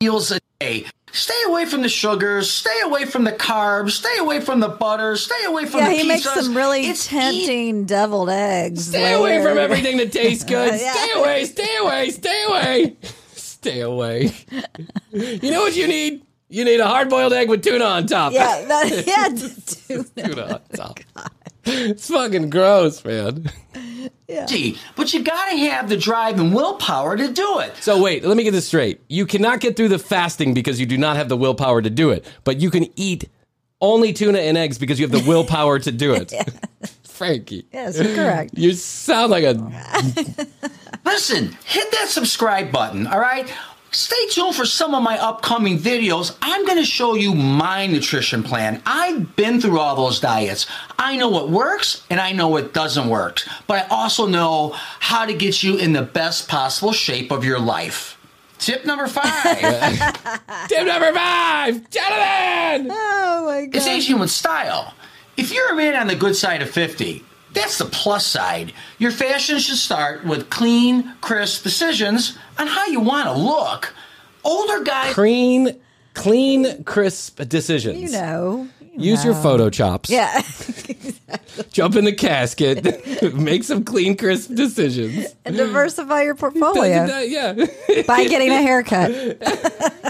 meals 0.00 0.30
a 0.30 0.40
day. 0.60 0.86
Stay 1.12 1.40
away 1.46 1.64
from 1.64 1.82
the 1.82 1.88
sugars. 1.88 2.50
Stay 2.50 2.80
away 2.84 3.04
from 3.06 3.24
the 3.24 3.32
carbs. 3.32 3.92
Stay 3.92 4.18
away 4.18 4.40
from 4.40 4.60
the 4.60 4.68
butter. 4.68 5.16
Stay 5.16 5.44
away 5.46 5.64
from 5.64 5.80
yeah, 5.80 5.88
the 5.88 5.94
he 5.96 6.06
makes 6.08 6.24
some 6.24 6.56
really 6.56 6.86
It's 6.86 7.06
tempting 7.06 7.86
deviled 7.86 8.28
eggs. 8.28 8.86
Stay 8.88 9.14
away 9.14 9.42
from 9.42 9.56
everything 9.56 9.96
that 9.98 10.12
tastes 10.12 10.44
good. 10.48 10.78
Yeah. 10.78 10.92
Stay 10.92 11.12
away, 11.18 11.44
stay 11.46 11.76
away, 11.80 12.10
stay 12.10 12.44
away. 12.48 12.96
Stay 13.34 13.80
away. 13.80 14.32
You 15.10 15.50
know 15.50 15.62
what 15.62 15.74
you 15.74 15.88
need? 15.88 16.22
You 16.50 16.64
need 16.64 16.80
a 16.80 16.86
hard 16.86 17.08
boiled 17.10 17.32
egg 17.32 17.48
with 17.48 17.64
tuna 17.64 17.84
on 17.84 18.06
top. 18.06 18.32
Yeah, 18.32 18.64
that, 18.66 19.06
yeah, 19.06 19.28
tuna. 19.88 20.04
tuna 20.34 20.54
on 20.54 20.60
top. 20.74 21.00
It's 21.64 22.08
fucking 22.08 22.50
gross, 22.50 23.04
man. 23.04 23.50
Easy, 24.28 24.78
but 24.96 25.12
you 25.12 25.22
got 25.22 25.50
to 25.50 25.56
have 25.56 25.88
the 25.88 25.96
drive 25.96 26.38
and 26.38 26.54
willpower 26.54 27.16
to 27.16 27.32
do 27.32 27.60
it. 27.60 27.76
So 27.80 28.00
wait, 28.02 28.24
let 28.24 28.36
me 28.36 28.44
get 28.44 28.52
this 28.52 28.66
straight. 28.66 29.00
You 29.08 29.26
cannot 29.26 29.60
get 29.60 29.76
through 29.76 29.88
the 29.88 29.98
fasting 29.98 30.54
because 30.54 30.78
you 30.78 30.86
do 30.86 30.98
not 30.98 31.16
have 31.16 31.28
the 31.28 31.36
willpower 31.36 31.82
to 31.82 31.90
do 31.90 32.10
it, 32.10 32.24
but 32.44 32.60
you 32.60 32.70
can 32.70 32.86
eat 32.96 33.28
only 33.80 34.12
tuna 34.12 34.38
and 34.38 34.56
eggs 34.56 34.78
because 34.78 34.98
you 34.98 35.08
have 35.08 35.12
the 35.12 35.28
willpower 35.28 35.78
to 35.78 35.92
do 35.92 36.14
it. 36.14 36.32
Frankie. 37.04 37.66
Yes, 37.72 37.98
you're 37.98 38.14
correct. 38.14 38.56
You 38.56 38.72
sound 38.72 39.30
like 39.30 39.44
a 39.44 39.54
Listen, 41.04 41.56
hit 41.64 41.90
that 41.92 42.06
subscribe 42.08 42.70
button, 42.70 43.06
all 43.06 43.18
right? 43.18 43.52
Stay 43.90 44.26
tuned 44.28 44.54
for 44.54 44.66
some 44.66 44.94
of 44.94 45.02
my 45.02 45.18
upcoming 45.18 45.78
videos. 45.78 46.36
I'm 46.42 46.66
going 46.66 46.78
to 46.78 46.84
show 46.84 47.14
you 47.14 47.34
my 47.34 47.86
nutrition 47.86 48.42
plan. 48.42 48.82
I've 48.84 49.34
been 49.34 49.60
through 49.60 49.78
all 49.78 49.96
those 49.96 50.20
diets. 50.20 50.66
I 50.98 51.16
know 51.16 51.28
what 51.28 51.48
works 51.48 52.04
and 52.10 52.20
I 52.20 52.32
know 52.32 52.48
what 52.48 52.74
doesn't 52.74 53.08
work. 53.08 53.42
But 53.66 53.86
I 53.86 53.88
also 53.88 54.26
know 54.26 54.74
how 55.00 55.24
to 55.24 55.32
get 55.32 55.62
you 55.62 55.76
in 55.76 55.94
the 55.94 56.02
best 56.02 56.48
possible 56.48 56.92
shape 56.92 57.30
of 57.32 57.44
your 57.44 57.58
life. 57.58 58.18
Tip 58.58 58.84
number 58.84 59.06
five. 59.06 59.28
tip 60.68 60.86
number 60.86 61.12
five, 61.12 61.88
gentlemen. 61.90 62.90
Oh 62.90 63.44
my 63.46 63.66
god! 63.66 63.76
It's 63.76 63.86
aging 63.86 64.18
with 64.18 64.30
style. 64.30 64.94
If 65.36 65.52
you're 65.52 65.72
a 65.72 65.76
man 65.76 65.94
on 65.94 66.08
the 66.08 66.16
good 66.16 66.34
side 66.34 66.60
of 66.60 66.68
50, 66.68 67.24
that's 67.52 67.78
the 67.78 67.86
plus 67.86 68.26
side. 68.26 68.72
Your 68.98 69.10
fashion 69.10 69.58
should 69.58 69.76
start 69.76 70.24
with 70.24 70.50
clean, 70.50 71.14
crisp 71.20 71.62
decisions 71.62 72.36
on 72.58 72.66
how 72.66 72.86
you 72.86 73.00
want 73.00 73.26
to 73.26 73.34
look. 73.34 73.94
Older 74.44 74.82
guys. 74.82 75.14
clean, 75.14 75.78
clean, 76.14 76.84
crisp 76.84 77.40
decisions. 77.48 78.00
You 78.00 78.10
know. 78.10 78.68
Use 78.98 79.24
your 79.24 79.34
photo 79.34 79.70
chops. 79.70 80.10
Yeah. 80.10 80.42
Jump 81.70 81.94
in 81.94 82.04
the 82.04 82.12
casket. 82.12 82.84
make 83.34 83.62
some 83.62 83.84
clean, 83.84 84.16
crisp 84.16 84.52
decisions. 84.54 85.26
and 85.44 85.56
diversify 85.56 86.22
your 86.22 86.34
portfolio 86.34 87.06
yeah. 87.20 87.52
by 88.06 88.24
getting 88.24 88.50
a 88.50 88.60
haircut. 88.60 89.12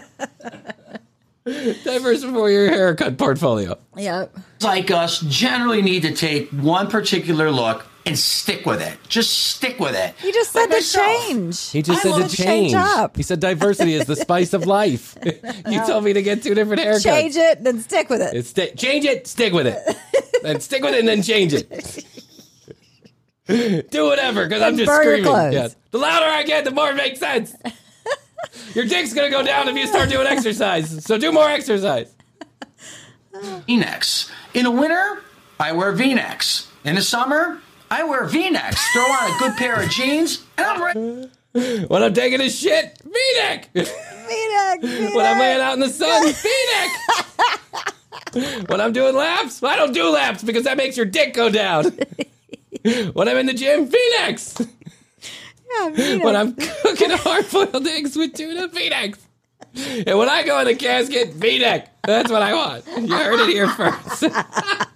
Diversify 1.84 2.32
for 2.32 2.50
your 2.50 2.68
haircut 2.68 3.16
portfolio. 3.18 3.78
Yep. 3.96 4.36
like 4.62 4.90
us 4.90 5.20
generally 5.20 5.82
need 5.82 6.02
to 6.02 6.12
take 6.14 6.50
one 6.50 6.88
particular 6.88 7.50
look 7.50 7.86
and 8.06 8.18
stick 8.18 8.64
with 8.64 8.80
it. 8.80 8.96
Just 9.08 9.36
stick 9.56 9.78
with 9.78 9.94
it. 9.94 10.14
He 10.18 10.32
just 10.32 10.52
said 10.52 10.60
Like 10.60 10.68
to 10.70 10.74
myself. 10.76 11.06
change. 11.28 11.70
He 11.70 11.82
just 11.82 11.98
I 12.00 12.02
said 12.02 12.10
wanna 12.12 12.28
to 12.28 12.36
change. 12.36 12.74
up. 12.74 13.16
He 13.16 13.22
said 13.22 13.38
diversity 13.40 13.92
is 13.94 14.06
the 14.06 14.16
spice 14.26 14.52
of 14.54 14.66
life. 14.66 15.16
you 15.68 15.84
told 15.86 16.04
me 16.04 16.12
to 16.14 16.22
get 16.22 16.42
two 16.42 16.54
different 16.54 16.80
haircuts. 16.82 17.04
Change 17.04 17.36
it, 17.36 17.62
then 17.64 17.80
stick 17.80 18.08
with 18.08 18.22
it. 18.22 18.34
It's 18.34 18.48
sti- 18.50 18.70
change 18.76 19.04
it, 19.04 19.26
stick 19.26 19.52
with 19.52 19.66
it. 19.66 19.78
then 20.42 20.60
stick 20.60 20.82
with 20.82 20.94
it 20.94 21.00
and 21.00 21.08
then 21.08 21.22
change 21.22 21.52
it. 21.54 22.04
Do 23.90 24.04
whatever, 24.04 24.44
because 24.46 24.62
I'm 24.62 24.76
just 24.76 24.92
screaming. 24.92 25.24
clothes. 25.24 25.54
Yeah. 25.54 25.68
The 25.90 25.98
louder 25.98 26.26
I 26.26 26.42
get, 26.42 26.64
the 26.64 26.70
more 26.70 26.90
it 26.90 26.96
makes 26.96 27.18
sense. 27.18 27.54
Your 28.74 28.84
dick's 28.84 29.12
gonna 29.12 29.30
go 29.30 29.42
down 29.42 29.68
if 29.68 29.76
you 29.76 29.86
start 29.86 30.08
doing 30.08 30.26
exercise. 30.26 31.04
So 31.04 31.18
do 31.18 31.32
more 31.32 31.48
exercise. 31.48 32.14
V-necks. 33.66 34.30
In 34.54 34.64
the 34.64 34.70
winter, 34.70 35.22
I 35.60 35.72
wear 35.72 35.92
V-necks. 35.92 36.68
In 36.84 36.94
the 36.96 37.02
summer, 37.02 37.60
I 37.90 38.04
wear 38.04 38.24
V-necks. 38.24 38.80
Throw 38.92 39.02
on 39.02 39.30
a 39.30 39.38
good 39.38 39.56
pair 39.56 39.82
of 39.82 39.90
jeans, 39.90 40.44
and 40.56 40.66
I'm 40.66 40.82
ready. 40.82 41.30
When 41.86 42.02
I'm 42.02 42.14
taking 42.14 42.40
a 42.40 42.48
shit, 42.50 42.98
V-neck. 43.04 43.70
V-neck, 43.72 44.82
when 44.82 45.26
I'm 45.26 45.38
laying 45.38 45.60
out 45.60 45.74
in 45.74 45.80
the 45.80 45.88
sun, 45.88 46.32
V-neck. 46.32 46.90
when 48.68 48.80
I'm 48.80 48.92
doing 48.92 49.16
laps, 49.16 49.62
I 49.62 49.76
don't 49.76 49.92
do 49.92 50.08
laps 50.10 50.42
because 50.44 50.64
that 50.64 50.76
makes 50.76 50.96
your 50.96 51.06
dick 51.06 51.34
go 51.34 51.50
down. 51.50 51.96
when 53.12 53.28
I'm 53.28 53.36
in 53.38 53.46
the 53.46 53.54
gym, 53.54 53.86
V-necks. 53.86 54.60
when 56.24 56.36
I'm 56.36 56.54
cooking 56.54 57.10
hard-boiled 57.10 57.86
eggs 57.88 58.16
with 58.16 58.34
tuna, 58.34 58.68
V-necks. 58.68 59.20
And 60.06 60.18
when 60.18 60.28
I 60.28 60.44
go 60.44 60.58
in 60.60 60.66
the 60.66 60.74
casket, 60.74 61.34
V-neck. 61.34 62.02
That's 62.02 62.30
what 62.30 62.42
I 62.42 62.54
want. 62.54 62.86
You 62.86 63.14
heard 63.14 63.40
it 63.40 63.50
here 63.50 63.68
first. 63.68 64.24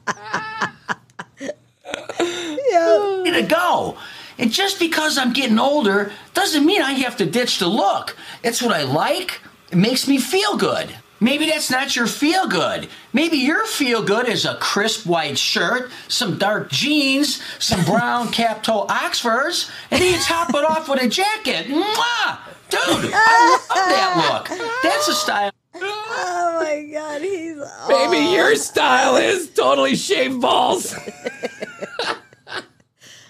ready 3.33 3.43
to 3.43 3.55
go. 3.55 3.97
And 4.39 4.51
just 4.51 4.79
because 4.79 5.18
I'm 5.18 5.33
getting 5.33 5.59
older 5.59 6.12
doesn't 6.35 6.64
mean 6.64 6.83
I 6.83 6.93
have 6.93 7.16
to 7.18 7.27
ditch 7.27 7.59
the 7.59 7.68
look. 7.68 8.16
It's 8.43 8.62
what 8.62 8.73
I 8.73 8.83
like. 8.83 9.41
It 9.70 9.79
makes 9.79 10.09
me 10.09 10.18
feel 10.18 10.57
good. 10.57 10.95
Maybe 11.23 11.47
that's 11.47 11.70
not 11.70 11.95
your 11.95 12.09
feel 12.09 12.49
good. 12.49 12.89
Maybe 13.12 13.37
your 13.37 13.64
feel 13.64 14.03
good 14.03 14.27
is 14.27 14.45
a 14.45 14.57
crisp 14.57 15.07
white 15.07 15.39
shirt, 15.39 15.93
some 16.09 16.37
dark 16.37 16.68
jeans, 16.68 17.41
some 17.61 17.85
brown 17.85 18.29
cap 18.33 18.64
toe 18.64 18.87
Oxfords, 18.89 19.70
and 19.93 20.03
then 20.03 20.14
you 20.14 20.20
top 20.20 20.49
it 20.51 20.64
off 20.64 20.89
with 20.89 21.01
a 21.01 21.07
jacket. 21.09 21.66
Mwah! 21.66 22.39
Dude, 22.70 23.12
I 23.14 23.51
love 23.53 23.68
that 23.68 24.33
look. 24.33 24.49
That's 24.83 25.07
a 25.07 25.14
style. 25.14 25.53
Oh 25.77 26.59
my 26.61 26.91
god, 26.93 27.23
he's 27.23 27.57
Maybe 27.89 28.33
your 28.33 28.57
style 28.57 29.14
is 29.14 29.49
totally 29.51 29.95
shaved 29.95 30.41
balls. 30.41 30.93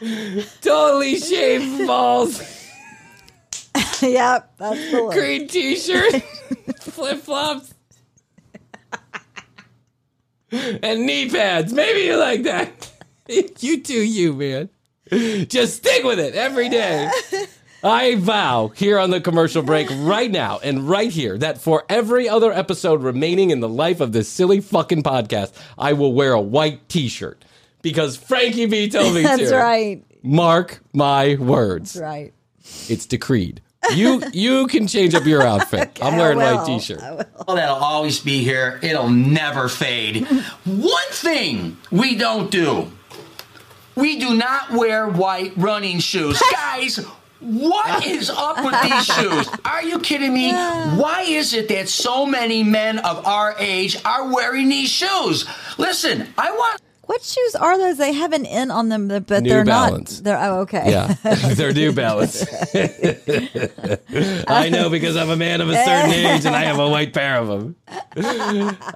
totally 0.63 1.19
shaved 1.19 1.87
balls. 1.87 2.41
yep, 4.01 4.51
that's 4.57 4.91
the 4.91 5.03
look. 5.03 5.13
Green 5.13 5.47
t-shirt, 5.47 6.23
flip 6.81 7.19
flops, 7.21 7.75
and 10.53 11.07
knee 11.07 11.29
pads. 11.31 11.73
Maybe 11.73 12.01
you 12.01 12.17
like 12.17 12.43
that. 12.45 12.91
You 13.61 13.81
do 13.81 13.95
you, 13.95 14.35
man. 14.35 14.69
Just 15.49 15.77
stick 15.77 16.05
with 16.05 16.19
it 16.19 16.35
every 16.35 16.69
day. 16.69 17.09
I 17.83 18.17
vow 18.17 18.69
here 18.75 18.99
on 18.99 19.11
the 19.11 19.21
commercial 19.21 19.63
break 19.63 19.89
right 19.91 20.31
now 20.31 20.59
and 20.63 20.89
right 20.89 21.11
here 21.11 21.39
that 21.39 21.59
for 21.59 21.85
every 21.89 22.29
other 22.29 22.53
episode 22.53 23.01
remaining 23.03 23.51
in 23.51 23.61
the 23.61 23.69
life 23.69 24.01
of 24.01 24.13
this 24.13 24.29
silly 24.29 24.61
fucking 24.61 25.05
podcast, 25.05 25.53
I 25.79 25.95
will 25.95 26.13
wear 26.13 26.33
a 26.33 26.41
white 26.41 26.89
t-shirt 26.89 27.45
because 27.81 28.17
Frankie 28.17 28.67
B 28.67 28.91
told 28.91 29.15
me 29.15 29.23
That's 29.25 29.39
to. 29.39 29.45
That's 29.47 29.55
right. 29.57 30.05
Mark 30.23 30.81
my 30.93 31.37
words. 31.37 31.95
That's 31.95 32.03
right. 32.03 32.35
It's 32.89 33.07
decreed. 33.07 33.63
You 33.95 34.23
you 34.33 34.67
can 34.69 34.87
change 34.87 35.15
up 35.15 35.25
your 35.25 35.43
outfit. 35.43 35.99
I'm 36.03 36.17
wearing 36.17 36.41
I 36.41 36.55
white 36.55 36.67
t-shirt. 36.67 37.01
Oh, 37.49 37.55
that'll 37.55 37.77
always 37.77 38.21
be 38.21 38.45
here. 38.45 38.79
It'll 38.83 39.11
never 39.11 39.69
fade. 39.69 40.27
One 40.65 41.11
thing 41.11 41.77
we 41.91 42.17
don't 42.17 42.51
do 42.51 42.91
we 43.95 44.19
do 44.19 44.35
not 44.35 44.71
wear 44.71 45.09
white 45.09 45.53
running 45.57 45.99
shoes. 45.99 46.43
Guys, 46.53 46.97
what 47.41 48.07
is 48.07 48.31
up 48.31 48.65
with 48.65 48.81
these 48.83 49.05
shoes? 49.05 49.49
Are 49.65 49.83
you 49.83 49.99
kidding 49.99 50.33
me? 50.33 50.53
Why 50.53 51.25
is 51.27 51.53
it 51.55 51.69
that 51.69 51.89
so 51.89 52.25
many 52.25 52.63
men 52.63 52.99
of 53.01 53.27
our 53.27 53.55
age 53.59 53.97
are 54.05 54.33
wearing 54.33 54.69
these 54.69 54.91
shoes? 54.91 55.47
Listen, 55.79 56.29
I 56.39 56.53
want. 56.53 56.81
What 57.13 57.23
shoes 57.23 57.55
are 57.55 57.77
those? 57.77 57.99
They 57.99 58.15
have 58.15 58.33
an 58.33 58.47
N 58.47 58.71
on 58.71 58.89
them, 58.89 59.07
but 59.07 59.43
New 59.43 59.51
they're 59.51 59.67
Balance. 59.67 60.21
not. 60.21 60.25
They're 60.25 60.39
oh, 60.39 60.61
okay. 60.61 60.91
Yeah, 60.91 61.15
they're 61.55 61.75
New 61.75 61.93
Balance. 61.93 62.43
I 64.49 64.71
know 64.71 64.89
because 64.89 65.15
I'm 65.19 65.29
a 65.29 65.37
man 65.37 65.61
of 65.61 65.69
a 65.69 65.75
certain 65.75 66.11
age 66.11 66.47
and 66.47 66.57
I 66.57 66.63
have 66.65 66.79
a 66.79 66.89
white 66.89 67.13
pair 67.13 67.37
of 67.37 67.49
them. 67.49 67.77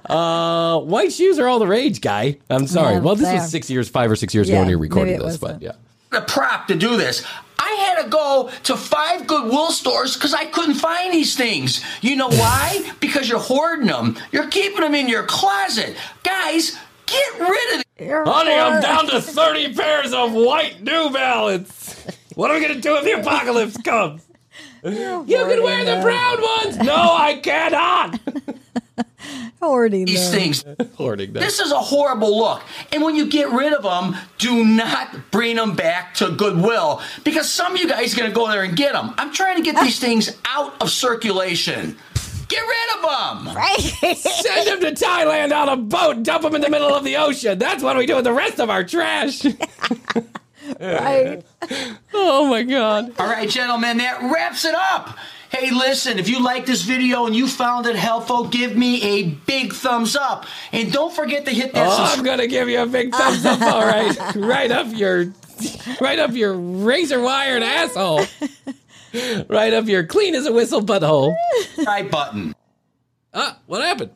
Uh, 0.09 0.79
white 0.79 1.13
shoes 1.13 1.37
are 1.37 1.47
all 1.47 1.59
the 1.59 1.67
rage, 1.67 2.01
guy. 2.01 2.39
I'm 2.49 2.65
sorry. 2.65 2.95
Yeah, 2.95 3.01
well, 3.01 3.13
this 3.15 3.31
was 3.31 3.51
six 3.51 3.69
years, 3.69 3.87
five 3.87 4.09
or 4.09 4.15
six 4.15 4.33
years 4.33 4.49
ago 4.49 4.61
when 4.61 4.69
you 4.69 4.79
recorded 4.79 5.11
maybe 5.11 5.23
this, 5.23 5.39
was 5.39 5.51
but 5.51 5.61
yeah. 5.61 5.73
a 6.11 6.21
prop 6.21 6.67
to 6.69 6.75
do 6.75 6.97
this. 6.97 7.23
I 7.59 7.69
had 7.69 8.01
to 8.01 8.09
go 8.09 8.49
to 8.63 8.75
five 8.75 9.27
Goodwill 9.27 9.69
stores 9.69 10.15
because 10.15 10.33
I 10.33 10.45
couldn't 10.45 10.75
find 10.75 11.13
these 11.13 11.35
things. 11.35 11.85
You 12.01 12.15
know 12.15 12.29
why? 12.29 12.93
because 12.99 13.29
you're 13.29 13.37
hoarding 13.37 13.85
them. 13.85 14.17
You're 14.31 14.47
keeping 14.47 14.81
them 14.81 14.95
in 14.95 15.07
your 15.07 15.21
closet. 15.21 15.95
Guys, 16.23 16.75
get 17.05 17.39
rid 17.39 17.79
of 17.79 17.86
them. 17.97 18.25
Honey, 18.25 18.53
I'm 18.53 18.81
down 18.81 19.07
to 19.07 19.21
30 19.21 19.73
pairs 19.73 20.13
of 20.13 20.33
white 20.33 20.81
New 20.81 21.09
Balance. 21.11 22.05
What 22.35 22.51
are 22.51 22.55
we 22.55 22.61
going 22.61 22.75
to 22.75 22.81
do 22.81 22.95
if 22.97 23.03
the 23.03 23.19
apocalypse 23.19 23.77
comes? 23.77 24.21
You 24.83 25.25
can 25.27 25.63
wear 25.63 25.83
the 25.83 26.01
brown 26.01 26.41
ones. 26.41 26.77
No, 26.77 26.93
I 26.95 27.39
cannot. 27.41 28.19
Hoarding 29.61 30.05
These 30.05 30.31
them. 30.31 30.39
things. 30.39 30.65
Hoarding 30.95 31.33
them. 31.33 31.41
This 31.41 31.59
is 31.59 31.71
a 31.71 31.79
horrible 31.79 32.37
look. 32.37 32.61
And 32.93 33.03
when 33.03 33.15
you 33.15 33.27
get 33.27 33.49
rid 33.49 33.73
of 33.73 33.83
them, 33.83 34.15
do 34.37 34.63
not 34.63 35.31
bring 35.31 35.55
them 35.55 35.75
back 35.75 36.13
to 36.15 36.29
Goodwill 36.29 37.01
because 37.23 37.49
some 37.49 37.73
of 37.73 37.81
you 37.81 37.89
guys 37.89 38.13
are 38.13 38.17
going 38.17 38.29
to 38.29 38.35
go 38.35 38.47
there 38.49 38.63
and 38.63 38.77
get 38.77 38.93
them. 38.93 39.13
I'm 39.17 39.33
trying 39.33 39.57
to 39.57 39.63
get 39.63 39.81
these 39.83 39.99
things 39.99 40.37
out 40.45 40.79
of 40.81 40.91
circulation. 40.91 41.97
Get 42.47 42.61
rid 42.61 42.95
of 42.95 43.45
them. 43.45 43.55
Right. 43.55 43.79
Send 44.17 44.67
them 44.67 44.95
to 44.95 45.05
Thailand 45.05 45.55
on 45.55 45.69
a 45.69 45.77
boat. 45.77 46.23
Dump 46.23 46.43
them 46.43 46.55
in 46.55 46.61
the 46.61 46.69
middle 46.69 46.93
of 46.93 47.03
the 47.03 47.17
ocean. 47.17 47.57
That's 47.59 47.83
what 47.83 47.97
we 47.97 48.05
do 48.05 48.15
with 48.15 48.25
the 48.25 48.33
rest 48.33 48.59
of 48.59 48.69
our 48.69 48.83
trash. 48.83 49.45
right. 50.79 51.43
Oh 52.13 52.47
my 52.49 52.63
God. 52.63 53.13
All 53.19 53.27
right, 53.27 53.49
gentlemen, 53.49 53.97
that 53.97 54.31
wraps 54.31 54.65
it 54.65 54.75
up. 54.75 55.17
Hey, 55.49 55.71
listen, 55.71 56.19
if 56.19 56.27
you 56.27 56.43
like 56.43 56.65
this 56.65 56.81
video 56.81 57.25
and 57.25 57.35
you 57.35 57.47
found 57.47 57.85
it 57.85 57.95
helpful, 57.95 58.47
give 58.47 58.75
me 58.75 59.01
a 59.01 59.23
big 59.23 59.73
thumbs 59.73 60.15
up. 60.15 60.45
And 60.73 60.91
don't 60.91 61.13
forget 61.13 61.45
to 61.45 61.51
hit 61.51 61.73
that 61.73 61.87
Oh, 61.87 62.13
I'm 62.15 62.23
gonna 62.23 62.47
give 62.47 62.67
you 62.67 62.81
a 62.81 62.85
big 62.85 63.13
thumbs 63.13 63.45
up. 63.45 63.61
All 63.61 63.85
right, 63.85 64.15
right 64.35 64.69
up 64.71 64.87
your, 64.91 65.33
right 66.01 66.19
up 66.19 66.33
your 66.33 66.53
razor 66.53 67.21
wired 67.21 67.63
asshole. 67.63 68.25
Right 69.49 69.73
up 69.73 69.85
your 69.87 70.05
clean 70.05 70.35
as 70.35 70.45
a 70.45 70.53
whistle 70.53 70.81
butthole. 70.81 71.33
Try 71.83 72.03
button. 72.03 72.55
Ah, 73.33 73.57
what 73.67 73.81
happened? 73.81 74.11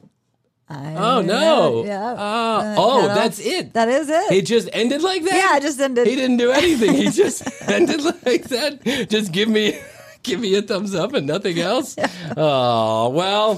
oh 0.74 1.22
no! 1.22 1.84
Yeah. 1.86 2.12
Uh, 2.12 2.16
Uh, 2.16 2.76
oh, 2.78 3.02
cut 3.08 3.16
that's 3.16 3.40
off. 3.42 3.46
it. 3.46 3.74
That 3.74 3.90
is 3.90 4.10
it. 4.10 4.32
It 4.32 4.46
just 4.46 4.70
ended 4.72 5.02
like 5.02 5.22
that. 5.26 5.34
Yeah, 5.36 5.58
it 5.58 5.62
just 5.64 5.80
ended. 5.82 6.08
He 6.08 6.16
didn't 6.16 6.38
do 6.38 6.52
anything. 6.52 6.94
He 6.94 7.10
just 7.10 7.44
ended 7.70 8.02
like 8.26 8.46
that. 8.46 9.08
Just 9.10 9.34
give 9.34 9.50
me, 9.50 9.78
give 10.24 10.40
me 10.40 10.56
a 10.56 10.62
thumbs 10.62 10.96
up 10.96 11.14
and 11.14 11.28
nothing 11.28 11.60
else. 11.60 11.96
Oh 12.38 13.10
well. 13.10 13.56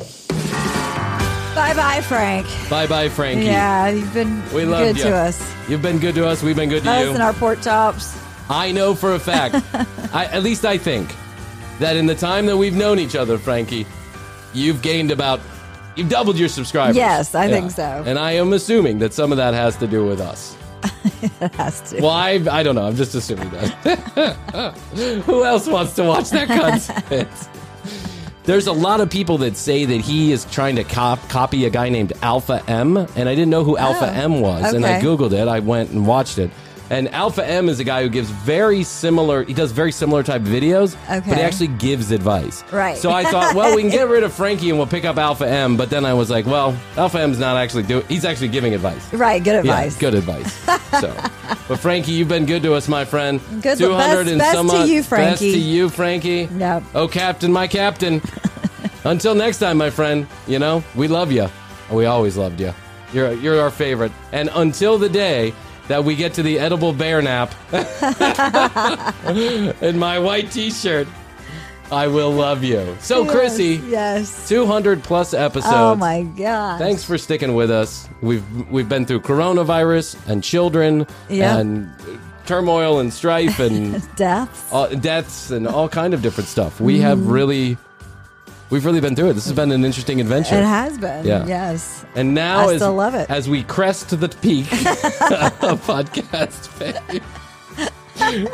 Bye 1.56 1.74
bye, 1.76 2.02
Frank. 2.02 2.48
Bye 2.68 2.88
bye, 2.88 3.10
Frankie. 3.10 3.45
Yeah, 3.45 3.90
you've 3.90 4.11
been 4.14 4.41
We 4.45 4.61
good 4.61 4.68
love 4.70 4.98
you. 4.98 5.03
to 5.03 5.15
us. 5.15 5.53
You've 5.70 5.84
been 5.84 5.99
good 5.99 6.15
to 6.15 6.26
us. 6.28 6.41
We've 6.41 6.56
been 6.56 6.70
good 6.70 6.84
to 6.84 6.90
Us 6.90 7.03
you. 7.06 7.14
and 7.14 7.22
our 7.22 7.34
pork 7.34 7.61
chops. 7.61 8.18
I 8.49 8.72
know 8.72 8.95
for 8.95 9.14
a 9.14 9.20
fact, 9.20 9.56
I, 10.14 10.26
at 10.26 10.41
least 10.41 10.65
I 10.65 10.78
think, 10.80 11.14
that 11.80 11.95
in 11.98 12.06
the 12.06 12.16
time 12.16 12.45
that 12.45 12.58
we've 12.58 12.76
known 12.76 13.00
each 13.00 13.16
other, 13.16 13.38
Frankie, 13.38 13.86
you've 14.54 14.82
gained 14.82 15.12
about, 15.12 15.40
you've 15.95 16.10
doubled 16.10 16.38
your 16.38 16.50
subscribers. 16.50 16.95
Yes, 16.95 17.34
I 17.36 17.48
think 17.50 17.72
so. 17.72 18.04
And 18.06 18.18
I 18.20 18.32
am 18.34 18.54
assuming 18.54 19.00
that 19.00 19.14
some 19.14 19.32
of 19.32 19.38
that 19.38 19.54
has 19.54 19.76
to 19.78 19.88
do 19.88 20.06
with 20.06 20.20
us. 20.22 20.56
It 21.40 21.56
has 21.56 21.80
to. 21.91 22.02
Well, 22.02 22.10
I, 22.12 22.32
I 22.52 22.64
don't 22.64 22.76
know. 22.76 22.86
I'm 22.86 22.98
just 22.98 23.16
assuming 23.16 23.50
that. 23.52 24.76
Who 25.26 25.45
else 25.45 25.68
wants 25.68 25.94
to 25.95 26.04
watch 26.04 26.30
that 26.32 26.48
content? 26.48 27.30
There's 28.44 28.68
a 28.68 28.74
lot 28.74 29.00
of 29.00 29.10
people 29.10 29.38
that 29.40 29.56
say 29.56 29.86
that 29.86 30.02
he 30.02 30.34
is 30.34 30.44
trying 30.45 30.76
to 30.76 30.84
cop- 30.84 31.30
copy 31.30 31.64
a 31.66 31.70
guy 31.70 31.88
named 31.88 32.12
Alpha 32.22 32.62
M, 32.68 32.98
and 32.98 33.30
I 33.30 33.36
didn't 33.36 33.50
know 33.52 33.64
who 33.64 33.78
Alpha 33.78 34.10
Oh, 34.14 34.22
M 34.22 34.41
was, 34.41 34.74
and 34.74 34.86
I 34.86 35.00
googled 35.02 35.32
it. 35.32 35.48
I 35.48 35.60
went 35.60 35.91
and 35.91 36.06
watched 36.06 36.38
it. 36.38 36.52
And 36.90 37.08
Alpha 37.14 37.46
M 37.48 37.70
is 37.70 37.80
a 37.80 37.84
guy 37.84 38.04
who 38.04 38.10
gives 38.10 38.30
very 38.30 38.84
similar. 38.84 39.44
He 39.44 39.54
does 39.54 39.72
very 39.72 39.92
similar 39.92 40.22
type 40.22 40.42
videos, 40.44 40.96
but 41.08 41.24
he 41.38 41.42
actually 41.42 41.68
gives 41.70 42.12
advice. 42.12 42.64
Right. 42.72 42.98
So 42.98 43.10
I 43.12 43.24
thought, 43.24 43.56
well, 43.56 43.76
we 43.76 43.82
can 43.82 43.90
get 43.90 44.08
rid 44.10 44.24
of 44.24 44.34
Frankie 44.34 44.70
and 44.70 44.78
we'll 44.78 44.88
pick 44.88 45.06
up 45.06 45.18
Alpha 45.18 45.48
M. 45.48 45.78
But 45.78 45.90
then 45.90 46.06
I 46.06 46.14
was 46.14 46.30
like, 46.30 46.46
well, 46.46 46.78
Alpha 46.98 47.20
M's 47.20 47.40
not 47.40 47.56
actually 47.58 47.84
doing. 47.84 48.06
He's 48.08 48.26
actually 48.26 48.50
giving 48.50 48.74
advice. 48.76 49.12
Right, 49.14 49.44
good 49.44 49.56
advice. 49.56 49.96
Yeah, 49.96 50.00
good 50.02 50.14
advice. 50.16 50.54
so, 51.00 51.14
but 51.68 51.78
Frankie, 51.78 52.12
you've 52.12 52.28
been 52.28 52.46
good 52.46 52.62
to 52.64 52.74
us, 52.74 52.88
my 52.88 53.06
friend. 53.06 53.40
Good- 53.62 53.78
200 53.78 54.28
and 54.28 54.40
best- 54.40 54.54
some 54.54 54.68
best 54.68 54.86
to 54.88 54.94
you, 54.94 55.00
Best 55.00 55.10
Frankie. 55.10 55.52
to 55.54 55.60
you, 55.60 55.90
Frankie. 55.90 56.50
Yep. 56.58 56.84
Oh, 56.94 57.08
Captain, 57.08 57.52
my 57.52 57.68
Captain. 57.68 58.22
Until 59.06 59.36
next 59.36 59.60
time, 59.60 59.78
my 59.78 59.90
friend. 59.90 60.28
You 60.48 60.60
know 60.60 60.84
we 60.96 61.08
love 61.08 61.32
you. 61.32 61.48
We 61.92 62.06
always 62.06 62.38
loved 62.38 62.60
you. 62.60 62.74
You're 63.14 63.34
you're 63.34 63.60
our 63.62 63.70
favorite. 63.72 64.12
And 64.32 64.50
until 64.56 64.98
the 64.98 65.10
day 65.10 65.54
that 65.88 66.04
we 66.04 66.16
get 66.16 66.34
to 66.36 66.44
the 66.44 66.60
edible 66.60 66.94
bear 66.94 67.22
map 67.22 67.54
in 69.82 69.98
my 70.00 70.20
white 70.20 70.52
T-shirt, 70.52 71.08
I 71.92 72.08
will 72.08 72.32
love 72.32 72.64
you. 72.64 72.96
So, 73.00 73.24
Yes, 73.24 73.34
Krissy, 73.36 73.90
Yes. 73.90 74.48
200 74.50 75.04
plus 75.04 75.34
episodes. 75.34 75.74
Oh 75.76 75.96
my 75.96 76.24
god. 76.24 76.80
Thanks 76.80 77.04
for 77.04 77.18
sticking 77.18 77.54
with 77.54 77.70
us. 77.70 78.08
We've 78.22 78.44
we've 78.72 78.90
been 78.90 79.06
through 79.06 79.22
coronavirus 79.22 80.18
and 80.28 80.44
children 80.44 81.06
Yep. 81.30 81.60
and 81.60 81.92
turmoil 82.46 83.00
and 83.00 83.14
strife 83.14 83.60
and 83.60 84.02
Deaths. 84.16 84.72
all, 84.72 84.88
deaths 84.90 85.52
and 85.52 85.68
all 85.68 85.88
kind 85.88 86.14
of 86.14 86.22
different 86.22 86.50
stuff. 86.50 86.80
We 86.82 87.00
have 87.02 87.20
Mhm. 87.20 87.32
really 87.32 87.78
we've 88.74 88.86
really 88.86 89.00
been 89.00 89.16
through 89.16 89.30
it. 89.30 89.34
This 89.34 89.45
has 89.45 89.54
been 89.54 89.72
an 89.72 89.86
interesting 89.86 90.20
adventure. 90.20 90.56
It 90.56 90.64
has 90.64 90.98
been. 90.98 91.26
Yeah. 91.26 91.45
Yes. 91.45 92.04
And 92.16 92.34
now 92.34 92.68
I 92.68 92.74
as, 92.74 92.80
still 92.82 92.95
love 92.95 93.14
it. 93.14 93.30
as 93.30 93.48
we 93.48 93.64
crest 93.64 94.20
the 94.20 94.28
peak 94.28 94.66
of 94.74 95.80
podcast 95.86 96.68
fame. 96.68 97.22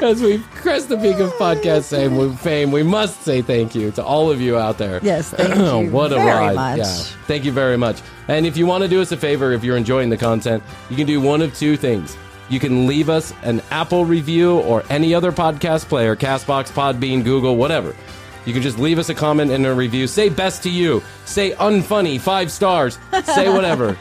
As 0.02 0.22
we 0.22 0.40
crest 0.56 0.90
the 0.90 0.98
peak 0.98 1.20
of 1.20 1.32
podcast 1.34 1.90
fame, 1.90 2.18
we, 2.18 2.36
fame, 2.36 2.72
we 2.72 2.84
must 2.84 3.22
say 3.22 3.42
thank 3.42 3.74
you 3.74 3.92
to 3.92 4.04
all 4.04 4.30
of 4.30 4.42
you 4.42 4.58
out 4.58 4.78
there. 4.78 5.00
Yes, 5.02 5.30
thank 5.30 5.56
you 5.86 5.92
what 5.92 6.12
a 6.12 6.16
very 6.16 6.28
ride! 6.28 6.56
much. 6.56 6.78
Yeah, 6.80 6.94
thank 7.26 7.46
you 7.46 7.54
very 7.54 7.78
much. 7.78 8.02
And 8.28 8.46
if 8.46 8.58
you 8.58 8.66
want 8.66 8.84
to 8.84 8.90
do 8.90 9.02
us 9.02 9.12
a 9.14 9.18
favor, 9.18 9.54
if 9.54 9.64
you're 9.64 9.78
enjoying 9.78 10.10
the 10.10 10.18
content, 10.18 10.62
you 10.90 10.98
can 10.98 11.08
do 11.08 11.22
one 11.22 11.42
of 11.42 11.56
two 11.56 11.78
things. 11.78 12.18
You 12.50 12.60
can 12.60 12.88
leave 12.88 13.10
us 13.10 13.32
an 13.44 13.62
Apple 13.70 14.06
review 14.06 14.60
or 14.62 14.84
any 14.90 15.14
other 15.14 15.32
podcast 15.32 15.86
player, 15.88 16.16
Castbox, 16.16 16.72
Podbean, 16.72 17.24
Google, 17.24 17.56
whatever. 17.56 17.96
You 18.46 18.54
can 18.54 18.62
just 18.62 18.80
leave 18.80 19.00
us 19.00 19.10
a 19.10 19.16
comment 19.16 19.52
and 19.52 19.66
a 19.66 19.74
review. 19.74 20.08
Say 20.08 20.30
best 20.30 20.64
to 20.64 20.70
you. 20.70 21.04
Say 21.26 21.52
unfunny, 21.52 22.20
five 22.20 22.52
stars. 22.52 22.98
Say 23.24 23.50
whatever. 23.54 23.98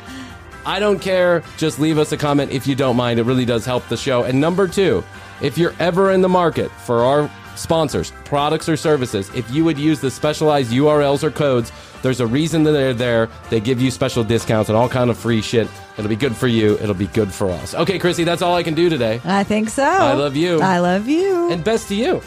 I 0.65 0.78
don't 0.78 0.98
care. 0.98 1.43
Just 1.56 1.78
leave 1.78 1.98
us 1.98 2.12
a 2.12 2.16
comment 2.16 2.52
if 2.52 2.66
you 2.66 2.74
don't 2.74 2.97
mind. 2.97 3.19
It 3.19 3.24
really 3.24 3.44
does 3.44 3.65
help 3.65 3.86
the 3.89 3.97
show. 3.97 4.24
And 4.24 4.40
number 4.40 4.69
two, 4.69 5.02
if 5.40 5.56
you're 5.56 5.74
ever 5.78 6.12
in 6.12 6.20
the 6.20 6.28
market 6.28 6.70
for 6.70 7.05
our 7.05 7.31
sponsors, 7.56 8.12
products 8.24 8.69
or 8.69 8.77
services, 8.77 9.31
if 9.35 9.51
you 9.51 9.65
would 9.65 9.78
use 9.78 10.01
the 10.01 10.10
specialized 10.10 10.70
URLs 10.70 11.23
or 11.23 11.31
codes, 11.31 11.73
there's 12.02 12.20
a 12.20 12.27
reason 12.27 12.62
that 12.65 12.73
they're 12.73 12.94
there. 12.94 13.28
They 13.51 13.60
give 13.60 13.81
you 13.81 13.90
special 13.90 14.23
discounts 14.23 14.69
and 14.69 14.77
all 14.77 14.89
kind 14.89 15.10
of 15.10 15.19
free 15.19 15.43
shit. 15.43 15.69
It'll 15.97 16.09
be 16.09 16.16
good 16.16 16.36
for 16.36 16.47
you. 16.47 16.74
It'll 16.81 16.94
be 16.94 17.09
good 17.09 17.32
for 17.32 17.51
us. 17.51 17.74
Okay, 17.74 17.98
Krissy, 17.98 18.24
that's 18.24 18.43
all 18.43 18.55
I 18.55 18.62
can 18.62 18.74
do 18.74 18.89
today. 18.89 19.20
I 19.24 19.44
think 19.44 19.70
so. 19.70 19.82
I 19.82 20.12
love 20.12 20.36
you. 20.36 20.60
I 20.60 20.78
love 20.78 21.09
you. 21.09 21.51
And 21.51 21.65
best 21.65 21.89
to 21.89 21.94
you. 21.94 22.23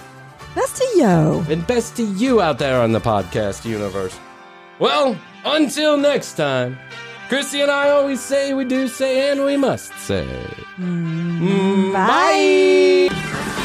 Best 0.56 0.76
to 0.78 0.88
yo. 0.98 1.46
And 1.50 1.66
best 1.66 1.96
to 1.98 2.04
you 2.04 2.42
out 2.42 2.60
there 2.60 2.82
on 2.82 2.92
the 2.92 3.00
podcast 3.00 3.66
universe. 3.66 4.18
Well, 4.80 5.18
until 5.46 5.98
next 5.98 6.34
time, 6.34 6.78
Krissy 7.30 7.62
and 7.62 7.72
I 7.72 7.90
always 7.90 8.20
say 8.20 8.54
we 8.54 8.66
do 8.66 8.88
say 8.88 9.32
and 9.32 9.46
we 9.46 9.56
must 9.56 9.94
say. 10.00 10.28
Mm, 10.78 11.94
Bye. 11.94 13.08
bye. 13.16 13.58